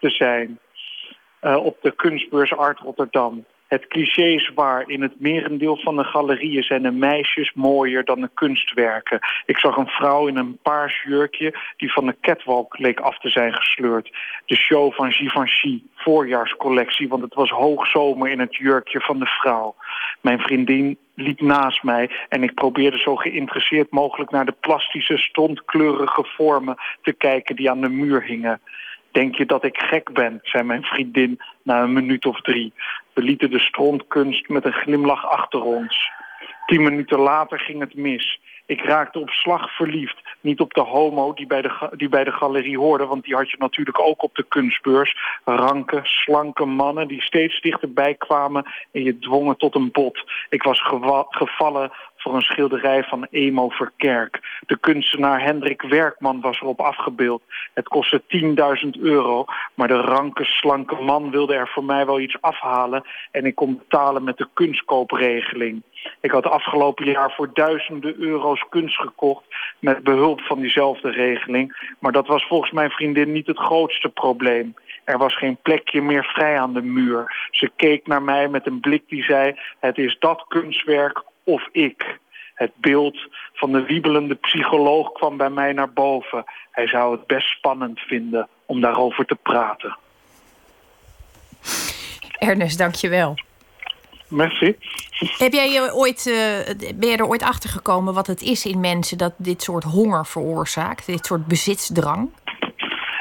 te 0.00 0.10
zijn 0.10 0.58
eh, 1.40 1.56
op 1.56 1.76
de 1.82 1.90
kunstbeurs 1.90 2.56
Art 2.56 2.78
Rotterdam. 2.78 3.44
Het 3.66 3.86
cliché 3.86 4.22
is 4.22 4.50
waar. 4.54 4.90
In 4.90 5.02
het 5.02 5.20
merendeel 5.20 5.76
van 5.76 5.96
de 5.96 6.04
galerieën 6.04 6.62
zijn 6.62 6.82
de 6.82 6.90
meisjes 6.90 7.52
mooier 7.54 8.04
dan 8.04 8.20
de 8.20 8.30
kunstwerken. 8.34 9.18
Ik 9.46 9.58
zag 9.58 9.76
een 9.76 9.86
vrouw 9.86 10.26
in 10.26 10.36
een 10.36 10.58
paars 10.62 11.02
jurkje 11.02 11.54
die 11.76 11.92
van 11.92 12.06
de 12.06 12.16
catwalk 12.20 12.78
leek 12.78 13.00
af 13.00 13.18
te 13.18 13.28
zijn 13.28 13.54
gesleurd. 13.54 14.12
De 14.46 14.56
show 14.56 14.92
van 14.92 15.12
Givenchy, 15.12 15.82
voorjaarscollectie, 15.94 17.08
want 17.08 17.22
het 17.22 17.34
was 17.34 17.50
hoogzomer 17.50 18.30
in 18.30 18.40
het 18.40 18.56
jurkje 18.56 19.00
van 19.00 19.18
de 19.18 19.26
vrouw. 19.26 19.74
Mijn 20.20 20.38
vriendin 20.38 20.98
liep 21.14 21.40
naast 21.40 21.82
mij 21.82 22.10
en 22.28 22.42
ik 22.42 22.54
probeerde 22.54 22.98
zo 22.98 23.16
geïnteresseerd 23.16 23.90
mogelijk 23.90 24.30
naar 24.30 24.46
de 24.46 24.56
plastische, 24.60 25.18
stontkleurige 25.18 26.24
vormen 26.24 26.76
te 27.02 27.12
kijken 27.12 27.56
die 27.56 27.70
aan 27.70 27.80
de 27.80 27.88
muur 27.88 28.22
hingen. 28.22 28.60
Denk 29.10 29.34
je 29.34 29.46
dat 29.46 29.64
ik 29.64 29.78
gek 29.78 30.12
ben, 30.12 30.38
zei 30.42 30.64
mijn 30.64 30.82
vriendin 30.82 31.40
na 31.62 31.82
een 31.82 31.92
minuut 31.92 32.26
of 32.26 32.40
drie. 32.40 32.72
We 33.16 33.22
lieten 33.22 33.50
de 33.50 33.58
strontkunst 33.58 34.48
met 34.48 34.64
een 34.64 34.72
glimlach 34.72 35.26
achter 35.30 35.62
ons. 35.62 36.10
Tien 36.66 36.82
minuten 36.82 37.18
later 37.18 37.58
ging 37.58 37.80
het 37.80 37.94
mis. 37.94 38.40
Ik 38.66 38.80
raakte 38.82 39.18
op 39.18 39.30
slag 39.30 39.76
verliefd. 39.76 40.16
Niet 40.40 40.60
op 40.60 40.74
de 40.74 40.80
homo 40.80 41.32
die 41.32 41.46
bij 41.46 41.62
de, 41.62 41.90
die 41.96 42.08
bij 42.08 42.24
de 42.24 42.32
galerie 42.32 42.78
hoorde, 42.78 43.06
want 43.06 43.24
die 43.24 43.34
had 43.34 43.50
je 43.50 43.56
natuurlijk 43.58 44.00
ook 44.00 44.22
op 44.22 44.34
de 44.34 44.44
kunstbeurs. 44.48 45.16
Ranke, 45.44 46.00
slanke 46.02 46.64
mannen 46.64 47.08
die 47.08 47.22
steeds 47.22 47.60
dichterbij 47.60 48.14
kwamen 48.14 48.64
en 48.92 49.02
je 49.02 49.18
dwongen 49.18 49.56
tot 49.56 49.74
een 49.74 49.90
bod. 49.92 50.24
Ik 50.48 50.62
was 50.62 50.82
gevallen 51.30 51.92
voor 52.26 52.34
een 52.34 52.42
schilderij 52.42 53.02
van 53.02 53.26
Emo 53.30 53.68
Verkerk. 53.68 54.60
De 54.66 54.78
kunstenaar 54.78 55.42
Hendrik 55.42 55.82
Werkman 55.82 56.40
was 56.40 56.60
erop 56.60 56.80
afgebeeld. 56.80 57.42
Het 57.74 57.88
kostte 57.88 58.22
10.000 58.84 59.00
euro, 59.00 59.44
maar 59.74 59.88
de 59.88 60.00
ranke, 60.00 60.44
slanke 60.44 60.94
man 60.94 61.30
wilde 61.30 61.54
er 61.54 61.68
voor 61.68 61.84
mij 61.84 62.06
wel 62.06 62.20
iets 62.20 62.36
afhalen 62.40 63.04
en 63.30 63.44
ik 63.44 63.54
kon 63.54 63.76
betalen 63.76 64.24
met 64.24 64.36
de 64.36 64.48
kunstkoopregeling. 64.52 65.82
Ik 66.20 66.30
had 66.30 66.46
afgelopen 66.46 67.04
jaar 67.04 67.32
voor 67.32 67.50
duizenden 67.52 68.14
euro's 68.18 68.64
kunst 68.68 68.96
gekocht 68.96 69.44
met 69.78 70.02
behulp 70.02 70.40
van 70.40 70.60
diezelfde 70.60 71.10
regeling. 71.10 71.94
Maar 71.98 72.12
dat 72.12 72.26
was 72.26 72.46
volgens 72.46 72.70
mijn 72.70 72.90
vriendin 72.90 73.32
niet 73.32 73.46
het 73.46 73.58
grootste 73.58 74.08
probleem. 74.08 74.74
Er 75.04 75.18
was 75.18 75.36
geen 75.36 75.58
plekje 75.62 76.02
meer 76.02 76.24
vrij 76.24 76.58
aan 76.58 76.72
de 76.72 76.82
muur. 76.82 77.48
Ze 77.50 77.70
keek 77.76 78.06
naar 78.06 78.22
mij 78.22 78.48
met 78.48 78.66
een 78.66 78.80
blik 78.80 79.02
die 79.08 79.22
zei, 79.22 79.58
het 79.80 79.98
is 79.98 80.16
dat 80.18 80.44
kunstwerk 80.48 81.22
of 81.46 81.68
ik. 81.72 82.18
Het 82.54 82.72
beeld 82.76 83.18
van 83.52 83.72
de 83.72 83.82
wiebelende 83.82 84.34
psycholoog 84.34 85.12
kwam 85.12 85.36
bij 85.36 85.50
mij 85.50 85.72
naar 85.72 85.92
boven. 85.92 86.44
Hij 86.70 86.86
zou 86.86 87.16
het 87.16 87.26
best 87.26 87.48
spannend 87.48 88.00
vinden 88.00 88.48
om 88.66 88.80
daarover 88.80 89.24
te 89.24 89.34
praten. 89.34 89.96
Ernest, 92.38 92.78
dankjewel. 92.78 93.34
Merci. 94.28 94.76
Heb 95.38 95.52
jij 95.52 95.70
je 95.70 95.94
ooit, 95.94 96.26
eh, 96.26 96.94
ben 96.94 97.08
je 97.08 97.16
er 97.16 97.28
ooit 97.28 97.42
achter 97.42 97.70
gekomen 97.70 98.14
wat 98.14 98.26
het 98.26 98.42
is 98.42 98.66
in 98.66 98.80
mensen 98.80 99.18
dat 99.18 99.34
dit 99.36 99.62
soort 99.62 99.84
honger 99.84 100.26
veroorzaakt? 100.26 101.06
Dit 101.06 101.26
soort 101.26 101.46
bezitsdrang? 101.46 102.30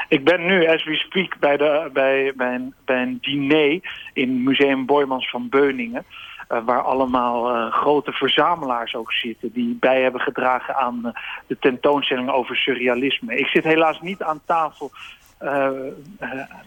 Ik 0.08 0.24
ben 0.24 0.46
nu, 0.46 0.66
as 0.66 0.84
we 0.84 0.94
speak, 0.94 1.38
bij, 1.38 1.56
de, 1.56 1.90
bij, 1.92 2.32
bij, 2.36 2.54
een, 2.54 2.74
bij 2.84 3.02
een 3.02 3.18
diner 3.20 3.80
in 4.12 4.42
Museum 4.42 4.86
Boymans 4.86 5.30
van 5.30 5.48
Beuningen. 5.48 6.04
Eh, 6.46 6.64
waar 6.64 6.82
allemaal 6.82 7.54
eh, 7.54 7.72
grote 7.72 8.12
verzamelaars 8.12 8.94
ook 8.94 9.12
zitten. 9.12 9.52
Die 9.52 9.76
bij 9.80 10.02
hebben 10.02 10.20
gedragen 10.20 10.76
aan 10.76 11.00
eh, 11.04 11.12
de 11.46 11.58
tentoonstelling 11.58 12.30
over 12.30 12.56
surrealisme. 12.56 13.36
Ik 13.36 13.46
zit 13.46 13.64
helaas 13.64 14.00
niet 14.00 14.22
aan 14.22 14.40
tafel 14.44 14.90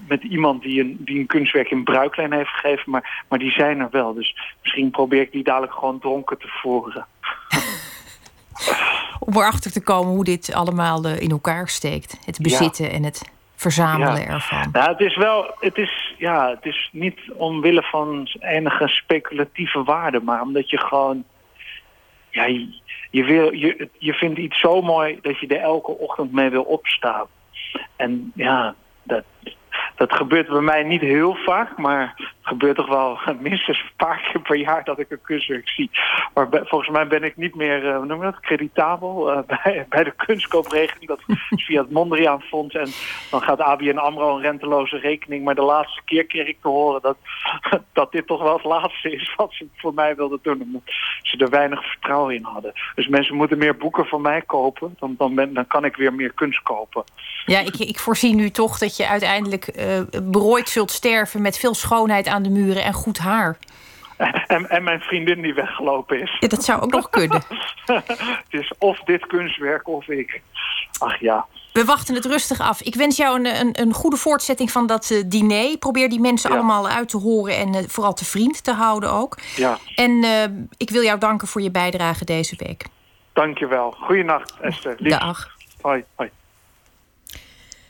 met 0.07 0.23
iemand 0.23 0.61
die 0.61 0.81
een, 0.81 0.97
die 0.99 1.19
een 1.19 1.26
kunstwerk 1.26 1.72
in 1.72 1.84
bruiklijn 1.84 2.34
heeft 2.34 2.49
gegeven. 2.49 2.91
Maar, 2.91 3.23
maar 3.30 3.39
die 3.39 3.51
zijn 3.51 3.80
er 3.80 3.88
wel. 3.91 4.14
Dus 4.14 4.38
misschien 4.61 4.91
probeer 4.91 5.22
ik 5.22 5.31
die 5.31 5.43
dadelijk 5.43 5.73
gewoon 5.73 5.99
dronken 5.99 6.38
te 6.38 6.47
voeren. 6.47 7.06
Om 9.19 9.35
erachter 9.35 9.72
te 9.72 9.84
komen 9.84 10.14
hoe 10.14 10.23
dit 10.23 10.53
allemaal 10.53 11.07
in 11.07 11.31
elkaar 11.31 11.68
steekt. 11.68 12.19
Het 12.26 12.39
bezitten 12.41 12.91
en 12.91 13.03
het 13.03 13.39
verzamelen 13.60 14.22
Ja. 14.22 14.27
ervan. 14.27 14.69
Nou, 14.72 14.90
het 14.90 14.99
is 14.99 15.15
wel, 15.18 15.56
het 15.60 15.77
is, 15.77 16.15
ja, 16.18 16.49
het 16.49 16.65
is 16.65 16.90
niet 16.91 17.19
omwille 17.34 17.81
van 17.84 18.27
enige 18.40 18.88
speculatieve 18.88 19.84
waarde, 19.84 20.19
maar 20.19 20.41
omdat 20.41 20.69
je 20.69 20.77
gewoon, 20.77 21.23
ja, 22.30 22.45
je, 22.45 22.80
je 23.11 23.23
wil, 23.23 23.53
je, 23.53 23.90
je 23.98 24.14
vindt 24.14 24.40
iets 24.40 24.60
zo 24.60 24.81
mooi 24.81 25.19
dat 25.22 25.40
je 25.40 25.48
er 25.48 25.61
elke 25.61 25.91
ochtend 25.91 26.31
mee 26.31 26.49
wil 26.49 26.64
opstaan. 26.64 27.26
En 27.95 28.31
ja, 28.36 28.76
dat, 29.03 29.23
dat 29.95 30.14
gebeurt 30.14 30.48
bij 30.48 30.61
mij 30.61 30.84
niet 30.84 31.02
heel 31.02 31.36
vaak, 31.36 31.77
maar 31.77 32.34
gebeurt 32.49 32.76
toch 32.76 32.88
wel 32.88 33.19
minstens 33.47 33.80
een 33.80 34.05
paar 34.05 34.30
keer 34.31 34.41
per 34.41 34.55
jaar 34.55 34.84
dat 34.84 34.99
ik 34.99 35.11
een 35.11 35.21
kunstwerk 35.21 35.69
zie. 35.69 35.89
Maar 36.34 36.47
volgens 36.51 36.89
mij 36.89 37.07
ben 37.07 37.23
ik 37.23 37.38
niet 37.38 37.55
meer, 37.55 37.85
uh, 37.85 38.01
noem 38.01 38.17
je 38.17 38.31
dat, 38.31 38.39
creditabel 38.39 39.31
uh, 39.31 39.39
bij, 39.63 39.85
bij 39.89 40.03
de 40.03 40.13
kunstkoopregeling. 40.15 41.07
Dat 41.07 41.21
is 41.27 41.65
via 41.65 41.81
het 41.81 41.91
Mondriaan 41.91 42.41
Fonds. 42.41 42.76
En 42.76 42.89
dan 43.31 43.41
gaat 43.41 43.59
ABN 43.59 43.97
AMRO 43.97 44.35
een 44.35 44.41
renteloze 44.41 44.97
rekening. 44.97 45.43
Maar 45.43 45.55
de 45.55 45.61
laatste 45.61 46.01
keer 46.05 46.26
kreeg 46.26 46.47
ik 46.47 46.57
te 46.61 46.67
horen 46.67 47.01
dat, 47.01 47.17
dat 47.93 48.11
dit 48.11 48.27
toch 48.27 48.41
wel 48.41 48.53
het 48.53 48.63
laatste 48.63 49.11
is 49.11 49.34
wat 49.35 49.53
ze 49.53 49.67
voor 49.76 49.93
mij 49.93 50.15
wilden 50.15 50.39
doen. 50.41 50.61
Omdat 50.61 50.81
ze 51.21 51.38
er 51.38 51.49
weinig 51.49 51.85
vertrouwen 51.89 52.35
in 52.35 52.43
hadden. 52.43 52.73
Dus 52.95 53.07
mensen 53.07 53.35
moeten 53.35 53.57
meer 53.57 53.77
boeken 53.77 54.05
van 54.05 54.21
mij 54.21 54.41
kopen. 54.41 54.95
Dan, 54.99 55.15
dan, 55.17 55.35
ben, 55.35 55.53
dan 55.53 55.67
kan 55.67 55.85
ik 55.85 55.95
weer 55.95 56.13
meer 56.13 56.34
kunst 56.34 56.61
kopen. 56.61 57.03
Ja, 57.45 57.59
ik, 57.59 57.76
ik 57.76 57.99
voorzie 57.99 58.35
nu 58.35 58.49
toch 58.49 58.77
dat 58.77 58.97
je 58.97 59.07
uiteindelijk 59.07 59.77
uh, 59.77 59.99
berooid 60.23 60.69
zult 60.69 60.91
sterven... 60.91 61.41
met 61.41 61.57
veel 61.57 61.73
schoonheid 61.73 62.27
aan 62.27 62.39
de 62.44 62.49
muren 62.49 62.84
en 62.84 62.94
goed 62.94 63.18
haar. 63.18 63.57
En, 64.48 64.70
en 64.70 64.84
mijn 64.84 64.99
vriendin 64.99 65.41
die 65.41 65.53
weggelopen 65.53 66.22
is. 66.22 66.38
Ja, 66.40 66.48
dat 66.48 66.64
zou 66.64 66.82
ook 66.82 66.91
nog 66.91 67.10
kunnen. 67.10 67.41
het 67.86 68.44
is 68.49 68.74
of 68.80 68.99
dit 68.99 69.28
kunstwerk 69.28 69.88
of 69.88 70.07
ik. 70.07 70.41
Ach 70.98 71.20
ja. 71.20 71.45
We 71.74 71.86
wachten 71.86 72.16
het 72.16 72.26
rustig 72.26 72.60
af. 72.60 72.82
Ik 72.82 72.95
wens 72.95 73.18
jou 73.18 73.40
een, 73.40 73.60
een, 73.60 73.82
een 73.82 73.94
goede 73.94 74.18
voortzetting 74.18 74.72
van 74.72 74.88
dat 74.88 75.10
uh, 75.10 75.24
diner. 75.26 75.78
Probeer 75.78 76.10
die 76.10 76.20
mensen 76.20 76.52
allemaal 76.52 76.88
uit 76.88 77.10
te 77.10 77.18
horen 77.18 77.56
en 77.56 77.76
uh, 77.76 77.82
vooral 77.88 78.14
te 78.14 78.26
vriend 78.26 78.64
te 78.64 78.74
houden 78.74 79.11
ook. 79.11 79.38
Ja. 79.56 79.78
En 79.95 80.11
uh, 80.11 80.44
ik 80.78 80.90
wil 80.90 81.03
jou 81.03 81.20
danken 81.20 81.48
voor 81.48 81.61
je 81.61 81.72
bijdrage 81.72 82.26
deze 82.26 82.56
week. 82.57 82.86
Dank 83.34 83.57
je 83.57 83.68
wel. 83.68 83.91
Goeienacht, 83.91 84.53
Esther. 84.61 84.95
Lief. 84.98 85.18
Dag. 85.18 85.56
Hoi, 85.82 86.03
hoi. 86.16 86.30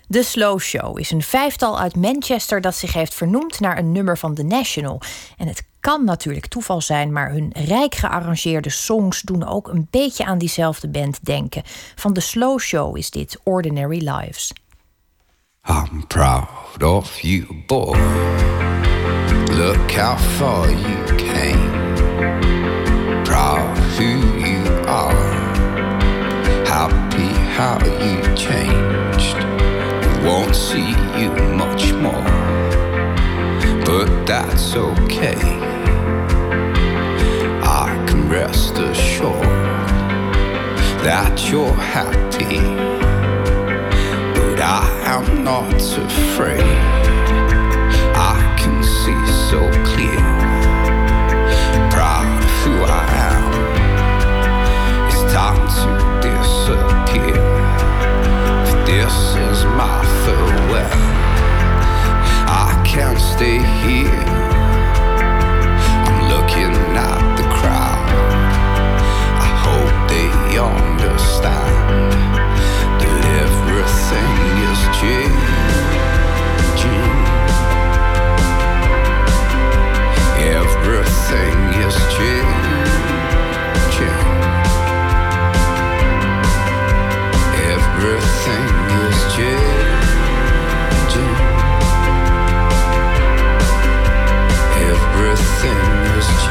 The 0.10 0.24
Slow 0.24 0.60
Show 0.60 1.00
is 1.00 1.12
een 1.12 1.22
vijftal 1.22 1.80
uit 1.80 1.96
Manchester 1.96 2.62
dat 2.62 2.76
zich 2.76 2.94
heeft 2.94 3.14
vernoemd 3.14 3.60
naar 3.60 3.78
een 3.78 3.92
nummer 3.92 4.18
van 4.18 4.34
The 4.34 4.44
National. 4.44 5.02
En 5.38 5.48
het 5.48 5.64
kan 5.80 6.06
natuurlijk 6.06 6.46
toeval 6.46 6.82
zijn, 6.82 7.12
maar 7.12 7.32
hun 7.32 7.52
rijk 7.54 7.96
gearrangeerde 7.96 8.70
songs 8.70 9.22
doen 9.22 9.48
ook 9.48 9.68
een 9.68 9.88
beetje 9.90 10.26
aan 10.26 10.38
diezelfde 10.38 10.90
band 10.90 11.26
denken. 11.26 11.64
Van 11.96 12.14
The 12.14 12.20
Slow 12.20 12.60
Show 12.60 12.98
is 12.98 13.10
dit 13.10 13.40
Ordinary 13.44 14.10
Lives. 14.10 14.54
I'm 15.68 16.08
proud 16.08 16.84
of 16.84 17.20
you, 17.20 17.64
boy. 17.66 17.98
Look 19.52 19.92
how 19.92 20.18
far 20.18 20.70
you 20.72 21.16
came. 21.16 21.72
Proud 23.24 23.78
who 23.78 24.38
you 24.38 24.88
are. 24.88 25.38
Happy 26.66 27.34
how 27.58 27.78
you 27.86 28.36
changed. 28.36 28.79
That's 34.42 34.74
okay. 34.74 35.36
I 37.62 38.06
can 38.08 38.30
rest 38.30 38.78
assured 38.78 39.44
that 41.04 41.50
you're 41.50 41.74
happy, 41.74 42.60
but 44.36 44.62
I 44.62 44.88
am 45.16 45.44
not 45.44 45.74
afraid. 45.74 46.62
I 48.16 48.40
can 48.58 48.82
see 48.82 49.22
so 49.50 49.60
clear, 49.90 50.29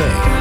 is 0.01 0.38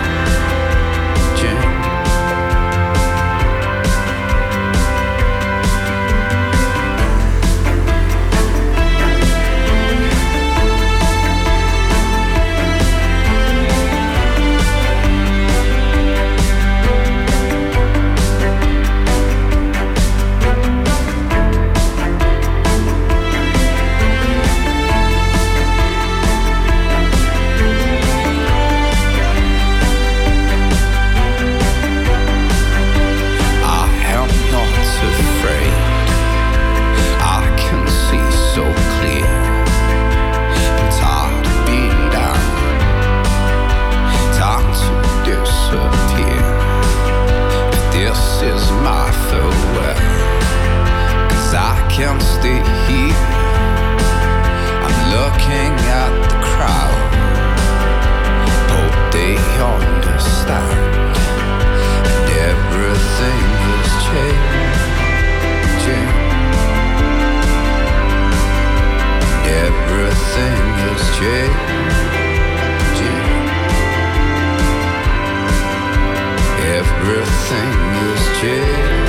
Everything 77.09 77.71
is 78.11 78.41
changing. 78.41 79.06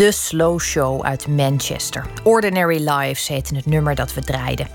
De 0.00 0.12
Slow 0.12 0.60
Show 0.60 1.02
uit 1.02 1.28
Manchester. 1.28 2.06
Ordinary 2.22 2.88
Lives 2.88 3.28
heette 3.28 3.54
het 3.54 3.66
nummer 3.66 3.94
dat 3.94 4.14
we 4.14 4.20
draaiden. 4.20 4.68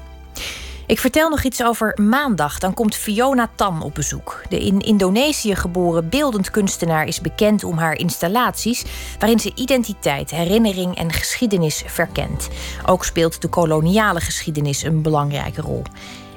Ik 0.87 0.99
vertel 0.99 1.29
nog 1.29 1.43
iets 1.43 1.63
over 1.63 1.97
maandag. 2.01 2.59
Dan 2.59 2.73
komt 2.73 2.95
Fiona 2.95 3.49
Tan 3.55 3.81
op 3.81 3.93
bezoek. 3.95 4.41
De 4.49 4.59
in 4.59 4.79
Indonesië 4.79 5.55
geboren 5.55 6.09
beeldend 6.09 6.51
kunstenaar 6.51 7.07
is 7.07 7.21
bekend 7.21 7.63
om 7.63 7.77
haar 7.77 7.97
installaties, 7.97 8.85
waarin 9.19 9.39
ze 9.39 9.51
identiteit, 9.55 10.31
herinnering 10.31 10.97
en 10.97 11.11
geschiedenis 11.11 11.83
verkent. 11.85 12.49
Ook 12.85 13.05
speelt 13.05 13.41
de 13.41 13.47
koloniale 13.47 14.19
geschiedenis 14.19 14.83
een 14.83 15.01
belangrijke 15.01 15.61
rol. 15.61 15.83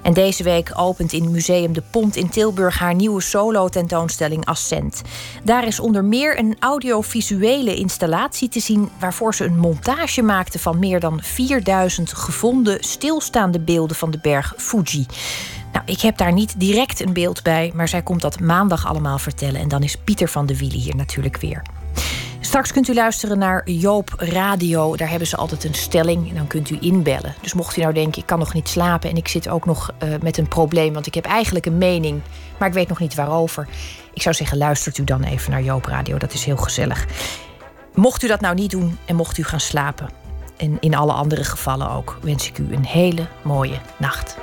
En 0.03 0.13
deze 0.13 0.43
week 0.43 0.73
opent 0.77 1.13
in 1.13 1.31
Museum 1.31 1.73
de 1.73 1.83
Pont 1.91 2.17
in 2.17 2.29
Tilburg 2.29 2.79
haar 2.79 2.95
nieuwe 2.95 3.21
solo-tentoonstelling 3.21 4.45
Ascent. 4.45 5.03
Daar 5.45 5.67
is 5.67 5.81
onder 5.81 6.05
meer 6.05 6.39
een 6.39 6.57
audiovisuele 6.61 7.75
installatie 7.75 8.49
te 8.49 8.61
zien 8.61 8.89
waarvoor 8.99 9.35
ze 9.35 9.45
een 9.45 9.59
montage 9.59 10.23
maakte 10.23 10.59
van 10.59 10.79
meer 10.79 11.01
dan 11.01 11.23
4000 11.23 12.13
gevonden 12.13 12.85
stilstaande 12.85 13.61
beelden 13.61 13.97
van 13.97 14.11
de 14.11 14.19
berg 14.23 14.55
Fuji. 14.57 15.07
Nou, 15.73 15.85
ik 15.87 16.01
heb 16.01 16.17
daar 16.17 16.33
niet 16.33 16.61
direct 16.61 17.01
een 17.01 17.13
beeld 17.13 17.43
bij, 17.43 17.73
maar 17.75 17.89
zij 17.89 18.03
komt 18.03 18.21
dat 18.21 18.41
maandag 18.41 18.87
allemaal 18.87 19.19
vertellen. 19.19 19.61
En 19.61 19.69
dan 19.69 19.83
is 19.83 19.97
Pieter 19.97 20.29
van 20.29 20.47
de 20.47 20.59
Wielen 20.59 20.79
hier 20.79 20.97
natuurlijk 20.97 21.37
weer. 21.37 21.63
Straks 22.49 22.73
kunt 22.73 22.89
u 22.89 22.95
luisteren 22.95 23.39
naar 23.39 23.71
Joop 23.71 24.15
Radio. 24.17 24.97
Daar 24.97 25.11
hebben 25.11 25.29
ze 25.29 25.37
altijd 25.37 25.65
een 25.65 25.75
stelling 25.75 26.29
en 26.29 26.35
dan 26.35 26.47
kunt 26.47 26.71
u 26.71 26.77
inbellen. 26.81 27.35
Dus 27.41 27.55
mocht 27.55 27.77
u 27.77 27.81
nou 27.81 27.93
denken, 27.93 28.21
ik 28.21 28.27
kan 28.27 28.39
nog 28.39 28.55
niet 28.55 28.69
slapen... 28.69 29.11
en 29.11 29.17
ik 29.17 29.29
zit 29.29 29.49
ook 29.49 29.67
nog 29.67 29.91
uh, 30.03 30.15
met 30.23 30.39
een 30.39 30.49
probleem, 30.49 30.93
want 30.93 31.07
ik 31.07 31.15
heb 31.15 31.25
eigenlijk 31.25 31.67
een 31.67 31.79
mening... 31.79 32.21
maar 32.59 32.69
ik 32.69 32.75
weet 32.75 32.89
nog 32.89 32.99
niet 32.99 33.15
waarover. 33.15 33.69
Ik 34.13 34.23
zou 34.23 34.35
zeggen, 34.35 34.59
luistert 34.59 34.99
u 34.99 35.05
dan 35.05 35.23
even 35.23 35.51
naar 35.51 35.63
Joop 35.63 35.85
Radio. 35.85 36.19
Dat 36.19 36.33
is 36.33 36.45
heel 36.45 36.57
gezellig. 36.57 37.07
Mocht 37.95 38.23
u 38.23 38.27
dat 38.27 38.41
nou 38.41 38.55
niet 38.55 38.71
doen 38.71 38.99
en 39.05 39.17
mocht 39.17 39.39
u 39.39 39.45
gaan 39.45 39.61
slapen... 39.61 40.09
en 40.57 40.77
in 40.81 40.95
alle 40.95 41.13
andere 41.13 41.45
gevallen 41.45 41.91
ook, 41.91 42.19
wens 42.23 42.49
ik 42.49 42.59
u 42.59 42.73
een 42.73 42.87
hele 42.87 43.27
mooie 43.43 43.79
nacht. 43.99 44.37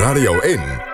Radio 0.00 0.32
1. 0.40 0.89